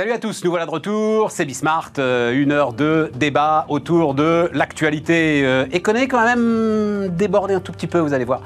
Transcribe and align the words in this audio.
Salut 0.00 0.12
à 0.12 0.18
tous, 0.18 0.44
nous 0.44 0.50
voilà 0.50 0.64
de 0.64 0.70
retour, 0.70 1.30
c'est 1.30 1.44
Bismart, 1.44 1.92
euh, 1.98 2.32
une 2.32 2.52
heure 2.52 2.72
de 2.72 3.10
débat 3.16 3.66
autour 3.68 4.14
de 4.14 4.48
l'actualité 4.54 5.42
euh, 5.44 5.66
économique, 5.72 6.12
quand 6.12 6.24
même 6.24 7.08
déborder 7.14 7.52
un 7.52 7.60
tout 7.60 7.72
petit 7.72 7.86
peu, 7.86 7.98
vous 7.98 8.14
allez 8.14 8.24
voir. 8.24 8.40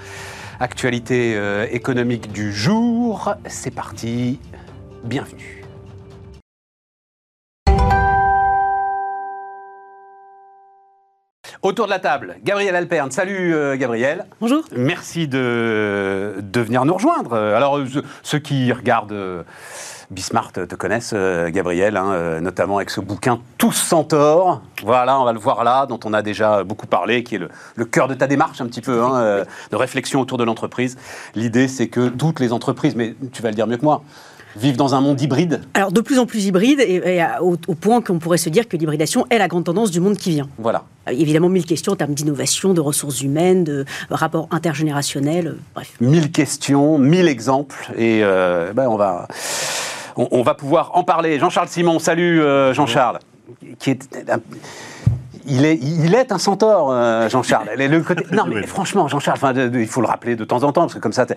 Actualité 0.59 1.35
euh, 1.37 1.69
économique 1.71 2.33
du 2.33 2.53
jour, 2.53 3.35
c'est 3.47 3.71
parti, 3.71 4.41
bienvenue. 5.05 5.63
Autour 11.63 11.87
de 11.87 11.91
la 11.91 12.01
table, 12.01 12.37
Gabriel 12.43 12.75
Alperne. 12.75 13.13
Salut 13.13 13.55
euh, 13.55 13.77
Gabriel. 13.77 14.27
Bonjour. 14.41 14.65
Merci 14.77 15.29
de, 15.29 16.35
de 16.43 16.61
venir 16.61 16.85
nous 16.85 16.95
rejoindre. 16.95 17.35
Alors, 17.37 17.79
ceux 18.25 18.41
qui 18.41 18.73
regardent 18.73 19.45
Bismart 20.11 20.53
te 20.53 20.75
connaissent, 20.75 21.13
euh, 21.15 21.51
Gabriel, 21.51 21.97
hein, 21.97 22.13
euh, 22.13 22.41
notamment 22.41 22.77
avec 22.77 22.91
ce 22.91 23.01
bouquin 23.01 23.41
Tous 23.59 23.73
Centaures. 23.73 24.61
Voilà, 24.83 25.21
on 25.21 25.25
va 25.25 25.33
le 25.33 25.39
voir 25.39 25.65
là, 25.65 25.87
dont 25.87 26.01
on 26.05 26.13
a 26.13 26.23
déjà 26.23 26.65
beaucoup 26.65 26.87
parlé, 26.87 27.23
qui 27.25 27.37
est 27.37 27.39
le, 27.39 27.49
le 27.77 27.85
cœur 27.85 28.09
de 28.09 28.15
ta 28.15 28.27
démarche 28.27 28.61
un 28.61 28.67
petit 28.67 28.81
peu, 28.83 29.03
hein, 29.03 29.17
euh, 29.17 29.45
de 29.71 29.77
réflexion 29.77 30.21
autour 30.21 30.39
de 30.39 30.45
l'entreprise. 30.45 30.97
L'idée, 31.35 31.69
c'est 31.69 31.89
que 31.89 32.09
toutes 32.09 32.41
les 32.41 32.53
entreprises, 32.53 32.95
mais 32.97 33.15
tu 33.33 33.43
vas 33.43 33.49
le 33.51 33.55
dire 33.55 33.67
mieux 33.67 33.77
que 33.77 33.85
moi, 33.85 34.03
vivent 34.57 34.77
dans 34.77 34.95
un 34.95 35.01
monde 35.01 35.21
hybride. 35.21 35.63
Alors, 35.75 35.91
de 35.91 36.01
plus 36.01 36.21
en 36.21 36.27
plus 36.27 36.45
hybride, 36.47 36.79
et, 36.79 37.03
et 37.17 37.21
à- 37.21 37.43
au, 37.43 37.57
au 37.67 37.75
point 37.75 38.01
qu'on 38.01 38.21
pourrait 38.21 38.39
se 38.39 38.49
dire 38.49 38.69
que 38.69 38.77
l'hybridation 38.77 39.27
est 39.31 39.39
la 39.39 39.49
grande 39.49 39.65
tendance 39.65 39.91
du 39.91 39.99
monde 39.99 40.17
qui 40.17 40.31
vient. 40.31 40.49
Voilà. 40.59 40.85
Évidemment, 41.11 41.49
mille 41.49 41.67
questions 41.67 41.93
en 41.93 41.97
termes 41.97 42.15
d'innovation, 42.15 42.73
de 42.73 42.81
ressources 42.81 43.21
humaines, 43.21 43.65
de 43.65 43.85
rapports 44.11 44.47
intergénérationnels, 44.53 45.57
bref. 45.75 45.95
mille 46.01 46.31
questions, 46.31 46.99
mille 46.99 47.27
exemples, 47.27 47.91
et 47.97 48.21
euh, 48.23 48.73
ben, 48.73 48.87
on, 48.89 48.97
va, 48.97 49.27
on, 50.17 50.29
on 50.31 50.43
va 50.43 50.55
pouvoir 50.55 50.91
en 50.97 51.05
parler. 51.05 51.39
Jean-Charles 51.39 51.69
Simon, 51.69 51.99
salut 51.99 52.41
euh, 52.43 52.73
Jean-Charles. 52.75 53.19
Qui 53.79 53.91
est, 53.91 54.31
un- 54.31 54.41
il, 55.47 55.65
est, 55.65 55.77
il 55.83 56.15
est 56.15 56.33
un 56.33 56.39
centaure, 56.39 56.91
euh, 56.91 57.29
Jean-Charles. 57.29 57.69
Le- 57.77 58.01
côté- 58.01 58.25
Non, 58.33 58.45
mais 58.47 58.67
franchement, 58.67 59.09
Jean-Charles, 59.09 59.39
enfin, 59.43 59.53
il 59.75 59.87
faut 59.87 60.01
le 60.01 60.07
rappeler 60.07 60.37
de 60.37 60.45
temps 60.45 60.63
en 60.65 60.73
temps, 60.73 60.83
parce 60.83 60.95
que 60.95 60.99
comme 60.99 61.13
ça, 61.13 61.27
t'es- 61.27 61.37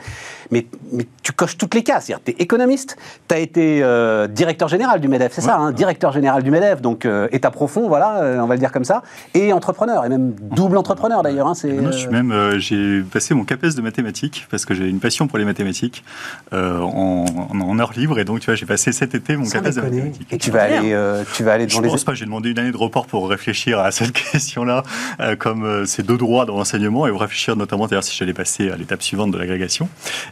mais, 0.52 0.66
mais 0.91 1.05
tu 1.23 1.31
coches 1.33 1.58
toutes 1.58 1.73
les 1.75 1.83
cases. 1.83 2.05
C'est-à-dire, 2.05 2.23
tu 2.25 2.31
es 2.31 2.36
économiste, 2.39 2.97
tu 3.27 3.36
as 3.36 3.39
été 3.39 3.80
euh, 3.83 4.27
directeur 4.27 4.67
général 4.67 4.99
du 5.02 5.08
MEDEF, 5.08 5.31
c'est 5.33 5.41
ça, 5.41 5.58
hein, 5.58 5.72
directeur 5.72 6.11
général 6.11 6.44
du 6.44 6.52
MEDEF, 6.52 6.81
donc 6.81 7.05
euh, 7.05 7.27
état 7.31 7.52
profond, 7.52 7.88
voilà, 7.88 8.41
on 8.44 8.47
va 8.47 8.55
le 8.55 8.59
dire 8.59 8.72
comme 8.72 8.86
ça, 8.86 9.03
et 9.33 9.53
entrepreneur, 9.53 10.05
et 10.05 10.09
même 10.09 10.33
double 10.39 10.77
entrepreneur 10.77 11.21
d'ailleurs. 11.23 11.47
hein, 11.47 11.53
Non, 11.66 11.92
je 11.92 11.97
suis 11.97 12.08
même, 12.09 12.58
j'ai 12.58 13.02
passé 13.02 13.33
mon 13.33 13.44
CAPES 13.45 13.75
de 13.75 13.81
mathématiques 13.81 14.47
parce 14.49 14.66
que 14.66 14.73
j'ai 14.73 14.88
une 14.88 14.99
passion 14.99 15.27
pour 15.27 15.38
les 15.38 15.45
mathématiques 15.45 16.03
en, 16.52 17.25
en, 17.61 17.80
heure 17.80 17.92
libre 17.95 18.19
et 18.19 18.25
donc 18.25 18.39
tu 18.39 18.45
vois 18.47 18.55
j'ai 18.55 18.66
passé 18.66 18.92
cet 18.92 19.14
été 19.16 19.36
mon 19.36 19.45
Sans 19.45 19.59
CAPES 19.61 19.75
de 19.75 19.81
mathématiques. 19.81 20.27
Et 20.33 20.38
tu 20.38 20.52
vas 20.52 20.64
aller, 20.64 20.95
tu 21.33 21.44
vas 21.44 21.53
aller 21.53 21.66
devant 21.66 21.77
Je 21.80 21.83
les. 21.83 21.89
pense 21.89 22.03
pas, 22.03 22.14
j'ai 22.14 22.25
demandé 22.25 22.49
une 22.52 22.59
année 22.59 22.71
de 22.71 22.77
report 22.77 23.05
pour 23.08 23.30
réfléchir 23.30 23.80
à 23.80 23.92
cette 23.97 24.13
question-là, 24.31 24.83
euh, 25.19 25.35
comme 25.35 25.63
euh, 25.65 25.85
c'est 25.85 26.03
deux 26.05 26.17
droits 26.17 26.45
dans 26.45 26.57
l'enseignement, 26.57 27.07
et 27.07 27.11
pour 27.11 27.21
réfléchir 27.21 27.55
notamment 27.55 27.87
d'ailleurs 27.87 28.03
si 28.03 28.15
j'allais 28.15 28.33
passer 28.33 28.69
à 28.69 28.75
l'étape 28.75 29.01
suivante 29.01 29.31
de 29.31 29.37
l'agrégation. 29.37 29.89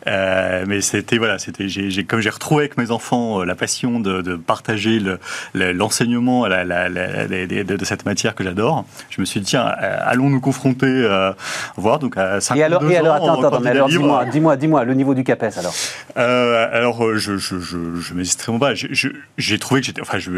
Euh, 0.07 0.65
mais 0.67 0.81
c'était 0.81 1.17
voilà, 1.17 1.39
c'était 1.39 1.67
j'ai, 1.67 2.03
comme 2.03 2.19
j'ai 2.21 2.29
retrouvé 2.29 2.63
avec 2.65 2.77
mes 2.77 2.91
enfants 2.91 3.43
la 3.43 3.55
passion 3.55 3.99
de, 3.99 4.21
de 4.21 4.35
partager 4.35 4.99
le, 4.99 5.19
le- 5.53 5.71
l'enseignement 5.73 6.45
de, 6.45 7.75
de 7.77 7.85
cette 7.85 8.05
matière 8.05 8.35
que 8.35 8.43
j'adore. 8.43 8.85
Je 9.09 9.21
me 9.21 9.25
suis 9.25 9.39
dit 9.39 9.47
tiens, 9.47 9.63
allons 9.65 10.29
nous 10.29 10.41
confronter, 10.41 11.07
voir 11.77 11.99
donc 11.99 12.17
à 12.17 12.39
52 12.41 12.59
Et 12.59 12.63
alors, 12.63 12.91
et 12.91 12.97
alors 12.97 13.15
ans, 13.15 13.17
attends, 13.39 13.47
attends, 13.55 13.65
alors 13.65 13.87
dis-moi, 13.89 14.25
dis-moi, 14.25 14.55
dis-moi, 14.57 14.83
le 14.83 14.93
niveau 14.93 15.13
du 15.13 15.23
CAPES 15.23 15.57
alors. 15.57 15.73
Alors, 16.15 17.15
je, 17.15 17.37
je, 17.37 17.59
je, 17.59 17.77
je 17.99 18.13
bas. 18.57 18.73
J'ai 19.37 19.59
trouvé 19.59 19.81
que 19.81 19.87
j'étais, 19.87 20.01
enfin, 20.01 20.17
je, 20.19 20.31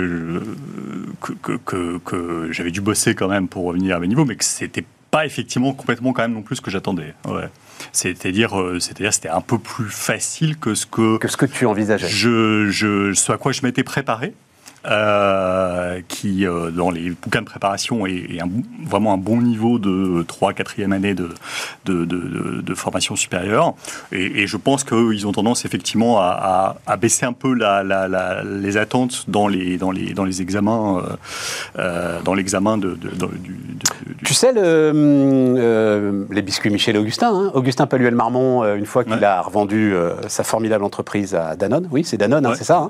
que, 1.22 1.34
que, 1.34 1.58
que, 1.66 1.98
que 2.00 2.48
j'avais 2.52 2.72
dû 2.72 2.82
bosser 2.82 3.16
quand 3.18 3.28
même 3.28 3.48
pour 3.48 3.66
revenir 3.66 3.96
à 3.96 4.00
mes 4.00 4.08
niveaux, 4.08 4.26
mais 4.26 4.36
que 4.36 4.46
c'était 4.46 4.86
pas 5.12 5.26
effectivement 5.26 5.74
complètement 5.74 6.14
quand 6.14 6.22
même 6.22 6.34
non 6.34 6.42
plus 6.42 6.58
ce 6.58 6.62
que 6.62 6.72
j'attendais. 6.72 7.14
Ouais. 7.28 7.50
C'est-à-dire, 7.92 8.60
euh, 8.60 8.80
c'est-à-dire, 8.80 9.14
c'était 9.14 9.30
un 9.30 9.42
peu 9.42 9.58
plus 9.58 9.90
facile 9.90 10.58
que 10.58 10.76
ce 10.76 10.86
que, 10.86 11.18
Que 11.18 11.28
ce 11.28 11.38
que 11.38 11.46
tu 11.46 11.66
envisageais. 11.66 12.08
je, 12.08 12.68
je, 12.70 13.14
ce 13.14 13.32
à 13.32 13.38
quoi 13.38 13.52
je 13.52 13.62
m'étais 13.64 13.84
préparé. 13.84 14.34
Euh, 14.90 16.02
qui, 16.08 16.46
euh, 16.46 16.72
dans 16.72 16.90
les 16.92 17.10
bouquins 17.12 17.42
de 17.42 17.46
préparation, 17.46 18.06
est, 18.06 18.16
est 18.36 18.42
un- 18.42 18.50
vraiment 18.86 19.14
un 19.14 19.18
bon 19.18 19.42
niveau 19.42 19.80
de 19.80 20.24
3 20.24 20.54
4e 20.54 20.92
année 20.94 21.14
de, 21.14 21.30
de, 21.86 22.06
de, 22.06 22.18
de- 22.18 22.62
de 22.62 22.74
formation 22.76 23.16
supérieure. 23.16 23.74
Et, 24.12 24.42
et 24.44 24.48
je 24.48 24.58
pense 24.58 24.84
qu'ils 24.84 25.28
ont 25.28 25.32
tendance 25.32 25.66
effectivement 25.66 26.20
à, 26.20 26.76
à- 26.88 26.92
à 26.94 26.98
baisser 26.98 27.26
un 27.26 27.34
peu 27.34 27.54
la, 27.54 27.84
la- 27.84 28.08
la- 28.08 28.44
les 28.44 28.78
attentes 28.78 29.26
dans 29.30 29.48
les, 29.48 29.78
dans 29.78 29.92
les, 29.92 30.14
dans 30.14 30.24
les 30.26 30.42
examens, 30.42 31.04
euh, 31.80 32.22
dans 32.24 32.34
l'examen 32.34 32.78
de, 32.78 32.94
du, 32.96 33.10
Tu 34.24 34.34
sais, 34.34 34.54
le, 34.54 36.28
les 36.32 36.42
biscuits 36.42 36.70
Michel 36.70 36.96
et 36.96 37.00
Augustin, 37.00 37.30
hein, 37.34 37.52
Augustin 37.54 37.88
Paluel-Marmont, 37.88 38.64
une 38.76 38.86
fois 38.86 39.04
qu'il 39.04 39.14
Ouais. 39.14 39.24
a 39.24 39.42
revendu 39.42 39.94
sa 40.28 40.44
formidable 40.44 40.84
entreprise 40.84 41.36
à 41.36 41.56
Danone, 41.56 41.88
oui, 41.92 42.04
c'est 42.04 42.18
Danone, 42.18 42.46
hein, 42.46 42.54
c'est 42.56 42.64
ça, 42.64 42.78
hein, 42.80 42.90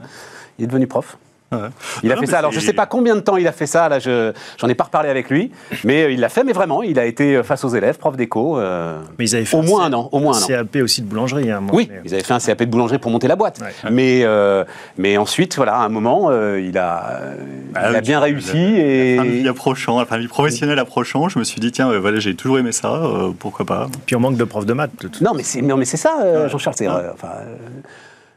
il 0.60 0.64
est 0.66 0.68
devenu 0.68 0.88
prof. 0.88 1.18
Ouais. 1.52 1.60
Il 2.04 2.12
a 2.12 2.16
Non, 2.16 2.22
fait 2.22 2.28
ça. 2.28 2.40
Alors, 2.40 2.52
je 2.52 2.60
c'est- 2.60 2.68
sais 2.68 2.74
pas 2.74 2.86
combien 2.86 3.16
de 3.16 3.22
temps 3.22 3.38
il 3.38 3.48
a 3.48 3.52
fait 3.54 3.68
ça. 3.68 3.88
Là, 3.88 4.00
je 4.00 4.34
j'en 4.58 4.68
ai 4.68 4.76
pas 4.76 4.84
reparlé 4.84 5.08
avec 5.10 5.30
lui, 5.30 5.52
mais 5.86 6.04
euh, 6.04 6.12
il 6.12 6.20
l'a 6.20 6.28
fait. 6.28 6.44
Mais 6.44 6.52
vraiment, 6.52 6.84
il 6.84 7.00
a 7.00 7.06
été 7.06 7.36
euh, 7.38 7.44
face 7.44 7.64
aux 7.64 7.70
élèves, 7.70 7.98
prof 7.98 8.18
d'éco. 8.18 8.60
euh, 8.60 9.00
Mais 9.18 9.26
ils 9.26 9.36
avaient 9.36 9.46
fait 9.46 9.56
Au 9.56 9.62
moins 9.62 9.86
un 9.86 9.94
an, 9.94 10.10
au 10.12 10.20
moins 10.20 10.38
un 10.38 10.42
an. 10.44 10.46
CAP 10.48 10.76
aussi 10.84 11.02
de 11.02 11.08
boulangerie. 11.08 11.50
hein, 11.50 11.62
moi, 11.62 11.72
Oui, 11.74 11.88
mais- 11.90 12.02
ils 12.04 12.14
avaient 12.14 12.24
fait 12.24 12.34
un 12.34 12.40
CAP 12.40 12.60
de 12.60 12.66
boulangerie 12.66 12.98
pour 13.00 13.12
monter 13.12 13.28
la 13.30 13.36
boîte. 13.38 13.60
Ouais. 13.62 13.90
Mais, 13.92 14.22
euh, 14.26 14.66
mais 14.98 15.16
ensuite, 15.18 15.56
voilà, 15.56 15.76
à 15.76 15.86
un 15.86 15.90
moment, 15.90 16.28
euh, 16.30 16.60
il 16.60 16.78
a, 16.78 17.12
euh, 17.22 17.36
Ah 17.76 17.92
il 17.92 17.96
a 17.96 18.02
bien 18.02 18.20
réussi. 18.20 18.54
La 18.58 18.78
et 18.80 19.16
fin 19.18 19.24
de 19.24 19.30
vie 19.30 19.48
approchant, 19.48 20.00
la 20.00 20.06
fin 20.06 20.18
de 20.18 20.22
vie 20.24 20.28
professionnelle 20.28 20.80
approchant, 20.80 21.30
je 21.30 21.40
me 21.40 21.46
suis 21.46 21.62
dit, 21.62 21.72
tiens, 21.72 21.90
euh, 21.92 22.00
voilà, 22.00 22.20
j'ai 22.20 22.36
toujours 22.36 22.60
aimé 22.60 22.74
ça, 22.74 22.94
euh, 22.94 23.32
pourquoi 23.38 23.66
pas. 23.66 23.88
Puis 24.06 24.16
on 24.16 24.20
manque 24.20 24.36
de 24.36 24.44
profs 24.44 24.66
de 24.66 24.74
maths. 24.74 24.92
de 25.02 25.08
toute 25.08 25.22
Non, 25.22 25.32
mais 25.34 25.44
c'est 25.44 25.62
non, 25.62 25.78
mais 25.78 25.86
c'est 25.86 25.96
ça, 25.98 26.18
euh, 26.24 26.44
Ouais. 26.44 26.50
Jean-Charles. 26.50 26.76
c'est, 26.78 26.88
Ouais. 26.90 26.94
euh, 26.94 27.12
enfin, 27.14 27.30
euh, 27.40 27.56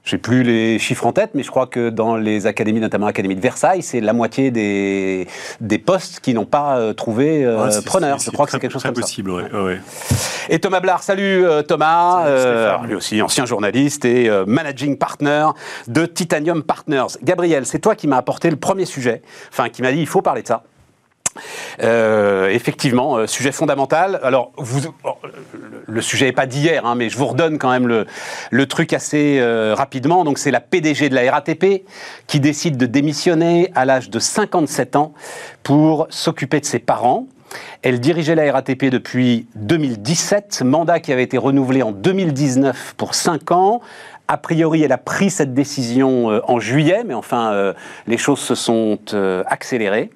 j'ai 0.05 0.19
plus 0.19 0.43
les 0.43 0.79
chiffres 0.79 1.07
en 1.07 1.13
tête, 1.13 1.31
mais 1.35 1.43
je 1.43 1.51
crois 1.51 1.67
que 1.67 1.91
dans 1.91 2.17
les 2.17 2.47
académies, 2.47 2.81
notamment 2.81 3.07
l'Académie 3.07 3.37
de 3.37 3.41
Versailles, 3.41 3.83
c'est 3.83 4.01
la 4.01 4.13
moitié 4.13 4.51
des, 4.51 5.27
des 5.61 5.79
postes 5.79 6.21
qui 6.21 6.35
n'ont 6.35 6.47
pas 6.47 6.79
euh, 6.79 6.93
trouvé 6.93 7.45
euh, 7.45 7.69
preneur. 7.85 8.19
Je 8.19 8.31
crois 8.31 8.47
que 8.47 8.53
c'est 8.53 8.61
quelque 8.61 8.73
chose 8.73 8.83
très 8.83 8.89
comme 8.89 8.97
ça. 8.97 9.03
possible, 9.03 9.31
ouais, 9.31 9.45
ouais, 9.53 9.61
ouais. 9.63 9.81
Et 10.49 10.59
Thomas 10.59 10.81
Blard, 10.81 11.03
salut 11.03 11.45
euh, 11.47 11.63
Thomas, 11.63 12.23
Salut, 12.25 12.31
euh, 12.31 12.77
lui 12.87 12.95
aussi 12.95 13.21
ancien 13.23 13.45
journaliste 13.45 14.05
et 14.05 14.29
euh, 14.29 14.45
managing 14.47 14.97
partner 14.97 15.47
de 15.87 16.07
Titanium 16.07 16.63
Partners. 16.63 17.19
Gabriel, 17.23 17.67
c'est 17.67 17.79
toi 17.79 17.95
qui 17.95 18.09
m'as 18.09 18.17
apporté 18.17 18.51
le 18.51 18.57
premier 18.57 18.87
sujet, 18.87 19.23
enfin 19.51 19.69
qui 19.69 19.83
m'a 19.83 19.93
dit 19.93 20.01
il 20.01 20.07
faut 20.07 20.23
parler 20.23 20.43
de 20.43 20.49
ça. 20.49 20.65
Euh, 21.83 22.49
effectivement, 22.49 23.17
euh, 23.17 23.27
sujet 23.27 23.53
fondamental. 23.53 24.21
Alors, 24.23 24.53
le- 25.87 26.01
sujet 26.01 26.27
n'est 26.27 26.33
pas 26.33 26.47
d'hier, 26.47 26.85
hein, 26.87 26.95
mais 26.95 27.09
je 27.09 27.17
vous 27.17 27.27
redonne 27.27 27.59
quand 27.59 27.71
même 27.71 27.87
le, 27.87 28.67
truc 28.67 28.93
assez 28.93 29.39
euh, 29.39 29.75
rapidement. 29.75 30.25
Donc, 30.25 30.39
c'est 30.39 30.51
la 30.51 30.61
PDG 30.61 31.09
de 31.09 31.15
la 31.15 31.31
RATP 31.31 31.85
qui 32.27 32.41
décide 32.41 32.77
de 32.77 32.87
démissionner 32.87 33.71
à 33.75 33.85
l'âge 33.85 34.11
de 34.11 34.19
57 34.19 34.97
ans 34.97 35.13
pour 35.63 36.07
s'occuper 36.11 36.61
de 36.61 36.65
ses 36.65 36.79
parents. 36.79 37.27
Elle 37.83 37.99
dirigeait 38.01 38.35
la 38.35 38.53
RATP 38.53 38.87
depuis 38.87 39.47
2017, 39.57 40.63
mandat 40.65 41.01
qui 41.01 41.13
avait 41.13 41.25
été 41.25 41.37
renouvelé 41.39 41.83
en 41.83 41.91
2019 41.93 42.95
pour 42.97 43.15
5 43.15 43.51
ans. 43.51 43.81
A 44.29 44.37
priori, 44.37 44.83
elle 44.83 44.93
a 44.93 44.99
pris 44.99 45.31
cette 45.31 45.53
décision 45.53 46.27
en 46.49 46.61
juillet, 46.61 47.03
mais 47.05 47.15
enfin, 47.15 47.75
les 48.07 48.19
choses 48.19 48.39
se 48.39 48.55
sont 48.55 49.01
accélérées. 49.47 50.11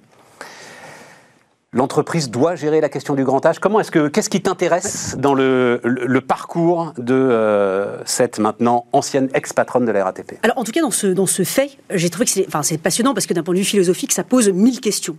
L'entreprise 1.75 2.31
doit 2.31 2.55
gérer 2.55 2.81
la 2.81 2.89
question 2.89 3.15
du 3.15 3.25
grand 3.25 3.45
âge. 3.45 3.59
Comment 3.59 3.81
est-ce 3.81 3.91
que 3.91 4.07
qu'est-ce 4.09 4.31
qui 4.31 4.41
t'intéresse 4.41 5.17
dans 5.19 5.35
le, 5.35 5.81
le- 5.83 6.07
le 6.07 6.21
parcours 6.21 6.93
de 6.99 7.13
euh, 7.15 7.99
cette 8.05 8.39
maintenant 8.39 8.87
ancienne 8.93 9.29
ex-patronne 9.35 9.85
de 9.85 9.91
la 9.91 10.05
RATP 10.05 10.35
Alors, 10.45 10.57
en 10.57 10.63
tout 10.65 10.71
cas, 10.71 10.81
dans 10.83 10.93
ce, 10.93 11.09
dans 11.09 11.27
ce 11.27 11.43
fait, 11.43 11.71
j'ai 11.91 12.11
trouvé 12.11 12.27
que 12.27 12.31
c'est 12.31 12.45
enfin, 12.47 12.63
c'est 12.63 12.79
passionnant 12.79 13.13
parce 13.13 13.27
que 13.27 13.35
d'un 13.35 13.43
point 13.43 13.55
de 13.55 13.59
vue 13.59 13.65
philosophique, 13.65 14.13
ça 14.13 14.23
pose 14.23 14.49
mille 14.51 14.81
questions. 14.81 15.17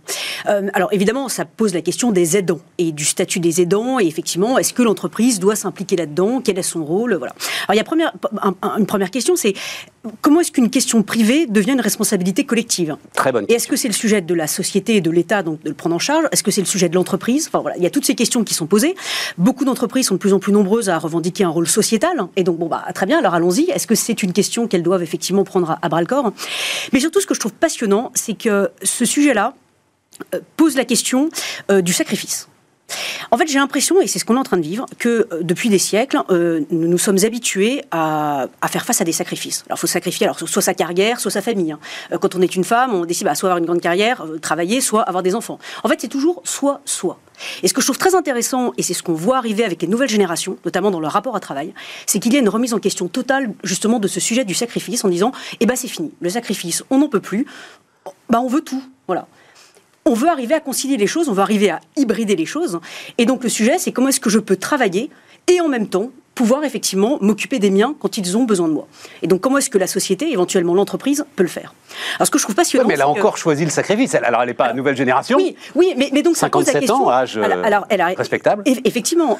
Euh, 0.48 0.68
alors, 0.72 0.88
évidemment, 0.92 1.28
ça 1.28 1.44
pose 1.44 1.74
la 1.74 1.82
question 1.82 2.10
des 2.10 2.38
aidants 2.38 2.60
et 2.78 2.90
du 2.92 3.04
statut 3.04 3.38
des 3.38 3.60
aidants. 3.60 4.00
Et 4.00 4.06
effectivement, 4.06 4.56
est-ce 4.56 4.72
que 4.72 4.82
l'entreprise 4.82 5.38
doit 5.38 5.56
s'impliquer 5.56 5.96
là-dedans? 5.96 6.40
Quel 6.42 6.58
est 6.58 6.62
son 6.62 6.84
rôle? 6.84 7.14
Voilà. 7.16 7.34
Alors, 7.68 7.74
il 7.74 7.76
y 7.76 7.80
a 7.80 7.84
première, 7.84 8.12
un- 8.42 8.54
un- 8.62 8.78
une 8.78 8.86
première 8.86 9.10
question 9.10 9.36
c'est 9.36 9.52
comment 10.22 10.40
est-ce 10.40 10.52
qu'une 10.52 10.70
question 10.70 11.02
privée 11.02 11.46
devient 11.46 11.72
une 11.72 11.80
responsabilité 11.82 12.44
collective? 12.46 12.96
Très 13.14 13.30
bonne 13.32 13.44
Et 13.48 13.54
est-ce 13.54 13.66
que 13.68 13.76
c'est 13.76 13.88
le 13.88 13.94
sujet 13.94 14.22
de 14.22 14.34
la 14.34 14.46
société 14.46 14.96
et 14.96 15.00
de 15.02 15.10
l'État 15.10 15.42
donc 15.42 15.62
de 15.62 15.68
le 15.68 15.74
prendre 15.74 15.94
en 15.96 15.98
charge? 15.98 16.24
Que 16.46 16.52
c'est 16.52 16.60
le 16.60 16.66
sujet 16.66 16.88
de 16.88 16.94
l'entreprise 16.94 17.50
il 17.76 17.82
y 17.82 17.86
a 17.86 17.90
toutes 17.90 18.06
ces 18.06 18.14
questions 18.14 18.44
qui 18.44 18.54
sont 18.54 18.66
posées. 18.66 18.94
Beaucoup 19.36 19.64
d'entreprises 19.64 20.06
sont 20.06 20.14
de 20.14 20.20
plus 20.20 20.32
en 20.32 20.38
plus 20.38 20.52
nombreuses 20.52 20.88
à 20.88 20.98
revendiquer 20.98 21.44
un 21.44 21.48
rôle 21.48 21.66
sociétal. 21.66 22.16
Et 22.36 22.44
donc 22.44 22.56
bon 22.58 22.68
bah 22.68 22.84
très 22.94 23.06
bien, 23.06 23.18
alors 23.18 23.34
allons-y. 23.34 23.70
Est-ce 23.70 23.86
que 23.86 23.94
c'est 23.94 24.22
une 24.22 24.32
question 24.32 24.68
qu'elles 24.68 24.84
doivent 24.84 25.02
effectivement 25.02 25.44
prendre 25.44 25.72
à, 25.72 25.78
à 25.82 25.88
bras 25.88 26.00
le 26.00 26.06
corps? 26.06 26.32
Mais 26.92 27.00
surtout, 27.00 27.20
ce 27.20 27.26
que 27.26 27.34
je 27.34 27.40
trouve 27.40 27.52
passionnant, 27.52 28.12
c'est 28.14 28.34
que 28.34 28.70
ce 28.82 29.04
sujet-là 29.04 29.54
euh, 30.34 30.40
pose 30.56 30.76
la 30.76 30.84
question 30.84 31.30
euh, 31.70 31.82
du 31.82 31.92
sacrifice. 31.92 32.48
En 33.30 33.38
fait, 33.38 33.46
j'ai 33.48 33.58
l'impression, 33.58 34.00
et 34.00 34.06
c'est 34.06 34.18
ce 34.18 34.24
qu'on 34.24 34.36
est 34.36 34.40
en 34.40 34.44
train 34.44 34.56
de 34.56 34.62
vivre, 34.62 34.86
que 34.98 35.26
euh, 35.32 35.42
depuis 35.42 35.68
des 35.68 35.78
siècles, 35.78 36.20
euh, 36.30 36.60
nous 36.70 36.88
nous 36.88 36.98
sommes 36.98 37.18
habitués 37.24 37.82
à, 37.90 38.46
faire 38.68 38.84
face 38.84 39.00
à 39.00 39.04
des 39.04 39.12
sacrifices. 39.12 39.64
Alors, 39.66 39.78
il 39.78 39.80
faut 39.80 39.86
sacrifier 39.86 40.26
alors, 40.26 40.38
soit 40.38 40.62
sa 40.62 40.74
carrière, 40.74 41.20
soit 41.20 41.30
sa 41.30 41.42
famille. 41.42 41.72
hein. 41.72 41.78
Euh, 42.12 42.18
Quand 42.18 42.34
on 42.34 42.40
est 42.40 42.54
une 42.54 42.64
femme, 42.64 42.94
on 42.94 43.04
décide 43.04 43.26
bah, 43.26 43.34
soit 43.34 43.48
avoir 43.48 43.58
une 43.58 43.66
grande 43.66 43.80
carrière, 43.80 44.24
travailler, 44.40 44.80
soit 44.80 45.02
avoir 45.02 45.22
des 45.22 45.34
enfants. 45.34 45.58
En 45.82 45.88
fait, 45.88 46.00
c'est 46.00 46.08
toujours 46.08 46.42
soit, 46.44 46.80
soit. 46.84 47.18
Et 47.62 47.68
ce 47.68 47.74
que 47.74 47.80
je 47.80 47.86
trouve 47.86 47.98
très 47.98 48.14
intéressant, 48.14 48.72
et 48.78 48.82
c'est 48.82 48.94
ce 48.94 49.02
qu'on 49.02 49.14
voit 49.14 49.38
arriver 49.38 49.64
avec 49.64 49.82
les 49.82 49.88
nouvelles 49.88 50.08
générations, 50.08 50.56
notamment 50.64 50.90
dans 50.90 51.00
leur 51.00 51.12
rapport 51.12 51.36
à 51.36 51.40
travail, 51.40 51.74
c'est 52.06 52.20
qu'il 52.20 52.32
y 52.32 52.36
a 52.36 52.40
une 52.40 52.48
remise 52.48 52.72
en 52.72 52.78
question 52.78 53.08
totale, 53.08 53.52
justement, 53.64 53.98
de 53.98 54.08
ce 54.08 54.20
sujet 54.20 54.44
du 54.44 54.54
sacrifice, 54.54 55.04
en 55.04 55.08
disant, 55.08 55.32
eh 55.60 55.66
ben 55.66 55.76
c'est 55.76 55.88
fini, 55.88 56.12
le 56.20 56.30
sacrifice, 56.30 56.84
on 56.90 56.98
n'en 56.98 57.08
peut 57.08 57.20
plus, 57.20 57.46
bah, 58.30 58.40
on 58.40 58.48
veut 58.48 58.62
tout. 58.62 58.82
Voilà 59.06 59.26
on 60.06 60.14
veut 60.14 60.28
arriver 60.28 60.54
à 60.54 60.60
concilier 60.60 60.96
les 60.96 61.06
choses, 61.06 61.28
on 61.28 61.32
veut 61.32 61.42
arriver 61.42 61.70
à 61.70 61.80
hybrider 61.96 62.36
les 62.36 62.46
choses. 62.46 62.80
Et 63.18 63.26
donc 63.26 63.42
le 63.42 63.50
sujet, 63.50 63.78
c'est 63.78 63.92
comment 63.92 64.08
est-ce 64.08 64.20
que 64.20 64.30
je 64.30 64.38
peux 64.38 64.56
travailler 64.56 65.10
et 65.48 65.60
en 65.60 65.68
même 65.68 65.88
temps 65.88 66.10
pouvoir 66.36 66.62
effectivement 66.62 67.18
m'occuper 67.20 67.58
des 67.58 67.70
miens 67.70 67.96
quand 67.98 68.16
ils 68.18 68.36
ont 68.36 68.44
besoin 68.44 68.68
de 68.68 68.72
moi. 68.74 68.86
Et 69.22 69.26
donc 69.26 69.40
comment 69.40 69.58
est-ce 69.58 69.70
que 69.70 69.78
la 69.78 69.86
société, 69.88 70.30
éventuellement 70.30 70.74
l'entreprise, 70.74 71.24
peut 71.34 71.42
le 71.42 71.48
faire? 71.48 71.74
Alors 72.18 72.26
ce 72.26 72.30
que 72.30 72.38
je 72.38 72.44
trouve 72.44 72.54
passionnant, 72.54 72.86
mais 72.86 72.94
elle 72.94 73.00
a 73.02 73.04
que- 73.06 73.10
encore 73.10 73.38
choisi 73.38 73.64
le 73.64 73.70
sacrifice. 73.70 74.14
Alors, 74.14 74.42
elle 74.42 74.48
n'est 74.48 74.54
pas 74.54 74.72
nouvelle 74.74 74.96
génération. 74.96 75.36
oui, 75.38 75.56
oui, 75.74 75.94
mais, 75.96 76.10
mais 76.12 76.22
donc 76.22 76.36
ça 76.36 76.48
pose 76.50 76.66
la 76.66 76.72
57 76.74 76.80
question. 76.88 77.06
ans, 77.06 77.10
âge, 77.10 77.36
euh, 77.38 77.62
alors, 77.64 77.86
elle 77.88 78.00
a, 78.02 78.06
respectable. 78.08 78.62
Eff- 78.66 78.80
Effectivement, 78.84 79.38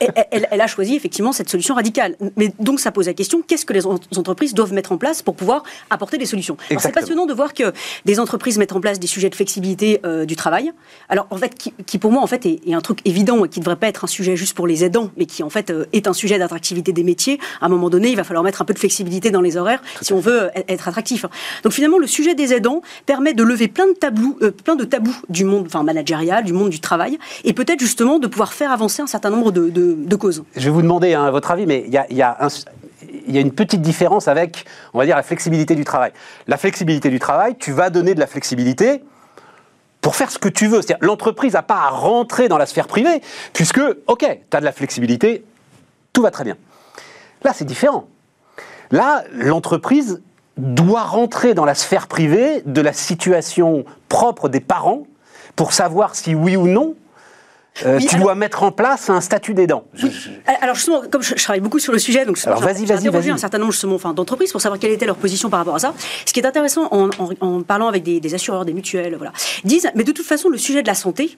elle, 0.00 0.12
elle- 0.30 0.48
elle 0.50 0.60
a 0.60 0.66
choisi 0.66 0.94
effectivement 0.94 1.32
cette 1.32 1.48
solution 1.48 1.74
radicale. 1.74 2.16
Mais 2.36 2.52
donc 2.60 2.78
ça 2.78 2.92
pose 2.92 3.06
la 3.06 3.14
question 3.14 3.42
qu'est-ce 3.46 3.64
que 3.64 3.72
les 3.72 3.86
en- 3.86 3.98
entreprises 4.16 4.52
doivent 4.54 4.72
mettre 4.74 4.92
en 4.92 4.98
place 4.98 5.22
pour 5.22 5.34
pouvoir 5.34 5.62
apporter 5.88 6.18
des 6.18 6.26
solutions? 6.26 6.56
Alors, 6.70 6.82
C'est 6.82 6.92
passionnant 6.92 7.24
de 7.26 7.32
voir 7.32 7.54
que 7.54 7.72
des 8.04 8.20
entreprises 8.20 8.58
mettent 8.58 8.72
en 8.72 8.80
place 8.80 9.00
des 9.00 9.06
sujets 9.06 9.30
de 9.30 9.34
flexibilité 9.34 10.00
euh, 10.04 10.26
du 10.26 10.36
travail. 10.36 10.72
Alors 11.08 11.26
en 11.30 11.36
fait, 11.38 11.54
qui, 11.54 11.72
qui 11.86 11.98
pour 11.98 12.12
moi 12.12 12.22
en 12.22 12.26
fait 12.26 12.44
est, 12.44 12.60
est 12.66 12.74
un 12.74 12.80
truc 12.82 12.98
évident 13.06 13.44
et 13.46 13.48
qui 13.48 13.60
ne 13.60 13.64
devrait 13.64 13.76
pas 13.76 13.88
être 13.88 14.04
un 14.04 14.08
sujet 14.08 14.36
juste 14.36 14.54
pour 14.54 14.66
les 14.66 14.84
aidants, 14.84 15.10
mais 15.16 15.24
qui 15.24 15.42
en 15.42 15.50
fait 15.50 15.70
euh, 15.70 15.86
est 15.94 16.06
un 16.06 16.12
sujet 16.12 16.33
d'attractivité 16.38 16.92
des 16.92 17.02
métiers. 17.04 17.38
À 17.60 17.66
un 17.66 17.68
moment 17.68 17.90
donné, 17.90 18.08
il 18.10 18.16
va 18.16 18.24
falloir 18.24 18.44
mettre 18.44 18.62
un 18.62 18.64
peu 18.64 18.74
de 18.74 18.78
flexibilité 18.78 19.30
dans 19.30 19.40
les 19.40 19.56
horaires 19.56 19.82
si 20.00 20.12
on 20.12 20.20
veut 20.20 20.44
euh, 20.44 20.48
être 20.68 20.88
attractif. 20.88 21.26
Donc 21.62 21.72
finalement, 21.72 21.98
le 21.98 22.06
sujet 22.06 22.34
des 22.34 22.52
aidants 22.52 22.82
permet 23.06 23.34
de 23.34 23.42
lever 23.42 23.68
plein 23.68 23.86
de 23.86 23.92
tabous, 23.92 24.38
euh, 24.42 24.50
plein 24.50 24.76
de 24.76 24.84
tabous 24.84 25.16
du 25.28 25.44
monde, 25.44 25.64
enfin 25.66 25.82
managérial, 25.82 26.44
du 26.44 26.52
monde 26.52 26.70
du 26.70 26.80
travail, 26.80 27.18
et 27.44 27.52
peut-être 27.52 27.80
justement 27.80 28.18
de 28.18 28.26
pouvoir 28.26 28.52
faire 28.52 28.70
avancer 28.72 29.02
un 29.02 29.06
certain 29.06 29.30
nombre 29.30 29.50
de, 29.52 29.68
de- 29.70 29.94
de 29.98 30.16
causes. 30.16 30.44
Je 30.56 30.64
vais 30.64 30.70
vous 30.70 30.82
demander 30.82 31.14
hein, 31.14 31.30
votre 31.30 31.50
avis, 31.50 31.66
mais 31.66 31.84
il 31.86 31.92
y 31.92 31.98
a, 31.98 32.06
il 32.10 32.16
y 32.16 32.22
a 32.22 32.36
un- 32.40 32.48
il 33.26 33.34
y 33.34 33.38
a 33.38 33.40
une 33.40 33.52
petite 33.52 33.80
différence 33.80 34.28
avec, 34.28 34.64
on 34.92 34.98
va 34.98 35.06
dire, 35.06 35.16
la 35.16 35.22
flexibilité 35.22 35.74
du 35.74 35.84
travail. 35.84 36.12
La 36.46 36.56
flexibilité 36.58 37.08
du 37.10 37.18
travail, 37.18 37.54
tu 37.58 37.72
vas 37.72 37.88
donner 37.90 38.14
de 38.14 38.20
la 38.20 38.26
flexibilité 38.26 39.02
pour 40.00 40.16
faire 40.16 40.30
ce 40.30 40.38
que 40.38 40.48
tu 40.48 40.66
veux. 40.66 40.82
C'est-à-dire, 40.82 41.06
l'entreprise 41.06 41.54
n'a 41.54 41.62
pas 41.62 41.76
à 41.86 41.88
rentrer 41.88 42.48
dans 42.48 42.58
la 42.58 42.66
sphère 42.66 42.86
privée, 42.86 43.22
puisque, 43.52 43.80
OK, 44.06 44.18
tu 44.50 44.56
as 44.56 44.60
de 44.60 44.64
la 44.64 44.72
flexibilité, 44.72 45.44
tout 46.14 46.22
va 46.22 46.30
très 46.30 46.44
bien. 46.44 46.56
Là, 47.42 47.52
c'est 47.54 47.66
différent. 47.66 48.08
Là, 48.90 49.24
l'entreprise 49.32 50.22
doit 50.56 51.02
rentrer 51.02 51.52
dans 51.52 51.64
la 51.66 51.74
sphère 51.74 52.06
privée 52.06 52.62
de 52.64 52.80
la 52.80 52.92
situation 52.94 53.84
propre 54.08 54.48
des 54.48 54.60
parents 54.60 55.06
pour 55.56 55.72
savoir 55.72 56.14
si 56.14 56.34
oui 56.34 56.56
ou 56.56 56.66
non 56.68 56.94
euh, 57.84 57.96
Oui, 57.98 58.06
tu 58.06 58.14
alors- 58.14 58.26
dois 58.26 58.34
mettre 58.36 58.62
en 58.62 58.70
place 58.70 59.10
un 59.10 59.20
statut 59.20 59.52
d'aidant. 59.52 59.84
Je- 59.94 60.06
Alors 60.60 60.76
justement, 60.76 61.02
comme 61.10 61.22
je, 61.22 61.34
je 61.36 61.42
travaille 61.42 61.60
beaucoup 61.60 61.80
sur 61.80 61.92
le 61.92 61.98
sujet, 61.98 62.24
donc 62.24 62.36
j'ai- 62.36 62.48
interrogé 62.48 63.30
un 63.30 63.36
certain 63.36 63.58
nombre 63.58 63.74
enfin, 63.94 64.14
d'entreprises 64.14 64.52
pour 64.52 64.60
savoir 64.60 64.78
quelle 64.78 64.92
était 64.92 65.06
leur 65.06 65.16
position 65.16 65.50
par 65.50 65.58
rapport 65.58 65.74
à 65.74 65.80
ça. 65.80 65.92
Ce 66.24 66.32
qui 66.32 66.38
est 66.38 66.46
intéressant 66.46 66.86
en, 66.92 67.10
en- 67.18 67.30
en 67.40 67.62
parlant 67.62 67.88
avec 67.88 68.04
des, 68.04 68.20
des 68.20 68.34
assureurs, 68.34 68.64
des 68.64 68.74
mutuelles, 68.74 69.16
voilà, 69.16 69.32
disent, 69.64 69.90
mais 69.96 70.04
de 70.04 70.12
toute 70.12 70.24
façon, 70.26 70.48
le 70.50 70.58
sujet 70.58 70.82
de 70.82 70.86
la 70.86 70.94
santé, 70.94 71.36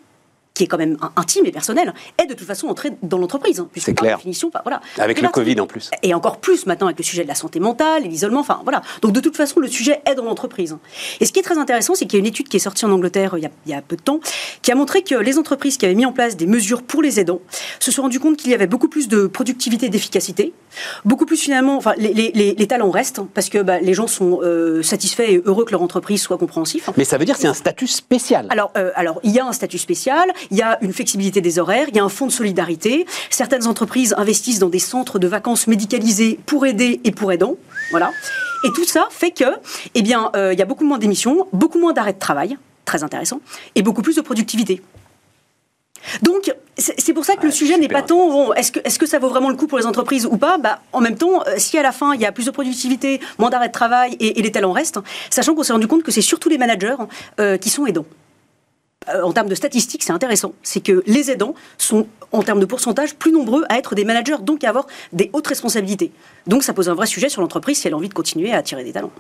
qui 0.57 0.65
est 0.65 0.67
quand 0.67 0.79
même 0.79 0.97
in- 1.03 1.13
intime 1.17 1.45
et 1.45 1.53
personnel, 1.53 1.93
est 2.17 2.25
de 2.27 2.33
toute 2.35 2.47
façon 2.47 2.67
entré 2.69 2.91
dans 3.03 3.19
l'entreprise. 3.19 3.61
hein, 3.61 3.69
C'est 3.77 3.93
clair. 3.95 4.17
définition, 4.17 4.49
enfin, 4.49 4.61
voilà. 4.65 4.81
Avec 4.99 5.21
le 5.21 5.29
Covid 5.29 5.61
en 5.61 5.67
plus. 5.67 5.91
Et 6.03 6.15
encore 6.15 6.39
plus 6.39 6.65
maintenant 6.67 6.87
avec 6.87 6.97
le 6.99 7.05
sujet 7.05 7.23
de 7.25 7.29
la 7.29 7.35
santé 7.35 7.61
mentale 7.61 8.07
et 8.07 8.09
l'isolement, 8.09 8.41
enfin 8.41 8.61
voilà. 8.65 8.81
Donc 9.03 9.13
de 9.13 9.21
toute 9.21 9.37
façon, 9.37 9.61
le 9.61 9.69
sujet 9.69 10.01
est 10.07 10.15
dans 10.15 10.25
l'entreprise. 10.25 10.77
Et 11.21 11.27
ce 11.27 11.33
qui 11.33 11.41
est 11.41 11.43
très 11.43 11.59
intéressant, 11.59 11.95
c'est 11.95 12.07
qu'il 12.07 12.15
y 12.15 12.21
a 12.21 12.21
une 12.21 12.27
étude 12.27 12.49
qui 12.49 12.57
est 12.57 12.61
sortie 12.61 12.87
en 12.87 12.91
Angleterre 12.91 13.35
euh, 13.35 13.39
il 13.39 13.43
y, 13.43 13.47
a, 13.47 13.51
il 13.67 13.73
y 13.73 13.75
a 13.75 13.83
peu 13.83 13.97
de 13.97 14.03
temps, 14.03 14.21
qui 14.63 14.73
a 14.73 14.75
montré 14.75 15.03
que 15.03 15.15
les 15.15 15.37
entreprises 15.37 15.77
qui 15.77 15.85
avaient 15.85 15.95
mis 15.95 16.07
en 16.07 16.13
place 16.13 16.37
des 16.39 16.47
mesures 16.47 16.83
pour 16.83 17.03
les 17.03 17.21
aidants 17.21 17.41
se 17.79 17.91
sont 17.93 18.03
rendues 18.03 18.19
compte 18.21 18.39
qu'il 18.39 18.51
y 18.51 18.55
avait 18.55 18.67
beaucoup 18.67 18.89
plus 18.89 19.09
de 19.09 19.27
productivité 19.27 19.87
et 19.87 19.89
d'efficacité, 19.91 20.55
beaucoup 21.05 21.27
plus 21.27 21.37
finalement, 21.37 21.77
enfin 21.77 21.93
les, 21.99 22.13
les- 22.15 22.33
les- 22.35 22.55
les 22.55 22.67
talents 22.67 22.91
restent, 22.91 23.19
hein, 23.19 23.29
parce 23.35 23.49
que 23.51 23.59
bah, 23.59 23.79
les 23.81 23.93
gens 23.95 24.07
sont 24.07 24.41
euh, 24.43 24.83
satisfaits 24.83 25.23
et 25.29 25.43
heureux 25.45 25.65
que 25.67 25.73
leur 25.73 25.83
entreprise 25.83 26.23
soit 26.23 26.39
compréhensif. 26.39 26.89
Mais 26.97 27.05
ça 27.05 27.19
veut 27.19 27.25
dire 27.25 27.35
que 27.35 27.41
c'est 27.43 27.47
un 27.49 27.55
statut 27.55 27.87
spécial. 27.87 28.47
Alors, 28.51 28.71
euh, 28.79 28.91
alors, 28.95 29.21
il 29.23 29.33
y 29.33 29.39
a 29.41 29.47
un 29.47 29.53
statut 29.53 29.79
spécial, 29.79 30.31
il 30.51 30.57
y 30.57 30.63
a 30.63 30.79
une 30.83 30.93
flexibilité 30.93 31.41
des 31.41 31.59
horaires, 31.59 31.87
il 31.89 31.97
y 31.97 31.99
a 31.99 32.05
un 32.05 32.09
fonds 32.09 32.27
de 32.27 32.33
solidarité. 32.33 33.07
Certaines 33.31 33.67
entreprises 33.67 34.15
investissent 34.17 34.59
dans 34.59 34.69
des 34.69 34.79
centres 34.79 35.19
de 35.19 35.27
vacances 35.27 35.67
médicalisés 35.67 36.39
pour 36.47 36.67
aider 36.67 37.01
et 37.05 37.13
pour 37.13 37.33
aidants. 37.33 37.57
Voilà. 37.91 38.11
Et 38.65 38.69
tout 38.75 38.85
ça 38.85 39.09
fait 39.11 39.31
que, 39.31 39.45
eh 39.95 40.03
bien, 40.03 40.31
euh, 40.35 40.53
il 40.53 40.59
y 40.59 40.63
a 40.63 40.65
beaucoup 40.65 40.85
moins 40.85 40.99
d'émissions, 40.99 41.47
beaucoup 41.53 41.79
moins 41.79 41.93
d'arrêts 41.93 42.15
de 42.15 42.19
travail, 42.19 42.59
très 42.85 43.03
intéressant, 43.03 43.41
et 43.75 43.83
beaucoup 43.83 44.03
plus 44.03 44.17
de 44.17 44.21
productivité. 44.21 44.83
Donc, 46.23 46.55
c'est 46.79 47.13
pour 47.13 47.25
ça 47.25 47.37
que 47.37 47.45
le 47.45 47.51
sujet 47.51 47.79
n'est 47.79 47.89
pas 47.89 48.03
tant 48.03 48.29
bon, 48.29 48.53
est-ce 48.53 48.71
que, 48.71 48.81
est 48.81 48.99
que 48.99 49.07
ça 49.07 49.19
vaut 49.19 49.29
vraiment 49.29 49.51
le 49.51 49.57
coup 49.57 49.67
pour 49.67 49.79
les 49.79 49.87
entreprises 49.87 50.27
ou 50.27 50.37
pas? 50.37 50.59
Bah, 50.59 50.81
En 50.93 51.01
même 51.01 51.17
temps, 51.17 51.43
euh, 51.47 51.55
si 51.57 51.79
à 51.79 51.83
la 51.83 51.93
fin 51.93 52.15
il 52.15 52.21
y 52.21 52.27
a 52.27 52.33
plus 52.33 52.47
de 52.47 52.51
productivité, 52.51 53.21
moins 53.39 53.51
d'arrêts 53.51 53.69
de 53.69 53.73
travail 53.73 54.17
et, 54.21 54.39
et 54.39 54.43
les 54.43 54.53
talents 54.53 54.73
restent, 54.73 55.01
sachant 55.31 55.55
qu'on 55.55 55.63
s'est 55.63 55.73
rendu 55.73 55.89
compte 55.89 56.03
que 56.03 56.13
c'est 56.13 56.23
surtout 56.23 56.49
les 56.49 56.59
managers 56.59 56.97
euh, 57.41 57.57
qui 57.57 57.71
sont 57.71 57.87
aidants. 57.87 58.07
Euh, 59.09 59.23
en 59.23 59.33
termes 59.33 59.49
de 59.49 59.55
statistiques, 59.55 60.03
c'est 60.03 60.13
intéressant. 60.13 60.53
C'est 60.63 60.81
que 60.81 61.03
les 61.07 61.31
aidants 61.31 61.55
sont, 61.79 62.07
en 62.33 62.43
termes 62.43 62.61
de 62.61 62.67
pourcentage, 62.67 63.15
plus 63.15 63.33
nombreux 63.33 63.65
à 63.69 63.79
être 63.79 63.95
des 63.95 64.05
managers, 64.05 64.39
donc 64.43 64.65
à 64.65 64.69
avoir 64.69 64.87
des 65.13 65.31
hautes 65.33 65.47
responsabilités. 65.47 66.13
Donc 66.47 66.65
ça 66.65 66.73
pose 66.73 66.89
un 66.89 66.95
vrai 66.95 67.07
sujet 67.07 67.29
sur 67.29 67.41
l'entreprise 67.41 67.79
si 67.79 67.87
elle 67.87 67.95
a 67.95 67.97
envie 67.97 68.09
de 68.09 68.15
continuer 68.15 68.53
à 68.53 68.59
attirer 68.59 68.85
des 68.85 68.93
talents. 68.93 69.13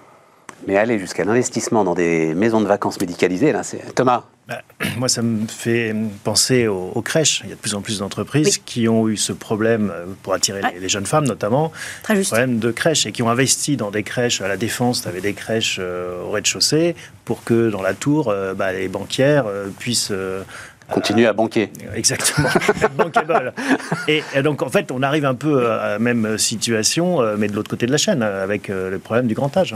Mais 0.66 0.76
aller 0.76 0.98
jusqu'à 0.98 1.24
l'investissement 1.24 1.84
dans 1.84 1.94
des 1.94 2.34
maisons 2.34 2.60
de 2.60 2.66
vacances 2.66 3.00
médicalisées, 3.00 3.52
là, 3.52 3.62
c'est. 3.62 3.94
Thomas, 3.94 4.24
Bah, 4.48 4.62
moi, 4.96 5.08
ça 5.08 5.22
me 5.22 5.46
fait 5.48 5.94
penser 6.24 6.66
aux, 6.68 6.92
aux 6.94 7.02
crèches. 7.02 7.40
Il 7.44 7.50
y 7.50 7.52
a 7.52 7.56
de 7.56 7.60
plus 7.60 7.74
en 7.74 7.80
plus 7.82 7.98
d'entreprises 7.98 8.56
Oui. 8.58 8.62
qui 8.64 8.88
ont 8.88 9.08
eu 9.08 9.16
ce 9.16 9.32
problème 9.32 9.92
euh, 9.94 10.06
pour 10.22 10.34
attirer 10.34 10.60
les, 10.60 10.66
Ouais. 10.68 10.78
les 10.80 10.88
jeunes 10.88 11.06
femmes, 11.06 11.26
notamment, 11.26 11.72
Très 12.04 12.14
juste. 12.16 12.30
problème 12.30 12.58
de 12.58 12.70
crèches, 12.70 13.06
et 13.06 13.12
qui 13.12 13.22
ont 13.22 13.28
investi 13.30 13.76
dans 13.76 13.90
des 13.90 14.02
crèches 14.04 14.40
à 14.40 14.48
la 14.48 14.56
Défense. 14.56 15.02
Tu 15.02 15.08
avais 15.08 15.20
des 15.20 15.34
crèches 15.34 15.78
euh, 15.80 16.22
au 16.24 16.30
rez-de-chaussée 16.30 16.94
pour 17.24 17.42
que 17.44 17.70
dans 17.70 17.82
la 17.82 17.94
tour, 17.94 18.28
euh, 18.28 18.54
bah, 18.54 18.72
les 18.72 18.88
banquières 18.88 19.46
euh, 19.48 19.68
puissent 19.78 20.12
euh, 20.88 20.92
continuez 20.94 21.26
à 21.26 21.32
banquer. 21.32 21.70
Exactement, 21.94 22.48
bankable. 22.96 23.52
Et, 24.08 24.22
et 24.34 24.42
donc, 24.42 24.62
en 24.62 24.68
fait, 24.68 24.90
on 24.90 25.02
arrive 25.02 25.24
un 25.24 25.34
peu 25.34 25.70
à 25.70 25.90
la 25.90 25.98
même 25.98 26.38
situation, 26.38 27.20
euh, 27.20 27.36
mais 27.38 27.48
de 27.48 27.54
l'autre 27.54 27.70
côté 27.70 27.86
de 27.86 27.92
la 27.92 27.98
chaîne, 27.98 28.22
euh, 28.22 28.42
avec 28.44 28.70
euh, 28.70 28.90
le 28.90 28.98
problème 28.98 29.26
du 29.26 29.34
grand 29.34 29.54
âge. 29.56 29.72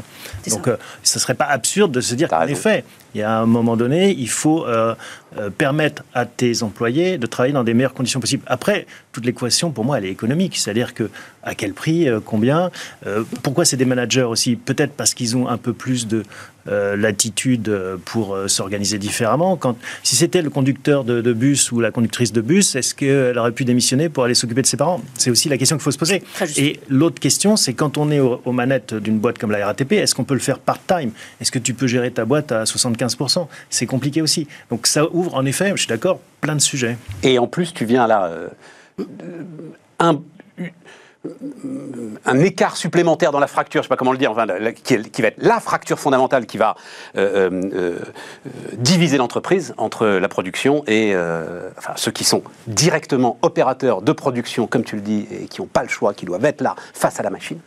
Donc, 0.48 0.64
ça. 0.64 0.70
euh, 0.72 0.76
ce 1.02 1.18
ne 1.18 1.20
serait 1.20 1.34
pas 1.34 1.46
absurde 1.46 1.92
de 1.92 2.00
se 2.00 2.14
dire 2.14 2.28
qu'en 2.28 2.46
effet, 2.46 2.84
il 3.14 3.20
y 3.20 3.24
a 3.24 3.38
un 3.40 3.46
moment 3.46 3.76
donné, 3.76 4.12
il 4.16 4.28
faut 4.28 4.64
euh, 4.66 4.94
euh, 5.36 5.50
permettre 5.50 6.04
à 6.14 6.26
tes 6.26 6.62
employés 6.62 7.18
de 7.18 7.26
travailler 7.26 7.52
dans 7.54 7.64
des 7.64 7.74
meilleures 7.74 7.94
conditions 7.94 8.20
possibles. 8.20 8.44
Après, 8.46 8.86
toute 9.12 9.24
l'équation, 9.24 9.72
pour 9.72 9.84
moi, 9.84 9.98
elle 9.98 10.04
est 10.04 10.10
économique. 10.10 10.56
C'est-à-dire 10.56 10.94
que 10.94 11.10
à 11.42 11.54
quel 11.54 11.72
prix, 11.72 12.08
euh, 12.08 12.20
combien, 12.24 12.70
euh, 13.06 13.24
pourquoi 13.42 13.64
c'est 13.64 13.76
des 13.76 13.84
managers 13.84 14.22
aussi? 14.22 14.54
Peut-être 14.56 14.92
parce 14.92 15.14
qu'ils 15.14 15.36
ont 15.36 15.48
un 15.48 15.56
peu 15.56 15.72
plus 15.72 16.06
de 16.06 16.22
euh, 16.70 16.96
latitude 16.96 17.68
euh, 17.68 17.96
pour 18.04 18.34
euh, 18.34 18.48
s'organiser 18.48 18.98
différemment. 18.98 19.56
Quand, 19.56 19.76
si 20.02 20.16
c'était 20.16 20.42
le 20.42 20.50
conducteur 20.50 21.04
de, 21.04 21.20
de 21.20 21.32
bus 21.32 21.72
ou 21.72 21.80
la 21.80 21.90
conductrice 21.90 22.32
de 22.32 22.40
bus, 22.40 22.74
est-ce 22.76 22.94
qu'elle 22.94 23.36
aurait 23.38 23.52
pu 23.52 23.64
démissionner 23.64 24.08
pour 24.08 24.24
aller 24.24 24.34
s'occuper 24.34 24.62
de 24.62 24.66
ses 24.66 24.76
parents? 24.76 25.00
C'est 25.14 25.30
aussi 25.30 25.48
la 25.48 25.58
question 25.58 25.76
qu'il 25.76 25.82
faut 25.82 25.90
se 25.90 25.98
poser. 25.98 26.22
Et 26.56 26.80
l'autre 26.88 27.20
question, 27.20 27.56
c'est 27.56 27.74
quand 27.74 27.98
on 27.98 28.10
est 28.10 28.20
au- 28.20 28.40
aux 28.44 28.52
manettes 28.52 28.94
d'une 28.94 29.18
boîte 29.18 29.38
comme 29.38 29.50
la 29.50 29.64
RATP, 29.66 29.92
est-ce 29.92 30.14
qu'on 30.14 30.24
peut 30.24 30.34
le 30.34 30.40
faire 30.40 30.58
part-time? 30.58 31.10
Est-ce 31.40 31.50
que 31.50 31.58
tu 31.58 31.74
peux 31.74 31.86
gérer 31.86 32.10
ta 32.10 32.24
boîte 32.24 32.52
à 32.52 32.64
75% 32.64 33.48
C'est 33.68 33.86
compliqué 33.86 34.22
aussi. 34.22 34.46
Donc 34.70 34.86
ça 34.86 35.04
ouvre, 35.12 35.34
en 35.34 35.44
effet, 35.46 35.72
je 35.74 35.80
suis 35.80 35.88
d'accord, 35.88 36.20
plein 36.40 36.54
de 36.56 36.60
sujets. 36.60 36.96
Et 37.22 37.38
en 37.38 37.46
plus, 37.46 37.72
tu 37.74 37.84
viens 37.84 38.06
là. 38.06 38.26
euh, 38.26 38.48
un, 39.98 40.20
un 42.24 42.38
écart 42.40 42.76
supplémentaire 42.76 43.30
dans 43.32 43.40
la 43.40 43.46
fracture, 43.46 43.82
je 43.82 43.84
ne 43.84 43.88
sais 43.88 43.88
pas 43.90 43.96
comment 43.96 44.12
le 44.12 44.18
dire, 44.18 44.30
enfin, 44.30 44.46
la- 44.46 44.58
la- 44.58 44.72
qui, 44.72 44.94
est- 44.94 45.10
qui 45.10 45.20
va 45.22 45.28
être 45.28 45.42
la 45.42 45.60
fracture 45.60 45.98
fondamentale 45.98 46.46
qui 46.46 46.56
va 46.58 46.76
euh, 47.16 47.50
euh, 47.50 47.70
euh, 47.74 47.98
diviser 48.74 49.18
l'entreprise 49.18 49.74
entre 49.76 50.06
la 50.06 50.28
production 50.28 50.82
et 50.86 51.12
euh, 51.14 51.68
enfin, 51.76 51.92
ceux 51.96 52.10
qui 52.10 52.24
sont 52.24 52.42
directement 52.66 53.38
opérateurs 53.42 54.02
de 54.02 54.12
production, 54.12 54.66
comme 54.66 54.84
tu 54.84 54.96
le 54.96 55.02
dis, 55.02 55.26
et 55.30 55.46
qui 55.46 55.60
n'ont 55.60 55.66
pas 55.66 55.82
le 55.82 55.88
choix, 55.88 56.14
qui 56.14 56.24
doivent 56.26 56.44
être 56.44 56.60
là 56.62 56.74
face 56.94 57.20
à 57.20 57.22
la 57.22 57.30
machine, 57.30 57.58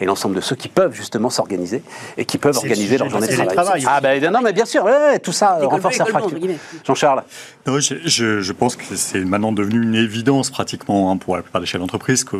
et 0.00 0.04
l'ensemble 0.04 0.34
de 0.34 0.40
ceux 0.40 0.56
qui 0.56 0.68
peuvent 0.68 0.92
justement 0.94 1.30
s'organiser 1.30 1.82
et 2.16 2.24
qui 2.24 2.38
peuvent 2.38 2.56
organiser 2.56 2.98
leur 2.98 3.08
journée 3.08 3.26
de 3.28 3.32
travail. 3.32 3.48
télétravail 3.54 3.84
Ah 3.86 4.00
ben 4.00 4.32
non, 4.32 4.40
mais 4.42 4.52
bien 4.52 4.64
sûr, 4.64 4.84
ouais, 4.84 4.90
ouais, 4.90 5.18
tout 5.20 5.32
ça 5.32 5.58
renforce 5.62 5.98
la 5.98 6.06
fracture. 6.06 6.38
Jean-Charles 6.84 7.22
Non, 7.66 7.78
je, 7.80 7.94
je- 8.04 8.40
je 8.40 8.52
pense 8.52 8.76
que 8.76 8.96
c'est 8.96 9.20
maintenant 9.20 9.52
devenu 9.52 9.82
une 9.82 9.94
évidence 9.94 10.50
pratiquement 10.50 11.10
hein, 11.10 11.16
pour 11.16 11.36
la 11.36 11.42
plupart 11.42 11.60
des 11.60 11.66
chefs 11.66 11.80
d'entreprise 11.80 12.24
que 12.24 12.36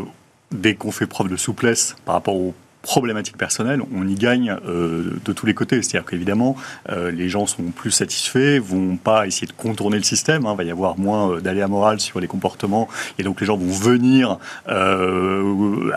dès 0.53 0.75
qu'on 0.75 0.91
fait 0.91 1.07
preuve 1.07 1.29
de 1.29 1.37
souplesse 1.37 1.97
par 2.05 2.15
rapport 2.15 2.37
aux 2.37 2.55
problématique 2.87 3.37
personnelle, 3.37 3.83
on 3.93 4.07
y 4.07 4.14
gagne 4.14 4.57
de 4.64 5.33
tous 5.33 5.45
les 5.45 5.55
côtés. 5.55 5.83
C'est-à-dire 5.83 6.09
qu'évidemment, 6.09 6.57
les 6.88 7.28
gens 7.28 7.47
sont 7.47 7.64
plus 7.64 7.90
satisfaits, 7.90 8.61
vont 8.61 8.97
pas 8.97 9.26
essayer 9.26 9.49
de 9.49 9.52
contourner 9.52 9.97
le 9.97 10.05
système, 10.05 10.43
il 10.43 10.49
hein. 10.49 10.55
va 10.55 10.62
y 10.62 10.71
avoir 10.71 10.97
moins 10.97 11.40
d'aléas 11.40 11.66
morales 11.66 11.99
sur 11.99 12.21
les 12.21 12.28
comportements, 12.28 12.88
et 13.19 13.25
donc 13.25 13.40
les 13.40 13.47
gens 13.47 13.57
vont 13.57 13.73
venir. 13.73 14.38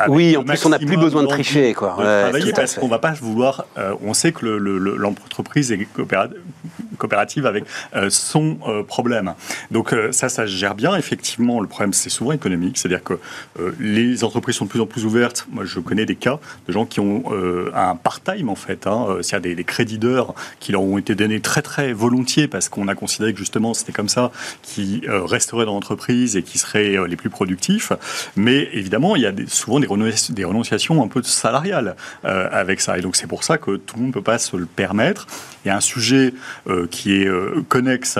oui, 0.07 0.35
en 0.35 0.43
plus, 0.43 0.65
on 0.65 0.69
n'a 0.69 0.79
plus 0.79 0.97
besoin 0.97 1.21
de 1.21 1.27
tricher, 1.27 1.75
quoi. 1.75 1.93
travailler 1.93 2.53
parce 2.53 2.75
qu'on 2.75 2.87
va 2.87 2.99
pas 2.99 3.11
vouloir. 3.11 3.65
on 4.03 4.15
sait 4.15 4.31
que 4.31 4.45
l'entreprise 4.45 5.71
est 5.71 5.87
coopérative 6.97 7.45
avec 7.45 7.65
son 8.09 8.57
problème. 8.87 9.33
Donc 9.69 9.95
ça, 10.11 10.27
ça 10.29 10.47
gère 10.47 10.73
bien. 10.73 10.95
Effectivement, 10.95 11.59
le 11.59 11.67
problème, 11.67 11.93
c'est 11.93 12.09
souvent 12.09 12.31
économique, 12.31 12.79
c'est-à-dire 12.79 13.03
que 13.03 13.19
les 13.79 14.23
entreprises 14.23 14.55
sont 14.55 14.65
de 14.65 14.71
plus 14.71 14.81
en 14.81 14.87
plus 14.87 15.05
ouvertes. 15.05 15.47
Moi, 15.51 15.65
je 15.65 15.79
connais 15.79 16.07
des 16.07 16.15
cas 16.15 16.39
de 16.67 16.73
gens 16.73 16.78
qui 16.85 16.99
ont 16.99 17.23
euh, 17.31 17.71
un 17.73 17.95
part-time, 17.95 18.49
en 18.49 18.55
fait. 18.55 18.87
Hein. 18.87 19.05
Euh, 19.09 19.21
c'est-à-dire 19.21 19.55
des, 19.55 19.63
crédits 19.63 19.97
d'heures 19.97 20.33
qui 20.59 20.71
leur 20.71 20.81
ont 20.81 20.97
été 20.97 21.15
donnés 21.15 21.41
très, 21.41 21.61
très 21.61 21.93
volontiers 21.93 22.47
parce 22.47 22.69
qu'on 22.69 22.87
a 22.87 22.95
considéré 22.95 23.33
que 23.33 23.39
justement, 23.39 23.73
c'était 23.73 23.91
comme 23.91 24.09
ça 24.09 24.31
qui 24.61 25.01
euh, 25.07 25.23
resteraient 25.23 25.65
dans 25.65 25.73
l'entreprise 25.73 26.35
et 26.35 26.43
qui 26.43 26.57
seraient 26.57 27.07
les 27.07 27.15
plus 27.15 27.29
productifs. 27.29 27.91
Mais 28.35 28.69
évidemment, 28.73 29.15
il 29.15 29.21
y 29.21 29.25
a 29.25 29.33
souvent 29.47 29.79
des, 29.79 29.87
des, 30.29 30.45
renonciations 30.45 31.03
un 31.03 31.07
peu 31.07 31.21
salariales 31.23 31.95
avec 32.23 32.81
ça. 32.81 32.97
Et 32.97 33.01
donc, 33.01 33.15
c'est 33.15 33.27
pour 33.27 33.43
ça 33.43 33.57
que 33.57 33.75
tout 33.75 33.95
le 33.95 34.01
monde 34.01 34.09
ne 34.09 34.13
peut 34.13 34.21
pas 34.21 34.39
se 34.39 34.57
le 34.57 34.65
permettre. 34.65 35.27
Il 35.63 35.67
y 35.67 35.71
a 35.71 35.75
un 35.75 35.81
sujet 35.81 36.33
qui 36.89 37.13
est 37.13 37.29
connexe, 37.67 38.19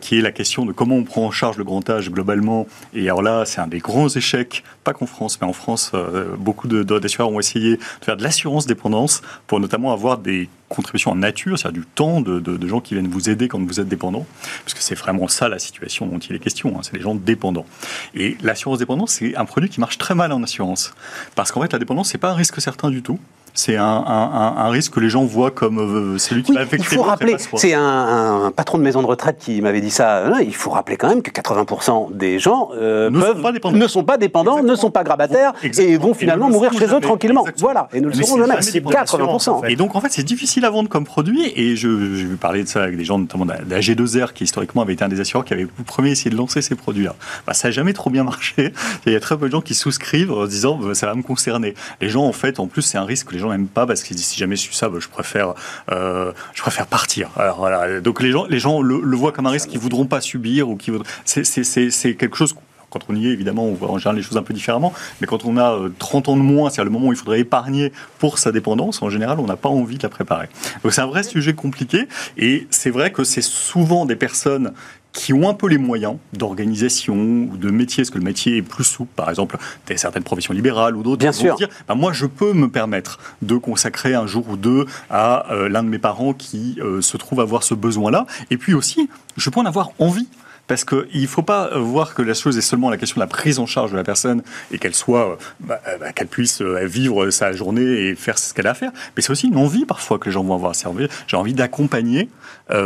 qui 0.00 0.18
est 0.18 0.20
la 0.20 0.32
question 0.32 0.66
de 0.66 0.72
comment 0.72 0.96
on 0.96 1.04
prend 1.04 1.26
en 1.26 1.30
charge 1.30 1.56
le 1.56 1.64
grand 1.64 1.88
âge 1.88 2.10
globalement. 2.10 2.66
Et 2.94 3.04
alors 3.04 3.22
là, 3.22 3.44
c'est 3.44 3.60
un 3.60 3.66
des 3.66 3.78
grands 3.78 4.08
échecs, 4.08 4.62
pas 4.84 4.92
qu'en 4.92 5.06
France, 5.06 5.38
mais 5.40 5.46
en 5.46 5.52
France, 5.52 5.92
euh, 5.94 6.36
beaucoup 6.38 6.68
d'assureurs 6.68 7.30
ont 7.30 7.40
essayé 7.40 7.78
de 8.00 8.04
faire 8.04 8.16
de 8.16 8.22
l'assurance 8.22 8.66
dépendance 8.66 9.22
pour 9.46 9.60
notamment 9.60 9.92
avoir 9.92 10.18
des 10.18 10.48
contributions 10.68 11.12
en 11.12 11.16
nature, 11.16 11.58
c'est-à-dire 11.58 11.82
du 11.82 11.86
temps 11.86 12.20
de, 12.20 12.66
gens 12.66 12.80
qui 12.80 12.94
viennent 12.94 13.08
vous 13.08 13.28
aider 13.30 13.48
quand 13.48 13.60
vous 13.60 13.80
êtes 13.80 13.88
dépendant, 13.88 14.26
parce 14.64 14.74
que 14.74 14.82
c'est 14.82 14.94
vraiment 14.94 15.28
ça 15.28 15.48
la 15.48 15.58
situation 15.58 16.06
dont 16.06 16.18
il 16.18 16.34
est 16.34 16.38
question, 16.38 16.76
hein, 16.76 16.80
c'est 16.82 16.94
les 16.94 17.02
gens 17.02 17.14
dépendants. 17.14 17.66
Et 18.14 18.36
l'assurance 18.42 18.78
dépendance, 18.78 19.12
c'est 19.12 19.36
un 19.36 19.44
produit 19.44 19.68
qui 19.68 19.80
marche 19.80 19.98
très 19.98 20.14
mal 20.14 20.32
en 20.32 20.42
assurance, 20.42 20.94
parce 21.34 21.52
qu'en 21.52 21.62
fait 21.62 21.72
la 21.72 21.78
dépendance, 21.78 22.10
c'est 22.10 22.18
pas 22.18 22.30
un 22.30 22.34
risque 22.34 22.60
certain 22.60 22.90
du 22.90 23.02
tout 23.02 23.18
c'est 23.54 23.76
un, 23.76 24.68
risque 24.68 24.94
que 24.94 25.00
les 25.00 25.08
gens 25.08 25.24
voient 25.24 25.52
comme 25.52 25.78
euh, 25.78 26.18
celui 26.18 26.42
qui 26.42 26.52
va 26.52 26.62
Il 26.72 26.84
faut 26.84 27.02
rappeler, 27.02 27.36
c'est 27.54 27.72
un, 27.72 28.52
patron 28.54 28.78
de 28.78 28.82
maison 28.82 29.00
de 29.00 29.06
retraite 29.06 29.38
qui 29.38 29.60
m'avait 29.60 29.80
dit 29.80 29.90
ça. 29.90 30.26
Hein, 30.26 30.40
il 30.40 30.54
faut 30.54 30.70
rappeler 30.70 30.96
quand 30.96 31.08
même 31.08 31.22
que 31.22 31.30
80% 31.30 32.16
des 32.16 32.40
gens 32.40 32.70
euh, 32.74 33.10
ne, 33.10 33.20
sont 33.20 33.26
ne, 33.70 33.86
sont 33.86 34.04
pas 34.04 34.18
dépendants, 34.18 34.62
ne 34.62 34.74
sont 34.74 34.90
pas 34.90 35.04
grabataires 35.04 35.52
et 35.62 35.96
vont 35.96 36.14
finalement 36.14 36.50
mourir 36.50 36.72
chez 36.72 36.92
eux 36.92 37.00
tranquillement. 37.00 37.44
Voilà, 37.58 37.88
et 37.92 38.00
nous 38.00 38.08
le 38.08 38.14
saurons 38.14 38.38
jamais. 38.38 38.60
C'est 38.60 38.80
80%. 38.80 39.70
Et 39.70 39.76
donc 39.76 39.94
en 39.94 40.00
fait, 40.00 40.10
c'est 40.10 40.24
difficile 40.24 40.64
à 40.64 40.70
vendre 40.70 40.88
comme 40.88 41.04
produit. 41.04 41.52
Et 41.54 41.76
je, 41.76 41.88
vais 41.88 42.36
parler 42.36 42.64
de 42.64 42.68
ça 42.68 42.82
avec 42.82 42.96
des 42.96 43.04
gens, 43.04 43.18
notamment 43.18 43.46
d'AG2R, 43.46 44.32
qui 44.32 44.44
historiquement 44.44 44.82
avait 44.82 44.94
été 44.94 45.04
un 45.04 45.08
des 45.08 45.20
assureurs 45.20 45.44
qui 45.44 45.52
avait 45.52 45.62
le 45.62 45.84
premier 45.84 46.10
essayé 46.10 46.30
de 46.30 46.36
lancer 46.36 46.60
ces 46.60 46.74
produits-là. 46.74 47.14
Bah, 47.46 47.54
ça 47.54 47.68
n'a 47.68 47.72
jamais 47.72 47.92
trop 47.92 48.10
bien 48.10 48.24
marché. 48.24 48.72
Il 49.06 49.12
y 49.12 49.16
a 49.16 49.20
très 49.20 49.36
peu 49.36 49.46
de 49.46 49.52
gens 49.52 49.60
qui 49.60 49.74
souscrivent 49.74 50.32
en 50.32 50.46
disant 50.46 50.76
bah, 50.76 50.94
ça 50.94 51.06
va 51.06 51.14
me 51.14 51.22
concerner. 51.22 51.74
Les 52.00 52.08
gens, 52.08 52.24
en 52.24 52.32
fait, 52.32 52.58
en 52.58 52.66
plus, 52.66 52.82
c'est 52.82 52.98
un 52.98 53.04
risque 53.04 53.28
que 53.28 53.34
les 53.34 53.38
gens 53.38 53.43
n'aiment 53.50 53.68
pas 53.68 53.86
parce 53.86 54.02
qu'ils 54.02 54.16
disent 54.16 54.26
si 54.26 54.38
jamais 54.38 54.56
je 54.56 54.62
suis 54.62 54.74
ça, 54.74 54.88
bah, 54.88 54.98
je 55.00 55.08
préfère, 55.08 55.54
euh, 55.90 56.32
je 56.54 56.62
préfère 56.62 56.86
partir. 56.86 57.30
Alors 57.36 57.58
voilà. 57.58 58.00
Donc 58.00 58.22
les 58.22 58.30
gens, 58.30 58.46
les 58.48 58.58
gens 58.58 58.80
le, 58.82 59.16
voient 59.16 59.32
comme 59.32 59.46
un 59.46 59.50
risque 59.50 59.68
qu'ils 59.68 59.80
voudront 59.80 60.06
pas 60.06 60.20
subir 60.20 60.68
ou 60.68 60.76
qui 60.76 60.90
c'est 61.24 62.14
quelque 62.14 62.36
chose 62.36 62.54
quand 62.94 63.00
on 63.08 63.16
y 63.16 63.26
est, 63.26 63.32
évidemment, 63.32 63.64
on 63.64 63.74
voit 63.74 63.90
en 63.90 63.98
général 63.98 64.16
les 64.16 64.22
choses 64.22 64.36
un 64.36 64.42
peu 64.42 64.54
différemment. 64.54 64.92
Mais 65.20 65.26
quand 65.26 65.44
on 65.44 65.56
a 65.56 65.76
30 65.98 66.28
euh, 66.28 66.32
ans 66.32 66.36
de 66.36 66.42
moins, 66.42 66.70
c'est-à-dire 66.70 66.84
le 66.84 66.90
moment 66.90 67.08
où 67.08 67.12
il 67.12 67.18
faudrait 67.18 67.40
épargner 67.40 67.92
pour 68.18 68.38
sa 68.38 68.52
dépendance, 68.52 69.02
en 69.02 69.10
général, 69.10 69.40
on 69.40 69.46
n'a 69.46 69.56
pas 69.56 69.68
envie 69.68 69.98
de 69.98 70.02
la 70.04 70.08
préparer. 70.08 70.48
Donc 70.82 70.92
c'est 70.92 71.00
un 71.00 71.06
vrai 71.06 71.24
sujet 71.24 71.54
compliqué. 71.54 72.06
Et 72.38 72.68
c'est 72.70 72.90
vrai 72.90 73.10
que 73.10 73.24
c'est 73.24 73.42
souvent 73.42 74.06
des 74.06 74.16
personnes 74.16 74.72
qui 75.14 75.32
ont 75.32 75.48
un 75.48 75.54
peu 75.54 75.68
les 75.68 75.78
moyens 75.78 76.16
d'organisation 76.34 77.14
ou 77.14 77.56
de 77.56 77.70
métier, 77.70 78.02
parce 78.02 78.10
que 78.10 78.18
le 78.18 78.24
métier 78.24 78.58
est 78.58 78.62
plus 78.62 78.84
souple, 78.84 79.12
par 79.16 79.30
exemple, 79.30 79.56
des 79.86 79.96
certaines 79.96 80.24
professions 80.24 80.52
libérales 80.52 80.96
ou 80.96 81.02
d'autres, 81.02 81.20
Bien 81.20 81.32
sûr. 81.32 81.54
dire, 81.54 81.68
bah, 81.88 81.94
moi 81.94 82.12
je 82.12 82.26
peux 82.26 82.52
me 82.52 82.68
permettre 82.68 83.18
de 83.40 83.56
consacrer 83.56 84.14
un 84.14 84.26
jour 84.26 84.48
ou 84.50 84.56
deux 84.56 84.84
à 85.08 85.50
euh, 85.52 85.68
l'un 85.68 85.82
de 85.82 85.88
mes 85.88 85.98
parents 85.98 86.34
qui 86.34 86.78
euh, 86.80 87.00
se 87.00 87.16
trouve 87.16 87.40
avoir 87.40 87.62
ce 87.62 87.74
besoin-là, 87.74 88.26
et 88.50 88.58
puis 88.58 88.74
aussi, 88.74 89.08
je 89.36 89.48
peux 89.48 89.60
en 89.60 89.66
avoir 89.66 89.92
envie. 89.98 90.28
Parce 90.66 90.84
qu'il 90.84 91.20
ne 91.20 91.26
faut 91.26 91.42
pas 91.42 91.70
euh, 91.72 91.78
voir 91.78 92.14
que 92.14 92.22
la 92.22 92.34
chose 92.34 92.56
est 92.56 92.62
seulement 92.62 92.88
la 92.88 92.96
question 92.96 93.16
de 93.16 93.20
la 93.20 93.26
prise 93.26 93.58
en 93.58 93.66
charge 93.66 93.92
de 93.92 93.96
la 93.96 94.04
personne 94.04 94.42
et 94.72 94.78
qu'elle 94.78 94.94
soit, 94.94 95.32
euh, 95.32 95.36
bah, 95.60 95.80
euh, 95.86 95.98
bah, 95.98 96.12
qu'elle 96.12 96.28
puisse 96.28 96.62
vivre 96.62 97.30
sa 97.30 97.52
journée 97.52 97.82
et 97.82 98.14
faire 98.14 98.38
ce 98.38 98.54
qu'elle 98.54 98.66
a 98.66 98.70
à 98.70 98.74
faire. 98.74 98.92
Mais 99.16 99.22
c'est 99.22 99.30
aussi 99.30 99.48
une 99.48 99.56
envie 99.56 99.84
parfois 99.84 100.18
que 100.18 100.24
les 100.24 100.32
gens 100.32 100.42
vont 100.42 100.54
avoir 100.54 100.70
à 100.70 100.74
servir. 100.74 101.08
J'ai 101.26 101.36
envie 101.36 101.54
d'accompagner 101.54 102.28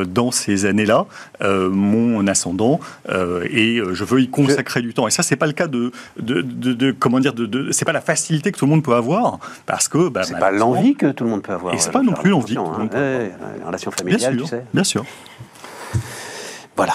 dans 0.06 0.32
ces 0.32 0.66
années-là 0.66 1.06
mon 1.40 2.26
ascendant 2.26 2.80
et 3.08 3.80
je 3.92 4.04
veux 4.04 4.20
y 4.20 4.28
consacrer 4.28 4.82
du 4.82 4.92
temps. 4.92 5.06
Et 5.06 5.10
ça, 5.10 5.22
c'est 5.22 5.36
pas 5.36 5.46
le 5.46 5.52
cas 5.52 5.66
de, 5.66 5.92
de, 6.18 6.42
de, 6.42 6.90
comment 6.90 7.20
dire, 7.20 7.32
de, 7.32 7.70
c'est 7.70 7.84
pas 7.84 7.92
la 7.92 8.00
facilité 8.00 8.52
que 8.52 8.58
tout 8.58 8.66
le 8.66 8.70
monde 8.70 8.82
peut 8.82 8.94
avoir 8.94 9.38
parce 9.66 9.88
que 9.88 10.08
bah, 10.08 10.24
c'est 10.24 10.38
pas 10.38 10.50
l'envie 10.50 10.94
que 10.94 11.10
tout 11.12 11.24
le 11.24 11.30
monde 11.30 11.42
peut 11.42 11.52
avoir. 11.52 11.74
Et 11.74 11.78
c'est 11.78 11.92
pas 11.92 12.02
non 12.02 12.12
plus 12.12 12.30
l'envie. 12.30 12.56
Hein, 12.58 12.88
relation 13.64 13.90
familiale, 13.90 14.36
bien 14.36 14.46
sûr, 14.46 14.58
Bien 14.74 14.84
sûr. 14.84 15.04
Voilà. 16.76 16.94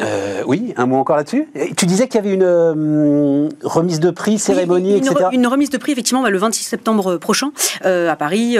Euh, 0.00 0.42
oui, 0.46 0.74
un 0.76 0.86
mot 0.86 0.96
encore 0.96 1.16
là-dessus? 1.16 1.48
Tu 1.76 1.86
disais 1.86 2.08
qu'il 2.08 2.16
y 2.16 2.24
avait 2.24 2.34
une 2.34 2.42
euh, 2.42 3.48
remise 3.62 4.00
de 4.00 4.10
prix, 4.10 4.38
cérémonie, 4.38 4.98
une, 4.98 5.06
etc. 5.06 5.26
une 5.32 5.46
remise 5.46 5.70
de 5.70 5.78
prix, 5.78 5.92
effectivement, 5.92 6.22
bah, 6.22 6.30
le 6.30 6.38
26 6.38 6.64
septembre 6.64 7.16
prochain 7.16 7.52
euh, 7.84 8.10
à 8.10 8.16
Paris. 8.16 8.56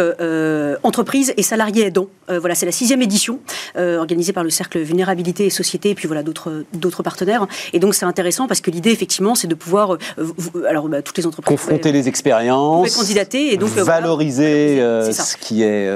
entreprises 0.83 1.35
et 1.37 1.43
salariés 1.43 1.87
aidants. 1.87 2.09
voilà, 2.29 2.55
c'est 2.55 2.67
la 2.67 2.73
sixième 2.73 3.03
édition 3.03 3.39
organisée 3.77 4.33
par 4.33 4.45
le 4.45 4.51
Cercle 4.51 4.81
Vulnérabilité 4.81 5.47
et 5.47 5.51
Société 5.51 5.91
et 5.91 5.95
puis 5.95 6.07
voilà 6.07 6.23
d'autres 6.23 6.65
d'autres 6.73 7.03
partenaires. 7.03 7.47
Et 7.73 7.79
donc 7.79 7.95
c'est 7.95 8.05
intéressant 8.05 8.47
parce 8.47 8.61
que 8.61 8.71
l'idée, 8.71 8.91
effectivement, 8.91 9.35
c'est 9.35 9.49
de 9.49 9.55
pouvoir, 9.55 9.99
alors 10.69 10.89
bah, 10.89 11.03
toutes 11.03 11.19
les 11.19 11.27
entreprises 11.27 11.57
confronter 11.57 11.93
les 11.93 12.09
expériences, 12.09 12.97
candidater 12.97 13.53
et 13.53 13.57
donc 13.57 13.71
valoriser 13.71 14.79
ce 15.11 15.37
qui 15.37 15.63
est, 15.63 15.91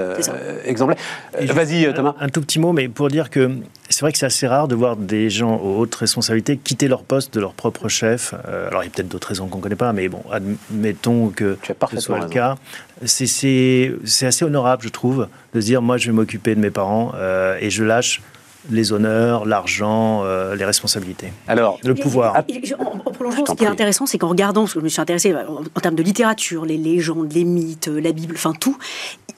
exemplaire. 0.65 0.99
Vas-y, 1.41 1.93
Thomas. 1.95 2.15
Un, 2.21 2.27
un 2.27 2.29
tout 2.29 2.41
petit 2.41 2.59
mot, 2.59 2.73
mais 2.73 2.89
pour 2.89 3.09
dire 3.09 3.31
que 3.31 3.51
c'est 3.91 4.03
vrai 4.03 4.13
que 4.13 4.19
c'est 4.19 4.27
assez 4.27 4.47
rare 4.47 4.69
de 4.69 4.75
voir 4.75 4.97
des 4.97 5.20
gens 5.29 5.59
aux 5.59 5.79
hautes 5.79 5.95
responsabilités 5.95 6.57
quitter 6.57 6.89
leur 6.89 7.03
poste 7.03 7.35
de 7.35 7.41
leur 7.41 7.53
propre 7.53 7.89
chef. 7.89 8.35
Euh, 8.49 8.69
alors 8.69 8.83
il 8.83 8.87
y 8.87 8.89
a 8.89 8.93
peut-être 8.93 9.09
d'autres 9.09 9.29
raisons 9.29 9.49
qu'on 9.49 9.59
ne 9.59 9.63
connaît 9.63 9.77
pas, 9.77 9.93
mais 9.93 10.09
bon, 10.09 10.23
admettons 10.33 11.29
que 11.29 11.59
ce 11.91 12.01
soit 12.01 12.21
le 12.21 12.29
cas. 12.29 12.57
C'est 13.05 13.93
assez 14.23 14.45
honorable, 14.45 14.85
je 14.85 14.89
trouve, 14.89 15.29
de 15.53 15.61
se 15.61 15.67
dire, 15.67 15.83
moi 15.83 15.99
je 15.99 16.07
vais 16.07 16.13
m'occuper 16.13 16.55
de 16.55 16.61
mes 16.61 16.71
parents 16.71 17.13
euh, 17.17 17.59
et 17.61 17.71
je 17.71 17.85
lâche 17.85 18.23
les 18.69 18.93
honneurs, 18.93 19.47
l'argent, 19.47 20.23
euh, 20.25 20.55
les 20.55 20.65
responsabilités. 20.65 21.33
Alors, 21.49 21.79
le 21.83 21.95
pouvoir. 21.95 22.45
En, 22.79 23.11
prolongeant, 23.11 23.47
ce 23.47 23.53
qui 23.53 23.65
est 23.65 23.69
intéressant, 23.69 24.07
c'est 24.07 24.19
qu'en 24.19 24.29
regardant, 24.29 24.63
parce 24.63 24.75
que 24.75 24.81
je 24.81 24.85
me 24.85 24.89
suis 24.89 25.01
intéressé 25.01 25.35
en, 25.35 25.81
termes 25.81 25.95
de 25.95 26.03
littérature, 26.03 26.65
les 26.65 26.77
légendes, 26.77 27.33
les 27.33 27.45
mythes, 27.45 27.89
la 27.89 28.13
Bible, 28.13 28.35
enfin 28.37 28.53
tout, 28.53 28.77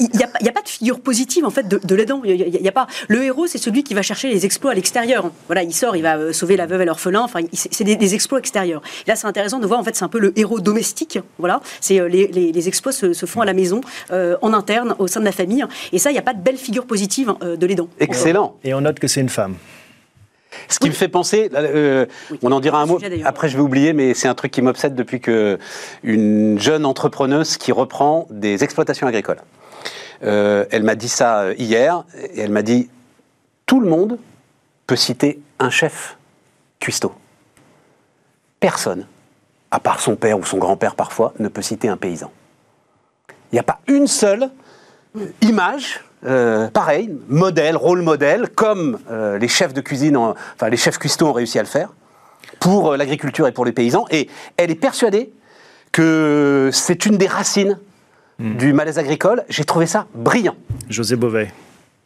il 0.00 0.09
n'y 0.17 0.23
a, 0.23 0.26
a, 0.26 0.52
pas 0.52 0.62
de 0.62 0.69
figure 0.69 1.00
positive 1.00 1.45
en 1.45 1.50
fait 1.50 1.69
de, 1.69 1.81
de 1.83 1.95
l'aidant. 1.95 2.23
Il 2.25 2.35
y, 2.35 2.69
a 2.69 2.73
pas. 2.73 2.87
Le 3.09 3.23
héros, 3.23 3.47
c'est 3.47 3.59
celui 3.59 3.85
qui 3.85 3.95
va 3.95 4.02
chercher 4.02 4.31
les 4.31 4.45
exploits 4.45 4.73
à 4.73 4.75
l'extérieur. 4.75 5.31
Voilà, 5.47 5.62
il 5.62 5.73
sort, 5.73 5.97
il 5.97 6.02
va 6.02 6.17
euh, 6.17 6.33
sauver 6.33 6.57
la 6.57 6.67
veuve 6.67 6.83
et 6.83 6.85
l'orphelin. 6.85 7.21
Enfin, 7.21 7.41
c'est 7.52 7.85
des, 7.85 8.14
exploits 8.14 8.38
extérieurs. 8.38 8.83
là, 9.07 9.17
c'est 9.17 9.26
intéressant 9.26 9.59
de 9.59 9.67
voir 9.67 9.79
en 9.79 9.85
fait, 9.85 9.95
c'est 9.95 10.05
un 10.05 10.09
peu 10.09 10.19
le 10.19 10.37
héros 10.38 10.61
domestique. 10.61 11.19
Voilà, 11.38 11.61
c'est 11.81 12.00
euh, 12.00 12.09
les, 12.09 12.26
les, 12.26 12.69
exploits 12.69 12.93
se, 12.93 13.12
font 13.26 13.41
à 13.41 13.45
la 13.45 13.55
maison, 13.55 13.81
en 14.11 14.52
interne, 14.52 14.95
au 14.99 15.07
sein 15.07 15.21
de 15.21 15.25
la 15.25 15.33
famille. 15.33 15.64
Et 15.93 15.99
ça, 15.99 16.11
il 16.11 16.14
n'y 16.14 16.19
a 16.19 16.23
pas 16.23 16.35
de 16.35 16.41
belle 16.41 16.57
figure 16.57 16.87
positive 16.87 17.35
de 17.43 17.67
l'aidant. 17.67 17.88
Excellent. 17.99 18.57
Et 18.64 18.75
on 18.75 18.81
note 18.81 18.99
que 18.99 19.09
c'est 19.12 19.21
une 19.21 19.28
femme. 19.28 19.57
Ce 20.69 20.78
qui 20.78 20.88
me 20.88 20.95
fait 20.95 21.09
penser, 21.09 21.50
euh, 21.54 22.07
on 22.42 22.52
en 22.52 22.61
dira 22.61 22.81
un 22.81 22.87
mot, 22.87 22.99
après 23.25 23.49
je 23.49 23.57
vais 23.57 23.62
oublier, 23.62 23.92
mais 23.92 24.14
c'est 24.14 24.28
un 24.28 24.35
truc 24.35 24.52
qui 24.52 24.61
m'obsède 24.61 24.95
depuis 24.95 25.21
que 25.21 25.59
une 26.02 26.59
jeune 26.59 26.85
entrepreneuse 26.85 27.57
qui 27.57 27.73
reprend 27.73 28.26
des 28.31 28.62
exploitations 28.62 29.07
agricoles. 29.07 29.40
Euh, 30.25 30.66
elle 30.71 30.83
m'a 30.83 30.95
dit 30.95 31.09
ça 31.09 31.52
hier, 31.54 32.04
et 32.35 32.40
elle 32.40 32.50
m'a 32.50 32.62
dit, 32.62 32.90
tout 33.66 33.81
le 33.81 33.88
monde 33.88 34.19
peut 34.87 34.97
citer 34.97 35.40
un 35.59 35.71
chef 35.71 36.19
cuistot. 36.81 37.14
Personne, 38.61 39.07
à 39.71 39.81
part 39.81 40.00
son 40.00 40.16
père 40.16 40.38
ou 40.38 40.45
son 40.45 40.59
grand-père 40.59 40.95
parfois, 40.95 41.33
ne 41.38 41.49
peut 41.49 41.62
citer 41.62 41.88
un 41.88 41.97
paysan. 41.97 42.31
Il 43.50 43.54
n'y 43.54 43.59
a 43.59 43.64
pas 43.64 43.81
une 43.87 44.07
seule 44.07 44.50
image 45.40 46.00
euh, 46.25 46.69
pareil, 46.69 47.11
modèle, 47.29 47.76
rôle 47.76 48.02
modèle, 48.02 48.49
comme 48.55 48.99
euh, 49.11 49.38
les 49.38 49.49
chefs 49.49 49.75
de 49.75 49.81
cuisine, 49.81 50.17
enfin 50.17 50.69
les 50.69 50.76
chefs 50.76 50.99
cuistots 50.99 51.26
ont 51.26 51.33
réussi 51.33 51.59
à 51.59 51.62
le 51.62 51.69
faire, 51.69 51.88
pour 52.61 52.93
euh, 52.93 52.97
l'agriculture 52.97 53.47
et 53.49 53.52
pour 53.52 53.64
les 53.64 53.73
paysans. 53.73 54.05
Et 54.11 54.29
elle 54.57 54.71
est 54.71 54.76
persuadée 54.76 55.33
que 55.91 56.71
c'est 56.73 57.07
une 57.07 57.19
des 57.19 57.26
racines 57.26 57.79
hmm. 58.38 58.57
du 58.57 58.73
malaise 58.73 58.99
agricole. 58.99 59.45
J'ai 59.49 59.64
trouvé 59.64 59.87
ça 59.87 60.07
brillant. 60.14 60.55
José 60.88 61.17
Bové. 61.17 61.50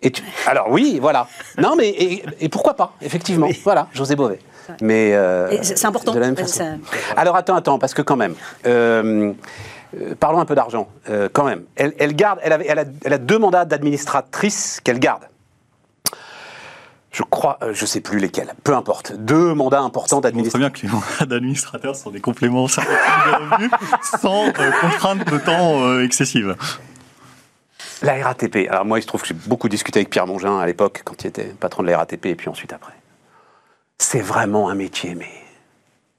Et 0.03 0.13
Alors 0.47 0.71
oui, 0.71 0.99
voilà. 1.01 1.29
Non, 1.59 1.75
mais 1.77 1.89
et, 1.89 2.49
pourquoi 2.49 2.75
pas, 2.75 2.95
effectivement. 3.03 3.49
Voilà, 3.65 3.89
José 3.93 4.17
Bové. 4.17 4.39
Mais 4.81 5.15
c'est 5.63 5.85
important. 5.85 6.15
Alors 7.17 7.37
attends, 7.37 7.55
attends, 7.55 7.79
parce 7.79 7.95
que 7.95 8.03
quand 8.03 8.17
même 8.17 8.35
euh, 8.67 9.33
parlons 10.19 10.41
un 10.41 10.45
peu 10.45 10.55
d'argent, 10.55 10.89
euh, 11.09 11.29
quand 11.33 11.45
même. 11.45 11.65
Elle, 11.77 11.95
elle 11.99 12.15
garde, 12.15 12.39
elle, 12.43 12.53
avait, 12.53 12.67
elle, 12.67 12.79
a, 12.79 12.85
elle 13.05 13.13
a 13.13 13.19
deux 13.19 13.39
mandats 13.39 13.65
d'administratrice 13.65 14.81
qu'elle 14.83 14.99
garde. 14.99 15.23
Je 17.17 17.23
crois, 17.23 17.59
euh, 17.63 17.73
je 17.73 17.87
sais 17.87 18.03
plus 18.03 18.19
lesquels, 18.19 18.53
peu 18.63 18.77
importe. 18.77 19.15
Deux 19.15 19.55
mandats 19.55 19.81
importants 19.81 20.21
d'administratrice. 20.21 20.61
bien 20.61 20.69
que 20.71 20.87
les 20.87 20.93
mandats 20.93 21.25
d'administrateurs 21.25 21.97
sont 21.97 22.11
des 22.11 22.21
compléments 22.21 22.69
sympathiques 22.69 22.99
de 23.27 23.55
revenus 23.55 23.71
sans 24.21 24.49
euh, 24.49 24.71
contrainte 24.83 25.27
de 25.27 25.39
temps 25.39 25.83
euh, 25.83 26.05
excessive. 26.05 26.57
La 28.03 28.23
RATP. 28.23 28.69
Alors 28.69 28.85
moi, 28.85 28.99
il 28.99 29.03
se 29.03 29.07
trouve 29.07 29.23
que 29.23 29.29
j'ai 29.29 29.35
beaucoup 29.47 29.71
discuté 29.71 30.01
avec 30.01 30.11
Pierre 30.11 30.27
Mongin 30.27 30.59
à 30.59 30.67
l'époque, 30.67 31.01
quand 31.07 31.25
il 31.25 31.29
était 31.29 31.55
patron 31.59 31.85
de 31.85 31.89
la 31.89 31.97
RATP, 31.97 32.27
et 32.27 32.35
puis 32.35 32.51
ensuite 32.51 32.75
après. 32.75 32.93
C'est 33.97 34.21
vraiment 34.21 34.69
un 34.69 34.75
métier, 34.75 35.15
mais 35.15 35.31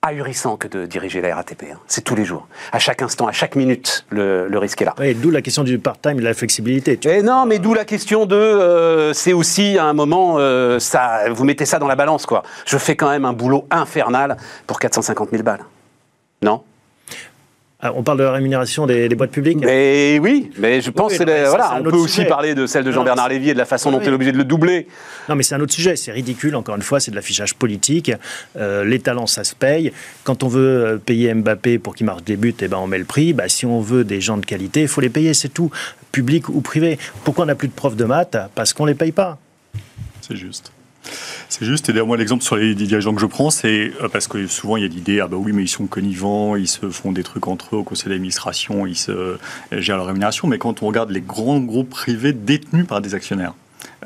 ahurissant 0.01 0.57
que 0.57 0.67
de 0.67 0.85
diriger 0.85 1.21
la 1.21 1.35
RATP. 1.35 1.63
hein. 1.73 1.79
C'est 1.87 2.03
tous 2.03 2.15
les 2.15 2.23
jours. 2.25 2.47
À 2.71 2.79
chaque 2.79 3.01
instant, 3.01 3.27
à 3.27 3.31
chaque 3.31 3.55
minute, 3.55 4.05
le, 4.09 4.47
le 4.47 4.57
risque 4.59 4.81
est 4.81 4.85
là. 4.85 4.93
D'où 5.15 5.31
la 5.31 5.41
question 5.41 5.63
du 5.63 5.79
part-time 5.79 6.13
et 6.13 6.21
de 6.21 6.23
la 6.23 6.33
flexibilité. 6.33 6.99
Et 7.05 7.21
non, 7.21 7.45
mais 7.45 7.59
d'où 7.59 7.73
la 7.73 7.83
question 7.85 8.25
de, 8.25 8.35
euh, 8.35 9.13
c'est 9.13 9.33
aussi 9.33 9.77
à 9.77 9.85
un 9.85 9.93
moment, 9.93 10.35
euh, 10.37 10.79
ça, 10.79 11.29
vous 11.31 11.43
mettez 11.43 11.65
ça 11.65 11.79
dans 11.79 11.87
la 11.87 11.95
balance, 11.95 12.25
quoi. 12.25 12.43
Je 12.65 12.77
fais 12.77 12.95
quand 12.95 13.09
même 13.09 13.25
un 13.25 13.33
boulot 13.33 13.67
infernal 13.71 14.37
pour 14.65 14.79
450 14.79 15.31
000 15.31 15.43
balles. 15.43 15.65
Non? 16.41 16.61
On 17.83 18.01
parle 18.03 18.17
de 18.17 18.23
la 18.23 18.31
rémunération 18.31 18.87
des, 18.87 19.07
des 19.07 19.15
boîtes 19.15 19.29
publiques 19.31 19.59
Mais 19.61 20.17
oui, 20.19 20.49
mais 20.57 20.81
je 20.81 20.89
pense 20.89 21.11
oui, 21.11 21.17
que 21.19 21.23
non, 21.23 21.31
mais 21.31 21.37
c'est- 21.39 21.43
ça, 21.45 21.49
voilà, 21.49 21.75
on 21.79 21.83
peut 21.83 21.95
aussi 21.95 22.15
sujet. 22.15 22.27
parler 22.27 22.55
de 22.55 22.65
celle 22.65 22.83
de 22.83 22.91
Jean-Bernard 22.91 23.29
Lévy 23.29 23.49
et 23.51 23.53
de 23.53 23.57
la 23.59 23.65
façon 23.65 23.91
dont 23.91 23.97
Oui. 23.97 24.03
il 24.05 24.09
est 24.09 24.15
obligé 24.15 24.31
de 24.31 24.37
le 24.37 24.43
doubler. 24.45 24.87
Non, 25.29 25.35
mais 25.35 25.43
c'est 25.43 25.53
un 25.55 25.59
autre 25.61 25.73
sujet. 25.73 25.95
C'est 25.95 26.11
ridicule, 26.11 26.55
encore 26.55 26.75
une 26.75 26.81
fois, 26.81 26.99
c'est 26.99 27.11
de 27.11 27.15
l'affichage 27.15 27.53
politique. 27.53 28.11
Euh, 28.57 28.83
les 28.83 28.99
talents, 28.99 29.27
ça 29.27 29.43
se 29.43 29.53
paye. 29.53 29.91
Quand 30.23 30.43
on 30.43 30.47
veut 30.47 30.85
euh, 30.85 30.97
payer 30.97 31.33
Mbappé 31.33 31.77
pour 31.77 31.93
qu'il 31.95 32.05
marque 32.07 32.23
des 32.23 32.35
buts, 32.35 32.55
eh 32.59 32.67
ben, 32.67 32.77
on 32.77 32.87
met 32.87 32.97
le 32.97 33.05
prix. 33.05 33.33
Bah, 33.33 33.47
si 33.47 33.65
on 33.67 33.79
veut 33.79 34.03
des 34.03 34.21
gens 34.21 34.37
de 34.37 34.45
qualité, 34.45 34.81
il 34.81 34.87
faut 34.87 35.01
les 35.01 35.09
payer, 35.09 35.33
c'est 35.35 35.49
tout. 35.49 35.69
Public 36.11 36.49
ou 36.49 36.61
privé. 36.61 36.97
Pourquoi 37.23 37.43
on 37.43 37.47
n'a 37.47 37.55
plus 37.55 37.67
de 37.67 37.73
profs 37.73 37.95
de 37.95 38.05
maths? 38.05 38.37
Parce 38.55 38.73
qu'on 38.73 38.85
ne 38.85 38.89
les 38.89 38.95
paye 38.95 39.11
pas. 39.11 39.37
C'est 40.21 40.35
juste. 40.35 40.71
C'est 41.49 41.65
juste, 41.65 41.89
et 41.89 41.93
d'ailleurs, 41.93 42.07
moi, 42.07 42.17
l'exemple 42.17 42.43
sur 42.43 42.55
les 42.55 42.75
dirigeants 42.75 43.13
que 43.13 43.21
je 43.21 43.25
prends, 43.25 43.49
c'est 43.49 43.91
euh, 44.01 44.09
parce 44.09 44.27
que 44.27 44.47
souvent 44.47 44.77
il 44.77 44.83
y 44.83 44.85
a 44.85 44.89
l'idée, 44.89 45.19
ah 45.19 45.27
bah 45.27 45.37
oui, 45.37 45.53
mais 45.53 45.63
ils 45.63 45.67
sont 45.69 45.87
connivants, 45.87 46.55
ils 46.55 46.67
se 46.67 46.89
font 46.89 47.11
des 47.11 47.23
trucs 47.23 47.47
entre 47.47 47.75
eux 47.75 47.79
au 47.79 47.83
conseil 47.83 48.09
d'administration, 48.09 48.85
ils 48.85 48.95
se 48.95 49.11
euh, 49.11 49.37
gèrent 49.71 49.97
leur 49.97 50.07
rémunération, 50.07 50.47
mais 50.47 50.57
quand 50.57 50.83
on 50.83 50.87
regarde 50.87 51.09
les 51.09 51.21
grands 51.21 51.59
groupes 51.59 51.89
privés 51.89 52.33
détenus 52.33 52.85
par 52.85 53.01
des 53.01 53.15
actionnaires, 53.15 53.53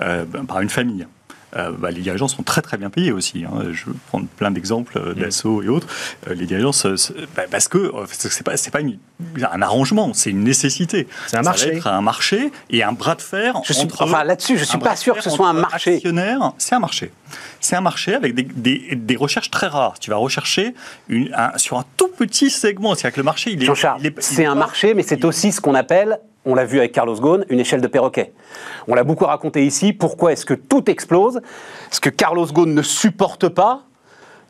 euh, 0.02 0.26
ben, 0.26 0.46
par 0.46 0.62
une 0.62 0.70
famille, 0.70 1.08
euh, 1.56 1.72
bah, 1.78 1.92
les 1.92 2.02
dirigeants 2.02 2.28
sont 2.28 2.44
très 2.44 2.62
très 2.62 2.78
bien 2.78 2.90
payés 2.90 3.12
aussi. 3.12 3.44
hein. 3.46 3.64
Je 3.72 3.86
vais 3.86 3.92
prendre 4.08 4.28
plein 4.38 4.52
d'exemples 4.52 4.98
euh, 4.98 5.14
d'assaut 5.14 5.62
et 5.62 5.68
autres. 5.68 5.88
Euh, 6.28 6.34
les 6.34 6.46
dirigeants, 6.46 6.72
bah, 7.36 7.44
parce 7.50 7.68
que 7.68 7.92
c'est 8.16 8.44
pas, 8.44 8.54
pas 8.72 8.80
une- 8.82 8.98
un 9.52 9.62
arrangement, 9.62 10.14
c'est 10.14 10.30
une 10.30 10.44
nécessité. 10.44 11.08
C'est 11.28 11.38
un 11.38 11.44
Ça 11.44 11.44
va 11.44 11.50
marché. 11.52 11.76
être 11.78 11.88
un 11.88 12.02
marché 12.02 12.52
et 12.70 12.84
un 12.84 12.92
bras 12.94 13.16
de 13.16 13.22
fer 13.22 13.60
Je 13.66 13.74
suis- 13.74 13.84
entre 13.84 14.04
enfin, 14.04 14.24
là-dessus, 14.24 14.58
je 14.58 14.64
suis 14.64 14.78
pas 14.78 14.96
sûr 14.96 15.16
que 15.16 15.22
ce 15.24 15.30
soit 15.30 15.48
un 15.48 15.54
marché. 15.54 16.02
c'est 16.58 16.76
un 16.76 16.80
marché. 16.80 17.12
C'est 17.60 17.76
un 17.76 17.82
marché 17.82 18.14
avec 18.16 18.34
des, 18.36 18.44
des- 18.44 18.96
des 18.96 19.16
recherches 19.16 19.50
très 19.52 19.68
rares. 19.68 20.00
Tu 20.00 20.10
vas 20.10 20.18
rechercher 20.18 20.74
une- 21.10 21.34
un- 21.34 21.58
sur 21.58 21.78
un 21.78 21.86
tout 21.98 22.10
petit 22.10 22.50
segment. 22.50 22.96
C'est-à-dire 22.96 23.16
que 23.16 23.20
le 23.22 23.26
marché, 23.26 23.52
il 23.52 23.62
est. 23.62 23.66
Jean-Charles, 23.66 24.02
c'est 24.20 24.44
est 24.44 24.46
un 24.46 24.56
marché, 24.56 24.94
mais 24.94 25.04
c'est 25.04 25.24
aussi 25.26 25.52
ce 25.52 25.62
qu'on 25.62 25.76
appelle, 25.76 26.20
on 26.46 26.56
l'a 26.56 26.66
vu 26.66 26.80
avec 26.80 26.92
Carlos 26.92 27.16
Ghosn, 27.16 27.46
une 27.50 27.60
échelle 27.60 27.82
de 27.82 27.88
perroquet. 27.88 28.34
On 28.88 28.96
l'a 28.96 29.04
beaucoup 29.04 29.26
raconté 29.26 29.66
ici. 29.66 29.94
Pourquoi 29.94 30.32
est-ce 30.32 30.46
que 30.46 30.54
tout 30.54 30.90
explose? 30.90 31.42
Parce 31.90 32.00
que 32.00 32.10
Carlos 32.10 32.48
Ghosn 32.48 32.74
ne 32.74 32.82
supporte 32.82 33.48
pas 33.50 33.84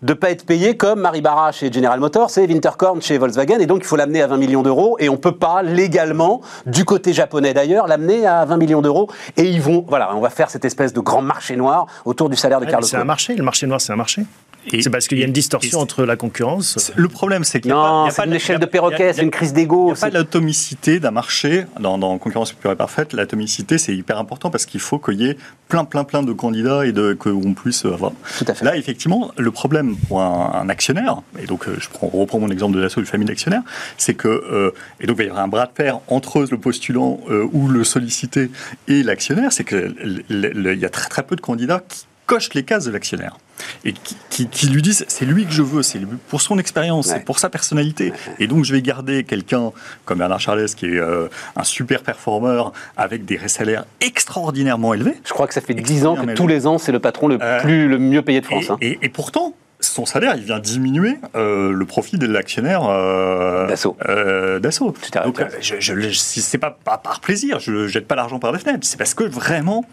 de 0.01 0.13
ne 0.13 0.17
pas 0.17 0.31
être 0.31 0.45
payé 0.45 0.75
comme 0.77 0.99
Marie 1.01 1.21
Barra 1.21 1.51
chez 1.51 1.71
General 1.71 1.99
Motors 1.99 2.35
et 2.37 2.45
Winterkorn 2.47 3.01
chez 3.01 3.17
Volkswagen. 3.17 3.59
Et 3.59 3.65
donc, 3.67 3.79
il 3.81 3.85
faut 3.85 3.95
l'amener 3.95 4.21
à 4.21 4.27
20 4.27 4.37
millions 4.37 4.63
d'euros. 4.63 4.95
Et 4.99 5.09
on 5.09 5.13
ne 5.13 5.17
peut 5.17 5.35
pas, 5.35 5.61
légalement, 5.63 6.41
du 6.65 6.85
côté 6.85 7.13
japonais 7.13 7.53
d'ailleurs, 7.53 7.87
l'amener 7.87 8.25
à 8.25 8.43
20 8.45 8.57
millions 8.57 8.81
d'euros. 8.81 9.09
Et 9.37 9.43
ils 9.43 9.61
vont, 9.61 9.85
voilà, 9.87 10.15
on 10.15 10.19
va 10.19 10.29
faire 10.29 10.49
cette 10.49 10.65
espèce 10.65 10.93
de 10.93 10.99
grand 11.01 11.21
marché 11.21 11.55
noir 11.55 11.85
autour 12.05 12.29
du 12.29 12.35
salaire 12.35 12.59
de 12.59 12.65
Ouais, 12.65 12.71
Carlos 12.71 12.87
c'est 12.87 12.97
un 12.97 13.03
marché. 13.03 13.35
Le 13.35 13.43
marché 13.43 13.67
noir, 13.67 13.79
c'est 13.79 13.93
un 13.93 13.97
marché. 13.97 14.23
Et- 14.71 14.83
C'est 14.83 14.91
parce 14.91 15.07
qu'il 15.07 15.17
y 15.17 15.23
a 15.23 15.25
une 15.25 15.33
distorsion 15.33 15.79
entre 15.79 16.03
la 16.05 16.15
concurrence. 16.15 16.91
Le 16.95 17.07
problème, 17.07 17.43
c'est 17.43 17.61
qu'il 17.61 17.71
n'y 17.71 17.77
a 17.77 17.81
pas- 17.81 17.87
il 17.87 17.89
y 17.89 17.93
Non, 17.93 18.05
a 18.05 18.09
c'est 18.11 18.15
pas 18.21 18.27
une 18.27 18.33
échelle 18.33 18.57
il 18.57 18.59
de 18.59 18.65
perroquet, 18.67 18.95
il 18.99 19.05
y 19.07 19.09
a- 19.09 19.13
c'est 19.13 19.23
une 19.23 19.31
crise 19.31 19.49
Il 19.49 19.53
d'ego. 19.55 19.85
n'y 19.87 19.91
a 19.91 19.95
pas 19.95 20.09
l'atomicité 20.11 20.99
d'un 20.99 21.09
marché 21.09 21.65
dans, 21.79 21.97
dans 21.97 22.15
concurrence 22.19 22.53
pure 22.53 22.71
et 22.71 22.75
parfaite. 22.75 23.13
L'atomicité, 23.13 23.79
c'est 23.79 23.95
hyper 23.95 24.19
important 24.19 24.51
parce 24.51 24.67
qu'il 24.67 24.79
faut 24.79 24.99
qu'il 24.99 25.19
y 25.19 25.27
ait 25.31 25.37
plein, 25.67 25.83
plein, 25.83 26.03
plein 26.03 26.21
de 26.21 26.31
candidats 26.31 26.85
et 26.85 26.91
de, 26.91 27.13
qu'on 27.13 27.55
puisse 27.55 27.85
avoir. 27.85 28.11
Tout 28.37 28.45
à 28.47 28.53
fait. 28.53 28.63
Là, 28.63 28.77
effectivement, 28.77 29.31
le 29.35 29.49
problème 29.49 29.90
pour 30.07 30.21
un, 30.21 30.51
un 30.61 30.69
actionnaire, 30.69 31.21
et 31.41 31.45
donc 31.45 31.67
euh, 31.67 31.75
je 31.79 31.89
prends, 31.89 32.07
reprends 32.07 32.39
mon 32.39 32.49
exemple 32.49 32.75
de 32.75 32.81
l'assaut 32.81 33.01
de 33.01 33.05
famille 33.05 33.27
d'actionnaires, 33.27 33.63
c'est 33.97 34.13
que, 34.13 34.27
euh, 34.27 34.71
et 34.99 35.07
donc 35.07 35.15
il 35.17 35.19
va 35.19 35.23
y 35.25 35.29
avoir 35.29 35.43
un 35.43 35.47
bras 35.47 35.65
de 35.65 35.71
fer 35.75 35.99
entre 36.07 36.45
le 36.49 36.57
postulant 36.57 37.19
euh, 37.29 37.47
ou 37.53 37.67
le 37.67 37.83
sollicité 37.83 38.49
et 38.87 39.03
l'actionnaire, 39.03 39.51
c'est 39.53 39.63
qu'il 39.63 40.23
y 40.29 40.85
a 40.85 40.89
très, 40.89 41.09
très 41.09 41.23
peu 41.23 41.35
de 41.35 41.41
candidats 41.41 41.81
qui 41.87 42.05
cochent 42.27 42.53
les 42.53 42.63
cases 42.63 42.85
de 42.85 42.91
l'actionnaire 42.91 43.35
et 43.83 43.91
qui, 43.91 44.15
qui- 44.29 44.47
qui 44.47 44.67
lui 44.67 44.81
disent 44.81 45.03
c'est 45.09 45.25
lui 45.25 45.45
que 45.45 45.51
je 45.51 45.61
veux, 45.61 45.83
c'est 45.83 45.99
pour 46.29 46.41
son 46.41 46.57
expérience, 46.59 47.07
Ouais. 47.07 47.15
c'est 47.17 47.25
pour 47.25 47.39
sa 47.39 47.49
personnalité. 47.49 48.13
Et 48.39 48.47
donc 48.47 48.63
je 48.63 48.71
vais 48.73 48.81
garder 48.81 49.23
quelqu'un 49.25 49.71
comme 50.05 50.19
Bernard 50.19 50.39
Charles 50.39 50.65
qui 50.67 50.85
est 50.85 50.97
euh, 50.99 51.27
un 51.57 51.63
super 51.65 52.01
performeur 52.03 52.71
avec 52.95 53.25
des 53.25 53.37
salaires 53.49 53.83
extraordinairement 53.99 54.93
élevés. 54.93 55.15
Je 55.25 55.33
crois 55.33 55.45
que 55.47 55.53
ça 55.53 55.61
fait 55.61 55.73
10 55.73 56.05
ans 56.05 56.15
que 56.15 56.33
tous 56.33 56.47
les 56.47 56.67
ans, 56.67 56.77
c'est 56.77 56.91
le 56.93 56.99
patron 56.99 57.27
le, 57.27 57.37
Euh, 57.41 57.59
plus, 57.61 57.87
le 57.89 57.97
mieux 57.99 58.21
payé 58.21 58.39
de 58.39 58.45
France. 58.45 58.65
Et, 58.65 58.71
hein. 58.71 58.77
et- 58.81 58.99
et 59.01 59.09
pourtant, 59.09 59.53
son 59.81 60.05
salaire, 60.05 60.35
il 60.37 60.43
vient 60.43 60.59
diminuer 60.59 61.17
euh, 61.35 61.71
le 61.71 61.85
profit 61.85 62.17
de 62.17 62.27
l'actionnaire 62.27 62.83
euh, 62.87 63.67
D'Assaut. 63.67 63.97
euh, 64.07 64.59
d'Assaut. 64.59 64.93
Donc, 65.25 65.39
euh, 65.41 65.45
je, 65.59 65.75
je, 65.79 65.93
le- 65.93 66.13
si 66.13 66.41
c'est 66.41 66.57
pas, 66.57 66.71
pas 66.83 66.97
par 66.97 67.19
plaisir, 67.19 67.59
je 67.59 67.71
ne 67.71 67.87
jette 67.87 68.07
pas 68.07 68.15
l'argent 68.15 68.39
par 68.39 68.51
les 68.51 68.59
fenêtres. 68.59 68.79
C'est 68.87 68.97
parce 68.97 69.13
que 69.13 69.23
vraiment, 69.23 69.83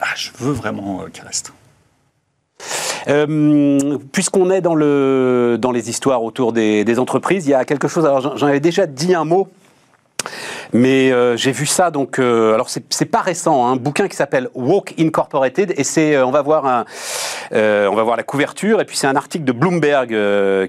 ah, 0.00 0.06
je 0.16 0.30
veux 0.38 0.52
vraiment 0.52 1.04
qu'il 1.12 1.24
reste. 1.24 1.52
Euh, 3.08 3.98
Puisqu'on 4.12 4.50
est 4.50 4.60
dans, 4.60 4.74
le, 4.74 5.56
dans 5.58 5.70
les 5.72 5.88
histoires 5.88 6.22
autour 6.22 6.52
des, 6.52 6.84
des 6.84 6.98
entreprises, 6.98 7.46
il 7.46 7.50
y 7.50 7.54
a 7.54 7.64
quelque 7.64 7.88
chose. 7.88 8.04
Alors, 8.04 8.36
j'en 8.36 8.46
avais 8.46 8.60
déjà 8.60 8.86
dit 8.86 9.14
un 9.14 9.24
mot. 9.24 9.48
Mais 10.72 11.10
euh, 11.10 11.36
j'ai 11.36 11.52
vu 11.52 11.66
ça, 11.66 11.90
donc, 11.90 12.18
euh, 12.18 12.54
alors 12.54 12.68
c'est 12.68 13.04
pas 13.06 13.20
récent, 13.20 13.66
hein, 13.66 13.72
un 13.72 13.76
bouquin 13.76 14.08
qui 14.08 14.16
s'appelle 14.16 14.48
Walk 14.54 14.94
Incorporated, 14.98 15.72
et 15.76 15.84
c'est, 15.84 16.14
euh, 16.14 16.26
on 16.26 16.30
va 16.30 16.42
voir 16.42 16.66
un, 16.66 16.84
on 17.52 17.94
va 17.94 18.02
voir 18.02 18.16
la 18.16 18.22
couverture, 18.22 18.80
et 18.80 18.84
puis 18.84 18.96
c'est 18.96 19.06
un 19.06 19.16
article 19.16 19.44
de 19.44 19.52
Bloomberg 19.52 20.08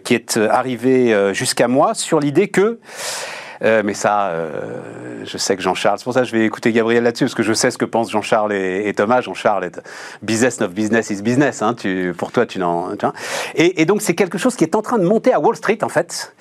qui 0.03 0.13
est 0.13 0.37
arrivé 0.37 1.33
jusqu'à 1.33 1.67
moi 1.67 1.93
sur 1.93 2.19
l'idée 2.19 2.47
que, 2.47 2.79
euh, 3.63 3.81
mais 3.83 3.93
ça, 3.93 4.29
euh, 4.29 4.79
je 5.25 5.37
sais 5.37 5.55
que 5.55 5.61
Jean-Charles, 5.61 5.99
c'est 5.99 6.03
pour 6.03 6.13
ça 6.13 6.21
que 6.21 6.27
je 6.27 6.31
vais 6.31 6.45
écouter 6.45 6.71
Gabriel 6.71 7.03
là-dessus, 7.03 7.25
parce 7.25 7.35
que 7.35 7.43
je 7.43 7.53
sais 7.53 7.71
ce 7.71 7.77
que 7.77 7.85
pensent 7.85 8.11
Jean-Charles 8.11 8.53
et, 8.53 8.93
Thomas. 8.95 9.21
Jean-Charles 9.21 9.65
est 9.65 9.81
business 10.21 10.61
of 10.61 10.71
business 10.71 11.09
is 11.09 11.21
business. 11.21 11.61
Hein, 11.61 11.73
tu, 11.73 12.13
pour 12.17 12.31
toi, 12.31 12.45
tu 12.45 12.59
n'en. 12.59 12.89
Et, 13.55 13.81
et 13.81 13.85
donc, 13.85 14.01
c'est 14.01 14.15
quelque 14.15 14.37
chose 14.37 14.55
qui 14.55 14.63
est 14.63 14.75
en 14.75 14.81
train 14.81 14.97
de 14.97 15.05
monter 15.05 15.33
à 15.33 15.39
Wall 15.39 15.55
Street, 15.55 15.79
en 15.83 15.89
fait. 15.89 16.33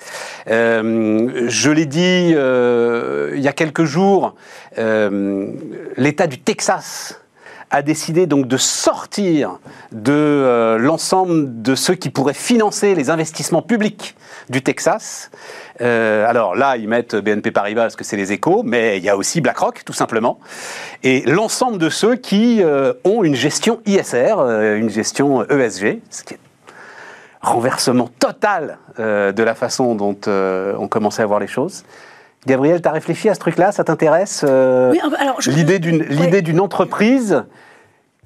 Euh, 0.49 1.45
je 1.47 1.71
l'ai 1.71 1.85
dit 1.85 2.33
euh, 2.33 3.33
il 3.35 3.41
y 3.41 3.47
a 3.47 3.53
quelques 3.53 3.83
jours, 3.83 4.35
euh, 4.77 5.51
l'État 5.97 6.27
du 6.27 6.39
Texas 6.39 7.21
a 7.71 7.81
décidé 7.81 8.25
donc 8.25 8.47
de 8.47 8.57
sortir 8.57 9.59
de 9.91 10.11
euh, 10.11 10.77
l'ensemble 10.77 11.61
de 11.61 11.75
ceux 11.75 11.93
qui 11.93 12.09
pourraient 12.09 12.33
financer 12.33 12.95
les 12.95 13.09
investissements 13.09 13.61
publics 13.61 14.15
du 14.49 14.63
Texas. 14.63 15.29
Euh, 15.81 16.27
alors 16.27 16.55
là, 16.55 16.77
ils 16.77 16.87
mettent 16.87 17.15
BNP 17.15 17.51
Paribas 17.51 17.83
parce 17.83 17.95
que 17.95 18.03
c'est 18.03 18.17
les 18.17 18.31
échos, 18.31 18.63
mais 18.63 18.97
il 18.97 19.03
y 19.03 19.09
a 19.09 19.15
aussi 19.15 19.41
BlackRock, 19.41 19.83
tout 19.85 19.93
simplement. 19.93 20.39
Et 21.03 21.21
l'ensemble 21.21 21.77
de 21.77 21.89
ceux 21.89 22.15
qui 22.15 22.63
euh, 22.63 22.93
ont 23.03 23.23
une 23.23 23.35
gestion 23.35 23.81
ISR, 23.85 24.39
une 24.77 24.89
gestion 24.89 25.47
ESG, 25.47 25.99
ce 26.09 26.23
qui 26.23 26.33
est 26.33 26.39
renversement 27.41 28.09
total 28.19 28.79
de 28.97 29.43
la 29.43 29.55
façon 29.55 29.95
dont 29.95 30.17
on 30.27 30.87
commençait 30.89 31.21
à 31.21 31.25
voir 31.25 31.39
les 31.39 31.47
choses. 31.47 31.85
Gabriel, 32.47 32.81
tu 32.81 32.87
as 32.87 32.91
réfléchi 32.91 33.29
à 33.29 33.33
ce 33.33 33.39
truc-là? 33.39 33.71
Ça 33.71 33.83
t'intéresse 33.83 34.45
euh, 34.47 34.91
Oui, 34.91 34.99
alors, 35.19 35.41
je- 35.41 35.51
L'idée 35.51 35.79
d'une 35.79 36.01
Ouais. 36.01 36.07
l'idée 36.09 36.41
d'une 36.41 36.59
entreprise 36.59 37.43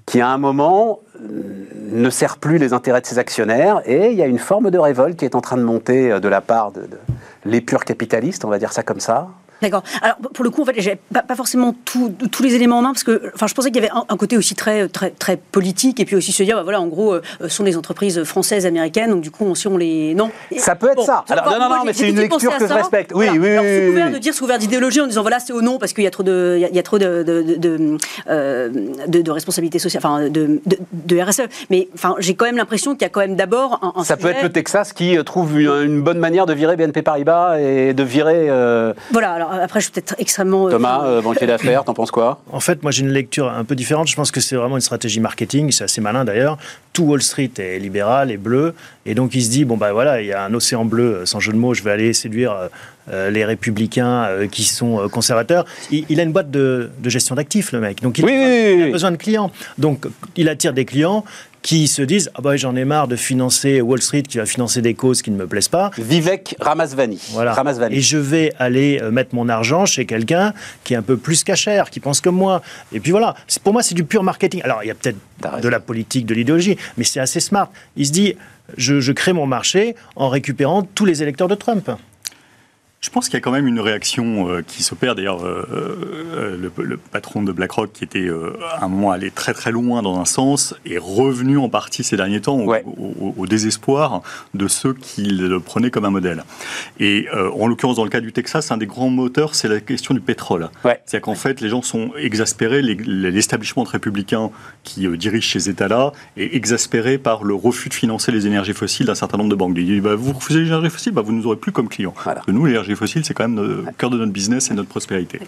qui, 0.06 0.22
à 0.22 0.28
un 0.30 0.38
moment, 0.38 1.00
euh, 1.20 1.66
ne 1.92 2.10
sert 2.10 2.38
plus 2.38 2.58
les 2.58 2.74
intérêts 2.74 3.02
de 3.02 3.06
ses 3.06 3.18
actionnaires 3.20 3.82
et 3.86 4.12
il 4.12 4.18
y 4.18 4.22
a 4.22 4.26
une 4.28 4.40
forme 4.40 4.70
de 4.72 4.78
révolte 4.78 5.18
qui 5.18 5.26
est 5.26 5.36
en 5.36 5.42
train 5.42 5.58
de 5.58 5.64
monter 5.64 6.12
euh, 6.12 6.20
de 6.20 6.28
la 6.28 6.42
part 6.42 6.72
de, 6.72 6.82
de 6.82 6.98
l'épure 7.46 7.86
capitaliste, 7.86 8.46
on 8.46 8.50
va 8.50 8.60
dire 8.60 8.72
ça 8.74 8.84
comme 8.84 9.00
ça. 9.00 9.30
D'accord. 9.64 9.84
Alors 10.02 10.18
pour 10.18 10.44
le 10.44 10.50
coup, 10.52 10.62
en 10.62 10.66
fait, 10.66 10.74
j'ai 10.78 11.00
pas, 11.12 11.24
pas, 11.24 11.36
forcément 11.36 11.74
tous 11.84 12.44
les 12.44 12.54
éléments 12.54 12.80
en 12.80 12.82
main 12.82 12.92
parce 12.92 13.04
que, 13.04 13.32
enfin, 13.34 13.48
je 13.48 13.54
pensais 13.54 13.72
qu'il 13.72 13.82
y 13.82 13.86
avait 13.86 13.94
un, 14.10 14.18
côté 14.18 14.38
aussi 14.38 14.56
très, 14.56 14.88
très, 14.90 15.10
très 15.10 15.38
politique 15.38 16.00
et 16.00 16.06
puis 16.06 16.16
aussi 16.16 16.32
se 16.32 16.44
dire, 16.44 16.56
bah, 16.58 16.64
voilà, 16.64 16.82
en 16.82 16.88
gros, 16.88 17.16
ce 17.42 17.48
sont 17.48 17.64
des 17.64 17.78
entreprises 17.78 18.24
françaises, 18.24 18.66
américaines, 18.66 19.12
donc 19.12 19.22
du 19.22 19.32
coup, 19.32 19.56
si 19.56 19.68
on 19.68 19.78
les, 19.78 20.14
non? 20.16 20.32
Ça 20.58 20.76
peut 20.76 20.92
être 20.92 21.04
ça. 21.04 21.24
Alors, 21.30 21.46
non, 21.50 21.60
non, 21.60 21.70
non, 21.70 21.84
mais 21.86 21.94
c'est 21.94 22.10
une 22.10 22.20
lecture 22.20 22.58
que 22.58 22.68
je 22.68 22.74
respecte. 22.74 23.12
Oui, 23.16 23.28
oui, 23.32 23.50
Alors, 23.50 23.64
oui. 23.64 23.88
Couvert 23.88 24.12
de 24.12 24.18
dire, 24.18 24.34
sous 24.34 24.44
couvert 24.44 24.58
d'idéologie, 24.58 25.02
en 25.02 25.08
disant, 25.08 25.22
voilà, 25.22 25.40
c'est 25.40 25.54
au 25.54 25.62
non 25.62 25.78
parce 25.78 25.94
qu'il 25.94 26.04
y 26.04 26.08
a 26.08 26.12
trop 26.12 26.24
de, 26.24 26.58
il 26.70 26.76
y, 26.76 26.80
a 26.80 26.84
trop 26.84 27.00
de, 27.00 27.24
de, 27.24 27.56
de, 27.58 27.98
euh, 28.30 28.70
de, 29.08 29.22
de 29.22 29.32
responsabilité 29.32 29.80
sociale, 29.80 30.02
enfin, 30.06 30.30
de, 30.30 30.62
de, 30.92 31.22
RSE. 31.22 31.44
Mais, 31.70 31.88
enfin, 31.94 32.16
j'ai 32.20 32.36
quand 32.36 32.46
même 32.46 32.58
l'impression 32.58 32.94
qu'il 32.94 33.04
y 33.04 33.06
a 33.06 33.10
quand 33.10 33.22
même 33.22 33.36
d'abord 33.36 33.80
un, 33.82 34.02
un 34.02 34.04
Ça 34.04 34.16
sujet... 34.16 34.28
peut 34.28 34.36
être 34.36 34.44
le 34.44 34.52
Texas 34.52 34.94
qui 34.94 35.18
trouve 35.24 35.60
une, 35.60 35.70
une, 35.70 36.02
bonne 36.02 36.20
manière 36.20 36.46
de 36.46 36.54
virer 36.54 36.76
BNP 36.76 37.02
Paribas 37.02 37.60
et 37.60 37.94
de 37.94 38.04
virer. 38.04 38.50
Euh... 38.50 38.94
Voilà. 39.12 39.32
Alors 39.32 39.53
après, 39.62 39.80
je 39.80 39.86
suis 39.86 39.92
peut-être 39.92 40.16
extrêmement. 40.18 40.70
Thomas, 40.70 41.04
euh, 41.06 41.22
banquier 41.24 41.48
d'affaires, 41.48 41.84
t'en 41.84 41.94
penses 41.94 42.12
quoi? 42.12 42.42
En 42.52 42.60
fait, 42.60 42.84
moi, 42.84 42.92
j'ai 42.92 43.04
une 43.04 43.12
lecture 43.12 43.50
un 43.50 43.64
peu 43.64 43.76
différente. 43.76 44.08
Je 44.08 44.16
pense 44.16 44.32
que 44.32 44.40
c'est 44.40 44.56
vraiment 44.56 44.76
une 44.76 44.82
stratégie 44.82 45.20
marketing. 45.20 45.72
C'est 45.72 45.84
assez 45.84 46.02
malin 46.02 46.26
d'ailleurs. 46.26 46.58
Tout 46.94 47.04
Wall 47.04 47.22
Street 47.22 47.52
est 47.58 47.80
libéral 47.80 48.30
et 48.30 48.38
bleu, 48.38 48.76
et 49.06 49.16
donc 49.16 49.34
il 49.34 49.44
se 49.44 49.50
dit 49.50 49.66
bon 49.66 49.78
bah 49.78 49.94
voilà, 49.94 50.22
il 50.22 50.28
y 50.28 50.34
a 50.34 50.44
un 50.44 50.54
océan 50.54 50.86
bleu. 50.86 51.26
Sans 51.26 51.40
jeu 51.40 51.52
de 51.52 51.58
mots, 51.58 51.74
je 51.74 51.84
vais 51.84 51.92
aller 51.92 52.14
séduire. 52.14 52.70
Euh, 53.12 53.30
les 53.30 53.44
républicains 53.44 54.24
euh, 54.24 54.48
qui 54.48 54.64
sont 54.64 54.98
euh, 54.98 55.08
conservateurs. 55.10 55.66
Il, 55.92 56.06
il, 56.08 56.22
a 56.22 56.24
une 56.24 56.32
boîte 56.32 56.50
de, 56.50 56.90
de 57.00 57.10
gestion 57.10 57.36
d'actifs, 57.36 57.74
le 57.74 57.82
mec. 57.82 58.02
Donc 58.02 58.18
il, 58.18 58.24
oui, 58.24 58.32
il, 58.32 58.76
oui, 58.78 58.84
a 58.84 58.92
besoin 58.92 59.12
de 59.12 59.18
clients. 59.18 59.52
Donc 59.78 60.06
il 60.38 60.48
attire 60.48 60.72
des 60.72 60.86
clients 60.86 61.26
qui 61.62 61.88
se 61.90 62.02
disent 62.02 62.32
ah 62.34 62.42
bah 62.42 62.56
j'en 62.56 62.78
ai 62.78 62.86
marre 62.86 63.10
de 63.10 63.18
financer 63.18 63.82
Wall 63.82 64.02
Street 64.02 64.22
qui 64.24 64.38
va 64.38 64.46
financer 64.46 64.82
des 64.82 64.94
causes 64.94 65.22
qui 65.22 65.32
ne 65.32 65.36
me 65.36 65.48
plaisent 65.48 65.68
pas. 65.68 65.92
Vivek 65.98 66.56
Ramaswamy. 66.62 67.20
Voilà. 67.32 67.52
Ramaswamy. 67.52 67.94
Et 67.94 68.00
je 68.00 68.18
vais 68.18 68.54
aller 68.58 69.02
mettre 69.12 69.36
mon 69.36 69.50
argent 69.50 69.86
chez 69.86 70.06
quelqu'un 70.06 70.54
qui 70.86 70.94
est 70.94 70.98
un 70.98 71.02
peu 71.02 71.18
plus 71.18 71.44
cachère, 71.44 71.90
qui 71.90 72.00
pense 72.00 72.22
comme 72.22 72.36
moi. 72.36 72.62
Et 72.94 73.02
puis 73.02 73.12
voilà. 73.12 73.36
Pour 73.66 73.74
moi, 73.74 73.84
c'est 73.84 73.96
du 73.96 74.06
pur 74.06 74.24
marketing. 74.24 74.62
Alors 74.64 74.82
il 74.82 74.88
y 74.88 74.92
a 74.92 74.96
peut-être 74.96 75.18
de 75.62 75.68
la 75.68 75.82
politique, 75.82 76.26
de 76.26 76.34
l'idéologie, 76.34 76.78
mais 76.98 77.04
c'est 77.04 77.20
assez 77.20 77.42
smart. 77.42 77.70
Il 77.98 78.08
se 78.08 78.14
dit 78.14 78.38
je, 78.78 79.02
je 79.02 79.12
crée 79.12 79.34
mon 79.34 79.46
marché 79.46 79.96
en 80.16 80.30
récupérant 80.30 80.84
tous 80.84 81.04
les 81.04 81.22
électeurs 81.22 81.50
de 81.50 81.56
Trump. 81.56 81.92
Je 83.04 83.10
pense 83.10 83.26
qu'il 83.26 83.34
y 83.34 83.38
a 83.38 83.42
quand 83.42 83.52
même 83.52 83.68
une 83.68 83.82
réaction 83.82 84.48
euh, 84.50 84.62
qui 84.66 84.82
s'opère. 84.82 85.14
D'ailleurs, 85.14 85.46
euh, 85.46 85.68
euh, 85.72 86.58
le, 86.58 86.72
le, 86.82 86.96
patron 86.96 87.44
de 87.44 87.52
BlackRock, 87.52 87.92
qui 87.92 88.06
était 88.06 88.30
à 88.80 88.86
un 88.86 88.88
moment 88.88 89.12
allé 89.12 89.30
très 89.30 89.54
très 89.54 89.72
loin 89.72 90.02
dans 90.02 90.22
un 90.22 90.26
sens, 90.26 90.74
est 90.86 90.98
revenu 90.98 91.58
en 91.58 91.68
partie 91.68 92.06
ces 92.06 92.16
derniers 92.16 92.40
temps 92.40 92.62
ouais. 92.62 92.82
au, 92.86 93.46
désespoir 93.46 94.22
de 94.54 94.70
ceux 94.70 94.94
qui 94.94 95.24
le 95.24 95.60
prenaient 95.60 95.92
comme 95.92 96.06
un 96.06 96.12
modèle. 96.12 96.46
Et 97.02 97.28
en 97.34 97.68
l'occurrence, 97.68 97.98
dans 97.98 98.06
le 98.06 98.10
cas 98.10 98.22
du 98.22 98.32
Texas, 98.32 98.72
un 98.72 98.78
des 98.78 98.86
grands 98.86 99.10
moteurs, 99.10 99.54
c'est 99.54 99.68
la 99.68 99.82
question 99.82 100.14
du 100.14 100.22
pétrole. 100.22 100.70
Ouais. 100.86 101.02
C'est-à-dire 101.06 101.26
qu'en 101.26 101.36
fait, 101.36 101.60
les 101.60 101.68
gens 101.68 101.82
sont 101.82 102.12
exaspérés, 102.18 102.82
l'establishment 102.82 103.84
républicain 103.84 104.50
qui 104.84 105.08
dirige 105.18 105.52
ces 105.52 105.70
États-là 105.70 106.14
est 106.38 106.56
exaspéré 106.56 107.18
par 107.18 107.44
le 107.44 107.54
refus 107.54 107.90
de 107.90 107.94
financer 107.94 108.32
les 108.32 108.48
énergies 108.48 108.74
fossiles 108.74 109.08
d'un 109.08 109.16
certain 109.16 109.38
nombre 109.38 109.50
de 109.50 109.56
banques. 109.56 109.74
Il 109.76 109.86
dit 109.86 110.00
bah, 110.00 110.16
Vous 110.16 110.32
refusez 110.32 110.62
les 110.62 110.68
énergies 110.68 110.90
fossiles, 110.90 111.14
bah, 111.14 111.22
vous 111.22 111.34
nous 111.34 111.46
aurez 111.48 111.58
plus 111.58 111.74
comme 111.74 111.90
clients. 111.90 112.14
Voilà. 112.24 112.42
Que 112.46 112.52
nous, 112.52 112.66
l'énergie 112.66 112.93
fossiles, 112.96 113.26
c'est 113.26 113.34
quand 113.34 113.48
même 113.48 113.56
le 113.56 113.86
cœur 113.98 114.10
de 114.10 114.18
notre 114.18 114.32
business 114.32 114.72
et 114.72 114.74
notre 114.74 114.90
prospérité. 114.90 115.40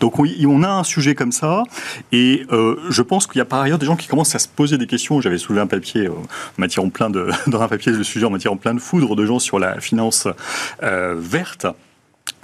Donc 0.00 0.18
on, 0.18 0.26
on, 0.46 0.62
a 0.62 0.68
un 0.68 0.84
sujet 0.84 1.14
comme 1.14 1.32
ça, 1.32 1.62
et 2.12 2.46
euh, 2.52 2.76
je 2.90 3.02
pense 3.02 3.26
qu'il 3.26 3.38
y 3.38 3.42
a 3.42 3.44
par 3.44 3.60
ailleurs 3.60 3.78
des 3.78 3.86
gens 3.86 3.96
qui 3.96 4.08
commencent 4.08 4.34
à 4.34 4.38
se 4.38 4.48
poser 4.48 4.78
des 4.78 4.86
questions. 4.86 5.20
J'avais 5.20 5.38
soulevé 5.38 5.62
un 5.62 5.66
papier, 5.66 6.08
euh, 6.08 6.66
en 6.78 6.88
plein 6.90 7.10
de, 7.10 7.28
dans 7.46 7.60
un 7.60 7.68
papier, 7.68 7.92
le 7.92 8.04
sujet 8.04 8.26
en 8.26 8.30
m'attirant 8.30 8.56
plein 8.56 8.74
de 8.74 8.80
foudre 8.80 9.16
de 9.16 9.26
gens 9.26 9.38
sur 9.38 9.58
la 9.58 9.80
finance 9.80 10.28
euh, 10.82 11.14
verte. 11.18 11.66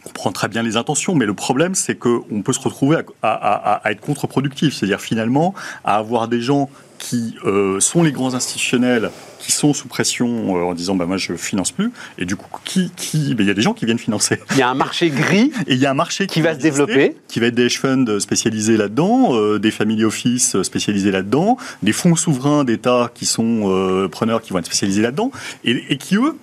On 0.00 0.08
comprend 0.08 0.32
très 0.32 0.48
bien 0.48 0.62
les 0.62 0.76
intentions, 0.76 1.14
mais 1.14 1.26
le 1.26 1.34
problème, 1.34 1.74
c'est 1.74 1.96
qu'on 1.96 2.42
peut 2.42 2.52
se 2.52 2.60
retrouver 2.60 2.96
à, 2.96 3.02
à, 3.22 3.54
à, 3.54 3.74
à 3.76 3.92
être 3.92 4.00
contre-productif, 4.00 4.74
c'est-à-dire 4.74 5.00
finalement 5.00 5.54
à 5.84 5.96
avoir 5.96 6.28
des 6.28 6.40
gens 6.40 6.70
qui 7.00 7.34
euh, 7.44 7.80
sont 7.80 8.02
les 8.02 8.12
grands 8.12 8.34
institutionnels 8.34 9.10
qui 9.38 9.52
sont 9.52 9.72
sous 9.72 9.88
pression 9.88 10.56
euh, 10.56 10.64
en 10.64 10.74
disant 10.74 10.94
bah 10.94 11.06
moi 11.06 11.16
je 11.16 11.32
finance 11.32 11.72
plus 11.72 11.90
et 12.18 12.26
du 12.26 12.36
coup 12.36 12.46
qui 12.62 12.92
qui 12.94 13.30
il 13.30 13.42
y 13.42 13.50
a 13.50 13.54
des 13.54 13.62
gens 13.62 13.72
qui 13.72 13.86
viennent 13.86 13.98
financer. 13.98 14.38
Il 14.50 14.58
y 14.58 14.62
a 14.62 14.68
un 14.68 14.74
marché 14.74 15.08
gris 15.08 15.50
et 15.66 15.74
il 15.74 15.80
y 15.80 15.86
a 15.86 15.90
un 15.90 15.94
marché 15.94 16.26
qui, 16.26 16.34
qui 16.34 16.40
va 16.42 16.54
se 16.54 16.60
développer. 16.60 17.16
qui 17.26 17.40
va 17.40 17.46
être 17.46 17.54
des 17.54 17.64
hedge 17.64 17.78
funds 17.78 18.20
spécialisés 18.20 18.76
là-dedans 18.76 19.30
euh, 19.32 19.58
des 19.58 19.70
family 19.70 20.04
office 20.04 20.60
spécialisés 20.62 21.10
là-dedans 21.10 21.56
des 21.82 21.92
fonds 21.92 22.16
souverains 22.16 22.64
d'État 22.64 23.10
qui 23.14 23.24
sont 23.24 24.08
preneurs 24.12 24.42
qui 24.42 24.52
vont 24.52 24.58
être 24.58 24.66
spécialisés 24.66 25.02
là-dedans 25.02 25.32
et, 25.64 25.82
et 25.88 25.96
qui 25.96 26.16
eux 26.16 26.36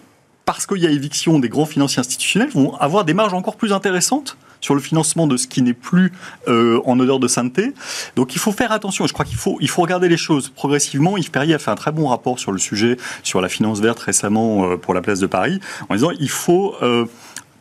parce 0.48 0.66
qu'il 0.66 0.78
y 0.78 0.88
a 0.88 0.90
éviction 0.90 1.40
des 1.40 1.50
grands 1.50 1.66
financiers 1.66 2.00
institutionnels 2.00 2.50
vont 2.50 2.74
avoir 2.78 3.04
des 3.04 3.14
marges 3.14 3.34
encore 3.34 3.58
plus 3.58 3.74
intéressantes 3.74 4.38
sur 4.62 4.76
le 4.76 4.80
financement 4.80 5.28
de 5.28 5.36
ce 5.36 5.46
qui 5.46 5.62
n'est 5.62 5.74
plus 5.74 6.14
euh, 6.48 6.80
en 6.86 6.98
odeur 7.02 7.20
de 7.20 7.28
sainteté. 7.28 7.74
Donc 8.16 8.34
il 8.34 8.40
faut 8.40 8.54
faire 8.54 8.72
attention. 8.72 9.06
Je 9.08 9.14
crois 9.14 9.26
qu'il 9.26 9.36
faut, 9.36 9.58
il 9.60 9.68
faut 9.68 9.82
regarder 9.82 10.08
les 10.08 10.16
choses 10.16 10.48
progressivement. 10.48 11.18
Yves 11.18 11.32
Perrier 11.32 11.54
a 11.54 11.60
fait 11.60 11.70
un 11.70 11.76
très 11.76 11.92
bon 11.92 12.08
rapport 12.08 12.40
sur 12.40 12.54
le 12.54 12.60
sujet, 12.60 12.96
sur 13.24 13.42
la 13.42 13.50
finance 13.50 13.82
verte 13.82 14.00
récemment 14.00 14.72
euh, 14.72 14.78
pour 14.78 14.94
la 14.94 15.02
place 15.02 15.20
de 15.20 15.28
Paris, 15.28 15.60
en 15.90 15.96
disant 15.96 16.12
il 16.18 16.30
faut 16.30 16.76
euh, 16.82 17.06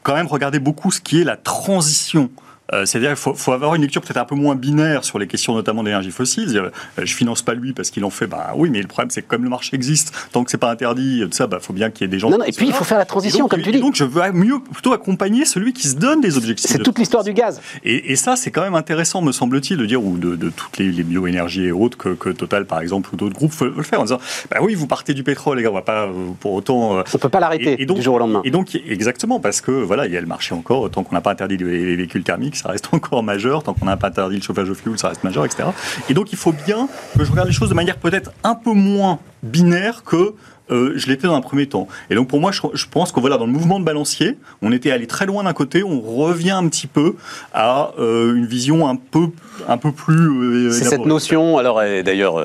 quand 0.05 0.15
même 0.15 0.29
regarder 0.29 0.61
beaucoup 0.61 0.93
ce 0.93 1.01
qui 1.01 1.21
est 1.21 1.25
la 1.25 1.37
transition 1.37 2.31
euh, 2.73 2.85
c'est-à-dire 2.85 3.11
qu'il 3.11 3.17
faut, 3.17 3.35
faut, 3.35 3.53
avoir 3.53 3.75
une 3.75 3.83
lecture 3.83 4.03
peut-être 4.03 4.17
un 4.17 4.25
peu 4.25 4.35
moins 4.35 4.55
binaire 4.55 5.05
sur 5.05 5.19
les 5.19 5.27
questions 5.27 5.55
notamment 5.55 5.83
d'énergie 5.83 6.11
fossile. 6.11 6.57
euh, 6.57 6.71
je 6.99 7.15
finance 7.15 7.43
pas 7.43 7.55
lui 7.55 7.73
parce 7.73 7.91
qu'il 7.91 8.05
en 8.05 8.11
fait. 8.11 8.27
Bah 8.27 8.53
oui, 8.57 8.71
mais 8.71 8.81
le 8.81 8.89
problème 8.89 9.11
c'est 9.11 9.23
que 9.23 9.29
comme 9.29 9.45
le 9.45 9.51
marché 9.51 9.75
existe, 9.75 10.13
tant 10.33 10.43
que 10.43 10.51
c'est 10.51 10.59
pas 10.59 10.71
interdit, 10.71 11.23
tout 11.25 11.33
ça, 11.33 11.47
bah 11.47 11.59
faut 11.61 11.73
bien 11.73 11.91
qu'il 11.91 12.05
y 12.05 12.05
ait 12.07 12.09
des 12.09 12.19
gens. 12.19 12.31
Non, 12.31 12.39
non 12.39 12.45
et 12.45 12.53
puis 12.53 12.67
il 12.67 12.73
faut 12.73 12.85
faire 12.85 12.99
la 12.99 13.05
transition, 13.05 13.45
donc, 13.45 13.51
comme 13.51 13.63
tu 13.63 13.71
dis. 13.71 13.81
Donc 13.81 13.95
je 13.95 14.05
veux 14.05 14.33
mieux 14.33 14.59
plutôt 14.61 14.93
accompagner 14.93 15.45
celui 15.45 15.73
qui 15.73 15.89
se 15.89 15.97
donne 15.97 16.21
des 16.21 16.37
objectifs. 16.37 16.71
C'est 16.71 16.83
toute 16.83 16.99
l'histoire 16.99 17.25
du 17.25 17.33
gaz. 17.33 17.61
Et, 17.85 18.13
et 18.13 18.17
ça, 18.17 18.37
c'est 18.37 18.51
quand 18.51 18.63
même 18.63 18.75
intéressant, 18.75 19.23
me 19.23 19.33
semble-t-il, 19.33 19.79
de 19.79 19.87
dire 19.87 20.05
ou 20.05 20.19
de, 20.19 20.37
de 20.37 20.51
toutes 20.51 20.79
les, 20.79 20.91
les, 20.91 21.03
bioénergies 21.03 21.67
et 21.67 21.73
autres 21.73 21.97
que, 21.97 22.11
que, 22.11 22.31
Total, 22.31 22.67
par 22.67 22.81
exemple, 22.81 23.11
ou 23.13 23.17
d'autres 23.17 23.35
groupes 23.35 23.53
veulent 23.53 23.75
le 23.77 23.83
faire 23.83 24.01
en 24.01 24.05
disant, 24.05 24.21
bah 24.51 24.59
oui, 24.61 24.75
vous 24.75 24.87
partez 24.87 25.15
du 25.15 25.23
pétrole, 25.23 25.57
les 25.57 25.63
gars, 25.63 25.71
on 25.71 25.75
va 25.75 25.83
pas 25.83 26.07
euh, 26.07 26.13
pour 26.41 26.53
autant. 26.53 26.99
Euh, 26.99 27.03
on 27.15 27.19
peut 27.19 27.29
pas 27.29 27.41
l'arrêter 27.41 27.77
du 27.77 28.03
jour 28.03 28.17
au 28.17 28.19
lendemain. 28.19 28.43
Et 28.45 28.51
donc 28.51 28.75
exactement 28.87 29.41
parce 29.41 29.61
que 29.61 29.71
voilà, 29.71 30.07
il 30.07 30.13
y 30.13 30.17
a 30.17 30.21
le 30.21 30.27
marché 30.27 30.55
encore. 30.55 30.91
Tant 30.91 31.03
qu'on 31.03 31.15
n'a 31.15 31.21
pas 31.21 31.33
interdit 31.33 31.57
les 31.57 31.97
véhicules 31.97 32.23
thermiques, 32.23 32.56
ça 32.57 32.71
reste 32.71 32.89
encore 32.93 33.23
majeur, 33.23 33.63
tant 33.63 33.75
qu'on 33.75 33.87
n'a 33.87 33.97
pas 33.97 34.09
interdit 34.09 34.37
le 34.37 34.43
chauffage 34.43 34.69
au 34.69 34.75
fioul, 34.75 34.99
ça 34.99 35.09
reste 35.09 35.25
majeur, 35.25 35.45
etc. 35.45 35.69
Et 36.09 36.15
donc 36.15 36.33
il 36.33 36.39
faut 36.39 36.53
bien 36.53 36.89
que 37.19 37.25
je 37.25 37.31
regarde 37.31 37.49
les 37.49 37.55
choses 37.55 37.69
de 37.69 37.75
manière 37.75 37.97
peut-être 37.97 38.33
un 38.45 38.55
peu 38.55 38.73
moins 38.73 39.19
binaire 39.43 40.03
que 40.05 40.35
euh, 40.71 40.95
je 40.97 41.07
l'étais 41.07 41.27
dans 41.29 41.37
un 41.37 41.41
premier 41.41 41.69
temps. 41.69 41.87
Et 42.11 42.15
donc 42.15 42.29
pour 42.29 42.41
moi, 42.41 42.51
je, 42.51 42.61
je 42.75 42.87
pense 42.87 43.13
que 43.13 43.21
voilà, 43.21 43.37
dans 43.39 43.47
le 43.47 43.53
mouvement 43.53 43.79
de 43.79 43.85
balancier, 43.85 44.39
on 44.63 44.73
était 44.73 44.91
allé 44.91 45.07
très 45.07 45.27
loin 45.27 45.45
d'un 45.45 45.53
côté, 45.53 45.85
on 45.85 46.01
revient 46.01 46.51
un 46.51 46.69
petit 46.69 46.89
peu 46.89 47.15
à 47.55 47.93
euh, 47.99 48.35
une 48.35 48.47
vision 48.47 48.89
un 48.89 48.97
peu, 48.97 49.29
un 49.69 49.79
peu 49.79 49.93
plus. 49.93 50.67
Euh, 50.67 50.71
C'est 50.73 50.85
cette 50.85 51.07
notion, 51.07 51.59
alors 51.59 51.81
d'ailleurs, 51.81 52.41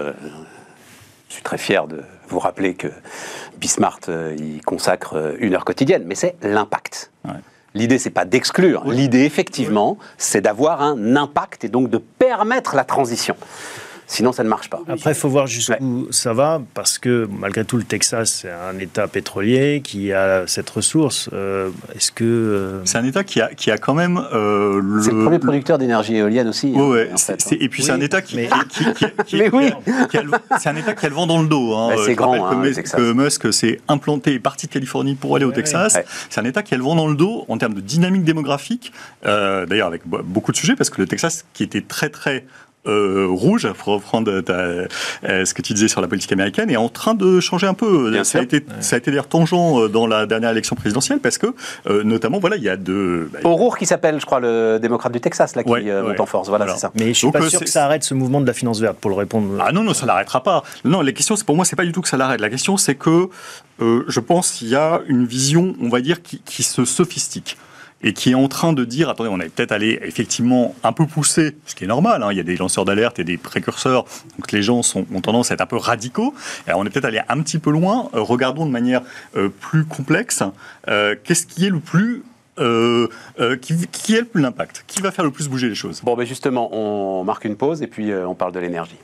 je 1.29 1.33
suis 1.33 1.43
très 1.43 1.57
fier 1.57 1.87
de 1.87 2.01
vous 2.29 2.39
rappeler 2.39 2.75
que 2.75 2.87
Bismarck, 3.59 4.09
il 4.37 4.61
consacre 4.61 5.35
une 5.39 5.55
heure 5.55 5.65
quotidienne, 5.65 6.03
mais 6.05 6.15
c'est 6.15 6.35
l'impact. 6.43 7.11
Ouais. 7.25 7.31
L'idée, 7.73 7.99
c'est 7.99 8.09
pas 8.09 8.25
d'exclure. 8.25 8.83
L'idée, 8.85 9.23
effectivement, 9.23 9.97
c'est 10.17 10.41
d'avoir 10.41 10.81
un 10.81 11.15
impact 11.15 11.63
et 11.63 11.69
donc 11.69 11.89
de 11.89 11.97
permettre 11.97 12.75
la 12.75 12.83
transition. 12.83 13.35
Sinon, 14.11 14.33
ça 14.33 14.43
ne 14.43 14.49
marche 14.49 14.69
pas. 14.69 14.81
Après, 14.89 15.11
il 15.11 15.15
faut 15.15 15.29
voir 15.29 15.47
jusqu'où 15.47 16.01
ouais. 16.01 16.07
ça 16.09 16.33
va, 16.33 16.61
parce 16.73 16.99
que 16.99 17.29
malgré 17.31 17.63
tout, 17.63 17.77
le 17.77 17.85
Texas, 17.85 18.41
c'est 18.41 18.51
un 18.51 18.77
État 18.77 19.07
pétrolier 19.07 19.79
qui 19.81 20.11
a 20.11 20.45
cette 20.47 20.69
ressource. 20.69 21.29
Euh, 21.31 21.69
Est-ce 21.95 22.11
que. 22.11 22.25
Euh... 22.25 22.81
C'est 22.83 22.97
un 22.97 23.05
État 23.05 23.23
qui 23.23 23.39
a, 23.39 23.47
qui 23.53 23.71
a 23.71 23.77
quand 23.77 23.93
même. 23.93 24.21
Euh, 24.33 24.81
le... 24.83 25.01
C'est 25.01 25.11
le 25.11 25.23
premier 25.23 25.39
producteur 25.39 25.77
d'énergie 25.77 26.17
éolienne 26.17 26.49
aussi. 26.49 26.73
Ouais, 26.73 27.09
en 27.13 27.15
fait, 27.15 27.41
hein. 27.41 27.55
Et 27.57 27.69
puis, 27.69 27.83
oui. 27.83 27.85
c'est 27.85 27.93
un 27.93 28.01
État 28.01 28.21
qui. 28.21 28.35
Mais, 28.35 28.49
qui, 28.69 28.83
qui, 28.95 29.05
qui 29.27 29.35
mais 29.37 29.49
oui 29.53 29.71
C'est 30.59 30.67
un 30.67 30.75
État 30.75 30.93
qui 30.93 31.05
a 31.05 31.09
le 31.09 31.15
vent 31.15 31.25
dans 31.25 31.41
le 31.41 31.47
dos. 31.47 31.73
Hein. 31.73 31.93
Bah, 31.95 32.01
c'est 32.05 32.15
grand. 32.15 32.33
Que, 32.33 32.67
hein, 32.67 32.83
que 32.83 33.13
Musk 33.13 33.53
s'est 33.53 33.79
implanté, 33.87 34.33
est 34.33 34.39
parti 34.39 34.67
de 34.67 34.73
Californie 34.73 35.15
pour 35.15 35.37
aller 35.37 35.45
au 35.45 35.53
Texas. 35.53 35.97
C'est 36.29 36.41
un 36.41 36.45
État 36.45 36.63
qui 36.63 36.73
a 36.73 36.77
le 36.77 36.83
vent 36.83 36.97
dans 36.97 37.07
le 37.07 37.15
dos 37.15 37.45
en 37.47 37.57
termes 37.57 37.75
de 37.75 37.81
dynamique 37.81 38.25
démographique. 38.25 38.91
Euh, 39.25 39.65
D'ailleurs, 39.65 39.87
avec 39.87 40.01
beaucoup 40.05 40.51
de 40.51 40.57
sujets, 40.57 40.75
parce 40.75 40.89
que 40.89 40.99
le 40.99 41.07
Texas, 41.07 41.45
qui 41.53 41.63
était 41.63 41.79
très, 41.79 42.09
très 42.09 42.43
euh, 42.87 43.27
rouge, 43.29 43.71
pour 43.77 43.93
reprendre 43.93 44.41
ta, 44.41 44.53
euh, 44.53 44.87
ce 45.21 45.53
que 45.53 45.61
tu 45.61 45.73
disais 45.73 45.87
sur 45.87 46.01
la 46.01 46.07
politique 46.07 46.31
américaine, 46.31 46.69
est 46.71 46.77
en 46.77 46.89
train 46.89 47.13
de 47.13 47.39
changer 47.39 47.67
un 47.67 47.73
peu. 47.73 48.09
Bien 48.09 48.23
ça, 48.23 48.39
a 48.39 48.41
été, 48.41 48.57
ouais. 48.57 48.63
ça 48.79 48.95
a 48.95 48.99
été 48.99 49.11
d'ailleurs 49.11 49.27
tangent 49.27 49.51
dans 49.91 50.07
la 50.07 50.25
dernière 50.25 50.49
élection 50.49 50.75
présidentielle 50.75 51.19
parce 51.19 51.37
que, 51.37 51.47
euh, 51.87 52.03
notamment, 52.03 52.39
voilà, 52.39 52.55
il 52.55 52.63
y 52.63 52.69
a 52.69 52.77
deux. 52.77 53.29
Bah, 53.31 53.39
O'Rourke 53.43 53.79
qui 53.79 53.85
s'appelle, 53.85 54.19
je 54.19 54.25
crois, 54.25 54.39
le 54.39 54.79
démocrate 54.81 55.11
du 55.13 55.21
Texas, 55.21 55.55
là, 55.55 55.63
qui 55.63 55.69
ouais, 55.69 55.83
monte 56.01 56.11
ouais. 56.11 56.21
en 56.21 56.25
force. 56.25 56.49
Voilà, 56.49 56.65
voilà. 56.65 56.75
c'est 56.75 56.81
ça. 56.81 56.91
Mais 56.95 57.09
je 57.09 57.13
suis 57.13 57.27
Donc, 57.27 57.33
pas 57.33 57.49
sûr 57.49 57.59
que 57.59 57.69
ça 57.69 57.85
arrête 57.85 58.03
ce 58.03 58.13
mouvement 58.13 58.41
de 58.41 58.47
la 58.47 58.53
finance 58.53 58.79
verte, 58.79 58.97
pour 58.97 59.11
le 59.11 59.15
répondre. 59.15 59.57
Ah 59.59 59.71
non, 59.71 59.83
non, 59.83 59.93
ça 59.93 60.05
l'arrêtera 60.05 60.41
pas. 60.41 60.63
Non, 60.83 61.01
la 61.01 61.11
question, 61.11 61.35
c'est 61.35 61.45
pour 61.45 61.55
moi, 61.55 61.65
c'est 61.65 61.75
pas 61.75 61.85
du 61.85 61.91
tout 61.91 62.01
que 62.01 62.09
ça 62.09 62.17
l'arrête. 62.17 62.41
La 62.41 62.49
question, 62.49 62.77
c'est 62.77 62.95
que 62.95 63.29
je 63.79 64.19
pense 64.19 64.51
qu'il 64.51 64.69
y 64.69 64.75
a 64.75 65.01
une 65.07 65.25
vision, 65.25 65.75
on 65.81 65.89
va 65.89 66.01
dire, 66.01 66.21
qui, 66.21 66.41
qui 66.43 66.63
se 66.63 66.85
sophistique 66.85 67.57
et 68.03 68.13
qui 68.13 68.31
est 68.31 68.35
en 68.35 68.47
train 68.47 68.73
de 68.73 68.83
dire, 68.85 69.09
attendez, 69.09 69.29
on 69.31 69.39
est 69.39 69.49
peut-être 69.49 69.71
allé 69.71 69.99
effectivement 70.03 70.75
un 70.83 70.91
peu 70.91 71.05
pousser, 71.05 71.55
ce 71.65 71.75
qui 71.75 71.83
est 71.83 71.87
normal, 71.87 72.23
hein, 72.23 72.29
il 72.31 72.37
y 72.37 72.39
a 72.39 72.43
des 72.43 72.57
lanceurs 72.57 72.85
d'alerte 72.85 73.19
et 73.19 73.23
des 73.23 73.37
précurseurs, 73.37 74.05
donc 74.37 74.51
les 74.51 74.61
gens 74.61 74.81
ont 74.95 75.21
tendance 75.21 75.51
à 75.51 75.55
être 75.55 75.61
un 75.61 75.65
peu 75.65 75.77
radicaux, 75.77 76.33
alors 76.67 76.79
on 76.79 76.85
est 76.85 76.89
peut-être 76.89 77.05
allé 77.05 77.21
un 77.29 77.41
petit 77.41 77.59
peu 77.59 77.71
loin, 77.71 78.09
euh, 78.13 78.21
regardons 78.21 78.65
de 78.65 78.71
manière 78.71 79.01
euh, 79.35 79.49
plus 79.49 79.85
complexe, 79.85 80.43
euh, 80.87 81.15
qu'est-ce 81.23 81.45
qui 81.45 81.65
est 81.65 81.69
le 81.69 81.79
plus 81.79 82.23
qui, 82.57 84.15
a 84.15 84.19
le 84.19 84.25
plus 84.25 84.43
d'impact 84.43 84.83
Qui 84.85 85.01
va 85.01 85.09
faire 85.11 85.25
le 85.25 85.31
plus 85.31 85.47
bouger 85.47 85.67
les 85.67 85.73
choses? 85.73 86.01
Bon, 86.03 86.15
ben 86.15 86.27
justement, 86.27 86.69
on 86.75 87.23
marque 87.23 87.45
une 87.45 87.55
pause 87.55 87.81
et 87.81 87.87
puis 87.87 88.11
on 88.13 88.35
parle 88.35 88.51
de 88.51 88.59
l'énergie. 88.59 88.99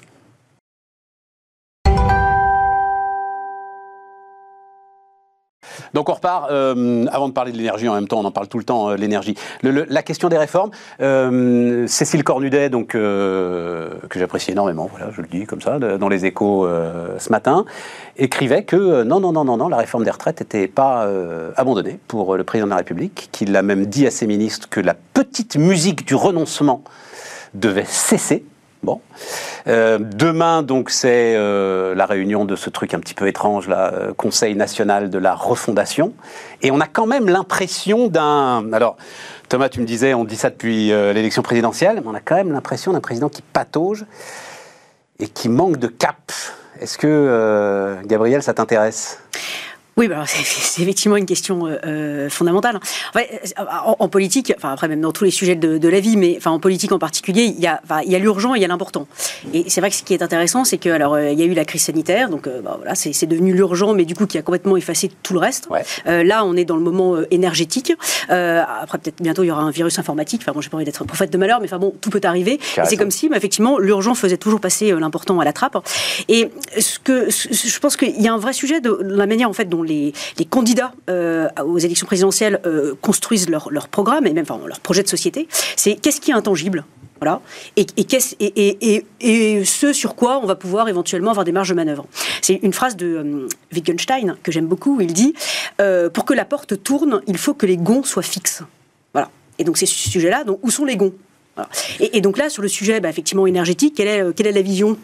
Donc 5.97 6.09
on 6.09 6.13
repart, 6.13 6.51
euh, 6.51 7.07
avant 7.11 7.27
de 7.27 7.33
parler 7.33 7.51
de 7.51 7.57
l'énergie, 7.57 7.89
en 7.89 7.95
même 7.95 8.07
temps 8.07 8.19
on 8.19 8.25
en 8.25 8.29
parle 8.29 8.47
tout 8.47 8.59
le 8.59 8.63
temps, 8.63 8.91
euh, 8.91 8.97
l'énergie. 8.97 9.33
La 9.63 10.03
question 10.03 10.29
des 10.29 10.37
réformes, 10.37 10.69
euh, 11.01 11.87
Cécile 11.87 12.23
Cornudet, 12.23 12.69
donc, 12.69 12.89
que 12.89 13.89
j'apprécie 14.15 14.51
énormément, 14.51 14.87
voilà, 14.91 15.09
je 15.09 15.21
le 15.21 15.27
dis 15.27 15.47
comme 15.47 15.59
ça, 15.59 15.79
dans 15.79 16.07
les 16.07 16.27
échos 16.27 16.67
ce 17.17 17.31
matin, 17.31 17.65
écrivait 18.15 18.61
que 18.63 19.01
non, 19.01 19.19
non, 19.19 19.31
non, 19.31 19.43
non, 19.43 19.57
non, 19.57 19.69
la 19.69 19.77
réforme 19.77 20.03
des 20.03 20.11
retraites 20.11 20.39
n'était 20.41 20.67
pas 20.67 21.09
abandonnée 21.55 21.97
pour 22.07 22.37
le 22.37 22.43
président 22.43 22.67
de 22.67 22.71
la 22.71 22.77
République, 22.77 23.29
qu'il 23.31 23.55
a 23.55 23.63
même 23.63 23.87
dit 23.87 24.05
à 24.05 24.11
ses 24.11 24.27
ministres 24.27 24.69
que 24.69 24.79
la 24.79 24.93
petite 24.93 25.57
musique 25.57 26.05
du 26.05 26.13
renoncement 26.13 26.83
devait 27.55 27.85
cesser. 27.85 28.45
Bon. 28.83 29.01
Euh, 29.67 29.97
demain, 29.99 30.63
donc, 30.63 30.89
c'est 30.89 31.35
euh, 31.35 31.95
la 31.95 32.05
réunion 32.05 32.45
de 32.45 32.55
ce 32.55 32.69
truc 32.69 32.93
un 32.93 32.99
petit 32.99 33.13
peu 33.13 33.27
étrange, 33.27 33.67
là, 33.67 33.91
euh, 33.93 34.13
Conseil 34.13 34.55
national 34.55 35.09
de 35.09 35.17
la 35.17 35.33
refondation. 35.33 36.13
Et 36.61 36.71
on 36.71 36.79
a 36.79 36.87
quand 36.87 37.07
même 37.07 37.27
l'impression 37.27 38.07
d'un. 38.07 38.71
Alors, 38.71 38.97
Thomas, 39.49 39.69
tu 39.69 39.81
me 39.81 39.85
disais, 39.85 40.13
on 40.13 40.25
dit 40.25 40.37
ça 40.37 40.49
depuis 40.49 40.91
euh, 40.91 41.11
l'élection 41.11 41.41
présidentielle, 41.41 42.01
mais 42.01 42.07
on 42.07 42.15
a 42.15 42.21
quand 42.21 42.35
même 42.35 42.51
l'impression 42.51 42.93
d'un 42.93 43.01
président 43.01 43.29
qui 43.29 43.41
patauge 43.41 44.05
et 45.19 45.27
qui 45.27 45.49
manque 45.49 45.77
de 45.77 45.87
cap. 45.87 46.31
Est-ce 46.79 46.97
que, 46.99 47.97
Gabriel, 48.05 48.43
ça 48.43 48.53
t'intéresse? 48.53 49.19
Oui, 49.97 50.07
bah, 50.07 50.23
c'est- 50.27 50.81
effectivement 50.81 51.17
une 51.17 51.25
question 51.25 51.65
euh, 51.65 51.77
euh, 51.85 52.29
fondamentale. 52.29 52.75
En, 52.77 53.17
fait, 53.17 53.53
euh, 53.59 53.63
en, 53.85 53.95
en 53.99 54.07
politique, 54.09 54.53
enfin 54.55 54.71
après 54.71 54.87
même 54.87 55.01
dans 55.01 55.11
tous 55.11 55.23
les 55.23 55.31
sujets 55.31 55.55
de, 55.55 55.77
de 55.79 55.89
la 55.89 55.99
vie, 55.99 56.17
mais 56.17 56.35
enfin 56.37 56.51
en 56.51 56.59
politique 56.59 56.91
en 56.91 56.99
particulier, 56.99 57.43
il 57.45 57.59
y 57.59 57.65
a, 57.67 57.81
enfin, 57.83 58.01
il 58.05 58.11
y 58.11 58.15
a 58.15 58.19
l'urgent 58.19 58.53
et 58.53 58.59
il 58.59 58.61
y 58.61 58.65
a 58.65 58.67
l'important. 58.67 59.07
Et 59.53 59.65
c'est 59.69 59.81
vrai 59.81 59.89
que 59.89 59.95
ce 59.95 60.03
qui 60.03 60.13
est 60.13 60.21
intéressant, 60.21 60.63
c'est 60.65 60.77
que 60.77 60.89
alors 60.89 61.15
euh, 61.15 61.31
il 61.31 61.39
y 61.39 61.41
a 61.41 61.45
eu 61.45 61.53
la 61.53 61.65
crise 61.65 61.81
sanitaire, 61.83 62.29
donc 62.29 62.47
bah, 62.63 62.75
voilà, 62.77 62.93
c'est 62.95 63.25
devenu 63.25 63.53
l'urgent, 63.53 63.93
mais 63.93 64.05
du 64.05 64.15
coup 64.15 64.27
qui 64.27 64.37
a 64.37 64.41
complètement 64.43 64.77
effacé 64.77 65.09
tout 65.23 65.33
le 65.33 65.39
reste. 65.39 65.67
Ouais. 65.71 65.83
Euh, 66.05 66.23
là, 66.23 66.45
on 66.45 66.55
est 66.55 66.65
dans 66.65 66.75
le 66.77 66.83
moment 66.83 67.15
énergétique. 67.31 67.91
Euh, 68.29 68.61
après, 68.81 68.99
peut-être 68.99 69.21
bientôt 69.21 69.43
il 69.43 69.47
y 69.47 69.51
aura 69.51 69.63
un 69.63 69.71
virus 69.71 69.97
informatique. 69.97 70.41
Enfin 70.43 70.51
bon, 70.53 70.61
j'ai 70.61 70.69
pas 70.69 70.77
envie 70.77 70.85
d'être 70.85 71.03
prophète 71.05 71.31
de 71.31 71.37
malheur, 71.39 71.59
mais 71.59 71.65
enfin 71.67 71.79
bon, 71.79 71.93
tout 72.01 72.11
peut 72.11 72.21
arriver. 72.23 72.59
C'est 72.85 72.97
comme 72.97 73.11
si, 73.11 73.29
bah, 73.29 73.37
effectivement, 73.37 73.79
l'urgent 73.79 74.13
faisait 74.13 74.37
toujours 74.37 74.59
passer 74.59 74.91
l'important 74.91 75.39
à 75.39 75.45
la 75.45 75.53
trappe. 75.53 75.77
Et 76.27 76.51
ce 76.79 76.99
que 76.99 77.31
ce- 77.31 77.47
je 77.51 77.79
pense 77.79 77.97
qu'il 77.97 78.21
y 78.21 78.27
a 78.27 78.33
un 78.33 78.37
vrai 78.37 78.53
sujet 78.53 78.79
de 78.79 78.95
la 79.01 79.25
manière 79.25 79.49
en 79.49 79.53
fait 79.53 79.65
dont 79.67 79.86
les, 79.87 80.13
candidats 80.49 80.93
euh, 81.09 81.47
aux 81.65 81.77
élections 81.77 82.05
présidentielles 82.05 82.59
euh, 82.65 82.95
construisent 83.01 83.49
leur, 83.49 83.87
programme 83.87 84.27
et 84.27 84.33
même 84.33 84.45
enfin, 84.47 84.59
leur 84.65 84.79
projet 84.79 85.03
de 85.03 85.07
société. 85.07 85.47
C'est 85.75 85.95
qu'est-ce 85.95 86.21
qui 86.21 86.31
est 86.31 86.35
intangible 86.35 86.85
voilà. 87.19 87.41
Et, 87.77 87.87
et, 87.97 88.03
qu'est-ce- 88.03 88.35
et, 88.39 89.03
et, 89.21 89.65
ce 89.65 89.91
sur 89.91 90.13
quoi 90.13 90.39
on 90.43 90.45
va 90.45 90.53
pouvoir 90.53 90.87
éventuellement 90.87 91.31
avoir 91.31 91.45
des 91.45 91.51
marges 91.51 91.69
de 91.69 91.73
manœuvre. 91.73 92.05
C'est 92.43 92.59
une 92.61 92.73
phrase 92.73 92.95
de 92.95 93.07
euh, 93.07 93.47
Wittgenstein 93.73 94.37
que 94.43 94.51
j'aime 94.51 94.67
beaucoup 94.67 94.97
où 94.97 95.01
il 95.01 95.13
dit 95.13 95.33
Pour 96.13 96.25
que 96.25 96.35
la 96.35 96.45
porte 96.45 96.83
tourne, 96.83 97.21
il 97.25 97.39
faut 97.39 97.55
que 97.55 97.65
les 97.65 97.77
gonds 97.77 98.03
soient 98.03 98.21
fixes. 98.21 98.61
Voilà. 99.13 99.31
Et 99.57 99.63
donc, 99.63 99.79
c'est 99.79 99.87
ce 99.87 100.09
sujet-là, 100.09 100.43
donc 100.43 100.59
où 100.61 100.69
sont 100.69 100.85
les 100.85 100.95
gonds? 100.95 101.13
Et, 101.99 102.21
donc 102.21 102.37
là, 102.37 102.51
sur 102.51 102.61
le 102.61 102.67
sujet 102.67 102.99
bah, 102.99 103.09
effectivement 103.09 103.47
énergétique, 103.47 103.95
quelle 103.97 104.07
est, 104.07 104.35
quelle 104.35 104.45
est 104.45 104.51
la 104.51 104.61
vision? 104.61 104.95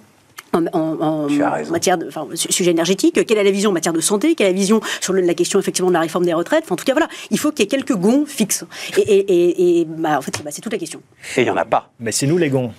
En, 0.54 1.28
matière 1.72 1.98
de 1.98 2.08
enfin, 2.08 2.28
su- 2.36 2.52
sujet 2.52 2.72
énergétique, 2.72 3.26
quelle 3.26 3.38
est 3.38 3.44
la 3.44 3.52
vision 3.52 3.72
en 3.72 3.74
matière 3.74 3.94
de 3.94 4.02
santé, 4.02 4.36
quelle 4.36 4.48
est 4.48 4.52
la 4.52 4.56
vision 4.56 4.82
sur 5.02 5.14
la 5.14 5.34
question 5.34 5.60
effectivement 5.60 5.90
de 5.90 5.94
la 5.94 6.00
réforme 6.02 6.26
des 6.26 6.34
retraites. 6.34 6.64
Enfin, 6.66 6.74
en 6.74 6.78
tout 6.78 6.86
cas, 6.86 6.94
voilà, 6.94 7.08
il 7.32 7.40
faut 7.40 7.52
qu'il 7.52 7.62
y 7.62 7.64
ait 7.64 7.68
quelques 7.68 7.96
gonds 7.96 8.26
fixes. 8.26 8.66
Et, 8.98 9.02
et, 9.02 9.18
et- 9.20 9.82
et, 9.82 9.86
bah, 9.86 10.18
en 10.18 10.22
fait, 10.22 10.42
bah, 10.44 10.50
c'est 10.52 10.62
toute 10.62 10.74
la 10.74 10.80
question. 10.80 11.02
Et 11.38 11.42
il 11.42 11.46
n'y 11.46 11.50
en 11.50 11.58
a 11.58 11.66
pas. 11.66 11.90
Mais 12.00 12.12
c'est 12.12 12.28
nous 12.28 12.38
les 12.38 12.50
gonds. 12.50 12.72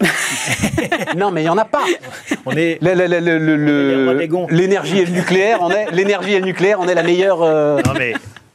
Non, 1.16 1.30
mais 1.30 1.40
il 1.40 1.44
n'y 1.44 1.50
en 1.50 1.56
a 1.58 1.64
pas. 1.64 1.84
On 2.44 2.52
est. 2.52 2.78
L'énergie 4.50 4.98
et 4.98 5.04
le 5.06 5.12
nucléaire, 5.12 5.58
on 5.62 5.70
est 5.70 5.90
l'énergie 5.92 6.32
et 6.34 6.40
le 6.40 6.44
nucléaire, 6.46 6.78
on 6.80 6.86
est 6.88 6.94
la 6.94 7.02
meilleure 7.02 7.42
euh, 7.42 7.80
Non, 7.84 7.92
mais 7.98 8.12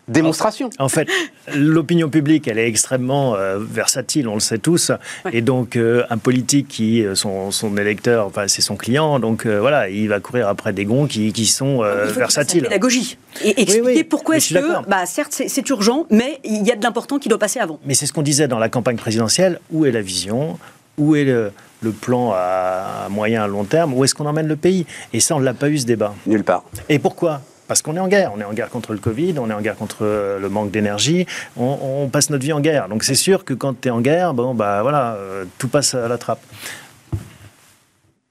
démonstration. 0.08 0.70
En 0.80 0.90
fait, 0.90 1.08
l'opinion 1.56 2.10
publique, 2.10 2.48
elle 2.48 2.58
est 2.60 2.68
extrêmement 2.68 3.36
euh, 3.36 3.58
versatile, 3.60 4.28
on 4.28 4.34
le 4.34 4.40
sait 4.40 4.58
tous. 4.58 4.92
Ouais. 5.26 5.32
Et 5.34 5.42
donc, 5.42 5.76
euh, 5.76 6.04
un 6.10 6.18
politique 6.18 6.68
qui, 6.68 7.04
euh, 7.06 7.16
son, 7.16 7.52
son 7.52 7.78
électeur, 7.78 8.26
enfin, 8.28 8.48
c'est 8.48 8.62
son 8.62 8.76
client, 8.76 9.20
donc 9.20 9.46
euh, 9.46 9.60
voilà, 9.60 9.90
il 9.90 10.08
va 10.10 10.20
courir 10.20 10.48
après 10.48 10.74
des 10.74 10.86
gonds 10.86 11.06
qui, 11.08 11.32
qui 11.34 11.46
sont 11.46 11.84
euh, 11.84 12.04
Il 12.04 12.08
faut 12.08 12.08
fasse 12.08 12.16
la 12.16 12.20
versatiles. 12.20 12.64
pédagogie. 12.64 13.18
Et 13.44 13.62
expliquer 13.62 13.82
oui, 13.82 14.04
pourquoi 14.04 14.38
est-ce 14.38 14.54
que, 14.54 14.90
bah, 14.90 15.06
certes, 15.06 15.32
c'est- 15.34 15.48
c'est 15.48 15.68
urgent, 15.70 16.06
mais 16.10 16.40
il 16.44 16.66
y 16.66 16.72
a 16.72 16.76
de 16.76 16.84
l'important 16.84 17.20
qui 17.20 17.30
doit 17.30 17.40
passer 17.40 17.60
avant. 17.60 17.80
Mais 17.86 17.94
c'est 17.94 18.06
ce 18.06 18.14
qu'on 18.14 18.22
disait 18.22 18.48
dans 18.48 18.60
la 18.60 18.70
campagne 18.70 18.98
présidentielle. 18.98 19.60
Où 19.72 19.86
est 19.86 19.92
la 19.92 20.02
vision? 20.02 20.58
Où 20.98 21.16
est 21.16 21.24
le, 21.24 21.52
le 21.82 21.92
plan 21.92 22.32
à 22.36 23.08
moyen, 23.10 23.44
à 23.44 23.48
long 23.48 23.64
terme? 23.64 23.94
Où 23.94 24.04
est-ce 24.04 24.14
qu'on 24.14 24.26
emmène 24.26 24.48
le 24.48 24.56
pays? 24.58 24.86
Et 25.14 25.20
ça, 25.20 25.36
on 25.36 25.40
ne 25.40 25.46
l'a 25.46 25.54
pas 25.54 25.70
eu 25.70 25.78
ce 25.78 25.86
débat. 25.86 26.14
Nulle 26.28 26.44
part. 26.44 26.64
Et 26.90 27.00
pourquoi? 27.00 27.42
Parce 27.72 27.82
qu'on 27.82 27.96
est 27.96 28.02
en 28.02 28.10
guerre, 28.10 28.34
on 28.36 28.42
est 28.42 28.44
en 28.44 28.52
guerre 28.52 28.70
contre 28.70 28.92
le 28.92 29.00
Covid, 29.00 29.36
on 29.40 29.50
est 29.50 29.54
en 29.54 29.62
guerre 29.62 29.78
contre 29.78 30.00
euh, 30.02 30.40
le 30.40 30.50
manque 30.50 30.72
d'énergie, 30.72 31.26
on, 31.56 31.78
on 32.04 32.10
passe 32.10 32.30
notre 32.30 32.44
vie 32.44 32.52
en 32.52 32.60
guerre. 32.60 32.90
Donc 32.90 33.06
c'est 33.06 33.16
sûr 33.16 33.46
que 33.46 33.54
quand 33.54 33.80
tu 33.80 33.88
es 33.88 33.92
en 33.92 34.02
guerre, 34.02 34.34
bon 34.34 34.54
bah 34.54 34.82
voilà, 34.82 35.14
euh, 35.14 35.46
tout 35.58 35.70
passe 35.70 35.96
à 35.96 36.10
la 36.10 36.18
trappe. 36.18 36.42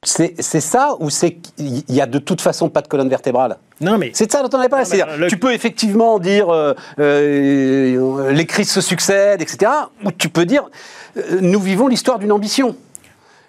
C'est 0.02 0.34
ça 0.42 0.94
ou 1.00 1.08
c'est 1.08 1.32
qu'il 1.32 1.82
y 1.88 2.00
a 2.02 2.06
de 2.06 2.18
toute 2.18 2.42
façon 2.42 2.68
pas 2.68 2.82
de 2.82 2.88
colonne 2.88 3.08
vertébrale? 3.08 3.56
Non 3.80 3.96
mais 3.96 4.10
C'est 4.12 4.26
de 4.26 4.32
ça 4.32 4.42
dont 4.42 4.50
on 4.54 4.60
avait 4.60 4.68
parlé. 4.68 4.84
C'est-à-dire, 4.84 5.16
le- 5.16 5.28
tu 5.28 5.38
peux 5.38 5.54
effectivement 5.54 6.18
dire 6.18 6.50
euh, 6.50 6.74
euh, 6.98 8.30
les 8.32 8.44
crises 8.44 8.70
se 8.70 8.82
succèdent, 8.82 9.40
etc. 9.40 9.70
Ou 10.04 10.12
tu 10.12 10.28
peux 10.28 10.44
dire 10.44 10.64
nous 11.40 11.60
vivons 11.60 11.86
l'histoire 11.88 12.18
d'une 12.18 12.32
ambition. 12.32 12.76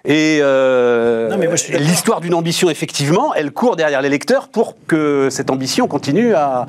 Et 0.05 0.39
euh, 0.41 1.29
Non, 1.29 1.37
mais 1.37 1.45
moi, 1.47 1.55
je 1.55 1.63
suis 1.63 1.73
d'accord. 1.73 1.87
l'histoire 1.87 2.21
d'une 2.21 2.33
ambition, 2.33 2.69
effectivement, 2.69 3.33
elle 3.35 3.51
court 3.51 3.75
derrière 3.75 4.01
l'électeur 4.01 4.47
pour 4.47 4.75
que 4.87 5.27
cette 5.29 5.49
ambition 5.51 5.87
continue 5.87 6.33
à, 6.33 6.65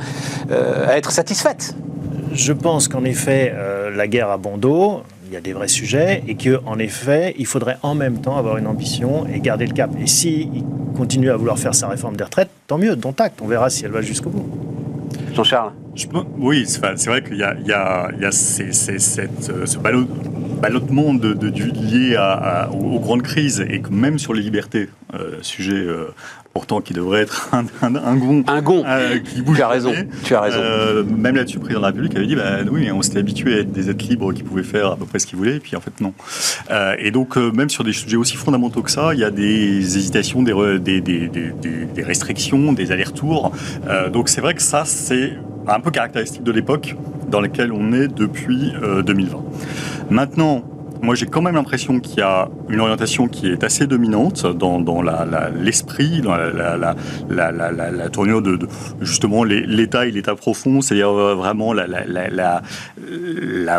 euh, 0.50 0.86
à 0.88 0.96
être 0.98 1.10
satisfaite. 1.12 1.74
je 2.34 2.52
pense 2.52 2.88
qu'en 2.88 3.04
effet, 3.04 3.52
euh, 3.54 3.90
la 3.94 4.06
guerre 4.06 4.30
a 4.30 4.36
bon 4.38 4.56
dos, 4.58 5.02
il 5.26 5.32
y 5.34 5.36
a 5.36 5.40
des 5.40 5.52
vrais 5.54 5.68
sujets, 5.68 6.22
et 6.28 6.34
que 6.34 6.60
en 6.66 6.78
effet, 6.78 7.34
il 7.38 7.46
faudrait 7.46 7.78
en 7.82 7.94
même 7.94 8.18
temps 8.20 8.36
avoir 8.36 8.58
une 8.58 8.66
ambition 8.66 9.26
et 9.34 9.40
garder 9.40 9.66
le 9.66 9.72
cap. 9.72 9.90
Et 10.02 10.06
s'il 10.06 10.48
continue 10.96 11.30
à 11.30 11.36
vouloir 11.36 11.58
faire 11.58 11.74
sa 11.74 11.88
réforme 11.88 12.16
des 12.16 12.24
retraites, 12.24 12.50
tant 12.66 12.76
mieux, 12.76 12.96
dont 12.96 13.14
acte, 13.18 13.40
on 13.42 13.46
verra 13.46 13.70
si 13.70 13.84
elle 13.86 13.92
va 13.92 14.02
jusqu'au 14.02 14.28
bout. 14.30 14.46
Jean-Charles? 15.34 15.72
Je 15.94 16.06
oui, 16.38 16.64
c'est 16.66 17.06
vrai 17.06 17.22
qu'il 17.22 17.36
y 17.38 17.42
a, 17.42 17.54
il 17.58 17.66
y 17.66 17.72
a- 17.72 18.10
il 18.16 18.22
y 18.22 18.26
a 18.26 18.30
ces- 18.32 18.72
ces- 18.72 18.98
cette, 18.98 19.48
euh, 19.50 19.64
ce 20.62 20.68
ballot- 20.68 20.80
ballottement 20.80 21.14
de, 21.14 21.32
de- 21.34 21.48
du- 21.50 21.70
lié 21.70 22.16
à- 22.16 22.32
à- 22.32 22.70
aux, 22.70 22.96
aux 22.96 23.00
grandes 23.00 23.22
crises 23.22 23.64
et 23.68 23.80
que 23.80 23.90
même 23.90 24.18
sur 24.18 24.32
les 24.34 24.42
libertés, 24.42 24.88
euh, 25.14 25.36
sujet 25.42 25.74
euh, 25.74 26.06
pourtant 26.54 26.80
qui 26.80 26.92
devrait 26.94 27.22
être 27.22 27.50
un, 27.52 27.64
un, 27.82 27.94
un 27.96 28.16
gond 28.16 28.44
Un 28.46 28.62
gond. 28.62 28.84
euh, 28.86 29.18
qui 29.18 29.42
bouge 29.42 29.56
Tu 29.56 29.62
as 29.62 29.68
raison, 29.68 29.92
tu 30.24 30.34
as 30.34 30.40
raison. 30.40 30.58
Euh, 30.60 31.02
même 31.04 31.36
là-dessus, 31.36 31.56
le 31.56 31.60
président 31.62 31.80
de 31.80 31.84
la 31.84 31.88
République 31.88 32.16
avait 32.16 32.26
dit 32.26 32.36
bah, 32.36 32.58
oui, 32.70 32.90
on 32.92 33.02
s'était 33.02 33.18
habitué 33.18 33.54
à 33.54 33.58
être 33.60 33.72
des 33.72 33.90
êtres 33.90 34.06
libres 34.08 34.32
qui 34.32 34.42
pouvaient 34.42 34.62
faire 34.62 34.86
à 34.92 34.96
peu 34.96 35.04
près 35.06 35.18
ce 35.18 35.26
qu'ils 35.26 35.38
voulaient, 35.38 35.56
et 35.56 35.60
puis 35.60 35.76
en 35.76 35.80
fait, 35.80 36.00
non. 36.00 36.12
Euh, 36.70 36.94
et 36.98 37.10
donc, 37.10 37.36
euh, 37.36 37.50
même 37.52 37.68
sur 37.70 37.84
des 37.84 37.92
sujets 37.92 38.16
aussi 38.16 38.36
fondamentaux 38.36 38.82
que 38.82 38.90
ça, 38.90 39.14
il 39.14 39.20
y 39.20 39.24
a 39.24 39.30
des 39.30 39.96
hésitations, 39.96 40.42
des, 40.42 40.52
des, 40.78 41.00
des- 41.00 41.28
des- 41.28 41.52
des- 41.60 41.84
des 41.86 42.02
restrictions, 42.02 42.72
des 42.72 42.92
allers-retours. 42.92 43.52
Euh, 43.88 44.08
donc, 44.10 44.28
c'est 44.28 44.40
vrai 44.40 44.54
que 44.54 44.62
ça, 44.62 44.84
c'est 44.84 45.32
un 45.66 45.80
peu 45.80 45.90
caractéristique 45.90 46.42
de 46.42 46.52
l'époque 46.52 46.96
dans 47.28 47.40
laquelle 47.40 47.72
on 47.72 47.92
est 47.92 48.08
depuis 48.08 48.72
euh, 48.82 49.02
2020. 49.02 49.42
Maintenant, 50.10 50.62
moi, 51.02 51.16
j'ai 51.16 51.26
quand 51.26 51.42
même 51.42 51.56
l'impression 51.56 51.98
qu'il 51.98 52.18
y 52.18 52.22
a 52.22 52.48
une 52.68 52.78
orientation 52.78 53.26
qui 53.26 53.48
est 53.48 53.64
assez 53.64 53.88
dominante 53.88 54.46
dans, 54.46 55.02
l'esprit, 55.60 56.20
dans 56.20 56.36
la, 56.36 56.94
la, 57.28 58.08
tournure 58.08 58.40
de, 58.40 58.54
de, 58.54 58.68
justement 59.00 59.42
l'État 59.42 60.06
et 60.06 60.12
l'État 60.12 60.36
profond, 60.36 60.80
c'est-à-dire 60.80 61.08
euh, 61.08 61.34
vraiment 61.34 61.72
la, 61.72 62.62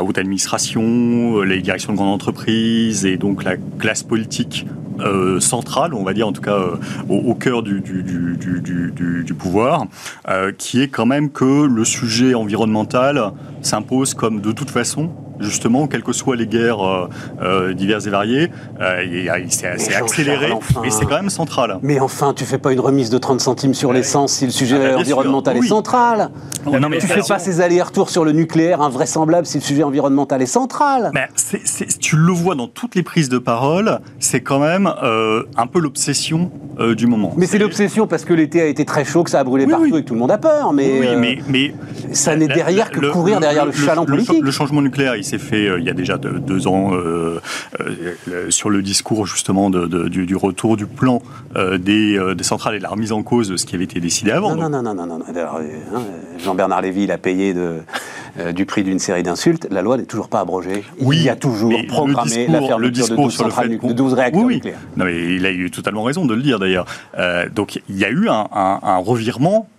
haute 0.04 0.18
administration, 0.18 1.40
euh, 1.40 1.46
les 1.46 1.62
directions 1.62 1.94
de 1.94 1.98
grandes 1.98 2.14
entreprises 2.14 3.06
et 3.06 3.16
donc 3.16 3.46
la 3.46 3.56
classe 3.80 4.04
politique 4.04 4.66
euh, 5.00 5.40
centrale, 5.40 5.94
on 5.94 6.04
va 6.04 6.14
dire 6.14 6.28
en 6.28 6.34
tout 6.34 6.42
cas 6.42 6.58
euh, 6.58 6.78
au, 7.10 7.36
cœur 7.36 7.64
du 7.64 9.34
pouvoir, 9.38 9.86
euh, 10.30 10.52
qui 10.58 10.82
est 10.82 10.88
quand 10.88 11.06
même 11.06 11.32
que 11.32 11.66
le 11.66 11.86
sujet 11.86 12.34
environnemental 12.34 13.32
s'impose 13.62 14.14
comme 14.14 14.42
de 14.42 14.52
toute 14.52 14.70
façon 14.70 15.10
justement, 15.40 15.88
quelles 15.88 16.04
que 16.04 16.14
soient 16.14 16.36
les 16.36 16.48
guerres 16.48 16.82
euh, 16.82 17.08
euh, 17.42 17.74
diverses 17.74 18.06
et 18.08 18.10
variées. 18.10 18.50
Euh, 18.82 19.04
Mais 19.06 19.46
c'est 19.50 19.68
Jean-Charles, 19.78 20.04
accéléré, 20.04 20.52
enfin. 20.52 20.82
mais 20.84 20.90
c'est 20.90 21.06
quand 21.06 21.16
même 21.16 21.30
central. 21.30 21.80
Mais 21.82 22.00
enfin, 22.00 22.34
tu 22.34 22.44
fais 22.46 22.58
pas 22.58 22.72
une 22.72 22.80
remise 22.80 23.10
de 23.10 23.18
30 23.18 23.40
centimes 23.42 23.74
sur 23.74 23.94
l'essence 23.94 24.34
si 24.34 24.46
le 24.46 24.52
sujet 24.52 24.78
Ah 24.82 24.94
bah, 24.94 25.00
environnemental 25.00 25.56
sûr, 25.56 25.64
est 25.64 25.68
central. 25.68 26.30
Non, 26.66 26.90
mais 26.90 26.98
tu 27.00 27.08
fais 27.08 27.22
pas 27.28 27.40
ces 27.40 27.62
allers-retours 27.62 28.10
sur 28.10 28.24
le 28.26 28.32
nucléaire 28.32 28.82
invraisemblable 28.82 29.46
si 29.46 29.58
le 29.58 29.64
sujet 29.64 29.84
environnemental 29.84 30.42
est 30.42 30.46
central. 30.46 31.12
C'est- 31.36 32.00
tu 32.00 32.16
le 32.16 32.32
vois 32.32 32.56
dans 32.56 32.68
toutes 32.68 32.96
les 32.96 33.04
prises 33.04 33.30
de 33.30 33.38
parole, 33.38 34.00
c'est 34.20 34.42
quand 34.42 34.60
même 34.60 34.92
euh, 35.04 35.44
un 35.58 35.68
peu 35.68 35.80
l'obsession 35.80 36.52
euh, 36.80 36.96
du 36.96 37.08
moment. 37.08 37.34
Mais 37.38 37.46
c'est 37.46 37.58
l'obsession 37.60 38.08
parce 38.08 38.26
que 38.26 38.34
l'été 38.34 38.62
a 38.62 38.66
été 38.66 38.86
très 38.86 39.06
chaud, 39.06 39.24
que 39.24 39.30
ça 39.30 39.40
a 39.40 39.44
brûlé 39.44 39.66
Oui, 39.66 39.72
partout 39.72 39.86
oui. 39.92 39.98
et 40.00 40.02
que 40.04 40.08
tout 40.08 40.14
le 40.14 40.20
monde 40.20 40.32
a 40.32 40.38
peur. 40.38 40.74
Mais, 40.74 41.00
Oui, 41.00 41.08
euh, 41.08 41.18
mais, 41.20 41.38
mais 41.48 41.74
ça 42.14 42.36
n'est 42.36 42.48
la- 42.48 42.56
derrière 42.56 42.92
que 42.92 43.00
le- 43.00 43.12
courir 43.12 43.40
derrière 43.40 43.66
le, 43.66 43.72
chaland 43.72 44.02
le- 44.06 44.08
politique. 44.08 44.42
Le 44.44 44.52
changement 44.52 44.82
nucléaire, 44.82 45.16
il 45.24 45.26
s'est 45.26 45.38
fait 45.38 45.68
euh, 45.70 45.80
il 45.80 45.86
y 45.86 45.90
a 45.90 45.94
déjà 45.94 46.18
deux, 46.18 46.40
deux 46.40 46.68
ans 46.68 46.92
euh, 46.94 47.40
euh, 47.80 48.14
le- 48.28 48.52
sur 48.52 48.70
le 48.70 48.82
discours 48.82 49.26
justement 49.26 49.70
de- 49.70 49.88
de- 49.88 50.10
du, 50.10 50.26
du 50.26 50.36
retour 50.36 50.76
du 50.76 50.86
plan 50.86 51.22
euh, 51.56 51.78
des, 51.78 52.18
euh, 52.18 52.36
des 52.36 52.44
centrales 52.44 52.76
et 52.76 52.78
de 52.80 52.84
la 52.84 52.90
remise 52.90 53.14
en 53.14 53.24
cause 53.24 53.48
de 53.50 53.56
ce 53.58 53.66
qui 53.66 53.76
avait 53.76 53.86
été 53.86 54.00
décidé 54.02 54.32
avant. 54.32 54.54
Non, 54.56 54.70
non, 54.70 54.82
non, 54.82 54.94
non, 54.94 55.06
non, 55.06 55.20
euh, 55.34 55.46
hein, 55.96 56.02
Jean-Bernard 56.44 56.82
Lévy, 56.82 57.04
il 57.04 57.12
a 57.12 57.18
payé 57.18 57.54
de, 57.54 57.80
euh, 58.40 58.52
du 58.52 58.66
prix 58.66 58.84
d'une 58.84 59.00
série 59.00 59.24
d'insultes. 59.24 59.68
La 59.72 59.82
loi 59.82 59.96
n'est 59.98 60.04
toujours 60.06 60.28
pas 60.28 60.42
abrogée. 60.42 60.84
Oui, 61.00 61.18
il 61.18 61.24
y 61.24 61.30
a 61.30 61.36
toujours 61.38 61.72
le 61.72 61.88
programmé 61.88 62.30
discours- 62.30 62.52
la 62.54 62.60
le 62.60 62.68
fermeture 62.68 62.92
discours 62.92 63.18
de 63.18 63.24
12 63.24 63.34
sur 63.34 63.46
le 63.46 63.52
fait 63.52 63.88
de 63.88 63.94
12 63.94 64.14
réacteurs 64.14 64.42
Oui, 64.42 64.48
oui. 64.48 64.56
nucléaires. 64.56 64.80
Non, 64.98 65.06
mais 65.06 65.36
il 65.36 65.46
a 65.46 65.52
eu 65.52 65.72
totalement 65.72 66.04
raison 66.04 66.26
de 66.26 66.34
le 66.34 66.42
dire 66.42 66.60
d'ailleurs. 66.60 66.86
Euh, 67.18 67.48
donc 67.50 67.80
il 67.88 67.98
y 67.98 68.04
a 68.04 68.10
eu 68.10 68.28
un, 68.28 68.48
un- 68.54 68.80
un 68.84 68.98
revirement 68.98 69.70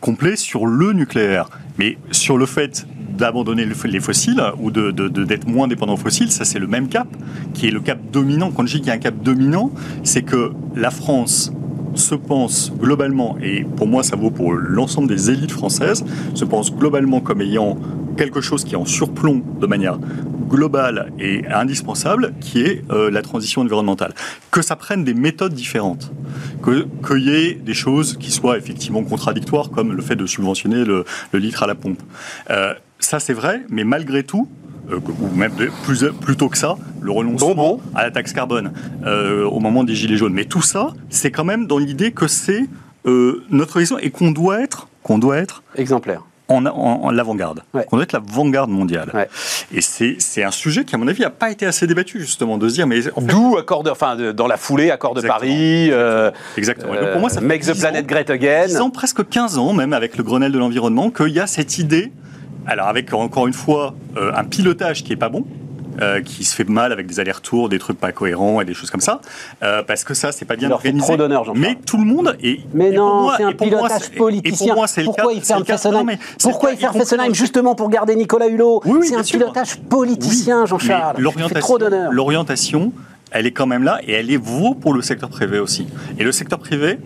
complet 0.00 0.36
sur 0.36 0.66
le 0.66 0.92
nucléaire. 0.92 1.48
Mais 1.78 1.98
sur 2.12 2.38
le 2.38 2.46
fait 2.46 2.86
d'abandonner 3.18 3.64
le- 3.64 3.74
les 3.88 4.00
fossiles 4.00 4.42
ou 4.58 4.70
de- 4.70 4.90
de- 4.90 5.08
d'être 5.24 5.48
moins 5.48 5.66
dépendant 5.68 5.94
aux 5.94 5.98
fossiles, 5.98 6.30
ça 6.32 6.44
c'est 6.44 6.58
le 6.58 6.66
même 6.66 6.88
cap, 6.88 7.08
qui 7.54 7.66
est 7.66 7.70
le 7.70 7.80
cap 7.80 7.98
dominant. 8.12 8.50
Quand 8.52 8.66
je 8.66 8.74
dis 8.74 8.78
qu'il 8.80 8.88
y 8.88 8.90
a 8.90 8.94
un 8.94 8.98
cap 8.98 9.16
dominant, 9.22 9.72
c'est 10.04 10.22
que 10.22 10.52
la 10.76 10.90
France 10.90 11.52
se 11.94 12.14
pense 12.14 12.72
globalement, 12.78 13.36
et 13.42 13.64
pour 13.64 13.86
moi 13.86 14.02
ça 14.02 14.16
vaut 14.16 14.30
pour 14.30 14.52
l'ensemble 14.52 15.08
des 15.08 15.30
élites 15.30 15.52
françaises, 15.52 16.04
se 16.34 16.44
pense 16.44 16.74
globalement 16.74 17.20
comme 17.20 17.40
ayant 17.40 17.78
quelque 18.16 18.40
chose 18.40 18.64
qui 18.64 18.74
est 18.74 18.78
en 18.78 18.84
surplomb 18.84 19.42
de 19.60 19.66
manière 19.66 19.98
globale 20.48 21.12
et 21.18 21.46
indispensable, 21.48 22.32
qui 22.40 22.60
est 22.62 22.84
euh, 22.90 23.10
la 23.10 23.22
transition 23.22 23.62
environnementale. 23.62 24.14
Que 24.50 24.62
ça 24.62 24.76
prenne 24.76 25.02
des 25.02 25.14
méthodes 25.14 25.54
différentes, 25.54 26.12
que- 26.62 26.86
qu'il 27.06 27.24
y 27.28 27.30
ait 27.34 27.54
des 27.54 27.74
choses 27.74 28.16
qui 28.18 28.30
soient 28.30 28.56
effectivement 28.56 29.02
contradictoires, 29.02 29.70
comme 29.70 29.92
le 29.92 30.02
fait 30.02 30.14
de 30.16 30.26
subventionner 30.26 30.84
le, 30.84 31.04
le 31.32 31.38
litre 31.38 31.62
à 31.62 31.66
la 31.66 31.74
pompe. 31.74 32.00
Euh, 32.50 32.74
ça 33.00 33.18
c'est 33.20 33.32
vrai, 33.32 33.62
mais 33.68 33.84
malgré 33.84 34.22
tout, 34.22 34.48
euh, 34.90 34.98
ou 35.20 35.34
même 35.34 35.54
de- 35.54 35.70
plus, 35.84 36.04
plutôt 36.20 36.48
que 36.48 36.58
ça, 36.58 36.76
le 37.00 37.10
renoncement 37.10 37.80
à 37.94 38.02
la 38.04 38.10
taxe 38.10 38.32
carbone 38.32 38.72
euh, 39.06 39.44
au 39.44 39.60
moment 39.60 39.84
des 39.84 39.94
Gilets 39.94 40.16
jaunes. 40.16 40.32
Mais 40.34 40.44
tout 40.44 40.62
ça, 40.62 40.88
c'est 41.10 41.30
quand 41.30 41.44
même 41.44 41.66
dans 41.66 41.78
l'idée 41.78 42.12
que 42.12 42.26
c'est 42.28 42.64
euh, 43.06 43.42
notre 43.50 43.76
horizon 43.76 43.98
et 43.98 44.10
qu'on 44.10 44.30
doit 44.30 44.60
être, 44.62 44.88
qu'on 45.02 45.18
doit 45.18 45.36
être 45.36 45.62
Exemplaire. 45.76 46.22
en, 46.48 46.64
en- 46.66 46.70
en 47.04 47.10
l'avant-garde. 47.10 47.62
Ouais. 47.74 47.84
Qu'on 47.84 47.96
doit 47.96 48.04
être 48.04 48.12
l'avant-garde 48.12 48.70
mondiale. 48.70 49.10
Ouais. 49.12 49.28
Et 49.74 49.80
c'est 49.82 50.42
un 50.42 50.50
sujet 50.50 50.84
qui, 50.84 50.94
à 50.94 50.98
mon 50.98 51.06
avis, 51.08 51.20
n'a 51.22 51.30
pas 51.30 51.50
été 51.50 51.66
assez 51.66 51.86
débattu, 51.86 52.20
justement, 52.20 52.56
de 52.58 52.66
se 52.68 52.74
dire, 52.74 52.86
mais 52.86 53.00
en 53.14 53.20
fait, 53.20 53.26
D'où 53.26 53.56
accord 53.58 53.82
de, 53.82 53.90
enfin, 53.90 54.16
de- 54.16 54.32
dans 54.32 54.46
la 54.46 54.56
foulée, 54.56 54.90
accord 54.90 55.12
de 55.14 55.20
Exactement. 55.20 55.38
Paris. 55.38 56.32
exactement. 56.56 56.94
Donc, 56.94 57.10
pour 57.12 57.20
moi, 57.20 57.30
ça 57.30 57.40
fait 57.40 57.46
make 57.46 57.62
the 57.62 57.72
10 57.72 57.80
planet 57.80 58.04
ans- 58.04 58.08
great 58.08 58.30
again. 58.30 58.66
10 58.66 58.76
ans, 58.80 58.90
presque 58.90 59.28
15 59.28 59.58
ans, 59.58 59.72
même 59.72 59.92
avec 59.92 60.16
le 60.16 60.24
Grenelle 60.24 60.52
de 60.52 60.58
l'environnement, 60.58 61.10
qu'il 61.10 61.28
y 61.28 61.40
a 61.40 61.46
cette 61.46 61.78
idée, 61.78 62.12
alors 62.66 62.88
avec 62.88 63.12
encore 63.12 63.46
une 63.46 63.52
fois 63.52 63.94
euh, 64.16 64.32
un 64.34 64.44
pilotage 64.44 65.02
qui 65.04 65.12
est 65.12 65.16
pas 65.16 65.28
bon, 65.28 65.44
euh, 66.02 66.20
qui 66.22 66.42
se 66.44 66.56
fait 66.56 66.68
mal 66.68 66.90
avec 66.92 67.06
des 67.06 67.20
allers-retours, 67.20 67.68
des 67.68 67.78
trucs 67.78 67.98
pas 68.00 68.10
cohérents 68.10 68.60
et 68.60 68.64
des 68.64 68.74
choses 68.74 68.90
comme 68.90 69.00
ça, 69.00 69.20
euh, 69.62 69.82
parce 69.84 70.02
que 70.02 70.12
ça, 70.12 70.32
c'est 70.32 70.44
pas 70.44 70.56
bien 70.56 70.66
Il 70.66 70.70
leur 70.70 70.78
organisé. 70.78 71.06
trop 71.06 71.16
d'honneur. 71.16 71.52
Mais 71.54 71.76
tout 71.86 71.96
le 71.98 72.04
monde 72.04 72.36
et 72.42 72.60
Mais 72.74 72.88
et 72.90 72.96
non, 72.96 73.30
c'est 73.36 73.44
un 73.44 73.50
et 73.50 73.54
pour 73.54 73.66
moi, 73.68 73.76
pilotage 73.78 74.00
c'est- 74.02 74.06
et- 74.12 74.16
pour 74.16 74.26
politicien. 74.26 74.74
moi, 74.74 74.86
c'est 74.88 75.02
le 75.02 75.04
Pourquoi 75.06 75.24
cas- 75.26 75.30
il 75.34 75.40
c'est 75.40 75.46
ferme 75.46 75.60
le 75.60 75.64
cas- 75.66 75.76
Fessenheim 75.76 76.04
mais 76.06 76.18
c'est 76.38 76.48
Pourquoi 76.50 76.72
il 76.72 76.78
ferme 76.78 76.96
Fessenheim 76.98 77.32
Justement 77.34 77.74
pour 77.76 77.88
garder 77.90 78.16
Nicolas 78.16 78.48
Hulot. 78.48 78.80
Oui, 78.86 78.98
oui, 79.02 79.06
c'est 79.08 79.14
un 79.16 79.22
sûr. 79.22 79.38
pilotage 79.38 79.76
politicien, 79.82 80.62
Oui, 80.62 80.66
Jean-Charles. 80.68 81.16
Il 81.36 81.44
fait 81.48 81.60
trop 81.60 81.78
d'honneur. 81.78 82.10
L'orientation, 82.12 82.92
elle 83.30 83.46
est 83.46 83.52
quand 83.52 83.66
même 83.66 83.84
là 83.84 84.00
et 84.06 84.12
elle 84.14 84.30
est 84.32 84.36
vaut 84.36 84.74
pour 84.74 84.94
le 84.94 85.02
secteur 85.02 85.28
privé 85.28 85.60
aussi. 85.60 85.86
Et 86.18 86.24
le 86.24 86.32
secteur 86.32 86.58
privé, 86.58 86.98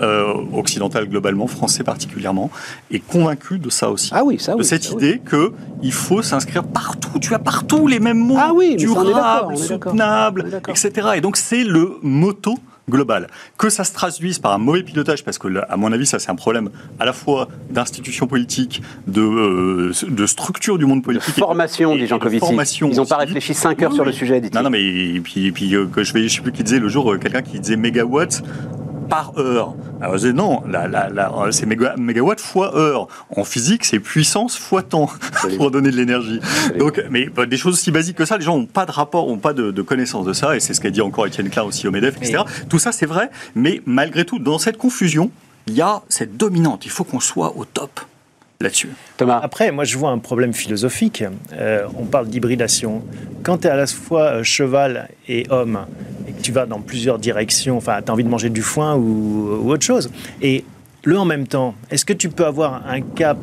euh, 0.00 0.34
occidental 0.54 1.08
globalement, 1.08 1.46
français 1.46 1.84
particulièrement, 1.84 2.50
est 2.90 2.98
convaincu 3.00 3.58
de 3.58 3.70
ça 3.70 3.90
aussi. 3.90 4.10
Ah 4.12 4.24
oui, 4.24 4.38
ça 4.38 4.52
oui. 4.52 4.58
de 4.58 4.62
cette 4.62 4.84
ça 4.84 4.92
idée 4.92 5.20
que 5.24 5.52
il 5.82 5.92
faut 5.92 6.22
s'inscrire 6.22 6.64
partout. 6.64 7.18
Tu 7.20 7.34
as 7.34 7.38
partout 7.38 7.86
les 7.86 8.00
mêmes 8.00 8.18
mots. 8.18 8.36
Ah 8.38 8.52
oui, 8.54 8.76
durable, 8.76 9.56
soutenable, 9.56 10.60
etc. 10.68 11.08
Et 11.16 11.20
donc 11.20 11.36
c'est 11.36 11.64
le 11.64 11.96
motto 12.02 12.54
global. 12.88 13.26
Que 13.58 13.68
ça 13.68 13.82
se 13.82 13.92
traduise 13.92 14.38
par 14.38 14.52
un 14.52 14.58
mauvais 14.58 14.84
pilotage, 14.84 15.24
parce 15.24 15.38
que 15.38 15.48
à 15.68 15.76
mon 15.76 15.90
avis, 15.92 16.06
ça 16.06 16.20
c'est 16.20 16.30
un 16.30 16.36
problème 16.36 16.70
à 17.00 17.04
la 17.04 17.12
fois 17.12 17.48
d'institutions 17.68 18.28
politiques, 18.28 18.80
de, 19.08 19.20
euh, 19.22 19.92
de 20.08 20.26
structure 20.26 20.78
du 20.78 20.86
monde 20.86 21.00
De 21.00 21.04
politique. 21.04 21.36
et- 21.36 21.40
formation, 21.40 21.94
et- 21.94 21.98
dit 21.98 22.04
et 22.04 22.06
Jean 22.06 22.18
de 22.18 22.22
Covici. 22.22 22.38
formation 22.46 22.88
Ils 22.88 22.96
n'ont 22.98 23.04
pas 23.06 23.16
réfléchi 23.16 23.54
5 23.54 23.82
heures 23.82 23.90
Oui, 23.90 23.96
sur 23.96 24.04
le 24.04 24.12
sujet, 24.12 24.40
dit-il. 24.40 24.54
Non, 24.54 24.62
non, 24.62 24.70
mais 24.70 24.84
et 24.84 25.20
puis, 25.20 25.46
et 25.46 25.50
puis 25.52 25.74
euh, 25.74 25.86
que 25.86 26.04
je 26.04 26.12
vais, 26.12 26.28
je 26.28 26.36
sais 26.36 26.42
plus 26.42 26.52
qui 26.52 26.62
disait 26.62 26.78
le 26.78 26.88
jour, 26.88 27.12
euh, 27.12 27.18
quelqu'un 27.18 27.42
qui 27.42 27.58
disait 27.58 27.76
mégawatts 27.76 28.44
par 29.08 29.32
heure. 29.38 29.74
Alors 30.00 30.14
je 30.14 30.18
disais 30.18 30.32
non, 30.32 30.62
c'est 31.50 31.66
méga, 31.66 31.94
mégawatts 31.98 32.40
fois 32.40 32.76
heure. 32.76 33.08
En 33.34 33.44
physique, 33.44 33.84
c'est 33.84 34.00
puissance 34.00 34.56
fois 34.56 34.82
temps 34.82 35.08
pour 35.56 35.70
donner 35.70 35.90
de 35.90 35.96
l'énergie. 35.96 36.40
Donc, 36.78 37.02
mais 37.10 37.28
bah, 37.28 37.46
des 37.46 37.56
choses 37.56 37.74
aussi 37.74 37.90
basiques 37.90 38.16
que 38.16 38.24
ça, 38.24 38.36
les 38.36 38.44
gens 38.44 38.56
n'ont 38.56 38.66
pas 38.66 38.86
de 38.86 38.92
rapport, 38.92 39.26
n'ont 39.26 39.38
pas 39.38 39.52
de, 39.52 39.70
de 39.70 39.82
connaissance 39.82 40.26
de 40.26 40.32
ça, 40.32 40.56
et 40.56 40.60
c'est 40.60 40.74
ce 40.74 40.80
qu'a 40.80 40.90
dit 40.90 41.00
encore 41.00 41.26
Étienne 41.26 41.50
Klein 41.50 41.64
aussi 41.64 41.86
au 41.88 41.90
Medef, 41.90 42.16
etc. 42.16 42.42
Tout 42.68 42.78
ça, 42.78 42.92
c'est 42.92 43.06
vrai, 43.06 43.30
mais 43.54 43.82
malgré 43.86 44.24
tout, 44.24 44.38
dans 44.38 44.58
cette 44.58 44.76
confusion, 44.76 45.30
il 45.66 45.74
y 45.74 45.82
a 45.82 46.02
cette 46.08 46.36
dominante. 46.36 46.84
Il 46.84 46.90
faut 46.90 47.04
qu'on 47.04 47.20
soit 47.20 47.56
au 47.56 47.64
top 47.64 48.00
là-dessus. 48.60 48.90
Thomas. 49.16 49.40
Après, 49.42 49.70
moi, 49.70 49.84
je 49.84 49.98
vois 49.98 50.10
un 50.10 50.18
problème 50.18 50.52
philosophique. 50.52 51.24
Euh, 51.52 51.86
on 51.98 52.04
parle 52.06 52.28
d'hybridation. 52.28 53.02
Quand 53.42 53.58
tu 53.58 53.66
es 53.66 53.70
à 53.70 53.76
la 53.76 53.86
fois 53.86 54.22
euh, 54.22 54.42
cheval 54.42 55.08
et 55.28 55.46
homme, 55.50 55.86
tu 56.42 56.52
vas 56.52 56.66
dans 56.66 56.80
plusieurs 56.80 57.18
directions, 57.18 57.76
enfin, 57.76 58.00
tu 58.04 58.10
as 58.10 58.12
envie 58.12 58.24
de 58.24 58.28
manger 58.28 58.50
du 58.50 58.62
foin 58.62 58.94
ou, 58.96 59.70
autre 59.70 59.84
chose, 59.84 60.10
et 60.42 60.64
le 61.04 61.18
en 61.18 61.24
même 61.24 61.46
temps, 61.46 61.74
est-ce 61.90 62.04
que 62.04 62.12
tu 62.12 62.28
peux 62.28 62.46
avoir 62.46 62.82
un 62.88 63.00
cap 63.00 63.38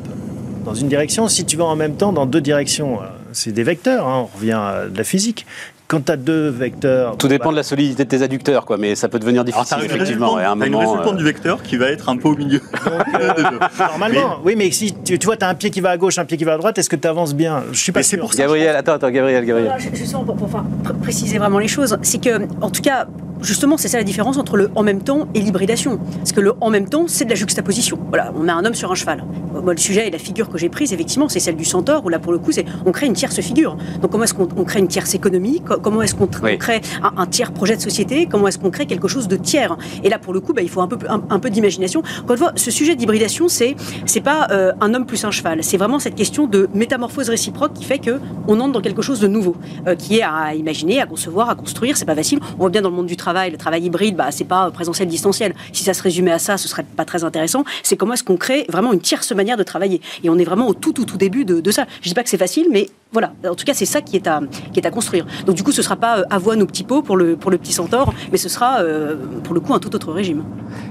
dans 0.64 0.74
une 0.74 0.88
direction? 0.88 1.28
Si 1.28 1.44
tu 1.44 1.56
vas 1.56 1.64
en 1.64 1.76
même 1.76 1.96
temps 1.96 2.12
dans 2.12 2.26
deux 2.26 2.40
directions 2.40 3.00
Euh, 3.02 3.06
C'est 3.32 3.52
des 3.52 3.64
vecteurs, 3.64 4.06
hein, 4.06 4.28
on 4.32 4.38
revient 4.38 4.52
à 4.52 4.86
de 4.88 4.96
la 4.96 5.04
physique. 5.04 5.44
Quand 5.86 6.00
tu 6.06 6.12
as 6.12 6.16
deux 6.16 6.48
vecteurs... 6.48 7.16
Tout 7.18 7.28
dépend 7.28 7.50
de 7.52 7.56
la 7.56 7.62
solidité 7.62 8.04
de 8.04 8.08
tes 8.08 8.22
adducteurs, 8.22 8.64
quoi, 8.64 8.78
mais 8.78 8.94
ça 8.94 9.08
peut 9.08 9.18
devenir 9.18 9.42
Alors, 9.42 9.64
difficile, 9.64 9.78
une 9.80 9.84
effectivement. 9.96 10.36
à 10.36 10.48
un 10.48 10.56
t'as 10.58 10.66
une 10.66 10.72
moment, 10.72 10.90
résultante 10.92 11.14
euh, 11.14 11.18
du 11.18 11.24
vecteur 11.24 11.62
qui 11.62 11.76
va 11.76 11.90
être 11.90 12.08
un 12.08 12.16
peu 12.16 12.28
au 12.28 12.36
milieu. 12.36 12.60
Normalement, 13.78 14.38
oui, 14.44 14.54
mais 14.56 14.70
si 14.70 14.94
tu, 15.04 15.18
tu 15.18 15.26
vois, 15.26 15.36
tu 15.36 15.44
as 15.44 15.48
un 15.48 15.54
pied 15.54 15.70
qui 15.70 15.80
va 15.80 15.90
à 15.90 15.96
gauche, 15.96 16.18
un 16.18 16.24
pied 16.24 16.36
qui 16.36 16.44
va 16.44 16.54
à 16.54 16.58
droite, 16.58 16.78
est-ce 16.78 16.88
que 16.90 16.96
tu 16.96 17.06
avances 17.08 17.34
bien? 17.34 17.62
Je 17.72 17.78
suis 17.78 17.92
pas 17.92 18.02
sûr. 18.02 18.18
pour 18.20 18.32
ça 18.32 18.42
Gabriel, 18.42 18.74
attends, 18.76 18.92
attends, 18.94 19.10
Gabriel, 19.10 19.44
Gabriel. 19.44 19.68
Voilà, 19.68 19.78
ju- 19.82 19.90
Justement, 19.94 20.24
pour, 20.24 20.36
pour 20.36 20.62
préciser 21.02 21.38
vraiment 21.38 21.58
les 21.58 21.68
choses, 21.68 21.96
c'est 22.02 22.18
que, 22.20 22.46
en 22.60 22.70
tout 22.70 22.82
cas, 22.82 23.06
justement, 23.42 23.76
c'est 23.76 23.88
ça 23.88 23.98
la 23.98 24.04
différence 24.04 24.36
entre 24.38 24.56
le 24.56 24.70
en 24.74 24.82
même 24.82 25.02
temps 25.02 25.28
et 25.34 25.40
l'hybridation. 25.40 25.98
Parce 26.18 26.32
que 26.32 26.40
le 26.40 26.54
en 26.60 26.70
même 26.70 26.88
temps, 26.88 27.04
c'est 27.08 27.24
de 27.24 27.30
la 27.30 27.36
juxtaposition. 27.36 27.98
Voilà, 28.08 28.32
on 28.36 28.48
a 28.48 28.52
un 28.54 28.64
homme 28.64 28.74
sur 28.74 28.90
un 28.90 28.94
cheval. 28.94 29.24
Moi, 29.62 29.72
le 29.72 29.78
sujet 29.78 30.08
et 30.08 30.10
la 30.10 30.18
figure 30.18 30.48
que 30.48 30.58
j'ai 30.58 30.68
prise, 30.68 30.92
effectivement, 30.92 31.28
c'est 31.28 31.40
celle 31.40 31.56
du 31.56 31.64
centaure, 31.64 32.04
où 32.04 32.08
là, 32.08 32.18
pour 32.18 32.32
le 32.32 32.38
coup, 32.38 32.52
c'est 32.52 32.64
on 32.86 32.92
crée 32.92 33.06
une 33.06 33.12
tierce 33.12 33.40
figure. 33.40 33.76
Donc, 34.02 34.10
comment 34.10 34.24
est-ce 34.24 34.34
qu'on 34.34 34.48
on 34.56 34.64
crée 34.64 34.80
une 34.80 34.88
tierce 34.88 35.14
économie 35.14 35.60
Co- 35.60 35.73
Comment 35.82 36.02
est-ce 36.02 36.14
qu'on 36.14 36.28
Oui. 36.42 36.58
crée 36.58 36.80
un, 37.02 37.12
un 37.22 37.26
tiers 37.26 37.52
projet 37.52 37.76
de 37.76 37.80
société 37.82 38.26
Comment 38.30 38.48
est-ce 38.48 38.58
qu'on 38.58 38.70
crée 38.70 38.86
quelque 38.86 39.08
chose 39.08 39.28
de 39.28 39.36
tiers 39.36 39.76
Et 40.02 40.08
là, 40.08 40.18
pour 40.18 40.32
le 40.32 40.40
coup, 40.40 40.52
bah, 40.52 40.62
il 40.62 40.68
faut 40.70 40.80
un 40.80 40.88
peu, 40.88 40.98
un, 41.08 41.22
un 41.30 41.38
peu 41.38 41.50
d'imagination. 41.50 42.02
Encore 42.22 42.32
une 42.32 42.38
fois, 42.38 42.52
ce 42.56 42.70
sujet 42.70 42.94
d'hybridation, 42.96 43.48
c'est 43.48 43.76
c'est 44.06 44.20
pas 44.20 44.48
euh, 44.50 44.72
un 44.80 44.94
homme 44.94 45.06
plus 45.06 45.24
un 45.24 45.30
cheval. 45.30 45.62
C'est 45.62 45.76
vraiment 45.76 45.98
cette 45.98 46.14
question 46.14 46.46
de 46.46 46.68
métamorphose 46.74 47.28
réciproque 47.28 47.74
qui 47.74 47.84
fait 47.84 47.98
que 47.98 48.20
on 48.48 48.60
entre 48.60 48.72
dans 48.72 48.80
quelque 48.80 49.02
chose 49.02 49.20
de 49.20 49.28
nouveau, 49.28 49.56
euh, 49.86 49.94
qui 49.94 50.18
est 50.18 50.22
à 50.22 50.54
imaginer, 50.54 51.00
à 51.00 51.06
concevoir, 51.06 51.50
à 51.50 51.54
construire. 51.54 51.96
C'est 51.96 52.04
pas 52.04 52.14
facile. 52.14 52.38
On 52.54 52.58
voit 52.60 52.70
bien 52.70 52.82
dans 52.82 52.90
le 52.90 52.96
monde 52.96 53.06
du 53.06 53.16
travail, 53.16 53.50
le 53.50 53.56
travail 53.56 53.82
hybride, 53.84 54.16
bah, 54.16 54.28
c'est 54.30 54.44
pas 54.44 54.70
présentiel, 54.70 55.08
distanciel. 55.08 55.54
Si 55.72 55.84
ça 55.84 55.94
se 55.94 56.02
résumait 56.02 56.32
à 56.32 56.38
ça, 56.38 56.56
ce 56.56 56.68
serait 56.68 56.84
pas 56.84 57.04
très 57.04 57.24
intéressant. 57.24 57.64
C'est 57.82 57.96
comment 57.96 58.14
est-ce 58.14 58.24
qu'on 58.24 58.36
crée 58.36 58.66
vraiment 58.68 58.92
une 58.92 59.00
tierce 59.00 59.32
manière 59.32 59.56
de 59.56 59.62
travailler. 59.62 60.00
Et 60.22 60.30
on 60.30 60.38
est 60.38 60.44
vraiment 60.44 60.68
au 60.68 60.74
tout, 60.74 60.92
tout, 60.92 61.04
tout 61.04 61.16
début 61.16 61.44
de, 61.44 61.60
de 61.60 61.70
ça. 61.70 61.86
Je 62.02 62.08
dis 62.08 62.14
pas 62.14 62.22
que 62.22 62.30
c'est 62.30 62.38
facile, 62.38 62.66
mais 62.70 62.88
voilà. 63.12 63.32
En 63.48 63.54
tout 63.54 63.64
cas, 63.64 63.74
c'est 63.74 63.86
ça 63.86 64.00
qui 64.00 64.16
est 64.16 64.26
à, 64.26 64.40
qui 64.72 64.80
est 64.80 64.86
à 64.86 64.90
construire. 64.90 65.24
Donc, 65.46 65.54
du 65.56 65.62
coup, 65.64 65.72
ce 65.72 65.82
sera 65.82 65.96
pas 65.96 66.18
euh, 66.20 66.24
avoine 66.30 66.62
ou 66.62 66.66
petit 66.66 66.84
pot 66.84 67.02
pour 67.02 67.16
le, 67.16 67.36
pour 67.36 67.50
le 67.50 67.58
petit 67.58 67.72
centaure, 67.72 68.14
mais 68.30 68.38
ce 68.38 68.48
sera, 68.48 68.80
euh, 68.80 69.16
pour 69.42 69.54
le 69.54 69.60
coup, 69.60 69.74
un 69.74 69.78
tout 69.80 69.94
autre 69.96 70.12
régime. 70.12 70.44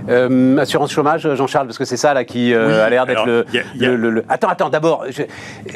Euh, 0.10 0.58
assurance 0.58 0.92
chômage, 0.92 1.34
Jean-Charles, 1.36 1.68
parce 1.68 1.78
que 1.78 1.86
c'est 1.86 1.98
ça 1.98 2.14
là 2.14 2.26
qui 2.26 2.54
euh, 2.54 2.68
Oui, 2.68 2.74
a 2.74 2.90
l'air 2.90 3.06
d'être 3.06 3.26
le, 3.26 4.26
Attends, 4.28 4.50
attends, 4.50 4.70
d'abord, 4.70 5.06
je- 5.10 5.22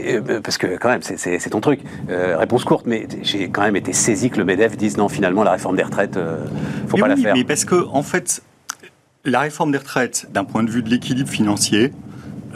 euh, 0.04 0.42
parce 0.44 0.58
que 0.58 0.78
quand 0.78 0.90
même, 0.90 1.02
c'est- 1.04 1.50
ton 1.50 1.62
truc. 1.62 1.80
Euh, 2.10 2.36
réponse 2.38 2.66
courte, 2.66 2.86
mais 2.86 3.08
j'ai 3.24 3.50
quand 3.50 3.62
même 3.62 3.76
été 3.78 3.94
saisi 3.94 4.30
que 4.30 4.38
le 4.38 4.44
Medef 4.44 4.76
dise 4.76 4.98
non, 4.98 5.08
finalement, 5.08 5.44
la 5.44 5.52
réforme 5.52 5.78
des 5.78 5.84
retraites, 5.84 6.18
euh, 6.18 6.38
faut 6.88 6.98
Mais 6.98 7.02
pas 7.04 7.08
oui, 7.10 7.16
la 7.16 7.22
faire. 7.22 7.36
Mais 7.36 7.44
parce 7.46 7.64
que, 7.64 7.86
en 7.94 8.02
fait, 8.04 8.42
la 9.24 9.40
réforme 9.42 9.72
des 9.72 9.78
retraites, 9.78 10.28
d'un 10.34 10.44
point 10.44 10.64
de 10.64 10.70
vue 10.70 10.82
de 10.84 10.90
l'équilibre 10.90 11.30
financier, 11.30 11.94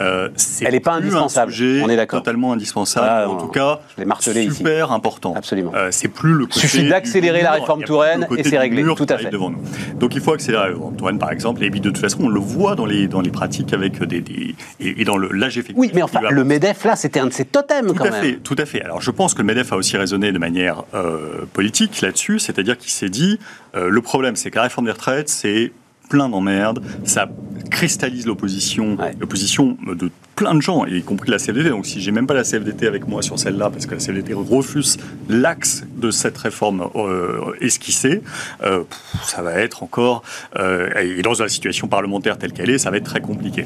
euh, 0.02 0.28
Elle 0.60 0.74
est 0.74 0.80
pas 0.80 0.92
indispensable, 0.92 1.52
Un 1.52 1.54
sujet 1.54 1.82
on 1.84 1.88
est 1.88 1.96
d'accord. 1.96 2.20
Totalement 2.20 2.52
indispensable. 2.52 3.06
Ah, 3.08 3.28
en 3.28 3.36
tout 3.36 3.48
cas, 3.48 3.80
martelé 4.04 4.44
ici. 4.44 4.56
super 4.56 4.92
important. 4.92 5.34
Absolument. 5.36 5.72
Euh, 5.74 5.88
c'est 5.90 6.08
plus 6.08 6.32
le 6.34 6.46
côté 6.46 6.60
Suffit 6.60 6.88
d'accélérer 6.88 7.42
la 7.42 7.52
réforme 7.52 7.84
Touraine 7.84 8.26
et 8.36 8.44
c'est 8.44 8.58
réglé, 8.58 8.82
tout 8.94 9.06
à 9.08 9.18
fait. 9.18 9.30
devant 9.30 9.50
nous. 9.50 9.62
Donc 9.98 10.14
il 10.14 10.20
faut 10.20 10.32
accélérer 10.32 10.64
la 10.64 10.68
réforme 10.74 10.96
Touraine, 10.96 11.18
par 11.18 11.30
exemple. 11.30 11.62
Et 11.64 11.70
puis 11.70 11.80
de 11.80 11.88
toute 11.90 11.98
façon, 11.98 12.18
on 12.24 12.28
le 12.28 12.40
voit 12.40 12.74
dans 12.74 12.86
les, 12.86 13.06
dans 13.08 13.20
les 13.20 13.30
pratiques 13.30 13.72
avec 13.72 14.02
des, 14.02 14.20
des- 14.20 14.54
et, 14.80 15.00
et 15.00 15.04
dans 15.04 15.16
le- 15.16 15.28
l'âge 15.32 15.56
effectif. 15.58 15.76
Oui, 15.78 15.90
mais 15.94 16.02
enfin, 16.02 16.20
le 16.30 16.44
MEDEF, 16.44 16.84
là, 16.84 16.96
c'était 16.96 17.20
un 17.20 17.26
de 17.26 17.32
ses 17.32 17.44
totems, 17.44 17.86
tout 17.88 17.94
quand 17.94 18.04
à 18.06 18.10
même. 18.10 18.22
fait, 18.22 18.36
tout 18.42 18.56
à 18.58 18.66
fait. 18.66 18.82
Alors 18.82 19.00
je 19.00 19.10
pense 19.10 19.34
que 19.34 19.38
le 19.42 19.46
MEDEF 19.46 19.72
a 19.72 19.76
aussi 19.76 19.96
raisonné 19.96 20.32
de 20.32 20.38
manière 20.38 20.82
euh, 20.94 21.44
politique 21.52 22.00
là-dessus, 22.00 22.38
c'est-à-dire 22.38 22.76
qu'il 22.78 22.90
s'est 22.90 23.08
dit, 23.08 23.38
euh, 23.76 23.88
le 23.88 24.00
problème 24.02 24.36
c'est 24.36 24.50
que 24.50 24.56
la 24.56 24.62
réforme 24.62 24.86
des 24.86 24.92
retraites, 24.92 25.28
c'est 25.28 25.72
plein 26.12 26.28
d'emmerdes, 26.28 26.82
ça 27.04 27.26
cristallise 27.70 28.26
l'opposition, 28.26 28.96
Ouais. 28.96 29.14
l'opposition 29.18 29.78
de 29.96 30.10
plein 30.36 30.54
de 30.54 30.62
gens, 30.62 30.86
y 30.86 31.02
compris 31.02 31.30
la 31.30 31.38
CFDT. 31.38 31.68
Donc 31.70 31.86
si 31.86 32.00
j'ai 32.00 32.10
même 32.10 32.26
pas 32.26 32.34
la 32.34 32.42
CFDT 32.42 32.86
avec 32.86 33.06
moi 33.06 33.22
sur 33.22 33.38
celle-là, 33.38 33.70
parce 33.70 33.86
que 33.86 33.94
la 33.94 34.00
CFDT 34.00 34.34
refuse 34.34 34.98
l'axe 35.28 35.84
de 35.96 36.10
cette 36.10 36.38
réforme 36.38 36.88
euh, 36.94 37.52
esquissée, 37.60 38.22
euh, 38.62 38.84
ça 39.24 39.42
va 39.42 39.54
être 39.54 39.82
encore, 39.82 40.22
euh, 40.58 40.90
et 41.00 41.22
dans 41.22 41.32
la 41.38 41.48
situation 41.48 41.88
parlementaire 41.88 42.38
telle 42.38 42.52
qu'elle 42.52 42.70
est, 42.70 42.78
ça 42.78 42.90
va 42.90 42.96
être 42.96 43.04
très 43.04 43.20
compliqué. 43.20 43.64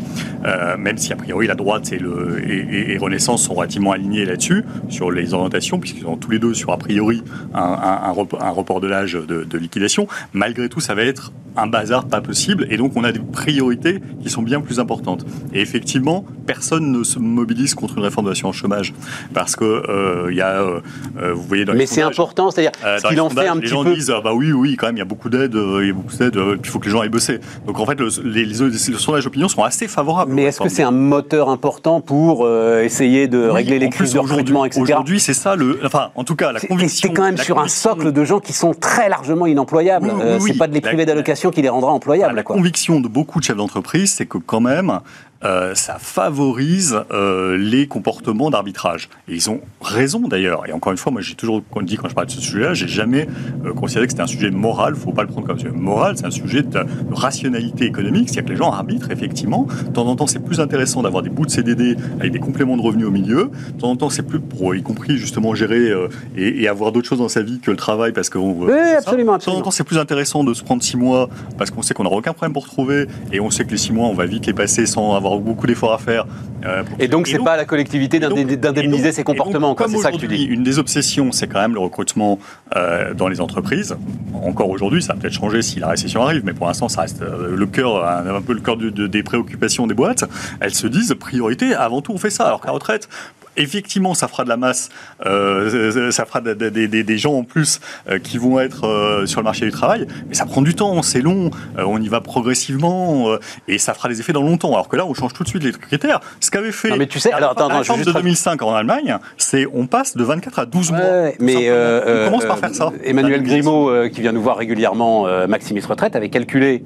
Même 0.79 0.99
si 0.99 1.13
a 1.13 1.17
priori 1.17 1.47
la 1.47 1.55
droite 1.55 1.93
et, 1.93 2.99
Renaissance 2.99 3.45
sont 3.45 3.55
relativement 3.55 3.93
alignés 3.93 4.25
là-dessus, 4.25 4.65
sur 4.89 5.11
les 5.11 5.35
orientations, 5.35 5.79
puisqu'ils 5.79 6.07
ont 6.07 6.17
tous 6.17 6.31
les 6.31 6.39
deux 6.39 6.55
sur 6.55 6.73
a 6.73 6.79
priori 6.79 7.23
un 7.55 8.11
report 8.11 8.81
de 8.81 8.87
l'âge 8.87 9.15
de, 9.15 9.45
de 9.45 9.59
liquidation. 9.59 10.07
Malgré 10.33 10.69
tout, 10.69 10.81
ça 10.81 10.95
va 10.95 11.03
être 11.03 11.33
un 11.57 11.67
bazar 11.67 12.07
pas 12.07 12.21
possible, 12.21 12.67
et 12.71 12.77
donc 12.77 12.93
on 12.97 13.05
a 13.05 13.13
des 13.13 13.21
priorités 13.21 14.01
qui 14.23 14.31
sont 14.31 14.43
bien 14.43 14.61
plus 14.61 14.79
importantes. 14.79 15.25
Et 15.53 15.61
effectivement, 15.61 16.25
personne 16.47 16.56
ne 16.81 17.03
se 17.05 17.19
mobilise 17.19 17.75
contre 17.75 17.97
une 17.99 18.05
réforme 18.05 18.27
de 18.27 18.31
l'assurance 18.31 18.57
chômage, 18.57 18.93
parce 19.35 19.57
que 19.57 19.65
euh, 19.65 20.29
il 20.31 20.37
y 20.37 20.41
a, 20.41 20.61
euh, 20.61 20.81
euh, 21.21 21.33
vous 21.35 21.43
voyez 21.43 21.65
dans 21.65 21.73
les 21.73 21.79
Mais 21.79 21.87
c'est 21.87 22.03
important, 22.03 22.51
c'est-à-dire, 22.51 22.73
ce 22.83 23.03
qu'il 23.07 23.15
les 23.17 23.21
en 23.21 23.31
fait 23.31 23.47
un 23.47 23.55
les 23.55 23.61
petit 23.63 23.69
gens 23.69 23.85
peu. 23.85 23.95
disent 23.95 24.13
ah 24.15 24.21
bah 24.23 24.33
oui 24.35 24.53
oui 24.53 24.77
quand 24.77 24.87
même 24.87 24.97
il 24.97 25.01
y 25.01 25.03
a 25.03 25.07
beaucoup 25.07 25.29
d'aides 25.29 25.55
il 25.55 25.87
y 25.87 25.91
a 25.91 25.93
beaucoup 25.93 26.17
d'aides 26.17 26.39
il 26.63 26.69
faut 26.69 26.79
que 26.79 26.85
les 26.87 26.91
gens 26.91 27.01
aillent 27.01 27.09
bosser 27.09 27.41
donc 27.67 27.79
en 27.79 27.87
fait 27.87 27.99
le- 28.01 28.09
les, 28.25 28.45
les, 28.45 28.55
les 28.71 28.79
sondages 28.79 29.25
d'opinion 29.25 29.49
sont 29.49 29.63
assez 29.63 29.89
favorables 29.89 30.33
Mais 30.33 30.45
est-ce 30.45 30.61
que 30.61 30.69
c'est 30.69 30.83
un 30.83 30.91
moteur 30.91 31.49
important 31.49 32.01
pour 32.01 32.49
essayer 32.81 33.29
de 33.29 33.39
Oui, 33.49 33.51
régler 33.55 33.79
les 33.79 33.89
crises 33.91 34.13
de 34.13 34.19
recrutement, 34.19 34.65
etc. 34.65 34.81
Aujourd'hui, 34.83 35.21
c'est 35.21 35.35
ça 35.35 35.57
le. 35.57 35.79
Enfin, 35.85 36.11
en 36.15 36.25
tout 36.25 36.37
cas, 36.37 36.53
la 36.53 36.61
conviction. 36.61 37.09
c'est 37.09 37.15
quand 37.15 37.25
même 37.25 37.37
sur 37.37 37.59
un 37.59 37.69
socle 37.69 38.13
de 38.13 38.25
gens 38.25 38.41
qui 38.41 38.53
sont 38.53 38.73
très 38.75 39.09
largement 39.09 39.47
inemployables. 39.47 40.11
Oui, 40.15 40.23
oui, 40.41 40.51
c'est 40.53 40.59
pas 40.59 40.67
de 40.69 40.75
les 40.75 40.81
priver 40.81 41.05
d'allocations 41.07 41.51
qui 41.51 41.63
les 41.63 41.69
rendra 41.69 41.91
Ah, 41.91 41.95
employables. 41.95 42.35
la 42.37 42.43
quoi. 42.43 42.57
conviction 42.57 43.01
de 43.01 43.09
beaucoup 43.09 43.39
de 43.41 43.45
chefs 43.45 43.57
d'entreprise, 43.57 44.13
c'est 44.13 44.27
que 44.27 44.39
quand 44.39 44.61
même, 44.61 45.01
euh, 45.45 45.75
ça 45.75 45.97
favorise 45.99 46.99
euh, 47.13 47.57
les 47.57 47.87
comportements 47.87 48.51
d'arbitrage. 48.51 49.09
Et 49.29 49.35
ils 49.35 49.51
ont 49.51 49.61
raison 49.81 50.21
d'ailleurs. 50.21 50.67
Et 50.69 50.73
encore 50.73 50.93
une 50.93 50.99
fois, 50.99 51.13
moi 51.13 51.21
j'ai 51.21 51.35
toujours 51.35 51.63
dit 51.83 51.97
quand 51.97 52.09
je 52.09 52.15
parle 52.15 52.27
de 52.27 52.33
ce 52.33 52.41
sujet-là, 52.41 52.75
j'ai 52.75 52.89
jamais 52.89 53.29
euh, 53.65 53.73
considéré 53.75 54.07
que 54.07 54.13
c'était 54.13 54.23
un 54.23 54.27
sujet 54.27 54.51
moral. 54.51 54.95
Il 54.97 55.01
faut 55.01 55.13
pas 55.13 55.23
le 55.23 55.29
prendre 55.29 55.47
comme 55.47 55.57
un 55.57 55.59
sujet 55.59 55.73
moral. 55.73 56.17
C'est 56.17 56.27
un 56.27 56.31
sujet 56.31 56.63
de, 56.63 56.69
de 56.71 56.87
rationalité 57.13 57.85
économique. 57.85 58.29
C'est-à-dire 58.29 58.45
que 58.47 58.51
les 58.51 58.57
gens 58.57 58.71
arbitrent 58.73 59.11
effectivement. 59.11 59.67
De 59.87 59.93
temps 59.93 60.07
en 60.07 60.17
temps, 60.17 60.27
c'est 60.27 60.45
plus 60.45 60.61
intéressant 60.61 61.03
d'avoir 61.03 61.23
des 61.23 61.31
bouts 61.31 61.47
de 61.47 61.51
CDD 61.51 61.97
avec 62.19 62.33
des 62.33 62.39
compléments 62.41 62.77
de 62.77 62.83
revenus 62.83 63.07
au 63.07 63.11
milieu. 63.11 63.51
De 63.75 63.81
temps 63.81 63.91
en 63.91 63.97
temps, 63.97 64.11
c'est 64.11 64.23
plus 64.23 64.41
pour, 64.41 64.75
y 64.75 64.83
compris 64.83 65.17
justement 65.19 65.55
gérer 65.55 65.91
euh, 65.91 66.09
et, 66.37 66.63
et 66.63 66.69
avoir 66.69 66.93
d'autres 66.93 67.09
choses 67.09 67.19
dans 67.19 67.29
sa 67.29 67.43
vie 67.43 67.61
que 67.61 67.71
le 67.71 67.77
travail 67.77 68.13
parce 68.13 68.31
qu'on 68.31 68.53
Oui, 68.53 68.73
absolument, 68.97 68.97
de 68.97 69.27
temps 69.27 69.33
en 69.33 69.35
absolument. 69.35 69.63
temps, 69.63 69.71
c'est 69.71 69.85
plus 69.85 69.99
intéressant 69.99 70.45
de 70.45 70.55
se 70.55 70.63
prendre 70.65 70.83
six 70.83 70.97
mois 70.97 71.29
parce 71.59 71.71
qu'on 71.71 71.83
sait 71.83 71.95
qu'on 71.95 72.05
n'aura 72.05 72.17
aucun 72.17 72.33
problème 72.33 72.53
pour 72.53 72.67
trouver 72.67 73.07
et 73.33 73.41
on 73.41 73.51
sait 73.51 73.65
que 73.65 73.71
les 73.71 73.77
six 73.77 73.93
mois, 73.93 74.09
on 74.09 74.15
va 74.15 74.27
vite 74.27 74.47
les 74.47 74.55
passer 74.55 74.87
sans 74.87 75.15
avoir 75.15 75.36
beaucoup 75.41 75.67
d'efforts 75.67 75.93
à 75.93 75.99
faire. 75.99 76.27
euh, 76.65 76.83
pour- 76.85 76.97
Et 77.01 77.09
donc, 77.09 77.27
c'est 77.27 77.39
pas 77.39 77.53
à 77.53 77.57
la 77.57 77.65
collectivité 77.65 78.19
donc- 78.19 78.35
d'indemniser 78.57 79.09
donc- 79.09 79.17
donc, 79.17 79.25
comportements. 79.27 79.75
quoi. 79.75 79.87
comme 79.87 79.95
C'est 79.95 80.03
ça 80.03 80.11
que 80.11 80.17
tu 80.17 80.27
dis. 80.29 80.45
Une 80.45 80.63
des 80.63 80.79
obsessions, 80.79 81.33
c'est 81.33 81.47
quand 81.47 81.61
même 81.61 81.75
le 81.75 81.81
recrutement 81.81 82.39
euh, 82.77 83.15
dans 83.15 83.29
les 83.29 83.41
entreprises. 83.41 83.97
Encore 84.35 84.71
aujourd'hui, 84.71 85.03
ça 85.03 85.13
va 85.15 85.21
peut-être 85.21 85.33
changer 85.35 85.63
si 85.63 85.79
la 85.81 85.89
récession 85.89 86.23
arrive, 86.23 86.43
mais 86.45 86.53
pour 86.53 86.67
l'instant, 86.67 86.89
ça 86.89 87.03
reste 87.03 87.23
euh, 87.23 87.55
le 87.57 87.67
cœur, 87.67 88.05
un, 88.07 88.27
un 88.35 88.41
peu 88.41 88.53
le 88.55 88.61
cœur 88.61 88.77
de- 88.77 88.91
de- 88.91 89.07
des 89.07 89.23
préoccupations 89.23 89.87
des 89.87 89.95
boîtes. 89.95 90.25
Elles 90.61 90.75
se 90.75 90.87
disent 90.87 91.15
priorité, 91.19 91.75
avant 91.75 92.01
tout, 92.01 92.13
on 92.13 92.19
fait 92.19 92.31
ça. 92.31 92.45
Alors 92.47 92.61
qu'à 92.61 92.71
retraite, 92.71 93.09
Effectivement, 93.57 94.15
ça 94.15 94.29
fera 94.29 94.45
de 94.45 94.49
la 94.49 94.57
masse, 94.57 94.89
euh, 95.25 96.11
ça 96.11 96.25
fera 96.27 96.41
de- 96.41 96.55
de- 96.55 96.69
de- 96.69 96.87
de- 96.87 97.03
des 97.03 97.19
gens 97.19 97.35
en 97.35 97.43
plus 97.45 97.81
euh, 98.09 98.19
qui 98.19 98.39
vont 98.39 98.61
être 98.61 98.87
euh, 98.87 99.27
sur 99.27 99.41
le 99.41 99.45
marché 99.45 99.65
du 99.65 99.73
travail, 99.73 100.07
mais 100.29 100.35
ça 100.35 100.45
prend 100.47 100.63
du 100.63 100.75
temps, 100.75 101.03
c'est 101.03 101.21
long, 101.21 101.51
euh, 101.79 101.85
on 101.87 102.01
y 102.01 102.09
va 102.09 102.21
progressivement 102.21 103.31
euh, 103.31 103.39
et 103.69 103.79
ça 103.79 103.95
fera 103.95 104.09
des 104.09 104.21
effets 104.21 104.33
dans 104.33 104.43
longtemps. 104.43 104.73
Alors 104.73 104.89
que 104.89 104.97
là, 104.97 105.07
on 105.07 105.15
change 105.15 105.33
tout 105.33 105.43
de 105.43 105.49
suite 105.49 105.63
les 105.65 105.73
critères. 105.73 106.21
Ce 106.41 106.51
qu'avait 106.51 106.73
fait 106.73 106.91
Non, 106.91 106.97
mais 106.97 107.07
tu 107.07 107.19
sais- 107.19 107.31
la 107.31 107.37
alors, 107.37 107.51
attends, 107.53 107.69
la 107.69 107.81
de 107.83 108.13
2005 108.13 108.63
en 108.63 108.75
Allemagne, 108.75 109.17
c'est 109.37 109.67
on 109.73 109.87
passe 109.87 110.17
de 110.17 110.25
24 110.25 110.59
à 110.61 110.67
12 110.67 110.93
mois. 110.93 111.01
Ouais, 111.01 111.33
tout 111.33 111.45
mais 111.45 111.53
simplement. 111.53 111.73
euh, 111.75 112.23
on 112.23 112.27
commence 112.31 112.45
euh, 112.45 112.49
par 112.49 112.59
faire 112.59 112.75
ça. 112.75 112.93
Emmanuel 113.05 113.43
Grimaud, 113.43 113.91
euh, 113.91 114.09
qui 114.09 114.21
vient 114.21 114.33
nous 114.33 114.43
voir 114.43 114.57
régulièrement, 114.57 115.27
euh, 115.27 115.47
Maximis 115.47 115.81
Retraite, 115.81 116.17
avait 116.17 116.29
calculé 116.29 116.85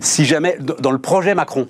si 0.00 0.24
jamais, 0.24 0.56
dans 0.80 0.92
le 0.92 0.98
projet 0.98 1.34
Macron, 1.34 1.66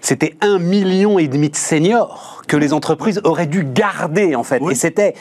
c'était 0.00 0.36
un 0.40 0.58
million 0.58 1.18
et 1.18 1.28
demi 1.28 1.50
de 1.50 1.56
seniors 1.56 2.42
que 2.48 2.56
les 2.56 2.72
entreprises 2.72 3.20
auraient 3.24 3.46
dû 3.46 3.64
garder, 3.64 4.34
en 4.34 4.42
fait. 4.44 4.58
Oui. 4.62 4.72
Et 4.72 4.76
c'était 4.76 5.14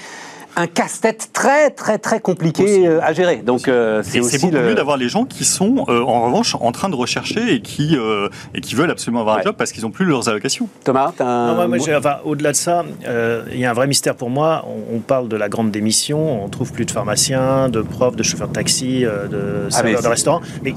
un 0.56 0.68
casse-tête 0.68 1.32
très, 1.34 1.72
très, 1.72 1.98
très 1.98 2.20
compliqué 2.20 2.64
Aussi. 2.64 2.86
euh, 2.88 3.00
à 3.02 3.12
gérer. 3.12 3.38
Donc, 3.38 3.68
euh, 3.68 4.04
c'est 4.04 4.20
Et 4.20 4.22
c'est 4.22 4.36
aussi 4.36 4.46
beaucoup 4.46 4.54
le... 4.58 4.68
mieux 4.68 4.76
d'avoir 4.76 4.98
les 4.98 5.10
gens 5.10 5.26
qui 5.26 5.46
sont 5.46 5.86
euh, 5.90 6.04
en 6.04 6.22
revanche 6.26 6.56
en 6.60 6.72
train 6.72 6.90
de 6.90 6.96
rechercher 6.96 7.56
et 7.56 7.62
qui, 7.62 7.98
euh, 7.98 8.30
et 8.54 8.62
qui 8.62 8.76
veulent 8.76 8.92
absolument 8.92 9.22
avoir 9.22 9.38
Ouais. 9.38 9.42
un 9.42 9.46
job 9.46 9.56
parce 9.58 9.72
qu'ils 9.72 9.82
n'ont 9.84 9.90
plus 9.90 10.06
leurs 10.06 10.30
allocations. 10.30 10.68
Thomas, 10.84 11.12
un 11.20 11.56
Non, 11.56 11.68
moi, 11.68 11.78
enfin, 11.98 12.18
au-delà 12.24 12.52
de 12.52 12.56
ça, 12.56 12.86
euh, 13.08 13.46
il 13.52 13.58
y 13.60 13.66
a 13.66 13.72
un 13.72 13.74
vrai 13.74 13.88
mystère 13.88 14.16
pour 14.16 14.30
moi. 14.30 14.64
On, 14.68 14.98
on 14.98 15.00
parle 15.00 15.28
de 15.28 15.36
la 15.38 15.50
grande 15.50 15.72
démission, 15.72 16.44
on 16.44 16.48
trouve 16.50 16.72
plus 16.72 16.86
de 16.86 16.92
pharmaciens, 16.92 17.70
de 17.70 17.82
profs, 17.82 18.16
de 18.16 18.22
chauffeurs 18.22 18.50
de 18.50 18.54
taxi, 18.54 19.00
de 19.02 19.64
Ah, 19.70 19.72
serveurs 19.72 20.04
de 20.04 20.08
restaurants. 20.08 20.42
Mais 20.62 20.76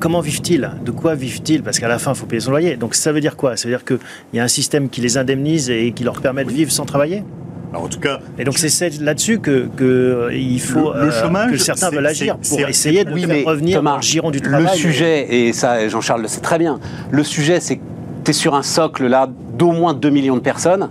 comment 0.00 0.20
vivent-ils? 0.20 0.70
De 0.84 0.90
quoi 0.90 1.14
vivent-ils? 1.14 1.62
Parce 1.62 1.78
qu'à 1.78 1.88
la 1.88 1.98
fin, 1.98 2.12
il 2.12 2.16
faut 2.16 2.26
payer 2.26 2.40
son 2.40 2.50
loyer. 2.50 2.76
Donc 2.76 2.94
ça 2.94 3.12
veut 3.12 3.20
dire 3.20 3.36
quoi? 3.36 3.56
Ça 3.56 3.68
veut 3.68 3.74
dire 3.74 3.84
qu'il 3.84 3.98
y 4.34 4.40
a 4.40 4.44
un 4.44 4.48
système 4.48 4.88
qui 4.88 5.00
les 5.00 5.18
indemnise 5.18 5.70
et 5.70 5.92
qui 5.92 6.04
leur 6.04 6.20
permet 6.20 6.44
de 6.44 6.50
vivre 6.50 6.70
sans 6.72 6.84
travailler? 6.84 7.24
Alors, 7.70 7.84
en 7.84 7.88
tout 7.88 8.00
cas, 8.00 8.20
Et 8.38 8.44
donc 8.44 8.56
c'est 8.56 8.70
c'est 8.70 8.98
là-dessus 9.00 9.40
que, 9.40 9.68
que, 9.76 9.84
euh, 9.84 10.34
il 10.34 10.58
faut 10.60 10.94
Le- 10.94 11.04
le 11.06 11.12
euh, 11.12 11.50
que 11.50 11.58
certains 11.58 11.90
veulent 11.90 12.06
agir 12.06 12.38
pour 12.38 12.60
essayer 12.60 13.04
de 13.04 13.12
Oui, 13.12 13.20
faire 13.20 13.28
mais 13.28 13.42
revenir 13.44 13.76
Thomas, 13.76 13.96
le 13.96 14.02
giron 14.02 14.30
du 14.30 14.40
travail. 14.40 14.62
Le 14.62 14.68
sujet, 14.78 15.26
et 15.48 15.52
ça, 15.52 15.86
Jean-Charles 15.86 16.22
le 16.22 16.28
sait 16.28 16.40
très 16.40 16.58
bien, 16.58 16.80
le 17.10 17.22
sujet, 17.22 17.60
c'est 17.60 17.76
que 17.76 17.82
tu 18.24 18.30
es 18.30 18.32
sur 18.32 18.54
un 18.54 18.62
socle 18.62 19.06
là 19.06 19.28
d'au 19.58 19.72
moins 19.72 19.92
2 19.92 20.08
millions 20.08 20.36
de 20.36 20.40
personnes 20.40 20.88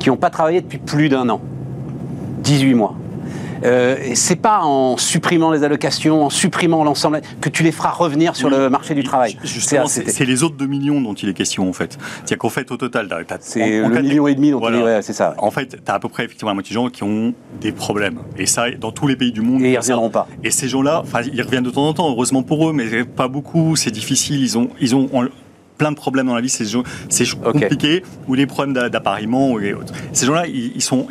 qui 0.00 0.08
n'ont 0.08 0.16
pas 0.16 0.30
travaillé 0.30 0.62
depuis 0.62 0.78
plus 0.78 1.08
d'un 1.08 1.28
an. 1.28 1.40
18 2.42 2.74
mois. 2.74 2.94
Euh, 3.64 3.96
c'est 4.14 4.36
pas 4.36 4.60
en 4.62 4.96
supprimant 4.96 5.50
les 5.50 5.62
allocations, 5.64 6.24
en 6.24 6.30
supprimant 6.30 6.84
l'ensemble, 6.84 7.20
que 7.40 7.48
tu 7.48 7.62
les 7.62 7.72
feras 7.72 7.90
revenir 7.90 8.36
sur 8.36 8.48
Oui. 8.48 8.54
le 8.56 8.68
marché 8.70 8.94
du 8.94 9.02
travail. 9.02 9.36
Justement, 9.44 9.86
C'est- 9.86 10.24
les 10.24 10.42
autres 10.42 10.56
2 10.56 10.66
millions 10.66 11.00
dont 11.00 11.14
il 11.14 11.28
est 11.28 11.34
question 11.34 11.68
en 11.68 11.72
fait. 11.72 11.96
C'est-à-dire 12.16 12.38
qu'en 12.38 12.48
fait, 12.48 12.70
au 12.70 12.76
total, 12.76 13.08
C'est 13.40 13.80
le 13.80 14.00
million 14.02 14.26
et 14.26 14.34
demi 14.34 14.50
dont 14.50 14.58
Voilà. 14.58 14.76
tu 14.78 14.82
dis, 14.82 14.88
ouais, 14.88 15.02
c'est 15.02 15.12
ça. 15.12 15.34
En 15.38 15.50
fait, 15.50 15.68
tu 15.84 15.90
as 15.90 15.94
à 15.94 15.98
peu 15.98 16.08
près 16.08 16.24
effectivement 16.24 16.50
la 16.50 16.54
moitié 16.54 16.74
de 16.74 16.80
gens 16.80 16.88
qui 16.88 17.02
ont 17.02 17.34
des 17.60 17.72
problèmes. 17.72 18.18
Et 18.36 18.46
ça, 18.46 18.70
dans 18.72 18.92
tous 18.92 19.06
les 19.06 19.16
pays 19.16 19.32
du 19.32 19.40
monde. 19.40 19.62
Et 19.62 19.72
ils 19.72 19.78
reviendront 19.78 20.10
pas. 20.10 20.26
Et 20.44 20.50
ces 20.50 20.68
gens-là, 20.68 21.02
ils 21.32 21.42
reviennent 21.42 21.62
de 21.64 21.70
temps 21.70 21.86
en 21.88 21.92
temps, 21.94 22.10
heureusement 22.10 22.42
pour 22.42 22.68
eux, 22.68 22.72
mais 22.72 23.04
pas 23.04 23.28
beaucoup. 23.28 23.76
C'est 23.76 23.90
difficile. 23.90 24.42
Ils 24.42 24.58
ont, 24.58 24.68
ils 24.80 24.94
ont 24.94 25.08
en- 25.12 25.24
plein 25.78 25.90
de 25.90 25.96
problèmes 25.96 26.26
dans 26.26 26.34
la 26.34 26.40
vie. 26.40 26.48
C'est 26.48 26.64
c'est 27.08 27.24
compliqué. 27.52 28.02
Ou 28.28 28.36
des 28.36 28.46
problèmes 28.46 28.74
d'a- 28.74 28.88
d'appareillement 28.88 29.50
autres. 29.74 29.92
Ces 30.12 30.26
gens-là, 30.26 30.46
ils, 30.46 30.80
sont, 30.82 31.06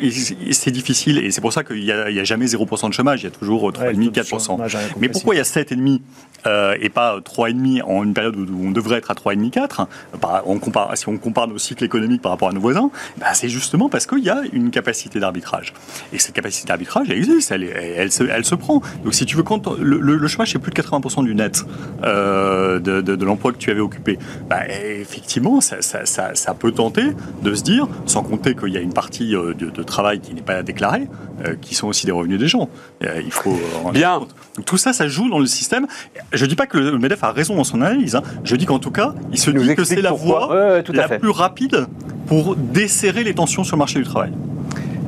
c'est 0.52 0.70
difficile. 0.70 1.18
Et 1.18 1.30
c'est 1.30 1.40
pour 1.40 1.52
ça 1.52 1.64
qu'il 1.64 1.82
n'y 1.82 1.92
a, 1.92 2.04
a 2.04 2.24
jamais 2.24 2.46
0% 2.46 2.88
de 2.88 2.92
chômage. 2.94 3.22
Il 3.22 3.24
y 3.24 3.26
a 3.28 3.30
toujours 3.30 3.70
3,5, 3.72 4.10
4%. 4.12 4.56
Mais 5.00 5.08
pourquoi 5.08 5.34
il 5.34 5.38
y 5.38 5.40
a 5.40 5.44
7,5 5.44 6.00
euh, 6.46 6.76
et 6.80 6.90
pas 6.90 7.18
3,5 7.18 7.82
en 7.82 8.04
une 8.04 8.14
période 8.14 8.36
où 8.36 8.66
on 8.66 8.70
devrait 8.70 8.98
être 8.98 9.10
à 9.10 9.14
3,5, 9.14 9.50
4 9.50 9.88
par- 10.20 10.42
on 10.46 10.58
compare, 10.58 10.96
Si 10.96 11.08
on 11.08 11.16
compare 11.18 11.48
nos 11.48 11.58
cycles 11.58 11.82
économiques 11.84 12.22
par 12.22 12.30
rapport 12.32 12.48
à 12.48 12.52
nos 12.52 12.60
voisins, 12.60 12.90
bah, 13.18 13.26
c'est 13.34 13.48
justement 13.48 13.88
parce 13.88 14.06
qu'il 14.06 14.22
y 14.22 14.30
a 14.30 14.42
une 14.52 14.70
capacité 14.70 15.18
d'arbitrage. 15.18 15.72
Et 16.12 16.18
cette 16.18 16.34
capacité 16.34 16.68
d'arbitrage, 16.68 17.08
elle 17.10 17.16
existe, 17.18 17.50
elle, 17.52 18.12
se, 18.12 18.22
elle 18.24 18.44
se 18.44 18.54
prend. 18.54 18.80
Donc 19.04 19.14
si 19.14 19.26
tu 19.26 19.36
veux, 19.36 19.42
quand 19.42 19.66
le, 19.78 19.98
le- 19.98 20.16
le 20.16 20.28
chômage, 20.28 20.52
c'est 20.52 20.58
plus 20.58 20.70
de 20.72 20.80
80% 20.80 21.24
du 21.24 21.34
net 21.34 21.64
euh, 22.04 22.78
de, 22.78 23.00
de- 23.00 23.16
de 23.16 23.24
l'emploi 23.24 23.52
que 23.52 23.58
tu 23.58 23.70
avais 23.70 23.80
occupé, 23.80 24.18
bah, 24.48 24.55
effectivement, 24.68 25.60
ça, 25.60 25.82
ça- 25.82 26.06
ça- 26.06 26.34
ça 26.34 26.54
peut 26.54 26.72
tenter 26.72 27.04
de 27.42 27.54
se 27.54 27.62
dire, 27.62 27.86
sans 28.06 28.22
compter 28.22 28.54
qu'il 28.54 28.68
y 28.72 28.76
a 28.76 28.80
une 28.80 28.92
partie 28.92 29.34
euh, 29.34 29.54
de, 29.54 29.70
de 29.70 29.82
travail 29.82 30.20
qui 30.20 30.34
n'est 30.34 30.42
pas 30.42 30.62
déclarée, 30.62 31.08
euh, 31.44 31.54
qui 31.60 31.74
sont 31.74 31.88
aussi 31.88 32.06
des 32.06 32.12
revenus 32.12 32.38
des 32.38 32.48
gens. 32.48 32.68
Euh, 33.04 33.20
il 33.24 33.32
faut 33.32 33.58
en 33.84 33.90
Bien. 33.92 34.08
tenir 34.14 34.18
compte. 34.20 34.34
Donc 34.56 34.64
tout 34.64 34.76
ça, 34.76 34.92
ça 34.92 35.08
joue 35.08 35.28
dans 35.28 35.38
le 35.38 35.46
système. 35.46 35.86
Je 36.32 36.44
ne 36.44 36.48
dis 36.48 36.56
pas 36.56 36.66
que 36.66 36.78
le 36.78 36.98
MEDEF 36.98 37.22
a 37.24 37.32
raison 37.32 37.56
dans 37.56 37.64
son 37.64 37.82
analyse. 37.82 38.14
hein. 38.16 38.22
Je 38.44 38.56
dis 38.56 38.66
qu'en 38.66 38.78
tout 38.78 38.90
cas, 38.90 39.14
il 39.32 39.38
se 39.38 39.50
dit 39.50 39.74
que 39.74 39.84
c'est 39.84 40.00
la 40.02 40.12
voie 40.12 40.48
la 40.92 41.08
fait. 41.08 41.18
plus 41.18 41.30
rapide 41.30 41.86
pour 42.26 42.56
desserrer 42.56 43.22
les 43.24 43.34
tensions 43.34 43.64
sur 43.64 43.76
le 43.76 43.78
marché 43.80 43.98
du 43.98 44.04
travail. 44.04 44.32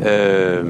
Euh, 0.05 0.63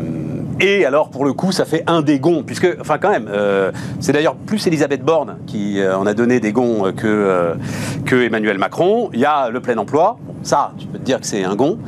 et 0.61 0.85
alors, 0.85 1.11
pour 1.11 1.25
le 1.25 1.33
coup, 1.33 1.53
ça 1.53 1.65
fait 1.65 1.85
un 1.87 2.03
des 2.03 2.19
gonds, 2.19 2.43
puisque, 2.43 2.67
enfin, 2.81 2.99
quand 2.99 3.11
même, 3.11 3.29
euh, 3.31 3.71
c'est 4.01 4.13
d'ailleurs 4.13 4.35
plus 4.35 4.67
Elisabeth 4.67 5.03
Borne 5.03 5.39
qui 5.47 5.81
euh, 5.81 5.97
en 5.97 6.05
a 6.05 6.15
donné 6.15 6.41
des 6.41 6.51
gonds 6.51 6.87
euh, 6.87 6.93
que, 6.93 7.55
que 8.05 8.17
Emmanuel 8.17 8.59
Macron. 8.59 9.09
Il 9.13 9.21
y 9.21 9.25
a 9.25 9.51
le 9.51 9.61
plein 9.61 9.77
emploi, 9.79 10.19
Ça, 10.43 10.73
tu 10.77 10.87
peux 10.89 10.99
te 10.99 11.05
dire 11.05 11.21
que 11.21 11.27
c'est 11.27 11.45
un 11.45 11.55
gond. 11.55 11.79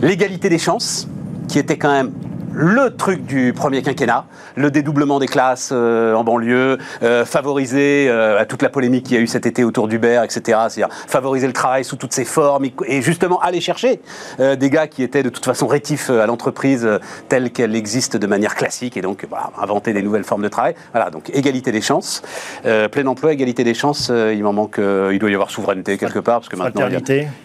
L'égalité 0.00 0.48
des 0.48 0.58
chances, 0.58 1.08
qui 1.48 1.58
était 1.58 1.76
quand 1.76 1.90
même 1.90 2.12
le 2.54 2.94
truc 2.96 3.26
du 3.26 3.52
premier 3.52 3.82
quinquennat, 3.82 4.26
le 4.54 4.70
dédoublement 4.70 5.18
des 5.18 5.26
classes 5.26 5.70
euh, 5.72 6.14
en 6.14 6.22
banlieue, 6.22 6.78
euh, 7.02 7.24
favoriser 7.24 8.06
euh, 8.08 8.38
à 8.38 8.44
toute 8.44 8.62
la 8.62 8.68
polémique 8.68 9.06
qu'il 9.06 9.16
y 9.16 9.18
a 9.18 9.22
eu 9.22 9.26
cet 9.26 9.46
été 9.46 9.64
autour 9.64 9.88
d'Uber, 9.88 10.22
etc. 10.24 10.58
C'est-à-dire 10.68 10.88
favoriser 11.08 11.46
le 11.46 11.52
travail 11.52 11.84
sous 11.84 11.96
toutes 11.96 12.12
ses 12.12 12.24
formes 12.24 12.66
et 12.86 13.02
justement 13.02 13.40
aller 13.40 13.60
chercher 13.60 14.00
des 14.38 14.70
gars 14.70 14.86
qui 14.86 15.02
étaient 15.02 15.22
de 15.22 15.28
toute 15.28 15.44
façon 15.44 15.66
rétifs 15.66 16.10
à 16.10 16.26
l'entreprise 16.26 16.88
telle 17.28 17.50
qu'elle 17.50 17.74
existe 17.74 18.16
de 18.16 18.26
manière 18.26 18.54
classique 18.54 18.96
et 18.96 19.02
donc 19.02 19.26
bah, 19.30 19.50
inventer 19.60 19.92
des 19.92 20.02
nouvelles 20.02 20.24
formes 20.24 20.42
de 20.42 20.48
travail. 20.48 20.74
Voilà, 20.92 21.10
donc 21.10 21.30
égalité 21.30 21.72
des 21.72 21.80
chances, 21.80 22.22
plein 22.62 23.06
emploi, 23.06 23.32
égalité 23.32 23.64
des 23.64 23.74
chances. 23.74 24.10
il 24.10 24.42
m'en 24.42 24.52
manque, 24.52 24.78
il 24.78 25.18
doit 25.18 25.30
y 25.30 25.34
avoir 25.34 25.50
souveraineté 25.50 25.98
quelque 25.98 26.18
part 26.18 26.40
parce 26.40 26.48
que 26.48 26.56
maintenant 26.56 26.86
il 26.88 26.92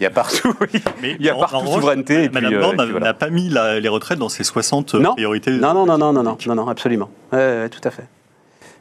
y, 0.01 0.05
a, 0.05 0.09
partout, 0.09 0.53
il 0.73 1.25
y 1.25 1.29
a 1.29 1.35
partout 1.35 1.65
souveraineté. 1.73 2.25
Et 2.25 2.29
Madame 2.29 2.59
Borne 2.59 2.99
n'a 2.99 3.13
pas 3.13 3.29
mis 3.29 3.49
les 3.49 3.89
retraites 3.89 4.19
dans 4.19 4.29
ses 4.29 4.43
60 4.43 4.98
non. 4.99 5.15
Non, 5.17 5.73
non, 5.73 5.85
non, 5.85 5.97
non, 5.97 6.13
non, 6.13 6.23
non, 6.23 6.37
non, 6.45 6.55
non, 6.55 6.67
absolument. 6.67 7.09
Tout 7.31 7.81
à 7.83 7.91
fait. 7.91 8.07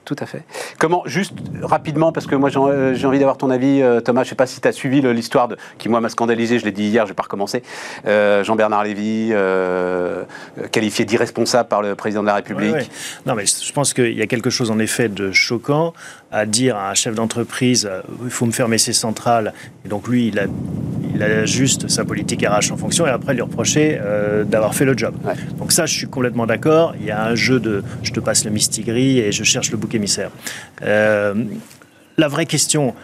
Tout 0.09 0.17
à 0.21 0.25
fait. 0.25 0.43
Comment, 0.79 1.03
juste 1.05 1.35
rapidement, 1.61 2.13
parce 2.13 2.27
que 2.27 2.35
moi 2.35 2.49
euh, 2.57 2.95
j'ai 2.95 3.07
envie 3.07 3.19
d'avoir 3.19 3.37
ton 3.37 3.51
avis, 3.51 3.83
euh, 3.83 4.01
Thomas, 4.01 4.23
je 4.23 4.29
ne 4.29 4.31
sais 4.31 4.37
pas 4.37 4.47
si 4.47 4.59
tu 4.59 4.67
as 4.67 4.73
suivi 4.73 5.03
l'histoire 5.03 5.51
qui, 5.77 5.91
moi, 5.91 6.01
m'a 6.01 6.09
scandalisé, 6.09 6.59
je 6.59 6.65
l'ai 6.65 6.73
dit 6.73 6.85
hier, 6.85 7.05
je 7.05 7.09
ne 7.09 7.13
vais 7.13 7.15
pas 7.15 7.25
recommencer. 7.25 7.63
Euh, 8.07 8.43
Jean-Bernard 8.43 8.85
Lévy, 8.85 9.35
qualifié 10.73 11.05
d'irresponsable 11.05 11.69
par 11.69 11.83
le 11.83 11.95
président 11.95 12.23
de 12.23 12.27
la 12.27 12.37
République. 12.37 12.91
Non, 13.27 13.35
mais 13.35 13.45
je 13.45 13.71
pense 13.71 13.93
qu'il 13.93 14.17
y 14.17 14.23
a 14.23 14.27
quelque 14.27 14.49
chose 14.49 14.71
en 14.71 14.79
effet 14.79 15.11
de 15.11 15.31
choquant 15.31 15.93
à 16.31 16.47
dire 16.47 16.77
à 16.77 16.91
un 16.91 16.95
chef 16.95 17.15
d'entreprise 17.15 17.89
il 18.23 18.31
faut 18.31 18.47
me 18.47 18.53
fermer 18.53 18.79
ses 18.79 18.93
centrales. 18.93 19.55
Et 19.85 19.89
donc 19.89 20.09
lui, 20.09 20.29
il 20.29 20.39
a 20.39 20.47
il 21.19 21.23
ajuste 21.23 21.89
sa 21.89 22.05
politique 22.05 22.47
RH 22.47 22.73
en 22.73 22.77
fonction 22.77 23.07
et 23.07 23.11
après 23.11 23.35
lui 23.35 23.43
reprocher 23.43 23.99
euh, 24.01 24.45
d'avoir 24.45 24.75
fait 24.75 24.85
le 24.85 24.97
job. 24.97 25.15
Donc 25.59 25.73
ça, 25.73 25.87
je 25.87 25.95
suis 25.95 26.07
complètement 26.07 26.47
d'accord. 26.47 26.95
Il 27.01 27.07
y 27.07 27.11
a 27.11 27.25
un 27.25 27.35
jeu 27.35 27.61
de 27.61 27.83
je 28.03 28.13
te 28.13 28.21
passe 28.21 28.45
le 28.45 28.51
mistigris 28.51 29.19
et 29.19 29.33
je 29.33 29.45
cherche 29.45 29.71
le 29.71 29.77
bouc 29.77 29.95
émissaire. 29.95 30.31
Euh, 30.83 31.35
la 32.17 32.29
vraie 32.29 32.47
question, 32.47 32.95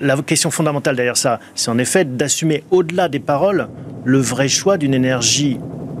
la 0.00 0.16
question 0.22 0.50
fondamentale 0.50 0.96
derrière 0.96 1.16
ça, 1.16 1.40
c'est 1.54 1.70
en 1.70 1.78
effet 1.78 2.04
d'assumer 2.04 2.64
au-delà 2.70 3.08
des 3.08 3.20
paroles 3.20 3.68
le 4.04 4.18
vrai 4.18 4.48
choix 4.48 4.76
d'une 4.76 4.94
énergie 4.94 5.58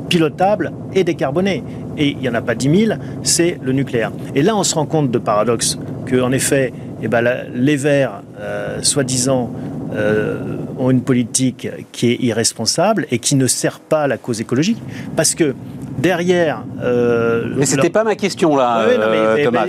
pilotable 0.08 0.72
et 0.94 1.04
décarbonée. 1.04 1.62
Et 1.96 2.08
il 2.08 2.18
n'y 2.18 2.28
en 2.28 2.34
a 2.34 2.42
pas 2.42 2.54
10 2.54 2.86
000, 2.86 2.98
c'est 3.22 3.58
le 3.62 3.72
nucléaire. 3.72 4.12
Et 4.34 4.42
là, 4.42 4.56
on 4.56 4.62
se 4.62 4.74
rend 4.74 4.86
compte 4.86 5.10
de 5.10 5.18
paradoxe 5.18 5.78
que, 6.06 6.20
en 6.20 6.32
effet, 6.32 6.72
eh 7.02 7.08
ben, 7.08 7.24
les 7.54 7.76
Verts, 7.76 8.22
euh, 8.40 8.82
soi-disant, 8.82 9.50
euh, 9.94 10.56
ont 10.78 10.90
une 10.90 11.02
politique 11.02 11.68
qui 11.92 12.10
est 12.10 12.16
irresponsable 12.20 13.06
et 13.10 13.18
qui 13.18 13.36
ne 13.36 13.46
sert 13.46 13.78
pas 13.80 14.06
la 14.06 14.18
cause 14.18 14.40
écologique. 14.40 14.82
Parce 15.16 15.34
que 15.34 15.54
derrière. 15.98 16.64
Euh, 16.82 17.54
mais 17.56 17.66
c'était 17.66 17.90
pas 17.90 18.04
ma 18.04 18.16
question 18.16 18.56
là, 18.56 18.80
euh, 18.80 19.44
Thomas. 19.44 19.66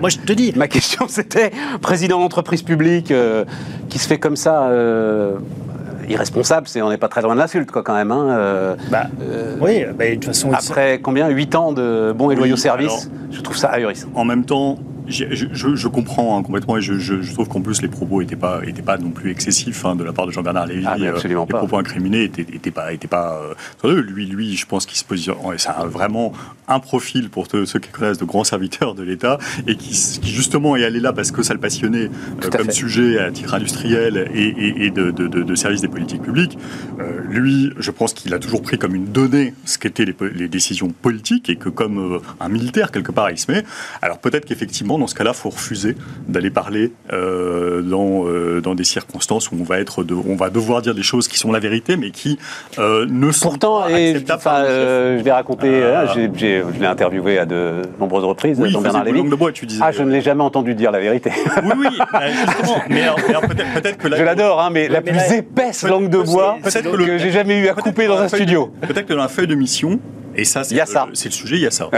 Moi 0.00 0.08
je 0.08 0.18
te 0.18 0.32
dis. 0.32 0.52
Ma 0.56 0.68
question 0.68 1.06
c'était 1.08 1.50
président 1.80 2.20
d'entreprise 2.20 2.62
publique 2.62 3.12
qui 3.88 3.98
se 3.98 4.08
fait 4.08 4.18
comme 4.18 4.36
ça. 4.36 4.70
Irresponsable, 6.08 6.68
c'est 6.68 6.82
on 6.82 6.88
n'est 6.88 6.98
pas 6.98 7.08
très 7.08 7.20
loin 7.20 7.34
de 7.34 7.40
l'insulte, 7.40 7.72
quoi, 7.72 7.82
quand 7.82 7.94
même. 7.94 8.12
Hein, 8.12 8.76
bah, 8.92 9.06
oui, 9.60 9.84
bah, 9.98 10.08
de 10.08 10.14
toute 10.14 10.26
façon. 10.26 10.52
Après 10.52 11.00
combien? 11.02 11.28
8 11.28 11.54
ans 11.56 11.72
de 11.72 12.14
bons 12.16 12.30
et 12.30 12.36
loyaux 12.36 12.56
services, 12.56 13.10
je 13.30 13.40
trouve 13.40 13.56
ça 13.56 13.68
ahurissant. 13.68 14.08
En 14.14 14.24
même 14.24 14.44
temps, 14.44 14.78
je, 15.08 15.88
comprends 15.88 16.38
hein, 16.38 16.42
complètement 16.42 16.76
et 16.76 16.80
je, 16.80 17.32
trouve 17.32 17.48
qu'en 17.48 17.60
plus 17.60 17.82
les 17.82 17.88
propos 17.88 18.20
n'étaient 18.20 18.36
pas, 18.36 18.60
étaient 18.64 18.82
pas 18.82 18.98
non 18.98 19.10
plus 19.10 19.30
excessifs 19.30 19.84
hein, 19.84 19.96
de 19.96 20.04
la 20.04 20.12
part 20.12 20.26
de 20.26 20.32
Jean-Bernard 20.32 20.66
Lévy. 20.66 20.86
Ah, 20.86 20.96
absolument 21.08 21.42
euh, 21.42 21.46
les 21.52 21.58
propos 21.58 21.78
incriminés 21.78 22.30
n'étaient 22.36 22.70
pas, 22.70 22.92
étaient 22.92 23.08
pas 23.08 23.40
euh, 23.84 24.02
lui, 24.02 24.26
lui, 24.26 24.56
je 24.56 24.66
pense 24.66 24.86
qu'il 24.86 24.98
se 24.98 25.04
positionne. 25.04 25.36
C'est 25.56 25.70
vraiment 25.86 26.32
un 26.68 26.80
profil 26.80 27.30
pour 27.30 27.46
ceux 27.50 27.78
qui 27.78 27.88
connaissent 27.90 28.18
de 28.18 28.24
grands 28.24 28.44
serviteurs 28.44 28.94
de 28.94 29.02
l'État 29.02 29.38
et 29.66 29.76
qui, 29.76 29.94
justement 30.24 30.76
est 30.76 30.84
allé 30.84 31.00
là 31.00 31.12
parce 31.12 31.30
que 31.30 31.42
ça 31.42 31.54
le 31.54 31.60
passionnait 31.60 32.10
euh, 32.44 32.50
comme 32.50 32.70
sujet 32.70 33.18
à 33.18 33.30
titre 33.30 33.54
industriel 33.54 34.30
et, 34.34 34.90
de, 34.90 35.10
de, 35.10 35.54
service 35.54 35.80
des 35.80 35.88
politiques 35.88 36.22
publiques. 36.22 36.58
lui, 37.28 37.72
je 37.78 37.90
pense 37.90 38.12
qu'il 38.12 38.34
a 38.34 38.38
toujours 38.38 38.62
pris 38.62 38.78
comme 38.78 38.94
une 38.94 39.06
donnée 39.06 39.54
ce 39.64 39.78
qu'étaient 39.78 40.04
les, 40.04 40.14
les 40.34 40.48
décisions 40.48 40.88
politiques 40.90 41.48
et 41.48 41.56
que 41.56 41.68
comme 41.68 42.20
un 42.40 42.48
militaire 42.48 42.90
quelque 42.90 43.12
part 43.12 43.30
il 43.30 43.38
se 43.38 43.50
met. 43.50 43.64
Alors 44.02 44.18
peut-être 44.18 44.44
qu'effectivement 44.44 44.95
dans 44.98 45.06
ce 45.06 45.14
cas-là, 45.14 45.32
il 45.34 45.38
faut 45.38 45.50
refuser 45.50 45.96
d'aller 46.28 46.50
parler 46.50 46.92
euh, 47.12 47.82
dans, 47.82 48.26
euh, 48.26 48.60
dans 48.60 48.74
des 48.74 48.84
circonstances 48.84 49.50
où 49.50 49.56
on 49.60 49.64
va, 49.64 49.78
être 49.78 50.04
de, 50.04 50.14
on 50.14 50.36
va 50.36 50.50
devoir 50.50 50.82
dire 50.82 50.94
des 50.94 51.02
choses 51.02 51.28
qui 51.28 51.38
sont 51.38 51.52
la 51.52 51.58
vérité, 51.58 51.96
mais 51.96 52.10
qui 52.10 52.38
euh, 52.78 53.06
ne 53.08 53.30
sont 53.30 53.48
Pourtant, 53.48 53.82
pas 53.82 53.90
et, 53.90 54.14
je 54.14 55.22
vais 55.22 55.32
raconter, 55.32 55.82
je 56.14 56.80
l'ai 56.80 56.86
interviewé 56.86 57.38
à 57.38 57.46
de 57.46 57.82
nombreuses 57.98 58.24
reprises, 58.24 58.58
oui, 58.60 58.70
Jean-Bernard 58.70 59.04
Lévy. 59.04 59.22
De 59.22 59.34
bois, 59.34 59.52
tu 59.52 59.66
disais, 59.66 59.82
ah, 59.84 59.92
je 59.92 60.02
ne 60.02 60.10
l'ai 60.10 60.20
jamais 60.20 60.42
entendu 60.42 60.74
dire 60.74 60.90
la 60.90 61.00
vérité. 61.00 61.30
Oui, 61.62 61.72
oui, 61.78 61.98
bah, 62.12 62.20
justement. 62.30 62.82
mais 62.88 63.06
peut-être 63.74 63.98
que 63.98 64.14
Je 64.14 64.22
l'adore, 64.22 64.60
hein, 64.60 64.70
mais 64.70 64.88
la 64.88 65.00
plus 65.00 65.32
épaisse 65.32 65.82
langue 65.84 66.08
de 66.08 66.18
bois 66.18 66.58
que, 66.62 67.18
j'ai 67.18 67.30
jamais 67.30 67.58
eu 67.58 67.68
à 67.68 67.74
couper 67.74 68.06
dans 68.06 68.18
un 68.18 68.28
studio. 68.28 68.72
Peut-être 68.86 69.06
que 69.06 69.14
dans 69.14 69.22
la 69.22 69.28
feuille 69.28 69.46
de 69.46 69.54
mission, 69.54 69.98
et 70.36 70.44
ça, 70.44 70.64
c'est 70.64 70.74
le, 70.74 71.08
le, 71.08 71.30
sujet, 71.30 71.56
il 71.56 71.62
y 71.62 71.66
a 71.66 71.70
ça. 71.70 71.88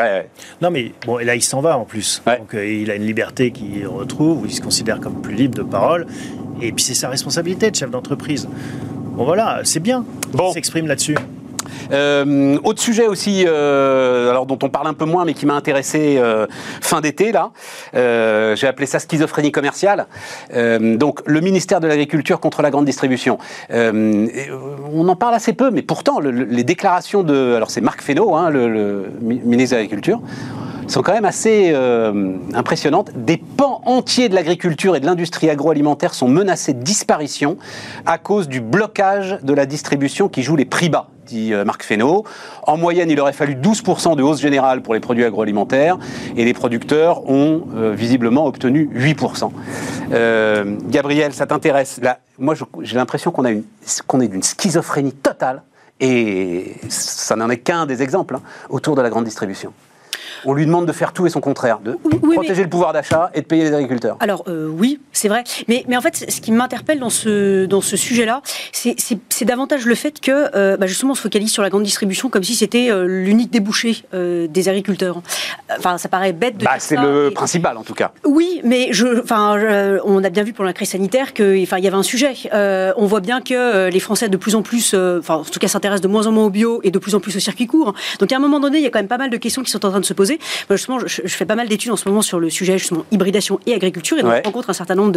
Non, 0.62 0.70
mais 0.70 0.93
bon, 1.05 1.18
et 1.18 1.24
là, 1.24 1.34
il 1.34 1.43
s'en 1.43 1.61
va 1.61 1.76
en 1.76 1.84
plus. 1.84 2.22
Donc, 2.26 2.55
euh, 2.55 2.66
il 2.66 2.91
a 2.91 2.95
une 2.95 3.05
liberté 3.05 3.51
qu'il 3.51 3.86
retrouve, 3.86 4.43
où 4.43 4.47
il 4.47 4.53
se 4.53 4.61
considère 4.61 5.01
comme 5.01 5.20
plus 5.20 5.34
libre 5.34 5.57
de 5.57 5.62
parole. 5.62 6.07
Et 6.62 6.72
puis, 6.72 6.84
c'est 6.84 6.95
sa 6.95 7.09
responsabilité 7.09 7.70
de 7.70 7.76
chef 7.76 7.91
d'entreprise. 7.91 8.49
Bon, 9.16 9.24
voilà, 9.24 9.61
c'est 9.64 9.80
bien. 9.80 10.05
Bon. 10.32 10.51
Il 10.51 10.55
s'exprime 10.55 10.86
là-dessus. 10.86 11.16
Euh, 11.93 12.59
autre 12.64 12.81
sujet 12.81 13.07
aussi, 13.07 13.45
euh, 13.47 14.31
alors 14.31 14.47
dont 14.47 14.59
on 14.62 14.69
parle 14.69 14.87
un 14.87 14.95
peu 14.95 15.05
moins, 15.05 15.25
mais 15.25 15.35
qui 15.35 15.47
m'a 15.47 15.55
intéressé 15.55 16.16
euh, 16.19 16.47
fin 16.81 17.01
d'été 17.01 17.33
là. 17.33 17.51
J'ai 17.93 18.66
appelé 18.66 18.87
ça 18.87 18.99
schizophrénie 18.99 19.53
commerciale. 19.53 20.07
donc 20.53 21.21
le 21.27 21.41
ministère 21.41 21.81
de 21.81 21.87
l'Agriculture 21.87 22.41
contre 22.41 22.62
la 22.62 22.71
grande 22.71 22.85
distribution. 22.85 23.39
on 23.71 25.09
en 25.09 25.16
parle 25.16 25.35
assez 25.35 25.53
peu, 25.53 25.71
mais 25.71 25.83
pourtant 25.83 26.21
les 26.21 26.64
déclarations 26.64 27.23
de, 27.23 27.55
alors 27.55 27.71
c'est 27.71 27.81
Marc 27.81 28.03
Fesneau, 28.03 28.35
hein, 28.35 28.51
le, 28.51 29.07
ministre 29.21 29.77
de 29.77 29.81
l'Agriculture 29.81 30.21
sont 30.91 31.03
quand 31.03 31.12
même 31.12 31.24
assez 31.24 31.74
impressionnantes. 32.55 33.11
Des 33.14 33.36
pans 33.36 33.82
entiers 33.84 34.28
de 34.28 34.34
l'agriculture 34.34 34.97
et 34.97 35.01
de 35.01 35.07
l'industrie 35.07 35.51
agroalimentaire 35.51 36.14
sont 36.14 36.28
menacés 36.28 36.72
de 36.72 36.82
disparition 36.82 37.57
à 38.07 38.18
cause 38.18 38.49
du 38.49 38.61
blocage 38.61 39.39
de 39.43 39.53
la 39.53 39.66
distribution 39.66 40.28
qui 40.28 40.43
joue 40.43 40.57
les 40.57 40.64
prix 40.64 40.89
bas 40.89 41.09
dit 41.28 41.53
euh, 41.53 41.64
Marc 41.64 41.82
Fesneau. 41.82 42.24
En 42.64 42.76
moyenne, 42.76 43.11
il 43.11 43.20
aurait 43.20 43.32
fallu 43.32 43.55
12% 43.55 44.16
de 44.16 44.22
hausse 44.22 44.41
générale 44.41 44.82
pour 44.82 44.95
les 44.95 45.01
produits 45.01 45.24
agroalimentaires 45.24 45.99
et 46.36 46.45
les 46.45 46.55
producteurs 46.55 47.28
ont 47.28 47.68
euh, 47.76 47.93
visiblement 47.93 48.47
obtenu 48.47 48.91
8%. 48.95 49.51
Euh, 50.12 50.76
Gabriel, 50.89 51.32
ça 51.32 51.47
t'intéresse? 51.47 52.01
Moi, 52.39 52.55
j'ai 52.80 52.97
l'impression 52.97 53.30
qu'on 53.30 53.45
qu'on 54.07 54.20
est 54.20 54.28
d'une 54.28 54.43
schizophrénie 54.43 55.12
totale 55.12 55.62
et 56.01 56.76
ça 56.89 57.36
n'en 57.36 57.51
est 57.51 57.59
qu'un 57.59 57.86
des 57.86 58.03
exemples 58.03 58.36
hein, 58.36 58.43
autour 58.70 58.97
de 58.97 59.03
la 59.03 59.11
grande 59.11 59.24
distribution 59.24 59.72
on 60.45 60.53
lui 60.55 60.66
demande 60.66 60.86
de 60.86 60.93
faire 60.93 61.12
tout 61.12 61.26
et 61.26 61.30
son 61.30 61.41
contraire, 61.41 61.80
de 61.80 61.99
protéger 62.34 62.62
le 62.62 62.68
pouvoir 62.68 62.93
d'achat 62.93 63.30
et 63.34 63.41
de 63.41 63.47
payer 63.47 63.64
les 63.64 63.72
agriculteurs. 63.72 64.16
Alors 64.20 64.45
euh, 64.49 64.68
oui, 64.68 65.01
c'est 65.12 65.28
vrai. 65.28 65.45
Mais, 65.68 65.84
mais 65.89 65.97
en 65.97 66.01
fait, 66.01 66.30
ce 66.30 66.41
qui 66.41 66.53
m'interpelle 66.53 66.99
dans 66.99 67.11
ce, 67.11 67.66
dans 67.66 67.80
ce 67.80 67.97
sujet-là, 67.97 68.43
c'est 68.72 69.45
davantage 69.45 69.86
le 69.86 69.95
fait 69.95 70.20
que 70.20 70.57
euh, 70.57 70.76
bah, 70.76 70.86
justement 70.86 71.12
on 71.12 71.14
se 71.14 71.22
focalise 71.22 71.51
sur 71.51 71.62
la 71.62 71.70
grande 71.70 71.82
distribution 71.82 72.28
comme 72.28 72.43
si 72.43 72.55
c'était 72.55 72.91
euh, 72.91 73.07
l'unique 73.07 73.51
débouché 73.51 74.05
des 74.12 74.68
agriculteurs. 74.68 75.22
Enfin, 75.78 75.99
ça 75.99 76.09
paraît 76.09 76.32
bête 76.32 76.59
de 76.59 76.64
bah, 76.64 76.72
C'est 76.78 76.97
le 76.97 77.30
principal 77.30 77.76
en 77.76 77.82
tout 77.82 77.95
cas. 77.95 78.12
Oui, 78.24 78.61
mais 78.64 78.89
je, 78.93 79.22
enfin, 79.22 79.57
on 80.05 80.22
a 80.24 80.30
bien 80.30 80.43
vu 80.43 80.53
pour 80.53 80.64
la 80.64 80.72
crise 80.72 80.91
sanitaire 80.91 81.32
qu'il 81.32 81.62
enfin, 81.62 81.78
y 81.78 81.86
avait 81.86 81.97
un 81.97 82.03
sujet. 82.03 82.34
on 82.53 83.07
voit 83.07 83.20
bien 83.20 83.41
que 83.41 83.89
les 83.89 84.01
Français 84.01 84.28
de 84.28 84.36
plus 84.36 84.55
en 84.55 84.62
plus, 84.62 84.95
enfin 84.95 85.36
en 85.36 85.45
tout 85.45 85.59
cas 85.59 85.68
s'intéressent 85.68 86.03
de 86.03 86.09
moins 86.09 86.26
en 86.26 86.32
moins 86.32 86.47
au 86.47 86.51
bio 86.51 86.80
et 86.82 86.91
de 86.91 86.99
plus 86.99 87.14
en 87.14 87.20
plus 87.20 87.36
au 87.36 87.41
circuit 87.41 87.66
court. 87.66 87.95
Donc 88.18 88.32
à 88.32 88.36
un 88.36 88.41
moment 88.41 88.61
donné, 88.61 88.78
il 88.78 88.84
y 88.84 88.86
a 88.86 88.91
quand 88.91 88.99
même 88.99 89.09
pas 89.09 89.18
mal 89.18 89.30
de 89.30 89.36
questions 89.36 89.62
qui 89.62 89.70
sont 89.70 89.84
en 89.84 89.91
train 89.91 90.01
de 90.01 90.05
se 90.05 90.14
poser. 90.14 90.28
Moi, 90.68 90.76
justement, 90.76 90.99
je, 91.01 91.22
fais 91.26 91.47
pas 91.47 91.55
mal 91.55 91.68
d'études 91.68 91.93
en 91.93 91.97
ce 91.97 92.09
moment 92.09 92.22
sur 92.22 92.41
le 92.41 92.51
sujet 92.51 92.79
justement 92.79 93.05
hybridation 93.11 93.61
et 93.66 93.74
agriculture, 93.74 94.18
et 94.18 94.22
donc 94.22 94.33
je 94.37 94.43
rencontre 94.43 94.70
un 94.70 94.74
certain 94.74 94.95
nombre 94.95 95.12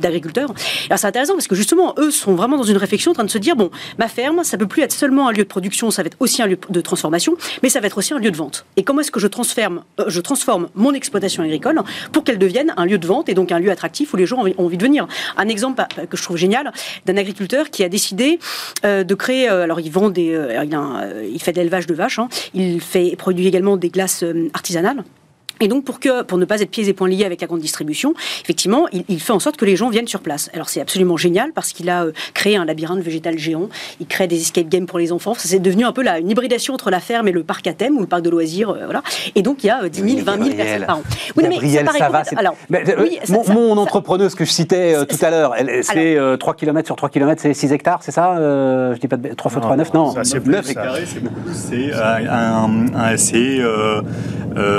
d'agriculteurs. 0.00 0.48
De, 0.48 0.54
Alors 0.88 0.98
c'est 0.98 1.06
intéressant 1.06 1.34
parce 1.34 1.46
que 1.46 1.54
justement, 1.54 1.94
eux 1.98 2.10
sont 2.10 2.34
vraiment 2.34 2.56
dans 2.56 2.62
une 2.64 2.76
réflexion 2.76 3.12
en 3.12 3.14
train 3.14 3.24
de 3.24 3.30
se 3.30 3.38
dire 3.38 3.56
bon, 3.56 3.70
ma 3.98 4.08
ferme, 4.08 4.44
ça 4.44 4.58
peut 4.58 4.66
plus 4.66 4.82
être 4.82 4.92
seulement 4.92 5.28
un 5.28 5.32
lieu 5.32 5.44
de 5.44 5.48
production, 5.48 5.90
ça 5.90 6.02
va 6.02 6.06
être 6.06 6.16
aussi 6.20 6.42
un 6.42 6.46
lieu 6.46 6.58
de 6.68 6.80
transformation, 6.80 7.36
mais 7.62 7.68
ça 7.68 7.80
va 7.80 7.86
être 7.86 7.98
aussi 7.98 8.14
un 8.14 8.18
lieu 8.18 8.30
de 8.30 8.36
vente. 8.36 8.66
Et 8.76 8.82
comment 8.82 9.00
est-ce 9.00 9.10
que 9.10 9.20
je 9.20 9.26
transforme, 9.26 9.82
euh, 10.00 10.04
je 10.08 10.20
transforme 10.20 10.68
mon 10.74 10.92
exploitation 10.92 11.42
agricole 11.42 11.80
pour 12.12 12.24
qu'elle 12.24 12.38
devienne 12.38 12.72
un 12.76 12.86
lieu 12.86 12.98
de 12.98 13.06
vente 13.06 13.28
et 13.28 13.34
donc 13.34 13.52
un 13.52 13.58
lieu 13.58 13.70
attractif 13.70 14.12
où 14.12 14.16
les 14.16 14.26
gens 14.26 14.38
ont 14.38 14.54
envie, 14.58 14.76
de 14.76 14.82
venir? 14.82 15.06
Un 15.36 15.48
exemple 15.48 15.84
euh, 15.98 16.06
que 16.06 16.16
je 16.16 16.22
trouve 16.22 16.36
génial 16.36 16.72
d'un 17.06 17.16
agriculteur 17.16 17.70
qui 17.70 17.84
a 17.84 17.88
décidé 17.88 18.38
euh, 18.84 19.04
de 19.04 19.14
créer, 19.14 19.48
alors 19.48 19.80
il 19.80 19.90
vend 19.90 20.10
des, 20.10 20.36
il, 20.62 21.30
il, 21.32 21.42
fait 21.42 21.52
de 21.52 21.58
l'élevage 21.58 21.86
de 21.86 21.94
vaches, 21.94 22.18
hein, 22.18 22.28
il 22.54 22.80
fait 22.80 23.16
également 23.46 23.76
des 23.76 23.90
glaces 23.90 24.22
euh, 24.22 24.48
artisanales 24.54 25.04
Et 25.60 25.68
donc, 25.68 25.84
pour, 25.84 26.00
que, 26.00 26.22
pour 26.22 26.38
ne 26.38 26.44
pas 26.44 26.60
être 26.60 26.70
pieds 26.70 26.88
et 26.88 26.92
poings 26.92 27.08
liés 27.08 27.24
avec 27.24 27.40
la 27.40 27.46
grande 27.46 27.60
distribution, 27.60 28.14
effectivement, 28.42 28.86
il, 28.92 29.20
fait 29.20 29.32
en 29.32 29.40
sorte 29.40 29.56
que 29.56 29.64
les 29.64 29.76
gens 29.76 29.90
viennent 29.90 30.08
sur 30.08 30.20
place. 30.20 30.50
Alors, 30.54 30.68
c'est 30.68 30.80
absolument 30.80 31.16
génial 31.16 31.52
parce 31.52 31.72
qu'il 31.72 31.90
a 31.90 32.04
euh, 32.04 32.12
créé 32.34 32.56
un 32.56 32.64
labyrinthe 32.64 33.00
végétal 33.00 33.38
géant. 33.38 33.68
Il 34.00 34.06
crée 34.06 34.26
des 34.26 34.40
escape 34.40 34.68
games 34.68 34.86
pour 34.86 34.98
les 34.98 35.12
enfants. 35.12 35.34
C'est 35.36 35.58
devenu 35.58 35.84
un 35.84 35.92
peu 35.92 36.02
là, 36.02 36.18
une 36.18 36.30
hybridation 36.30 36.74
entre 36.74 36.90
la 36.90 37.00
ferme 37.00 37.28
et 37.28 37.32
le 37.32 37.42
parc 37.42 37.66
à 37.66 37.72
thème 37.72 37.96
ou 37.96 38.00
le 38.00 38.06
parc 38.06 38.22
de 38.22 38.30
loisirs. 38.30 38.70
Euh, 38.70 38.84
voilà. 38.84 39.02
Et 39.34 39.42
donc, 39.42 39.64
il 39.64 39.68
y 39.68 39.70
a 39.70 39.88
10 39.88 40.00
000, 40.00 40.24
20 40.24 40.44
000 40.44 40.56
personnes 40.56 40.86
par 40.86 40.98
an. 40.98 41.02
Oui, 41.36 41.44
mais 41.48 41.68
ça, 41.98 42.08
va. 42.08 42.22
Alors, 42.36 42.56
oui, 42.70 43.18
mon, 43.28 43.44
mon 43.52 43.76
entrepreneuse 43.78 44.34
que 44.34 44.44
je 44.44 44.50
citais 44.50 44.94
euh, 44.94 45.04
tout 45.04 45.18
à 45.22 45.30
l'heure, 45.30 45.54
c'est 45.82 46.18
3 46.38 46.54
km 46.54 46.86
sur 46.86 46.96
3 46.96 47.08
km, 47.08 47.40
c'est 47.42 47.54
6 47.54 47.72
hectares, 47.72 48.02
c'est 48.02 48.12
ça 48.12 48.34
Je 48.36 48.98
dis 48.98 49.08
pas 49.08 49.16
de 49.16 49.34
3 49.34 49.50
fois 49.50 49.60
3, 49.60 49.76
9 49.76 49.94
Non, 49.94 50.14
c'est 50.22 50.44
9 50.44 50.70
hectares. 50.70 50.96
C'est 51.04 51.20
beaucoup. 51.20 51.40
C'est 51.52 51.92
un, 51.92 52.68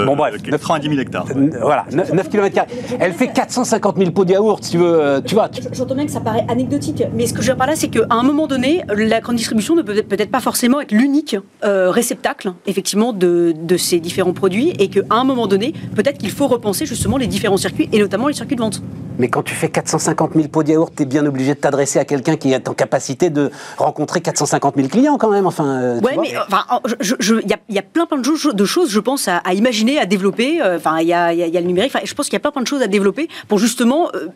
bon, 0.06 0.16
bref, 0.16 0.36
90 0.70 0.90
000 0.90 1.02
hectares. 1.02 1.26
Voilà, 1.62 1.86
9 1.92 2.30
km. 2.30 2.66
Elle 3.00 3.14
fait 3.14 3.28
450 3.30 3.98
000 3.98 4.12
pots 4.12 4.26
de 4.26 4.32
yaourt, 4.34 4.62
tu 4.62 4.78
veux. 4.78 5.00
Euh, 5.02 5.22
tu 5.22 5.34
vois. 5.34 5.50
J'entends 5.74 5.96
bien 5.96 6.06
que 6.06 6.12
ça 6.12 6.20
paraît 6.20 6.46
anecdotique, 6.48 7.04
mais 7.14 7.26
ce 7.26 7.34
que 7.34 7.42
je 7.42 7.48
veux 7.48 7.54
dire 7.54 7.58
par 7.58 7.68
là, 7.68 7.76
c'est 7.76 7.88
qu'à 7.88 8.06
un 8.10 8.24
moment 8.24 8.46
donné, 8.46 8.84
la 8.96 9.20
grande 9.20 9.38
distribution 9.38 9.76
ne 9.76 9.82
peut 9.82 10.04
peut-être 10.04 10.32
pas 10.32 10.42
forcément 10.42 10.80
être 10.82 10.92
l'unique 10.92 11.36
euh, 11.64 11.90
réceptacle, 11.90 12.54
effectivement, 12.68 13.14
de, 13.14 13.54
de, 13.58 13.78
ces 13.78 14.00
différents 14.00 14.34
produits, 14.34 14.74
et 14.78 14.90
qu'à 14.90 15.02
un 15.10 15.24
moment 15.24 15.48
donné, 15.48 15.74
peut-être 15.96 16.20
qu'il 16.20 16.32
faut 16.32 16.48
repenser 16.48 16.86
justement 16.86 17.18
les 17.18 17.28
différents 17.28 17.58
circuits, 17.58 17.90
et 17.92 18.00
notamment 18.00 18.28
les 18.28 18.34
circuits 18.34 18.56
de 18.56 18.62
vente. 18.62 18.82
Mais 19.20 19.28
quand 19.28 19.44
tu 19.44 19.54
fais 19.54 19.68
450 19.68 20.32
000 20.34 20.48
pots 20.48 20.64
de 20.64 20.70
yaourt, 20.70 20.94
tu 20.96 21.04
es 21.04 21.06
bien 21.06 21.26
obligé 21.26 21.54
de 21.54 21.60
t'adresser 21.60 22.00
à 22.00 22.06
quelqu'un 22.06 22.38
qui 22.38 22.54
est 22.54 22.70
en 22.70 22.74
capacité 22.74 23.30
de 23.30 23.52
rencontrer 23.78 24.22
450 24.22 24.76
000 24.78 24.88
clients 24.88 25.18
quand 25.18 25.30
même. 25.30 25.46
Enfin, 25.46 25.82
euh, 25.82 26.00
ouais, 26.00 26.16
mais 26.20 26.30
il 26.30 27.76
y, 27.76 27.78
a 27.78 27.82
plein, 27.82 28.06
plein 28.06 28.18
de 28.18 28.24
choses, 28.24 28.56
de 28.56 28.66
choses 28.66 28.90
je 28.90 29.00
pense, 29.02 29.28
à, 29.28 29.42
imaginer, 29.54 30.00
à 30.00 30.06
développer. 30.06 30.59
Enfin, 30.62 31.00
il 31.00 31.08
y 31.08 31.14
a, 31.14 31.34
y 31.34 31.58
a, 31.58 31.62
le 31.62 31.68
numérique. 31.68 31.94
je 32.04 32.14
pense 32.14 32.28
qu'il 32.28 32.34
y 32.34 32.38
a 32.38 32.40
plein, 32.40 32.52
plein 32.52 32.62
de 32.62 32.68
choses 32.68 32.82
à 32.82 32.88
développer 32.88 33.28
pour 33.48 33.60
justement 33.60 34.10
euh, 34.16 34.28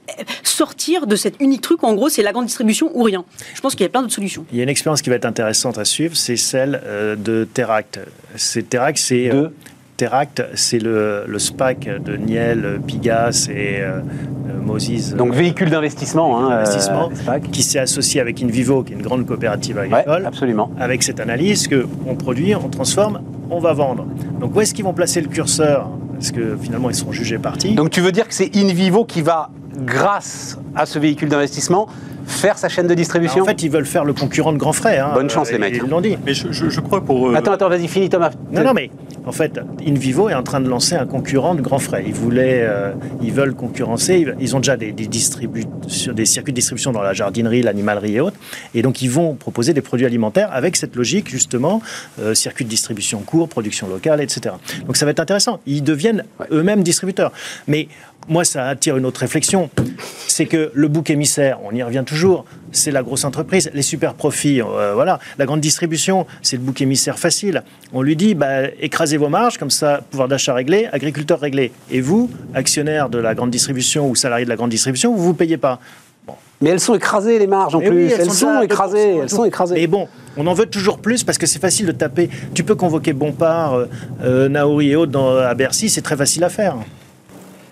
sortir 0.43 1.07
de 1.07 1.15
cet 1.15 1.35
unique 1.39 1.61
truc. 1.61 1.83
En 1.83 1.93
gros, 1.93 2.09
c'est 2.09 2.23
la 2.23 2.31
grande 2.31 2.45
distribution 2.45 2.89
ou 2.93 3.03
rien. 3.03 3.25
Je 3.53 3.61
pense 3.61 3.75
qu'il 3.75 3.83
y 3.83 3.87
a 3.87 3.89
plein 3.89 4.01
d'autres 4.01 4.13
solutions. 4.13 4.45
Il 4.51 4.57
y 4.57 4.61
a 4.61 4.63
une 4.63 4.69
expérience 4.69 5.01
qui 5.01 5.09
va 5.09 5.15
être 5.15 5.25
intéressante 5.25 5.77
à 5.77 5.85
suivre, 5.85 6.15
c'est 6.15 6.37
celle 6.37 6.81
euh, 6.85 7.15
de 7.15 7.47
Teract. 7.53 7.99
C'est 8.35 8.69
Teract, 8.69 8.97
c'est 8.97 9.31
Teract, 9.97 10.43
c'est 10.55 10.79
le, 10.79 11.25
le, 11.27 11.39
SPAC 11.39 11.87
de 12.03 12.17
Niel, 12.17 12.81
Pigas 12.85 13.47
et 13.49 13.79
euh, 13.79 13.99
Moses. 14.63 15.13
Donc 15.13 15.33
véhicule 15.33 15.69
d'investissement, 15.69 16.39
hein, 16.39 16.57
investissement 16.57 17.11
qui 17.51 17.61
s'est 17.61 17.79
associé 17.79 18.19
avec 18.19 18.41
Invivo, 18.41 18.83
qui 18.83 18.93
est 18.93 18.95
une 18.95 19.03
grande 19.03 19.25
coopérative 19.25 19.77
agricole. 19.77 20.25
absolument. 20.25 20.71
Avec 20.79 21.03
cette 21.03 21.19
analyse 21.19 21.67
que 21.67 21.85
on 22.07 22.15
produit, 22.15 22.55
on 22.55 22.69
transforme, 22.69 23.21
on 23.51 23.59
va 23.59 23.73
vendre. 23.73 24.07
Donc 24.39 24.55
où 24.55 24.61
est-ce 24.61 24.73
qu'ils 24.73 24.85
vont 24.85 24.93
placer 24.93 25.21
le 25.21 25.27
curseur? 25.27 25.89
Parce 26.23 26.31
que 26.31 26.55
finalement 26.55 26.89
ils 26.89 26.95
sont 26.95 27.11
jugés 27.11 27.37
partis. 27.37 27.75
Donc 27.75 27.89
tu 27.89 27.99
veux 27.99 28.13
dire 28.13 28.29
que 28.29 28.33
c'est 28.33 28.55
InVivo 28.55 29.03
qui 29.03 29.21
va, 29.21 29.49
grâce 29.75 30.57
à 30.73 30.85
ce 30.85 30.97
véhicule 30.97 31.27
d'investissement, 31.27 31.89
faire 32.25 32.57
sa 32.57 32.69
chaîne 32.69 32.87
de 32.87 32.93
distribution 32.93 33.43
En 33.43 33.45
fait, 33.45 33.63
ils 33.63 33.69
veulent 33.69 33.85
faire 33.85 34.05
le 34.05 34.13
concurrent 34.13 34.53
de 34.53 34.57
Grand 34.57 34.73
Frais. 34.73 34.97
Hein. 34.97 35.11
Bonne 35.13 35.29
chance, 35.29 35.51
les 35.51 35.57
mecs. 35.57 35.75
Ils 35.75 35.89
l'ont 35.89 36.01
dit. 36.01 36.17
Mais 36.25 36.33
je, 36.33 36.79
crois 36.79 37.01
pour. 37.01 37.29
Euh, 37.29 37.35
attends, 37.35 37.51
attends, 37.51 37.69
vas-y, 37.69 37.87
finis, 37.87 38.09
Thomas. 38.09 38.31
Non, 38.51 38.63
non, 38.63 38.73
mais 38.73 38.89
en 39.25 39.31
fait, 39.31 39.59
InVivo 39.85 40.29
est 40.29 40.33
en 40.33 40.43
train 40.43 40.59
de 40.59 40.69
lancer 40.69 40.95
un 40.95 41.05
concurrent 41.05 41.55
de 41.55 41.61
Grand 41.61 41.79
Frais. 41.79 42.03
Ils 42.05 42.13
voulaient, 42.13 42.65
euh, 42.67 42.93
ils 43.21 43.31
veulent 43.31 43.55
concurrencer. 43.55 44.25
Ils 44.39 44.55
ont 44.55 44.59
déjà 44.59 44.77
des, 44.77 44.91
des, 44.91 45.07
des 45.07 46.25
circuits 46.25 46.53
de 46.53 46.55
distribution 46.55 46.91
dans 46.91 47.01
la 47.01 47.13
jardinerie, 47.13 47.61
l'animalerie 47.61 48.15
et 48.15 48.19
autres. 48.19 48.37
Et 48.73 48.81
donc, 48.81 49.01
ils 49.01 49.09
vont 49.09 49.35
proposer 49.35 49.73
des 49.73 49.81
produits 49.81 50.05
alimentaires 50.05 50.49
avec 50.51 50.75
cette 50.75 50.95
logique, 50.95 51.29
justement, 51.29 51.81
euh, 52.19 52.33
circuit 52.33 52.65
de 52.65 52.69
distribution 52.69 53.19
court, 53.19 53.47
production 53.47 53.87
locale, 53.87 54.21
etc. 54.21 54.55
Donc, 54.85 54.97
ça 54.97 55.05
va 55.05 55.11
être 55.11 55.19
intéressant. 55.19 55.59
Ils 55.65 55.83
deviennent 55.83 56.23
eux-mêmes 56.51 56.83
distributeurs. 56.83 57.31
Mais 57.67 57.87
moi, 58.27 58.43
ça 58.45 58.67
attire 58.67 58.97
une 58.97 59.05
autre 59.05 59.19
réflexion. 59.21 59.69
C'est 60.27 60.45
que 60.45 60.71
le 60.73 60.87
bouc 60.87 61.09
émissaire, 61.09 61.59
on 61.63 61.73
y 61.73 61.83
revient 61.83 62.03
toujours, 62.05 62.45
c'est 62.71 62.91
la 62.91 63.03
grosse 63.03 63.25
entreprise. 63.25 63.69
Les 63.73 63.81
super 63.81 64.13
profits, 64.13 64.61
euh, 64.61 64.93
voilà. 64.93 65.19
La 65.37 65.45
grande 65.45 65.61
distribution, 65.61 66.25
c'est 66.41 66.57
le 66.57 66.63
bouc 66.63 66.81
émissaire 66.81 67.19
facile. 67.19 67.63
On 67.91 68.01
lui 68.01 68.15
dit, 68.15 68.33
bah, 68.35 68.67
écrasez 68.79 69.17
vos 69.17 69.29
marges, 69.29 69.57
comme 69.57 69.69
ça, 69.69 70.01
pouvoir 70.09 70.27
d'achat 70.27 70.53
réglé, 70.53 70.87
agriculteur 70.91 71.39
réglé. 71.39 71.71
Et 71.91 72.01
vous, 72.01 72.29
actionnaire 72.53 73.09
de 73.09 73.19
la 73.19 73.35
grande 73.35 73.51
distribution 73.51 74.09
ou 74.09 74.15
salarié 74.15 74.45
de 74.45 74.49
la 74.49 74.55
grande 74.55 74.71
distribution, 74.71 75.13
vous 75.13 75.21
ne 75.21 75.27
vous 75.27 75.33
payez 75.33 75.57
pas. 75.57 75.79
Mais 76.61 76.69
elles 76.69 76.79
sont 76.79 76.95
écrasées, 76.95 77.39
les 77.39 77.47
marges, 77.47 77.75
en 77.75 77.79
plus. 77.79 78.09
Elles, 78.09 78.31
sont, 78.31 78.61
écrasées. 78.61 79.17
Elles 79.17 79.29
sont 79.29 79.43
écrasées. 79.43 79.81
Et 79.81 79.87
bon, 79.87 80.07
on 80.37 80.47
en 80.47 80.53
veut 80.53 80.65
toujours 80.65 80.99
plus 80.99 81.25
parce 81.25 81.37
que 81.37 81.45
c'est 81.45 81.59
facile 81.59 81.87
de 81.87 81.91
taper. 81.91 82.29
Tu 82.53 82.63
peux 82.63 82.75
convoquer 82.75 83.11
Bompard, 83.11 83.73
euh, 83.73 83.85
euh, 84.23 84.47
Naori 84.47 84.91
et 84.91 84.95
autres 84.95 85.19
à 85.19 85.53
Bercy, 85.55 85.89
c'est 85.89 86.01
très 86.01 86.15
facile 86.15 86.43
à 86.45 86.49
faire. 86.49 86.77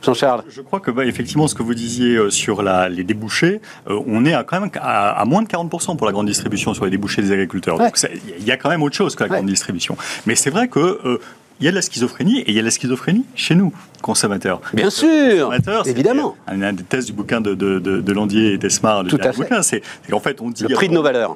Jean-Charles 0.01 0.43
Je 0.49 0.61
crois 0.61 0.79
que 0.79 0.91
bah, 0.91 1.05
effectivement, 1.05 1.47
ce 1.47 1.55
que 1.55 1.63
vous 1.63 1.73
disiez 1.73 2.15
euh, 2.15 2.29
sur 2.29 2.63
la, 2.63 2.89
les 2.89 3.03
débouchés, 3.03 3.61
euh, 3.89 3.99
on 4.07 4.25
est 4.25 4.33
à, 4.33 4.43
quand 4.43 4.59
même 4.59 4.71
à, 4.81 5.23
moins 5.25 5.41
de 5.41 5.47
40% 5.47 5.97
pour 5.97 6.05
la 6.05 6.11
grande 6.11 6.27
distribution 6.27 6.73
sur 6.73 6.85
les 6.85 6.91
débouchés 6.91 7.21
des 7.21 7.31
agriculteurs. 7.31 7.77
Donc 7.77 7.95
il 8.39 8.43
y 8.43 8.51
a 8.51 8.57
quand 8.57 8.69
même 8.69 8.83
autre 8.83 8.95
chose 8.95 9.15
que 9.15 9.23
la 9.23 9.29
grande 9.29 9.45
distribution. 9.45 9.97
Mais 10.25 10.35
c'est 10.35 10.49
vrai 10.49 10.67
que 10.67 10.79
euh, 10.79 11.19
il 11.59 11.65
y 11.65 11.67
a 11.67 11.71
de 11.71 11.75
la 11.75 11.81
schizophrénie 11.83 12.39
et 12.39 12.49
il 12.49 12.55
y 12.55 12.59
a 12.59 12.61
de 12.61 12.67
la 12.67 12.71
schizophrénie 12.71 13.25
chez 13.35 13.53
nous, 13.53 13.71
consommateurs. 14.01 14.61
Bien 14.73 14.89
sûr, 14.89 15.51
évidemment. 15.85 16.35
Un, 16.47 16.73
des 16.73 16.83
thèses 16.83 17.05
du 17.05 17.13
bouquin 17.13 17.41
de, 17.41 17.53
de, 17.53 17.79
de, 17.79 18.13
Landier 18.13 18.53
et 18.53 18.59
Tesmar, 18.59 19.03
Tout 19.05 19.17
à 19.21 19.31
fait. 19.31 19.47
c'est 19.61 19.81
qu'en 20.09 20.19
fait, 20.19 20.41
on 20.41 20.49
dit... 20.49 20.63
Le 20.63 20.75
prix 20.75 20.89
de 20.89 20.93
nos 20.93 21.03
valeurs. 21.03 21.35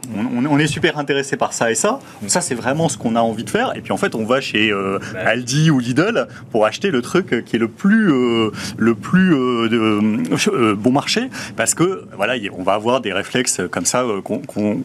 On, 0.50 0.60
est 0.60 0.68
super 0.68 0.98
intéressé 0.98 1.38
par 1.38 1.54
ça 1.54 1.72
et 1.72 1.76
ça. 1.76 2.00
Ça, 2.28 2.42
c'est 2.42 2.56
vraiment 2.56 2.90
ce 2.90 2.98
qu'on 2.98 3.16
a 3.16 3.22
envie 3.22 3.44
de 3.44 3.50
faire. 3.50 3.76
Et 3.76 3.82
puis, 3.82 3.92
en 3.92 3.98
fait, 3.98 4.16
on 4.16 4.26
va 4.26 4.42
chez 4.42 4.72
euh, 4.72 5.00
Aldi 5.26 5.70
ou 5.70 5.80
Lidl 5.80 6.28
pour 6.52 6.66
acheter 6.66 6.92
le 6.92 7.02
truc 7.02 7.44
qui 7.46 7.56
est 7.56 7.60
le 7.60 7.68
plus, 7.68 8.12
euh, 8.12 8.52
le 8.78 8.96
plus 8.96 9.34
euh, 9.34 10.76
bon 10.76 10.92
marché 10.92 11.30
parce 11.56 11.74
que, 11.74 12.06
voilà, 12.16 12.36
on 12.58 12.64
va 12.64 12.74
avoir 12.74 13.02
des 13.02 13.14
réflexes 13.14 13.62
comme 13.72 13.86
ça 13.86 14.06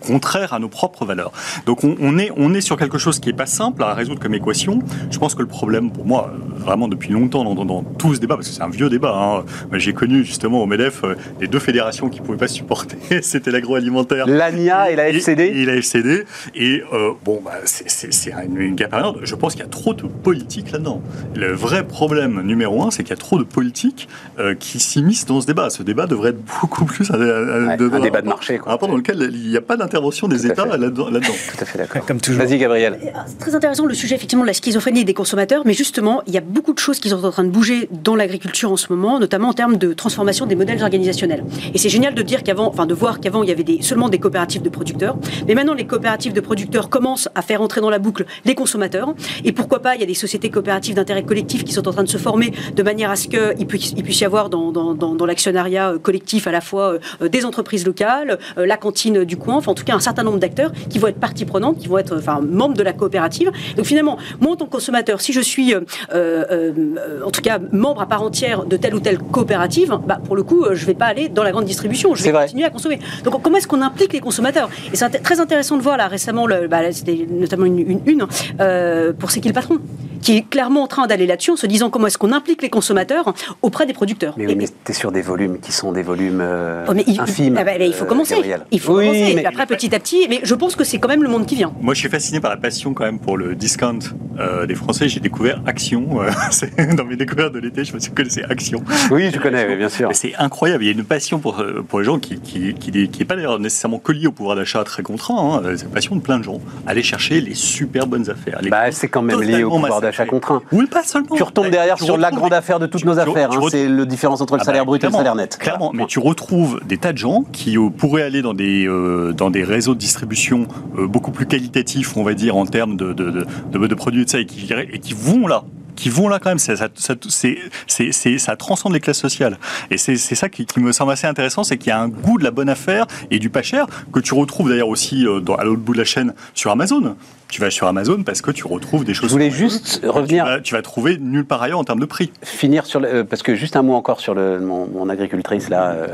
contraires 0.07 0.53
à 0.53 0.59
nos 0.59 0.69
propres 0.69 1.05
valeurs. 1.05 1.33
Donc, 1.67 1.85
on, 1.85 1.97
on, 2.01 2.19
est, 2.19 2.31
on 2.37 2.55
est 2.55 2.61
sur 2.61 2.77
quelque 2.77 2.99
chose 2.99 3.21
qui 3.21 3.31
est 3.31 3.35
pas 3.35 3.47
simple 3.47 3.83
à 3.83 3.95
résoudre 3.95 4.21
comme 4.21 4.35
équation. 4.35 4.81
Je 5.11 5.19
pense 5.19 5.35
que 5.35 5.43
le 5.43 5.49
problème 5.49 5.91
pour 5.91 6.07
moi, 6.07 6.33
vraiment 6.57 6.89
depuis 6.89 7.13
longtemps 7.13 7.45
dans, 7.55 7.65
tout 7.99 8.15
ce 8.15 8.21
débat, 8.21 8.37
parce 8.37 8.49
que 8.49 8.55
c'est 8.55 8.63
un 8.63 8.69
vieux 8.69 8.89
débat, 8.89 9.15
hein, 9.15 9.45
j'ai 9.73 9.93
connu 9.93 10.25
justement 10.25 10.63
au 10.63 10.67
MEDEF 10.67 11.05
euh, 11.05 11.15
les 11.41 11.49
deux 11.49 11.59
fédérations 11.59 12.09
qui 12.09 12.21
ne 12.21 12.27
pouvaient 12.27 12.39
pas 12.39 12.49
supporter, 12.49 12.97
c'était 13.23 13.51
l'agroalimentaire. 13.51 14.27
L'ANIA 14.27 14.91
et, 14.91 14.97
la 14.97 15.09
FCD. 15.09 15.45
Et, 15.45 15.65
la 15.65 15.75
FCD. 15.77 16.25
Et 16.55 16.83
euh, 16.93 17.13
bon, 17.25 17.41
bah, 17.45 17.53
c'est 17.65 18.33
une, 18.45 18.59
une 18.59 18.77
Je 19.23 19.35
pense 19.35 19.55
qu'il 19.55 19.63
y 19.63 19.67
a 19.67 19.69
trop 19.69 19.95
de 19.95 20.03
politique 20.03 20.73
là-dedans. 20.73 21.03
Le 21.35 21.53
vrai 21.53 21.87
problème 21.87 22.43
numéro 22.43 22.83
un, 22.83 22.91
c'est 22.91 23.03
qu'il 23.03 23.11
y 23.11 23.15
a 23.15 23.17
trop 23.17 23.39
de 23.39 23.45
politique 23.45 24.09
euh, 24.39 24.55
qui 24.55 24.81
s'immiscent 24.81 25.27
dans 25.27 25.41
ce 25.41 25.47
débat. 25.47 25.71
Ce 25.71 25.83
débat 25.83 26.07
devrait 26.07 26.31
être 26.31 26.45
beaucoup 26.61 26.85
plus 26.85 27.11
un, 27.11 27.77
débat 27.77 28.23
de 28.23 28.29
marché. 28.29 28.59
Quoi. 28.59 28.69
Un 28.69 28.73
rapport 28.73 28.89
dans 28.89 28.97
lequel 28.97 29.31
il 29.33 29.51
n'y 29.51 29.57
a 29.57 29.61
pas 29.61 29.77
d'intervention 29.77 30.29
des 30.29 30.47
États 30.47 30.67
là-dedans. 30.67 31.09
Tout 31.11 31.21
à 31.61 31.65
fait 31.65 31.79
d'accord. 31.79 32.05
Comme 32.07 32.21
toujours. 32.21 32.45
Vas-y, 32.45 32.59
Gabriel. 32.59 32.99
C'est 33.27 33.39
très 33.39 33.55
intéressant 33.55 33.87
le 33.87 33.95
sujet 33.95 34.17
effectivement 34.17 34.45
de 34.45 34.49
la 34.49 34.55
schizophrénie 34.55 35.05
des 35.05 35.15
consommateurs, 35.15 35.63
mais 35.65 35.75
justement, 35.75 36.23
il 36.27 36.35
y 36.35 36.39
a 36.39 36.41
beaucoup 36.41 36.73
de 36.73 36.79
choses 36.79 37.01
qui 37.01 37.09
sont 37.09 37.25
en 37.25 37.31
train 37.31 37.45
de 37.45 37.51
bouger 37.51 37.60
dans 37.91 38.17
l'agriculture 38.17 38.73
en 38.73 38.77
ce 38.77 38.87
moment, 38.91 39.19
notamment 39.19 39.49
en 39.49 39.53
termes 39.53 39.77
de 39.77 39.93
transformation 39.93 40.47
des 40.47 40.55
modèles 40.55 40.83
organisationnels. 40.83 41.45
Et 41.75 41.79
c'est 41.79 41.89
génial 41.89 42.15
de 42.15 42.23
dire 42.23 42.43
qu'avant, 42.43 42.69
enfin 42.69 42.87
de 42.87 42.95
voir 42.95 43.21
qu'avant 43.21 43.43
il 43.43 43.49
y 43.49 43.53
avait 43.53 43.83
seulement 43.83 44.09
des 44.09 44.19
coopératives 44.19 44.63
de 44.63 44.69
producteurs, 44.69 45.17
mais 45.47 45.55
maintenant 45.55 45.75
les 45.75 45.87
coopératives 45.87 46.33
de 46.33 46.41
producteurs 46.41 46.89
commencent 46.89 47.29
à 47.35 47.43
faire 47.43 47.61
entrer 47.61 47.81
dans 47.81 47.91
la 47.91 47.99
boucle 47.99 48.25
les 48.45 48.55
consommateurs. 48.55 49.15
Et 49.45 49.53
pourquoi 49.53 49.81
pas, 49.81 49.95
il 49.95 50.01
y 50.01 50.05
a 50.05 50.07
des 50.07 50.15
sociétés 50.15 50.51
coopératives 50.51 50.95
d'intérêt 50.95 51.23
collectif 51.23 51.65
qui 51.65 51.73
sont 51.73 51.87
en 51.87 51.93
train 51.93 52.03
de 52.03 52.09
se 52.09 52.19
former 52.19 52.53
de 52.75 52.83
manière 52.83 53.11
à 53.11 53.17
ce 53.17 53.29
qu'il 53.29 53.67
puisse, 53.67 54.21
y 54.21 54.25
avoir 54.25 54.49
dans, 54.49 55.27
l'actionnariat 55.27 55.91
euh, 55.91 55.99
collectif 55.99 56.47
à 56.47 56.53
la 56.53 56.61
fois 56.61 56.99
euh, 57.21 57.29
des 57.29 57.45
entreprises 57.45 57.87
locales, 57.87 58.39
euh, 58.59 58.67
la 58.67 58.77
cantine 58.77 59.25
du 59.25 59.37
coin, 59.37 59.57
enfin 59.57 59.73
en 59.73 59.75
tout 59.75 59.85
cas 59.85 59.95
un 59.95 60.01
certain 60.01 60.23
nombre 60.23 60.39
d'acteurs 60.39 60.73
qui 60.89 60.99
vont 60.99 61.09
être 61.09 61.21
partie 61.21 61.45
prenante, 61.45 61.79
qui 61.79 61.89
vont 61.89 61.99
être 61.99 62.17
enfin 62.17 62.41
membres 62.41 62.77
de 62.77 62.83
la 62.83 62.93
coopérative. 62.93 63.51
Donc 63.77 63.87
finalement, 63.87 64.17
moi 64.41 64.53
en 64.53 64.57
tant 64.57 64.65
que 64.65 64.71
consommateur, 64.71 65.21
si 65.21 65.33
je 65.33 65.41
suis 65.41 65.75
en 65.75 67.31
tout 67.31 67.43
cas 67.43 67.50
membre 67.59 68.03
à 68.03 68.07
part 68.07 68.23
entière 68.23 68.65
de 68.65 68.77
telle 68.77 68.95
ou 68.95 69.01
telle 69.01 69.19
coopérative, 69.19 69.99
bah, 70.07 70.21
pour 70.25 70.37
le 70.37 70.43
coup, 70.43 70.67
je 70.73 70.83
ne 70.83 70.87
vais 70.87 70.95
pas 70.95 71.07
aller 71.07 71.29
dans 71.29 71.43
la 71.43 71.53
grande 71.53 71.65
distribution, 71.65 72.15
je 72.15 72.25
vais 72.25 72.33
continuer 72.33 72.65
à 72.65 72.71
consommer. 72.71 72.99
Donc 73.25 73.43
comment 73.43 73.57
est-ce 73.57 73.69
qu'on 73.69 73.83
implique 73.83 74.13
les 74.13 74.21
consommateurs? 74.21 74.69
Et 74.93 74.97
c'est 74.97 75.09
très 75.23 75.41
intéressant 75.41 75.77
de 75.77 75.83
voir 75.83 75.97
là 75.97 76.09
récemment, 76.09 76.47
bah, 76.69 76.93
c'était 76.93 77.27
notamment 77.29 77.67
une, 77.67 77.79
une, 77.79 78.01
une 78.07 78.27
euh, 78.61 79.13
pour 79.13 79.31
C'est 79.31 79.41
qui 79.41 79.49
le 79.49 79.55
patron 79.55 79.79
qui 80.23 80.37
est 80.37 80.43
clairement 80.43 80.83
en 80.83 80.87
train 80.87 81.07
d'aller 81.07 81.27
là-dessus 81.27 81.53
en 81.53 81.57
se 81.57 81.67
disant 81.67 81.89
comment 81.89 82.07
est-ce 82.07 82.19
qu'on 82.19 82.33
implique 82.33 82.61
les 82.61 82.69
consommateurs 82.69 83.33
auprès 83.63 83.87
des 83.87 83.95
producteurs. 83.95 84.35
Mais, 84.37 84.55
mais 84.55 84.67
tu 84.67 84.93
es 84.93 84.95
sur 84.95 85.13
des 85.13 85.23
volumes 85.23 85.61
qui 85.61 85.73
sont 85.73 85.93
des 85.93 86.03
volumes 86.03 86.45
oh, 86.87 86.93
il, 87.07 87.21
infimes. 87.21 87.57
Ah 87.59 87.65
bah, 87.65 87.77
il 87.79 87.95
faut 87.95 88.05
commencer. 88.05 88.37
il 88.71 88.81
faut 88.81 88.95
commencer. 88.95 89.33
Mais... 89.37 89.45
après, 89.47 89.67
petit 89.67 89.95
à 89.95 89.99
petit, 89.99 90.27
mais 90.29 90.41
je 90.43 90.55
pense 90.55 90.77
que 90.77 90.85
c'est 90.85 90.99
quand 90.99 91.09
même 91.09 91.23
le 91.23 91.29
monde 91.29 91.47
qui 91.47 91.57
vient. 91.57 91.73
Moi, 91.81 91.95
je 91.95 92.01
suis 92.01 92.09
fasciné 92.09 92.41
par 92.41 92.51
la 92.51 92.57
passion 92.57 92.93
quand 92.93 93.05
même 93.05 93.19
pour 93.19 93.37
le 93.37 93.55
discount 93.55 93.99
euh, 94.39 94.67
des 94.67 94.75
Français, 94.75 95.09
j'ai 95.09 95.21
découvert 95.21 95.61
Action. 95.67 96.23
euh, 96.23 96.31
c'est- 96.51 96.95
dans 96.97 97.05
mes 97.05 97.17
découvertes 97.17 97.53
de 97.53 97.59
l'été, 97.59 97.85
je 97.85 97.93
me 97.95 97.99
suis 97.99 98.13
connaissais 98.13 98.45
Action. 98.49 98.83
Oui, 99.11 99.31
je 99.33 99.39
connais, 99.39 99.67
oui, 99.69 99.77
bien 99.77 99.89
sûr. 99.89 100.11
C'est 100.13 100.35
incroyable. 100.37 100.85
Il 100.85 100.87
y 100.87 100.91
a 100.91 100.93
une 100.93 101.05
passion 101.05 101.39
pour, 101.39 101.61
euh, 101.61 101.85
pour 101.87 101.99
les 102.01 102.05
gens 102.05 102.19
qui 102.19 102.39
qui, 102.41 102.75
qui, 102.75 103.09
qui 103.09 103.23
est 103.23 103.25
pas 103.25 103.37
d'ailleurs 103.37 103.59
nécessairement 103.59 104.01
liée 104.11 104.27
au 104.27 104.33
pouvoir 104.33 104.57
d'achat 104.57 104.83
très 104.85 105.03
contraint. 105.03 105.61
Hein. 105.63 105.63
C'est 105.77 105.85
la 105.85 105.91
passion 105.91 106.17
de 106.17 106.21
plein 106.21 106.39
de 106.39 106.45
gens. 106.45 106.61
Aller 106.87 107.03
chercher 107.03 107.41
les 107.41 107.55
super 107.55 108.07
bonnes 108.07 108.29
affaires. 108.31 108.61
Bah, 108.71 108.91
c'est 108.91 109.09
quand 109.09 109.23
même 109.23 109.41
lié 109.41 109.63
au 109.65 109.71
pouvoir 109.71 110.01
d'achat 110.01 110.27
contraint. 110.27 110.63
Oui, 110.73 110.87
pas 110.87 111.03
seulement. 111.05 111.35
Tu 111.37 111.43
retombes 111.43 111.71
derrière 111.71 111.97
tu 111.97 112.05
sur 112.05 112.17
la 112.17 112.31
grande 112.31 112.53
affaire 112.53 112.79
de 112.81 112.87
toutes 112.87 113.01
tu- 113.03 113.07
nos 113.07 113.15
tu- 113.15 113.21
affaires. 113.21 113.51
hein. 113.53 113.61
C'est 113.71 113.89
la 113.89 114.05
différence 114.05 114.41
entre 114.41 114.55
le 114.57 114.61
Ah 114.63 114.65
salaire 114.65 114.83
bah, 114.83 114.87
brut 114.87 115.05
et 115.05 115.07
le 115.07 115.13
salaire 115.13 115.35
net. 115.35 115.59
Clairement, 115.61 115.91
mais 115.95 116.07
tu 116.07 116.19
retrouves 116.19 116.81
des 116.87 116.97
tas 116.99 117.13
de 117.13 117.19
gens 117.19 117.45
qui 117.53 117.77
euh, 117.79 117.89
pourraient 117.91 118.23
aller 118.23 118.43
dans 118.43 118.55
des, 118.55 118.87
euh, 118.87 119.33
dans 119.33 119.51
des 119.51 119.63
réseaux 119.63 119.95
de 119.95 119.99
distribution 120.01 120.67
euh, 120.99 121.07
beaucoup 121.07 121.31
plus 121.31 121.47
qualitatifs, 121.47 122.17
on 122.17 122.23
va 122.25 122.35
dire, 122.35 122.57
en 122.57 122.67
termes 122.67 122.97
de, 122.97 123.13
de, 123.13 123.31
de, 123.31 123.47
de- 123.73 123.87
de 123.87 123.95
produits 123.95 124.21
ça, 124.31 124.39
et 124.39 124.47
qui, 124.47 124.67
iraient- 124.67 124.89
et 124.93 124.99
qui 124.99 125.15
vont 125.15 125.47
là 125.47 125.65
qui 125.97 126.09
vont 126.09 126.29
là 126.31 126.39
quand 126.39 126.49
même, 126.49 126.59
ça, 126.59 128.57
transcende 128.57 128.93
les 128.95 129.01
classes 129.01 129.19
sociales. 129.19 129.59
Et 129.91 129.99
c'est 129.99 130.17
ça 130.17 130.49
qui, 130.49 130.65
qui 130.65 130.81
me 130.81 130.93
semble 130.93 131.13
assez 131.13 131.27
intéressant, 131.27 131.63
c'est 131.63 131.77
qu'il 131.77 131.89
y 131.89 131.93
a 131.93 132.01
un 132.01 132.09
goût 132.09 132.39
de 132.39 132.45
la 132.45 132.51
bonne 132.51 132.71
affaire 132.71 133.07
et 133.31 133.39
du 133.39 133.51
pas 133.51 133.61
cher, 133.61 133.87
que 134.11 134.19
tu 134.21 134.33
retrouves 134.33 134.71
d'ailleurs 134.71 134.89
aussi 134.89 135.27
euh, 135.27 135.41
dans- 135.41 135.57
à 135.57 135.65
l'autre 135.65 135.83
bout 135.83 135.93
de 135.93 135.99
la 135.99 136.05
chaîne 136.05 136.33
sur 136.55 136.71
Amazon. 136.71 137.17
Tu 137.49 137.61
vas 137.61 137.71
sur 137.71 137.87
Amazon 137.87 138.23
parce 138.23 138.41
que 138.41 138.51
tu 138.51 138.67
retrouves 138.67 139.05
des 139.05 139.13
choses... 139.13 139.29
Je 139.29 139.33
voulais 139.35 139.51
juste 139.51 140.01
revenir- 140.07 140.45
Tu 140.45 140.51
vas, 140.51 140.61
tu 140.61 140.75
vas 140.75 140.83
trouver 140.83 141.19
nulle 141.19 141.45
part 141.45 141.61
ailleurs 141.61 141.81
en 141.81 141.85
termes 141.85 142.01
de 142.01 142.07
prix. 142.07 142.33
finir 142.43 142.87
sur 142.87 143.01
le, 143.01 143.09
euh, 143.17 143.25
parce 143.25 143.43
que 143.43 143.55
juste 143.55 143.77
un 143.77 143.83
mot 143.83 143.95
encore 143.95 144.21
sur 144.21 144.35
le, 144.35 144.59
mon, 144.59 144.87
mon 144.87 145.09
agricultrice 145.11 145.69
là. 145.69 145.91
euh, 145.91 146.07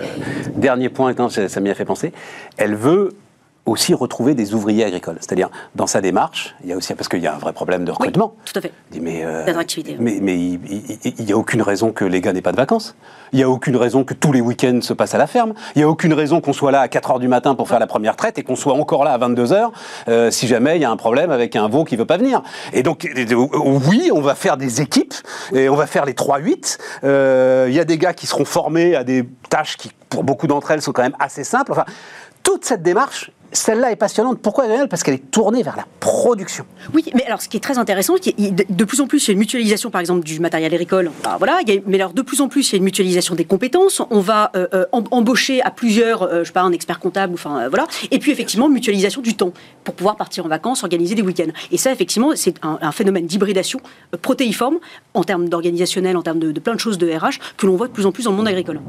dernier 0.56 0.88
point, 0.88 1.14
non, 1.16 1.28
ça 1.28 1.60
m'y 1.60 1.70
a 1.70 1.74
fait 1.74 1.84
penser. 1.84 2.12
Elle 2.56 2.74
veut 2.74 3.10
aussi 3.66 3.94
retrouver 3.94 4.34
des 4.34 4.54
ouvriers 4.54 4.84
agricoles. 4.84 5.18
C'est-à-dire, 5.20 5.50
dans 5.74 5.86
sa 5.86 6.00
démarche, 6.00 6.54
il 6.62 6.70
y 6.70 6.72
a 6.72 6.76
aussi 6.76 6.94
parce 6.94 7.08
qu'il 7.08 7.20
y 7.20 7.26
a 7.26 7.34
un 7.34 7.38
vrai 7.38 7.52
problème 7.52 7.84
de 7.84 7.90
recrutement. 7.90 8.34
Tout 8.44 8.58
à 8.58 8.60
fait. 8.60 8.72
Mais 9.00 9.24
euh, 9.24 9.44
mais 9.98 10.18
mais 10.20 10.38
il 10.38 11.24
n'y 11.24 11.32
a 11.32 11.36
aucune 11.36 11.62
raison 11.62 11.92
que 11.92 12.04
les 12.04 12.20
gars 12.20 12.32
n'aient 12.32 12.42
pas 12.42 12.52
de 12.52 12.56
vacances. 12.56 12.94
Il 13.32 13.38
n'y 13.38 13.42
a 13.42 13.50
aucune 13.50 13.76
raison 13.76 14.04
que 14.04 14.14
tous 14.14 14.32
les 14.32 14.40
week-ends 14.40 14.80
se 14.80 14.92
passent 14.92 15.14
à 15.14 15.18
la 15.18 15.26
ferme. 15.26 15.54
Il 15.74 15.78
n'y 15.78 15.84
a 15.84 15.88
aucune 15.88 16.12
raison 16.12 16.40
qu'on 16.40 16.52
soit 16.52 16.70
là 16.70 16.80
à 16.80 16.88
4 16.88 17.10
heures 17.10 17.18
du 17.18 17.28
matin 17.28 17.54
pour 17.54 17.68
faire 17.68 17.78
la 17.78 17.86
première 17.86 18.16
traite 18.16 18.38
et 18.38 18.42
qu'on 18.42 18.56
soit 18.56 18.74
encore 18.74 19.04
là 19.04 19.12
à 19.12 19.18
22 19.18 19.52
heures 19.52 19.72
euh, 20.08 20.30
si 20.30 20.46
jamais 20.46 20.76
il 20.76 20.82
y 20.82 20.84
a 20.84 20.90
un 20.90 20.96
problème 20.96 21.30
avec 21.30 21.56
un 21.56 21.68
veau 21.68 21.84
qui 21.84 21.96
veut 21.96 22.04
pas 22.04 22.16
venir. 22.16 22.42
Et 22.72 22.82
donc, 22.82 23.04
euh, 23.04 23.34
oui, 23.88 24.10
on 24.12 24.20
va 24.20 24.34
faire 24.34 24.56
des 24.56 24.80
équipes 24.80 25.14
et 25.52 25.68
on 25.68 25.76
va 25.76 25.86
faire 25.86 26.04
les 26.04 26.14
3-8. 26.14 26.78
Euh, 27.04 27.66
Il 27.68 27.74
y 27.74 27.80
a 27.80 27.84
des 27.84 27.98
gars 27.98 28.14
qui 28.14 28.26
seront 28.26 28.44
formés 28.44 28.94
à 28.94 29.04
des 29.04 29.28
tâches 29.50 29.76
qui, 29.76 29.90
pour 30.08 30.24
beaucoup 30.24 30.46
d'entre 30.46 30.70
elles, 30.70 30.82
sont 30.82 30.92
quand 30.92 31.02
même 31.02 31.16
assez 31.18 31.44
simples. 31.44 31.72
Enfin, 31.72 31.84
toute 32.42 32.64
cette 32.64 32.82
démarche, 32.82 33.32
celle-là 33.56 33.90
est 33.90 33.96
passionnante. 33.96 34.38
Pourquoi 34.40 34.66
Daniel 34.66 34.88
Parce 34.88 35.02
qu'elle 35.02 35.14
est 35.14 35.30
tournée 35.30 35.62
vers 35.62 35.76
la 35.76 35.86
production. 36.00 36.64
Oui, 36.94 37.04
mais 37.14 37.24
alors 37.24 37.40
ce 37.40 37.48
qui 37.48 37.56
est 37.56 37.60
très 37.60 37.78
intéressant, 37.78 38.14
de 38.16 38.84
plus 38.84 39.00
en 39.00 39.06
plus 39.06 39.24
il 39.24 39.28
y 39.28 39.30
a 39.30 39.32
une 39.32 39.38
mutualisation, 39.38 39.90
par 39.90 40.00
exemple, 40.00 40.24
du 40.24 40.40
matériel 40.40 40.72
agricole. 40.72 41.10
Voilà, 41.38 41.60
mais 41.86 41.96
alors 41.96 42.12
de 42.12 42.22
plus 42.22 42.40
en 42.40 42.48
plus 42.48 42.70
il 42.70 42.72
y 42.72 42.76
a 42.76 42.78
une 42.78 42.84
mutualisation 42.84 43.34
des 43.34 43.44
compétences. 43.44 44.02
On 44.10 44.20
va 44.20 44.50
euh, 44.56 44.66
euh, 44.74 44.84
em- 44.92 45.04
embaucher 45.10 45.62
à 45.62 45.70
plusieurs, 45.70 46.22
euh, 46.22 46.40
je 46.40 46.44
sais 46.44 46.52
pas, 46.52 46.62
un 46.62 46.72
expert 46.72 47.00
comptable, 47.00 47.34
enfin 47.34 47.60
euh, 47.60 47.68
voilà. 47.68 47.86
Et 48.10 48.18
puis 48.18 48.30
effectivement 48.32 48.68
mutualisation 48.68 49.22
du 49.22 49.34
temps 49.34 49.52
pour 49.84 49.94
pouvoir 49.94 50.16
partir 50.16 50.44
en 50.44 50.48
vacances, 50.48 50.82
organiser 50.82 51.14
des 51.14 51.22
week-ends. 51.22 51.52
Et 51.72 51.78
ça 51.78 51.92
effectivement 51.92 52.30
c'est 52.34 52.54
un, 52.62 52.92
phénomène 52.92 53.26
d'hybridation 53.26 53.80
protéiforme 54.22 54.78
en 55.14 55.24
termes 55.24 55.48
d'organisationnel, 55.48 56.16
en 56.16 56.22
termes 56.22 56.38
de, 56.38 56.52
de 56.52 56.60
plein 56.60 56.74
de 56.74 56.80
choses 56.80 56.98
de 56.98 57.10
RH 57.10 57.38
que 57.56 57.66
l'on 57.66 57.76
voit 57.76 57.88
de 57.88 57.92
plus 57.92 58.06
en 58.06 58.12
plus 58.12 58.24
dans 58.24 58.30
le 58.30 58.36
monde 58.36 58.48
agricole. 58.48 58.80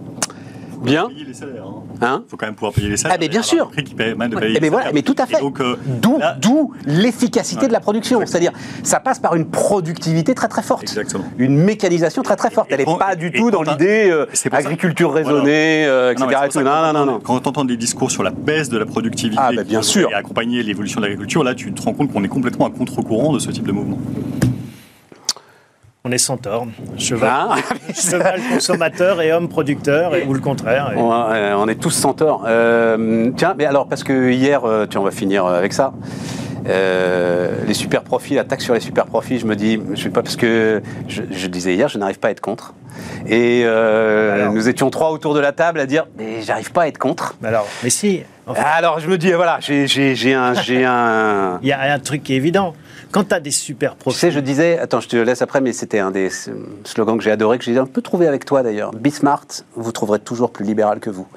Bien. 0.84 1.08
Payer 1.08 1.26
les 1.26 1.34
salaires. 1.34 1.64
hein. 1.68 1.84
Hein 2.02 2.24
faut 2.28 2.38
quand 2.38 2.46
même 2.46 2.56
pouvoir 2.56 2.74
payer 2.74 2.90
les 2.90 2.98
salaires. 2.98 3.18
Ah, 3.18 3.22
mais 3.22 3.30
bien 3.30 3.42
sûr. 3.42 3.72
qui 3.72 3.94
permet 3.94 4.28
de 4.30 4.36
payer 4.36 4.52
Eh 4.52 4.54
les 4.56 4.60
ben 4.60 4.72
voilà, 4.72 4.92
mais 4.94 5.02
tout 5.02 5.16
à 5.18 5.26
fait. 5.26 5.38
Euh, 5.44 5.76
D'où, 6.02 6.20
d'où 6.42 6.74
l'efficacité 6.86 7.62
Ouais. 7.64 7.68
de 7.68 7.74
la 7.74 7.80
production. 7.80 8.20
C'est-à-dire, 8.26 8.52
ça 8.84 9.00
passe 9.00 9.20
par 9.20 9.36
une 9.36 9.50
productivité 9.50 10.34
très 10.36 10.48
très 10.48 10.62
forte. 10.62 10.84
Exactement. 10.84 11.24
Une 11.38 11.58
mécanisation 11.58 12.22
très 12.22 12.36
très 12.36 12.50
forte. 12.52 12.70
Et 12.72 12.74
Elle 12.76 12.86
n'est 12.86 12.98
pas 12.98 13.16
du 13.16 13.32
tout 13.32 13.50
dans 13.52 13.64
l'idée 13.64 14.10
euh, 14.12 14.26
agriculture 14.52 15.12
Voilà. 15.12 15.28
raisonnée, 15.28 15.86
euh, 15.86 16.12
etc. 16.12 16.26
mais 16.28 16.50
que 16.50 16.60
Non, 16.60 16.64
quand 16.66 16.82
non, 16.82 16.94
non, 16.94 17.00
on- 17.02 17.06
non. 17.06 17.20
Quand 17.20 17.34
on 17.34 17.50
entend 17.50 17.66
des 17.66 17.78
discours 17.78 18.12
sur 18.12 18.24
la 18.24 18.32
baisse 18.32 18.70
de 18.70 18.78
la 18.78 18.86
productivité 18.86 19.42
Ah, 19.42 19.52
bah, 19.56 19.64
bien 19.64 19.82
sûr. 19.82 20.10
et 20.12 20.14
accompagner 20.14 20.62
l'évolution 20.64 21.00
de 21.02 21.06
l'agriculture, 21.06 21.44
là, 21.44 21.56
tu 21.56 21.72
te 21.74 21.82
rends 21.82 21.94
compte 21.94 22.12
qu'on 22.12 22.24
est 22.24 22.28
complètement 22.28 22.66
à 22.68 22.70
contre-courant 22.70 23.34
de 23.34 23.40
ce 23.40 23.50
type 23.52 23.66
de 23.66 23.72
mouvement. 23.72 23.98
On 26.08 26.12
est 26.14 26.18
centaure, 26.18 26.68
cheval, 26.98 27.30
Hein 27.30 27.56
cheval 27.94 28.40
consommateur 28.50 29.20
et 29.22 29.34
homme 29.34 29.50
producteur, 29.50 30.16
et- 30.16 30.24
ou 30.24 30.34
le 30.34 30.40
contraire. 30.40 30.94
et- 30.94 30.98
on, 30.98 31.12
euh, 31.12 31.54
on 31.58 31.68
est 31.68 31.76
tous 31.76 31.90
sans 31.90 32.14
tort. 32.14 32.46
Euh, 32.48 33.30
tiens, 33.36 33.56
mais 33.58 33.66
alors, 33.66 33.90
parce 33.90 34.06
que 34.06 34.32
hier, 34.32 34.64
euh, 34.64 34.86
tiens, 34.90 35.02
on 35.02 35.04
va 35.04 35.12
finir 35.12 35.46
avec 35.46 35.74
ça. 35.74 35.92
Euh, 36.70 37.50
les 37.68 37.74
super 37.74 38.04
profits, 38.04 38.36
la 38.36 38.46
taxe 38.46 38.64
sur 38.64 38.74
les 38.74 38.80
super 38.80 39.06
profits, 39.06 39.40
je 39.40 39.46
me 39.46 39.56
dis, 39.58 39.82
je 39.96 40.02
sais 40.04 40.10
pas 40.10 40.22
parce 40.22 40.38
que 40.38 40.82
je, 41.10 41.24
je 41.30 41.48
disais 41.48 41.74
hier, 41.76 41.90
je 41.90 41.98
n'arrive 41.98 42.20
pas 42.20 42.30
à 42.30 42.32
être 42.32 42.40
contre. 42.42 42.74
Et 43.28 43.64
euh, 43.66 44.34
Alors. 44.36 44.54
nous 44.54 44.70
étions 44.70 44.90
trois 44.90 45.12
autour 45.12 45.34
de 45.34 45.40
la 45.42 45.52
table 45.52 45.80
à 45.82 45.86
dire, 45.86 46.06
mais 46.18 46.42
j'arrive 46.42 46.72
pas 46.72 46.84
à 46.84 46.88
être 46.88 46.98
contre. 46.98 47.36
Alors, 47.44 47.68
mais 47.84 47.90
si, 47.90 48.22
Alors 48.56 49.00
je 49.02 49.08
me 49.10 49.18
dis, 49.18 49.34
voilà, 49.34 49.60
j'ai 49.60 50.34
un, 50.34 50.54
j'ai 50.54 50.86
un. 50.86 51.60
il 51.62 51.68
y 51.68 51.74
a 51.74 51.94
un 51.94 52.00
truc 52.00 52.24
qui 52.24 52.34
est 52.34 52.38
évident. 52.38 52.74
Quand 53.12 53.24
tu 53.24 53.34
as 53.34 53.40
des 53.40 53.52
super 53.52 53.92
Tu 53.94 53.98
profits, 54.00 54.20
sais, 54.20 54.32
je 54.32 54.40
disais, 54.40 54.78
attends, 54.80 55.00
je 55.00 55.08
te 55.08 55.16
laisse 55.18 55.42
après, 55.42 55.62
mais 55.62 55.74
c'était 55.74 56.00
un 56.00 56.12
des 56.12 56.30
slogans 56.84 57.18
que 57.18 57.24
j'ai 57.24 57.32
adoré, 57.32 57.58
que 57.58 57.64
j'ai 57.64 57.78
un 57.78 57.86
peu 57.86 58.02
trouvé 58.02 58.28
avec 58.28 58.46
toi 58.46 58.64
d'ailleurs. 58.64 58.92
Be 58.92 59.10
smart, 59.10 59.46
vous 59.76 59.92
trouverez 59.92 60.20
toujours 60.20 60.52
plus 60.52 60.66
libéral 60.66 61.00
que 61.00 61.10
vous. 61.10 61.28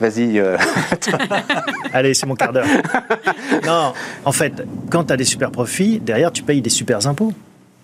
Vas-y. 0.00 0.38
euh, 0.38 0.56
Allez, 1.92 2.14
c'est 2.14 2.26
mon 2.26 2.34
quart 2.34 2.52
d'heure. 2.52 2.66
non, 3.66 3.92
en 4.24 4.32
fait, 4.32 4.52
quand 4.90 5.04
tu 5.04 5.12
as 5.12 5.16
des 5.16 5.24
super 5.24 5.50
profits, 5.50 5.98
derrière, 6.00 6.32
tu 6.32 6.42
payes 6.42 6.60
des 6.60 6.70
super 6.70 7.06
impôts. 7.06 7.32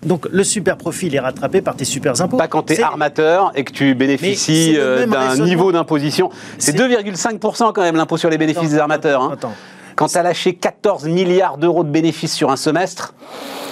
Donc, 0.05 0.27
le 0.31 0.45
super 0.45 0.77
profit, 0.77 1.07
il 1.07 1.15
est 1.15 1.21
rattrapé 1.21 1.63
par 1.63 1.77
tes 1.77 1.87
super 1.87 2.21
impôts. 2.21 2.37
Pas 2.37 2.47
quand 2.49 2.63
tu 2.65 2.75
es 2.75 2.83
armateur 2.83 3.53
et 3.55 3.65
que 3.65 3.73
tu 3.73 3.95
bénéficies 3.95 4.75
euh, 4.77 5.07
d'un 5.07 5.37
niveau 5.39 5.73
d'imposition. 5.73 6.29
C'est 6.59 6.73
C'est- 6.77 6.79
2,5% 6.79 7.73
quand 7.73 7.81
même 7.81 7.97
l'impôt 7.97 8.19
sur 8.19 8.29
les 8.29 8.37
bénéfices 8.37 8.65
Attends, 8.65 8.73
des 8.75 8.79
armateurs. 8.79 9.23
attends, 9.23 9.31
hein. 9.33 9.35
attends. 9.35 9.53
Quand 9.97 10.09
tu 10.09 10.19
as 10.19 10.23
lâché 10.23 10.55
14 10.55 11.07
milliards 11.07 11.57
d'euros 11.59 11.85
de 11.85 11.91
bénéfices 11.91 12.35
sur 12.35 12.51
un 12.51 12.57
semestre, 12.57 13.15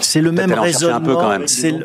C'est 0.01 0.21
le 0.21 0.33
même 0.33 0.49
chercher 0.49 0.59
un 0.59 0.63
raisonnement. 0.63 1.01
peu 1.01 1.15
quand 1.15 1.29
même. 1.29 1.49
c'est 1.49 1.71
le- 1.73 1.85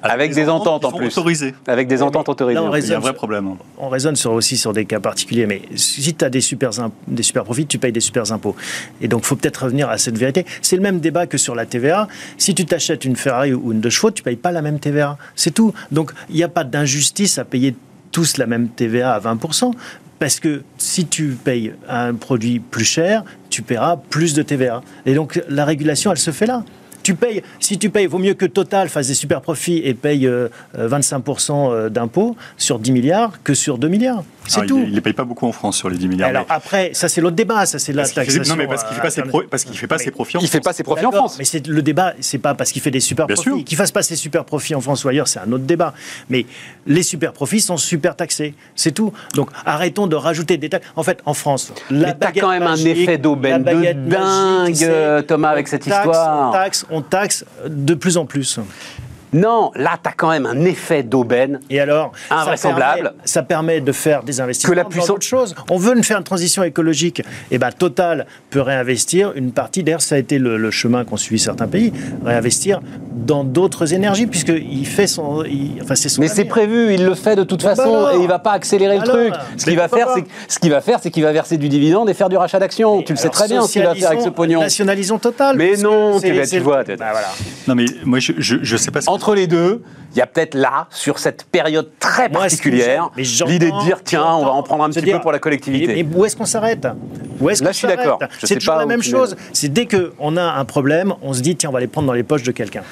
Avec 0.00 0.32
des 0.32 0.48
ententes, 0.48 0.84
en 0.84 0.92
plus. 0.92 1.06
autorisées. 1.08 1.54
avec 1.66 1.88
des 1.88 2.02
ententes 2.02 2.28
autorisées. 2.28 2.60
là, 2.60 2.70
plus. 2.70 2.78
Il 2.84 2.88
y 2.88 2.92
a 2.92 2.96
un 2.96 2.98
raisonne 2.98 3.00
vrai 3.00 3.14
problème. 3.14 3.48
on 3.78 3.88
raisonne 3.88 4.14
sur, 4.14 4.32
aussi 4.32 4.56
sur 4.56 4.72
des 4.72 4.84
cas 4.84 5.00
particuliers, 5.00 5.46
mais 5.46 5.62
si 5.74 6.14
tu 6.14 6.24
as 6.24 6.30
des 6.30 6.40
super, 6.40 6.78
imp- 6.80 6.92
des 7.08 7.22
super 7.24 7.42
profits, 7.44 7.66
tu 7.66 7.78
payes 7.78 7.90
des 7.92 7.98
super 8.00 8.30
impôts. 8.30 8.54
Et 9.00 9.08
donc, 9.08 9.22
il 9.22 9.26
faut 9.26 9.34
peut-être 9.36 9.64
revenir 9.64 9.90
à 9.90 9.98
cette 9.98 10.16
vérité. 10.16 10.46
C'est 10.62 10.76
le 10.76 10.82
même 10.82 11.00
débat 11.00 11.26
que 11.26 11.36
sur 11.36 11.54
la 11.56 11.66
TVA. 11.66 12.06
Si 12.38 12.54
tu 12.54 12.64
t'achètes 12.64 13.04
une 13.04 13.16
Ferrari 13.16 13.52
ou 13.52 13.72
une 13.72 13.80
deux 13.80 13.90
chevaux, 13.90 14.12
tu 14.12 14.22
payes 14.22 14.36
pas 14.36 14.52
la 14.52 14.62
même 14.62 14.78
TVA. 14.78 15.18
C'est 15.34 15.52
tout. 15.52 15.74
Donc, 15.90 16.12
il 16.30 16.36
n'y 16.36 16.44
a 16.44 16.48
pas 16.48 16.62
d'injustice 16.64 17.38
à 17.38 17.44
payer 17.44 17.74
tous 18.12 18.36
la 18.36 18.46
même 18.46 18.68
TVA 18.68 19.12
à 19.14 19.18
20%. 19.20 19.72
Parce 20.18 20.40
que 20.40 20.62
si 20.78 21.06
tu 21.06 21.36
payes 21.42 21.72
un 21.88 22.14
produit 22.14 22.58
plus 22.58 22.84
cher, 22.84 23.24
tu 23.50 23.62
paieras 23.62 23.96
plus 23.96 24.34
de 24.34 24.42
TVA. 24.42 24.82
Et 25.06 25.14
donc, 25.14 25.40
la 25.48 25.64
régulation, 25.64 26.10
elle 26.10 26.18
se 26.18 26.30
fait 26.30 26.46
là. 26.46 26.64
Tu 27.02 27.14
payes, 27.14 27.42
si 27.60 27.78
tu 27.78 27.88
payes, 27.88 28.06
vaut 28.06 28.18
mieux 28.18 28.34
que 28.34 28.44
Total 28.44 28.88
fasse 28.88 29.06
des 29.06 29.14
super 29.14 29.40
profits 29.40 29.78
et 29.78 29.94
paye 29.94 30.26
euh, 30.26 30.48
euh, 30.76 30.88
25% 30.88 31.72
euh, 31.72 31.88
d'impôts 31.88 32.36
sur 32.56 32.78
10 32.78 32.92
milliards 32.92 33.42
que 33.42 33.54
sur 33.54 33.78
2 33.78 33.88
milliards. 33.88 34.24
C'est 34.48 34.66
tout. 34.66 34.78
Il 34.78 34.90
ne 34.90 34.94
les 34.94 35.00
paye 35.00 35.12
pas 35.12 35.24
beaucoup 35.24 35.46
en 35.46 35.52
France 35.52 35.76
sur 35.76 35.88
les 35.90 35.96
10 35.98 36.08
milliards. 36.08 36.28
Alors 36.30 36.46
mais- 36.48 36.54
après, 36.54 36.90
ça 36.94 37.08
c'est 37.08 37.20
l'autre 37.20 37.36
débat, 37.36 37.66
ça 37.66 37.78
c'est 37.78 37.92
la 37.92 38.02
parce 38.02 38.12
qu'il 38.12 38.22
fait- 38.24 38.32
taxation. 38.32 38.54
non, 38.54 38.58
mais 38.58 38.66
parce 38.66 38.82
qu'il 38.84 38.90
ne 38.92 38.96
fait 38.96 39.02
pas 39.02 39.10
ses 39.10 39.22
pro- 39.22 39.42
parce 39.50 39.64
qu'il 39.64 39.76
fait 39.76 39.86
pas 39.86 39.96
Mais- 39.98 40.04
ses 40.04 40.10
profits 40.10 40.36
en 40.36 40.40
Il 40.40 40.48
fait 40.48 40.58
France. 40.58 40.64
pas 40.64 40.72
ses 40.72 40.82
profits 40.82 41.06
en 41.06 41.12
France. 41.12 41.36
Mais 41.38 41.44
c'est 41.44 41.66
le 41.66 41.82
débat, 41.82 42.14
c'est 42.20 42.38
pas 42.38 42.54
parce 42.54 42.72
qu'il 42.72 42.82
fait 42.82 42.90
des 42.90 43.00
super 43.00 43.26
Bien 43.26 43.34
profits. 43.34 43.50
sûr. 43.50 43.64
Qu'il 43.64 43.76
fasse 43.76 43.92
pas 43.92 44.02
ses 44.02 44.16
super 44.16 44.44
profits 44.44 44.74
en 44.74 44.80
France 44.80 45.04
ou 45.04 45.08
ailleurs, 45.08 45.28
c'est 45.28 45.38
un 45.40 45.52
autre 45.52 45.64
débat. 45.64 45.94
Mais 46.30 46.46
les 46.86 47.02
super 47.02 47.32
profits 47.32 47.60
sont 47.60 47.76
super 47.76 48.16
taxés, 48.16 48.54
c'est 48.74 48.92
tout. 48.92 49.12
Donc 49.34 49.50
arrêtons 49.64 50.06
de 50.06 50.16
rajouter 50.16 50.56
des 50.56 50.68
taxes. 50.68 50.86
En 50.96 51.02
fait, 51.02 51.20
en 51.26 51.34
France, 51.34 51.72
la 51.90 52.08
Mais 52.08 52.14
baguette 52.14 52.42
quand 52.42 52.50
même 52.50 52.62
un 52.62 52.76
effet 52.76 53.18
d'aubaine 53.18 53.64
la 53.64 53.72
de 53.94 54.00
magique, 54.00 54.86
dingue, 54.88 55.26
Thomas, 55.26 55.50
avec 55.50 55.68
cette 55.68 55.84
taxe, 55.84 55.96
histoire. 56.06 56.48
On 56.48 56.52
taxe, 56.52 56.86
on 56.90 57.02
taxe 57.02 57.44
de 57.68 57.94
plus 57.94 58.16
en 58.16 58.24
plus. 58.26 58.58
Non, 59.32 59.70
là, 59.74 59.98
tu 60.02 60.08
as 60.08 60.12
quand 60.12 60.30
même 60.30 60.46
un 60.46 60.60
effet 60.64 61.02
d'aubaine. 61.02 61.60
Et 61.70 61.80
alors, 61.80 62.12
ça 62.28 62.36
Invraisemblable. 62.40 63.02
permet, 63.02 63.16
ça 63.24 63.42
permet 63.42 63.80
de 63.80 63.92
faire 63.92 64.22
des 64.22 64.40
investissements 64.40 64.72
Que 64.72 64.76
la 64.76 64.82
dans 64.84 64.88
puissance- 64.88 65.08
d'autres 65.08 65.26
choses. 65.26 65.54
On 65.70 65.76
veut 65.78 65.96
une- 65.96 66.04
faire 66.04 66.18
une 66.18 66.24
transition 66.24 66.62
écologique. 66.62 67.22
Et 67.50 67.58
ben 67.58 67.70
Total 67.72 68.26
peut 68.50 68.60
réinvestir 68.60 69.32
une 69.34 69.52
partie. 69.52 69.82
D'ailleurs, 69.82 70.00
ça 70.02 70.14
a 70.14 70.18
été 70.18 70.38
le, 70.38 70.56
le 70.56 70.70
chemin 70.70 71.04
qu'ont 71.04 71.16
suivi 71.16 71.38
certains 71.38 71.66
pays. 71.68 71.92
Réinvestir 72.24 72.80
dans 73.12 73.44
d'autres 73.44 73.92
énergies, 73.94 74.26
puisqu'il 74.26 74.86
fait 74.86 75.06
son. 75.06 75.44
il- 75.44 75.80
enfin, 75.82 75.94
c'est 75.94 76.08
son 76.08 76.20
Mais 76.22 76.28
c'est 76.28 76.44
prévu, 76.44 76.94
il 76.94 77.04
le 77.04 77.14
fait 77.14 77.36
de 77.36 77.44
toute 77.44 77.60
Bon, 77.62 77.68
bah 77.68 77.74
façon 77.76 77.94
alors. 77.94 78.10
et 78.12 78.16
il 78.22 78.28
va 78.28 78.38
pas 78.38 78.52
accélérer 78.52 78.98
le 78.98 79.04
truc. 79.04 79.34
Ce 79.56 79.64
qu'il 79.64 79.76
va 79.76 79.88
faire, 79.88 80.08
c'est 80.14 80.24
ce 80.48 80.58
qu'il 80.58 80.70
va 80.70 80.80
faire, 80.80 80.98
c'est 81.02 81.10
qu'il 81.10 81.22
va 81.22 81.32
verser 81.32 81.58
du 81.58 81.68
dividende 81.68 82.08
et 82.08 82.14
faire 82.14 82.28
du 82.28 82.36
rachat 82.36 82.58
d'actions. 82.58 83.02
Tu 83.02 83.12
le 83.12 83.18
sais 83.18 83.28
très 83.28 83.48
bien 83.48 83.62
ce 83.62 83.72
qu'il 83.72 83.82
va 83.82 83.94
faire 83.94 84.08
avec 84.10 84.22
ce 84.22 84.28
pognon. 84.30 84.60
Nationalisons 84.60 85.18
Total. 85.18 85.56
Mais 85.56 85.76
non, 85.76 86.18
c'est- 86.18 86.46
tu 86.48 86.58
vois, 86.60 86.84
Bah, 86.84 86.94
voilà. 86.98 87.28
Non, 87.66 87.74
mais 87.74 87.84
moi, 88.04 88.18
je, 88.20 88.32
je 88.38 88.76
sais 88.76 88.90
pas 88.90 89.00
ce 89.00 89.10
entre 89.18 89.34
les 89.34 89.48
deux, 89.48 89.82
il 90.12 90.18
y 90.18 90.20
a 90.20 90.26
peut-être 90.26 90.54
là, 90.54 90.86
sur 90.90 91.18
cette 91.18 91.42
période 91.44 91.90
très 91.98 92.28
particulière, 92.28 93.10
l'idée 93.16 93.70
de 93.72 93.84
dire 93.84 93.98
tiens, 94.04 94.24
on 94.24 94.44
va 94.44 94.52
en 94.52 94.62
prendre 94.62 94.84
un 94.84 94.90
petit 94.90 95.02
dire, 95.02 95.16
peu 95.16 95.22
pour 95.22 95.32
la 95.32 95.40
collectivité. 95.40 95.88
Mais, 95.88 96.02
mais 96.04 96.16
où 96.16 96.24
est-ce 96.24 96.36
qu'on 96.36 96.46
s'arrête? 96.46 96.86
Où 97.40 97.50
est-ce 97.50 97.62
Là, 97.64 97.70
qu'on 97.70 97.72
je 97.72 97.78
suis 97.78 97.88
s'arrête? 97.88 98.30
C'est 98.44 98.54
toujours 98.54 98.74
pas 98.74 98.80
la 98.80 98.86
même 98.86 99.02
chose. 99.02 99.36
C'est 99.52 99.72
dès 99.72 99.86
qu'on 99.86 100.36
a 100.36 100.42
un 100.42 100.64
problème, 100.64 101.14
on 101.20 101.32
se 101.32 101.42
dit 101.42 101.56
tiens, 101.56 101.70
on 101.70 101.72
va 101.72 101.80
les 101.80 101.88
prendre 101.88 102.06
dans 102.06 102.12
les 102.12 102.22
poches 102.22 102.44
de 102.44 102.52
quelqu'un. 102.52 102.82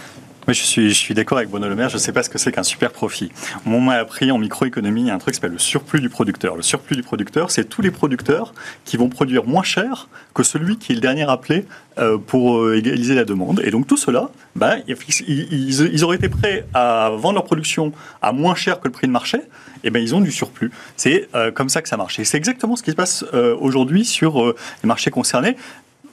Mais 0.46 0.54
je 0.54 0.62
suis, 0.62 0.90
je 0.90 0.94
suis 0.94 1.14
d'accord 1.14 1.38
avec 1.38 1.50
Bruno 1.50 1.68
Le 1.68 1.76
je 1.88 1.94
ne 1.94 1.98
sais 1.98 2.12
pas 2.12 2.22
ce 2.22 2.30
que 2.30 2.38
c'est 2.38 2.52
qu'un 2.52 2.62
super 2.62 2.92
profit. 2.92 3.32
On 3.66 3.80
m'a 3.80 3.94
appris 3.94 4.30
en 4.30 4.38
microéconomie, 4.38 5.02
il 5.02 5.06
y 5.08 5.10
a 5.10 5.14
un 5.14 5.18
truc 5.18 5.34
qui 5.34 5.38
s'appelle 5.38 5.52
le 5.52 5.58
surplus 5.58 6.00
du 6.00 6.08
producteur. 6.08 6.56
Le 6.56 6.62
surplus 6.62 6.96
du 6.96 7.02
producteur, 7.02 7.50
c'est 7.50 7.64
tous 7.64 7.82
les 7.82 7.90
producteurs 7.90 8.54
qui 8.84 8.96
vont 8.96 9.08
produire 9.08 9.44
moins 9.44 9.64
cher 9.64 10.08
que 10.34 10.42
celui 10.42 10.78
qui 10.78 10.92
est 10.92 10.94
le 10.94 11.00
dernier 11.00 11.28
appelé 11.28 11.66
euh, 11.98 12.18
pour 12.18 12.58
euh, 12.58 12.76
égaliser 12.76 13.14
la 13.14 13.24
demande. 13.24 13.60
Et 13.64 13.70
donc 13.70 13.86
tout 13.86 13.96
cela, 13.96 14.30
ben, 14.54 14.82
ils, 14.86 16.04
auraient 16.04 16.16
été 16.16 16.28
prêts 16.28 16.66
à 16.74 17.10
vendre 17.16 17.34
leur 17.34 17.44
production 17.44 17.92
à 18.22 18.32
moins 18.32 18.54
cher 18.54 18.78
que 18.78 18.86
le 18.86 18.92
prix 18.92 19.08
de 19.08 19.12
marché, 19.12 19.40
et 19.82 19.90
ben 19.90 20.00
ils 20.00 20.14
ont 20.14 20.20
du 20.20 20.30
surplus. 20.30 20.70
C'est 20.96 21.28
euh, 21.34 21.50
comme 21.50 21.68
ça 21.68 21.82
que 21.82 21.88
ça 21.88 21.96
marche. 21.96 22.18
Et 22.20 22.24
c'est 22.24 22.36
exactement 22.36 22.76
ce 22.76 22.82
qui 22.82 22.92
se 22.92 22.96
passe 22.96 23.24
aujourd'hui 23.60 24.04
sur 24.04 24.54
les 24.82 24.86
marchés 24.86 25.10
concernés. 25.10 25.56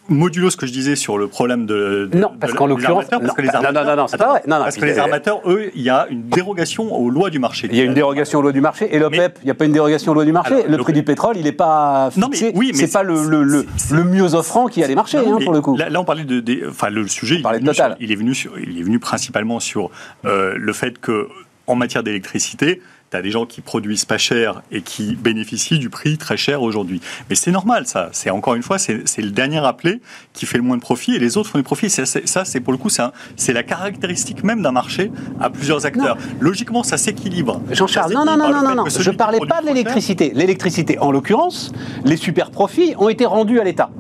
Modulo 0.10 0.50
ce 0.50 0.58
que 0.58 0.66
je 0.66 0.74
disais 0.74 0.96
sur 0.98 1.18
le 1.18 1.28
problème 1.28 1.66
de, 1.66 2.10
de- 2.12 2.18
Non, 2.18 2.32
parce 2.40 2.52
de- 2.52 2.58
qu'en 2.58 2.68
l'occurrence- 2.68 3.06
armateurs, 3.06 3.20
parce 3.22 3.30
non, 3.30 3.34
que 3.36 3.42
les 3.42 3.48
non, 3.48 3.54
non, 3.54 3.60
armateurs- 3.68 3.86
non, 3.96 4.02
non, 4.02 4.08
c'est 4.08 4.18
pas 4.18 4.30
vrai. 4.30 4.42
Non, 4.48 4.58
non, 4.58 4.64
parce 4.64 4.76
que 4.76 4.86
les 4.86 5.00
armateurs, 5.00 5.42
eux, 5.46 5.72
il 5.76 5.82
y 5.82 5.90
a 5.90 6.08
une 6.10 6.24
dérogation 6.28 6.94
aux 6.94 7.10
lois 7.10 7.30
du 7.30 7.40
marché. 7.40 7.70
Il 7.72 7.78
y 7.78 7.82
a 7.82 7.86
une 7.86 7.94
dérogation 7.94 8.40
aux 8.40 8.42
lois 8.42 8.52
du 8.52 8.60
marché 8.62 8.94
et 8.94 9.00
l'OPEP, 9.00 9.40
il 9.42 9.46
n'y 9.46 9.52
a 9.52 9.54
pas 9.54 9.66
une 9.66 9.72
dérogation 9.72 10.12
aux 10.12 10.16
lois 10.16 10.26
du 10.26 10.34
marché. 10.34 10.56
Alors, 10.56 10.68
le 10.68 10.78
prix 10.78 10.94
du 10.94 11.04
pétrole, 11.04 11.38
il 11.38 11.44
n'est 11.46 11.52
pas 11.54 12.10
Non, 12.18 12.28
mais 12.30 12.36
fixé. 12.36 12.52
oui, 12.56 12.72
mais 12.74 12.80
c'est 12.86 12.92
pas 12.92 13.04
le, 13.04 13.28
le, 13.30 13.44
le, 13.44 13.66
c'est- 13.78 13.94
le 13.96 14.04
mieux 14.04 14.34
offrant 14.36 14.68
qui 14.68 14.84
a 14.84 14.88
les 14.88 14.96
marchés, 14.96 15.18
Non, 15.18 15.38
hein, 15.38 15.40
pour 15.44 15.54
le 15.54 15.62
coup. 15.62 15.78
Là, 15.78 15.90
là, 15.90 16.02
on 16.02 16.06
parlait 16.06 16.26
de, 16.26 16.42
des- 16.42 16.64
enfin, 16.68 16.90
le 16.90 17.08
sujet, 17.08 17.36
il 17.36 17.42
de 17.44 17.48
venu 17.48 17.66
Total. 17.66 17.92
sur- 17.92 17.98
il 18.02 18.12
est 18.12 18.16
venu 18.16 18.36
sur- 18.36 18.60
il 18.60 18.80
est 18.80 18.84
venu 18.84 19.00
principalement 19.00 19.60
sur 19.62 19.90
euh, 20.26 20.56
le 20.58 20.74
fait 20.74 21.00
que, 21.00 21.28
en 21.68 21.76
matière 21.76 22.04
d'électricité, 22.04 22.82
tu 23.14 23.18
as 23.18 23.22
des 23.22 23.30
gens 23.30 23.46
qui 23.46 23.62
produisent 23.62 24.06
pas 24.06 24.18
cher 24.18 24.64
et 24.72 24.82
qui 24.82 25.16
bénéficient 25.16 25.78
du 25.78 25.92
prix 25.92 26.18
très 26.18 26.36
cher 26.36 26.64
aujourd'hui. 26.64 27.00
Mais 27.30 27.36
c'est 27.36 27.52
normal, 27.52 27.86
ça. 27.86 28.10
C'est 28.12 28.32
encore 28.32 28.56
une 28.56 28.64
fois, 28.64 28.80
c'est 28.80 29.04
le 29.18 29.30
dernier 29.30 29.60
appelé 29.60 30.02
qui 30.34 30.48
fait 30.48 30.58
le 30.58 30.64
moins 30.64 30.78
de 30.78 30.82
profit 30.82 31.14
et 31.14 31.20
les 31.20 31.38
autres 31.38 31.52
font 31.52 31.60
des 31.60 31.64
profits. 31.64 31.92
Ça, 31.92 32.06
c'est 32.46 32.60
pour 32.60 32.74
le 32.74 32.80
coup, 32.80 32.90
c'est 32.90 33.54
la 33.54 33.62
caractéristique 33.62 34.44
même 34.44 34.64
d'un 34.64 34.72
marché 34.72 35.12
à 35.40 35.52
plusieurs 35.52 35.86
acteurs. 35.86 36.18
Logiquement, 36.40 36.82
ça 36.82 36.98
s'équilibre. 36.98 37.62
Jean-Charles, 37.70 38.14
non, 38.14 38.26
non, 38.26 38.36
non, 38.36 38.50
non, 38.50 38.76
non, 38.76 38.86
Je 38.90 39.12
parlais 39.12 39.40
pas 39.48 39.62
de 39.62 39.68
l'électricité. 39.68 40.32
L'électricité, 40.34 40.98
en 40.98 41.12
l'occurrence, 41.12 41.72
les 42.06 42.18
super 42.18 42.50
profits 42.50 42.96
ont 42.98 43.10
été 43.10 43.28
rendus 43.28 43.60
à 43.60 43.64
l'État. 43.64 43.92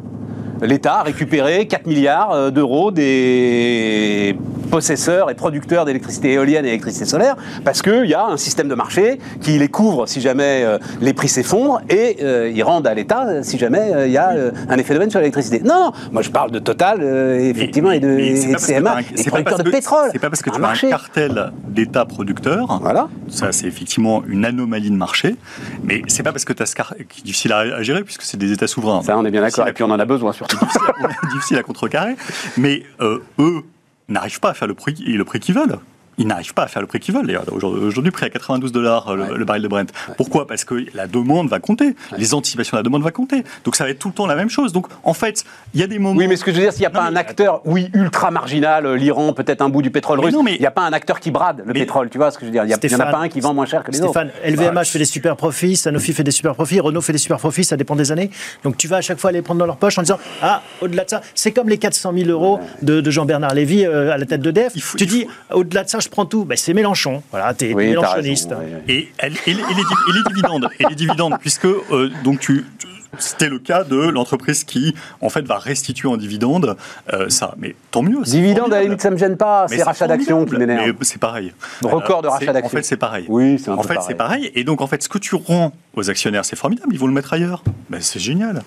L'État 0.61 0.99
a 0.99 1.03
récupéré 1.03 1.67
4 1.67 1.85
milliards 1.87 2.31
euh, 2.31 2.51
d'euros 2.51 2.91
des 2.91 4.35
possesseurs 4.71 5.29
et 5.29 5.35
producteurs 5.35 5.85
d'électricité 5.85 6.31
éolienne 6.33 6.65
et 6.65 6.69
d'électricité 6.69 7.05
solaire 7.05 7.35
parce 7.63 7.83
qu'il 7.83 8.05
y 8.05 8.15
a 8.15 8.25
un 8.25 8.37
système 8.37 8.67
de 8.67 8.73
marché 8.73 9.19
qui 9.39 9.59
les 9.59 9.67
couvre 9.67 10.07
si 10.07 10.19
jamais 10.19 10.63
euh, 10.63 10.79
les 10.99 11.13
prix 11.13 11.27
s'effondrent 11.27 11.81
et 11.89 12.17
euh, 12.23 12.51
ils 12.51 12.63
rendent 12.63 12.87
à 12.87 12.93
l'État 12.95 13.43
si 13.43 13.59
jamais 13.59 13.93
euh, 13.93 14.07
il 14.07 14.13
y 14.13 14.17
a 14.17 14.31
euh, 14.31 14.51
un 14.69 14.77
effet 14.77 14.93
d'aubaine 14.93 15.11
sur 15.11 15.19
l'électricité. 15.19 15.61
Non, 15.63 15.91
moi 16.11 16.23
je 16.23 16.31
parle 16.31 16.49
de 16.49 16.59
Total, 16.63 17.03
effectivement, 17.39 17.91
et 17.91 17.99
de, 17.99 18.07
Mais 18.07 18.41
et 18.41 18.53
de 18.53 18.57
CMA, 18.57 18.95
pas 18.95 19.29
producteurs 19.29 19.59
de 19.59 19.69
pétrole. 19.69 20.09
C'est 20.13 20.19
pas 20.19 20.29
parce 20.29 20.41
que 20.41 20.49
un 20.49 20.53
tu 20.53 20.55
as 20.55 20.63
un 20.63 20.67
marché. 20.67 20.89
cartel 20.89 21.51
d'État 21.67 22.05
producteur. 22.05 22.79
Voilà. 22.81 23.09
Ça, 23.27 23.51
c'est 23.51 23.67
effectivement 23.67 24.23
une 24.25 24.45
anomalie 24.45 24.89
de 24.89 24.95
marché. 24.95 25.35
Mais 25.83 26.01
c'est 26.07 26.23
pas 26.23 26.31
parce 26.31 26.45
que 26.45 26.53
tu 26.53 26.63
as 26.63 26.65
ce 26.67 26.75
cartel 26.75 27.05
qui 27.05 27.19
est 27.21 27.25
difficile 27.25 27.51
à, 27.51 27.57
à 27.59 27.83
gérer 27.83 28.03
puisque 28.03 28.21
c'est 28.21 28.37
des 28.37 28.53
États 28.53 28.67
souverains. 28.67 29.01
Ça, 29.03 29.17
on 29.17 29.25
est 29.25 29.31
bien 29.31 29.41
d'accord. 29.41 29.67
Et 29.67 29.73
puis 29.73 29.83
on 29.83 29.91
en 29.91 29.99
a 29.99 30.05
besoin 30.05 30.31
surtout. 30.31 30.52
difficile 31.33 31.57
à 31.57 31.63
contrecarrer. 31.63 32.15
Mais 32.57 32.83
euh, 33.01 33.19
eux 33.39 33.63
n'arrivent 34.09 34.39
pas 34.39 34.51
à 34.51 34.53
faire 34.53 34.67
le 34.67 34.73
prix, 34.73 34.93
le 34.93 35.25
prix 35.25 35.39
qu'ils 35.39 35.55
veulent. 35.55 35.79
Ils 36.17 36.27
n'arrivent 36.27 36.53
pas 36.53 36.63
à 36.63 36.67
faire 36.67 36.81
le 36.81 36.87
prix 36.87 36.99
qu'ils 36.99 37.13
veulent. 37.13 37.25
D'ailleurs, 37.27 37.45
Aujourd'hui, 37.51 38.11
prix 38.11 38.25
à 38.25 38.29
92 38.29 38.71
dollars 38.71 39.15
le, 39.15 39.35
le 39.37 39.45
baril 39.45 39.63
de 39.63 39.67
Brent. 39.67 39.91
Pourquoi? 40.17 40.45
Parce 40.47 40.63
que 40.63 40.85
la 40.93 41.07
demande 41.07 41.49
va 41.49 41.59
compter. 41.59 41.95
Les 42.17 42.33
anticipations 42.33 42.75
de 42.75 42.79
la 42.79 42.83
demande 42.83 43.03
va 43.03 43.11
compter. 43.11 43.43
Donc 43.63 43.75
ça 43.75 43.83
va 43.83 43.89
être 43.89 43.99
tout 43.99 44.09
le 44.09 44.13
temps 44.13 44.27
la 44.27 44.35
même 44.35 44.49
chose. 44.49 44.71
Donc 44.73 44.87
en 45.03 45.13
fait, 45.13 45.43
il 45.73 45.79
y 45.79 45.83
a 45.83 45.87
des 45.87 45.99
moments. 45.99 46.17
Oui, 46.19 46.27
mais 46.27 46.35
ce 46.35 46.43
que 46.43 46.51
je 46.51 46.57
veux 46.57 46.63
dire, 46.63 46.71
s'il 46.73 46.81
n'y 46.81 46.85
a 46.85 46.89
Non, 46.89 46.95
pas 46.95 47.03
mais- 47.11 47.17
un 47.17 47.19
acteur, 47.19 47.61
oui, 47.65 47.89
ultra 47.93 48.31
marginal, 48.31 48.85
euh, 48.85 48.95
l'Iran, 48.95 49.33
peut-être 49.33 49.61
un 49.61 49.69
bout 49.69 49.81
du 49.81 49.89
pétrole 49.91 50.19
Mais 50.19 50.25
russe, 50.25 50.33
non, 50.33 50.43
mais- 50.43 50.55
il 50.55 50.59
n'y 50.59 50.65
a 50.67 50.71
pas 50.71 50.83
un 50.83 50.93
acteur 50.93 51.19
qui 51.19 51.31
brade 51.31 51.59
le 51.65 51.73
Mais- 51.73 51.79
pétrole, 51.81 52.09
tu 52.09 52.17
vois 52.17 52.31
ce 52.31 52.37
que 52.37 52.41
je 52.41 52.47
veux 52.47 52.51
dire? 52.51 52.63
Il 52.63 52.67
n'y 52.67 52.73
en 52.73 52.75
a 52.75 52.77
Stéphane, 52.77 53.11
pas 53.11 53.17
un 53.19 53.29
qui 53.29 53.39
vend 53.39 53.53
moins 53.53 53.65
cher 53.65 53.83
que 53.83 53.91
les 53.91 53.99
autres. 54.01 54.11
Stéphane, 54.11 54.31
LVMH 54.43 54.85
fait 54.91 54.99
des 54.99 55.05
super 55.05 55.35
profits, 55.35 55.75
Sanofi 55.75 56.13
fait 56.13 56.23
des 56.23 56.31
super 56.31 56.53
profits, 56.53 56.79
Renault 56.79 57.01
fait 57.01 57.13
des 57.13 57.17
super 57.17 57.37
profits, 57.37 57.63
ça 57.63 57.77
dépend 57.77 57.95
des 57.95 58.11
années. 58.11 58.29
Donc 58.63 58.77
tu 58.77 58.87
vas 58.87 58.97
à 58.97 59.01
chaque 59.01 59.19
fois 59.19 59.31
les 59.31 59.41
prendre 59.41 59.59
dans 59.59 59.65
leur 59.65 59.77
poche 59.77 59.97
en 59.97 60.01
disant 60.01 60.19
Ah, 60.41 60.61
au-delà 60.81 61.05
de 61.05 61.09
ça, 61.09 61.21
c'est 61.35 61.51
comme 61.51 61.69
les 61.69 61.77
400 61.77 62.13
000 62.15 62.29
euros 62.29 62.59
de, 62.81 63.01
de 63.01 63.11
Jean-Bernard 63.11 63.53
Lévy 63.53 63.85
euh, 63.85 64.11
à 64.13 64.17
la 64.17 64.25
tête. 64.25 64.41
Il 64.75 64.81
faut- 64.81 64.97
tu 64.97 65.05
il 65.05 65.09
dis 65.09 65.27
Au-delà 65.51 65.83
de 65.83 65.89
ça, 65.89 65.99
je 66.03 66.09
prends 66.09 66.25
tout. 66.25 66.45
Ben, 66.45 66.57
c'est 66.57 66.73
Mélenchon. 66.73 67.23
Voilà, 67.31 67.53
t'es 67.53 67.73
Oui, 67.73 67.87
mélenchoniste. 67.87 68.49
raison, 68.49 68.61
oui, 68.63 68.71
oui. 68.87 68.93
Et, 68.93 69.11
elle- 69.17 69.33
et 69.47 69.53
les, 69.53 69.61
et 69.61 69.73
les 69.73 69.81
et 69.81 70.13
les 70.13 70.23
dividendes, 70.33 70.69
et 70.79 70.83
les 70.89 70.95
dividendes, 70.95 71.35
puisque 71.39 71.65
euh, 71.65 72.09
donc 72.23 72.39
tu, 72.39 72.65
tu- 72.79 72.87
c'était 73.17 73.49
le 73.49 73.59
cas 73.59 73.83
de 73.83 73.95
l'entreprise 73.95 74.63
qui 74.63 74.95
en 75.21 75.29
fait 75.29 75.41
va 75.45 75.57
restituer 75.57 76.07
en 76.07 76.17
dividendes 76.17 76.75
euh, 77.13 77.29
ça. 77.29 77.53
Mais 77.57 77.75
tant 77.91 78.01
mieux. 78.01 78.19
c'est 78.23 78.31
Dividende, 78.37 78.73
à 78.73 78.77
la 78.77 78.83
limite, 78.83 79.01
ça 79.01 79.09
ne 79.09 79.15
me 79.15 79.19
gêne 79.19 79.37
pas, 79.37 79.65
c'est 79.67 79.83
rachat 79.83 80.07
d'actions 80.07 80.45
qui 80.45 80.55
m'énerve. 80.55 80.87
Mais 80.87 80.93
c'est 81.01 81.19
pareil. 81.19 81.53
Record 81.83 82.21
de 82.21 82.27
rachat 82.27 82.53
d'actions. 82.53 82.65
En 82.67 82.69
fait, 82.69 82.83
c'est 82.83 82.97
pareil. 82.97 83.25
Oui, 83.29 83.59
c'est 83.59 83.69
un 83.69 83.75
En 83.75 83.81
peu 83.81 83.87
fait, 83.89 83.99
c'est 84.07 84.15
pareil. 84.15 84.51
Et 84.55 84.63
donc, 84.63 84.81
en 84.81 84.87
fait, 84.87 85.01
ce 85.03 85.09
que 85.09 85.17
tu 85.17 85.35
rends 85.35 85.73
aux 85.95 86.09
actionnaires, 86.09 86.45
c'est 86.45 86.55
formidable. 86.55 86.89
Ils 86.93 86.99
vont 86.99 87.07
le 87.07 87.13
mettre 87.13 87.33
ailleurs. 87.33 87.63
Ben, 87.89 87.99
c'est 88.01 88.19
génial. 88.19 88.61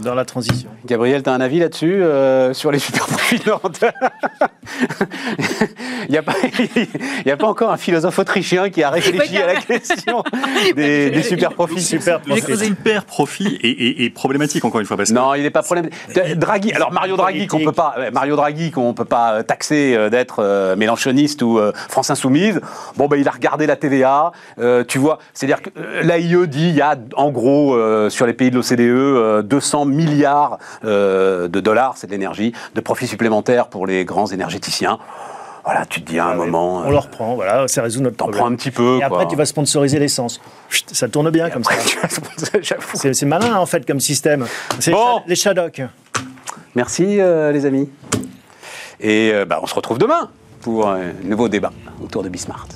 Dans 0.00 0.14
la 0.14 0.24
transition. 0.24 0.68
Gabriel, 0.86 1.22
tu 1.24 1.28
as 1.30 1.32
un 1.32 1.40
avis 1.40 1.58
là-dessus, 1.58 2.02
euh, 2.02 2.54
sur 2.54 2.70
les 2.70 2.78
super 2.78 3.06
profits 3.06 3.38
de 3.40 3.50
rente 3.50 3.80
Il 6.08 6.12
n'y 6.12 6.16
a, 6.18 6.22
pas- 6.22 6.34
a 7.44 7.44
encore 7.48 7.70
un 7.72 7.76
philosophe 7.76 8.18
autrichien 8.18 8.70
qui 8.70 8.82
a 8.82 8.90
réfléchi 8.90 9.36
à 9.38 9.46
la 9.46 9.56
question 9.60 10.22
des, 10.76 11.10
des 11.10 11.22
super 11.22 11.52
profits. 11.52 11.80
Super 11.82 12.20
profits. 12.20 12.56
super 12.64 13.04
profit 13.04 13.56
et, 13.60 13.87
et- 13.87 13.87
et 13.98 14.10
problématique, 14.10 14.64
encore 14.64 14.80
une 14.80 14.86
fois. 14.86 14.96
Parce 14.96 15.10
que 15.10 15.14
Non, 15.14 15.34
il 15.34 15.42
n'est 15.42 15.50
pas 15.50 15.62
problème. 15.62 15.88
Draghi, 16.36 16.72
alors 16.72 16.92
Mario 16.92 17.16
Draghi 17.16 17.46
qu'on 17.46 17.60
peut 17.60 17.72
pas, 17.72 17.94
Mario 18.12 18.36
Draghi 18.36 18.70
qu'on 18.70 18.94
peut 18.94 19.04
pas 19.04 19.42
taxer 19.42 19.94
euh, 19.96 20.10
d'être 20.10 20.40
euh, 20.40 20.76
mélanchoniste 20.76 21.42
ou 21.42 21.58
euh, 21.58 21.72
France 21.88 22.10
Insoumise. 22.10 22.60
Bon, 22.96 23.06
ben 23.06 23.16
il 23.18 23.26
a 23.28 23.30
regardé 23.30 23.66
la 23.66 23.76
TVA. 23.76 24.32
euh, 24.58 24.84
tu 24.86 24.98
vois, 24.98 25.18
c'est-à-dire 25.34 25.62
que 25.62 25.70
l'AIE 26.02 26.46
dit 26.46 26.68
il 26.68 26.74
y 26.74 26.80
a 26.80 26.96
en 27.16 27.30
gros 27.30 27.74
euh, 27.74 28.10
sur 28.10 28.26
les 28.26 28.32
pays 28.32 28.50
de 28.50 28.56
l'OCDE 28.56 28.80
euh, 28.80 29.42
200 29.42 29.84
milliards 29.86 30.58
de 30.82 31.60
dollars, 31.60 31.94
c'est 31.96 32.06
de 32.06 32.12
l'énergie, 32.12 32.52
de 32.74 32.80
profits 32.80 33.06
supplémentaires 33.06 33.68
pour 33.68 33.86
les 33.86 34.04
grands 34.04 34.26
énergéticiens. 34.26 34.98
Voilà, 35.70 35.84
tu 35.84 36.00
te 36.00 36.10
dis 36.10 36.18
à 36.18 36.28
un 36.28 36.34
moment, 36.34 36.76
On 36.78 36.86
euh, 36.86 36.90
le 36.92 36.96
reprend, 36.96 37.34
voilà, 37.34 37.68
ça 37.68 37.82
résout 37.82 38.00
notre 38.00 38.16
t'en 38.16 38.24
problème. 38.24 38.40
prends 38.40 38.50
un 38.50 38.56
petit 38.56 38.70
peu. 38.70 39.00
Et 39.00 39.02
après, 39.02 39.24
quoi. 39.24 39.26
tu 39.26 39.36
vas 39.36 39.44
sponsoriser 39.44 39.98
l'essence. 39.98 40.40
Ça 40.70 41.10
tourne 41.10 41.28
bien 41.28 41.50
comme 41.50 41.62
ça. 41.62 41.72
Après, 42.70 43.12
c'est 43.12 43.26
malin 43.26 43.54
en 43.54 43.66
fait 43.66 43.86
comme 43.86 44.00
système. 44.00 44.46
C'est 44.80 44.92
Bon. 44.92 45.20
les 45.26 45.36
Shadocks. 45.36 45.82
Merci 46.74 47.20
euh, 47.20 47.52
les 47.52 47.66
amis. 47.66 47.90
Et 48.98 49.30
euh, 49.34 49.44
bah, 49.44 49.60
on 49.62 49.66
se 49.66 49.74
retrouve 49.74 49.98
demain 49.98 50.30
pour 50.62 50.88
un 50.88 51.12
nouveau 51.22 51.50
débat 51.50 51.72
autour 52.02 52.22
de 52.22 52.30
Bismart. 52.30 52.66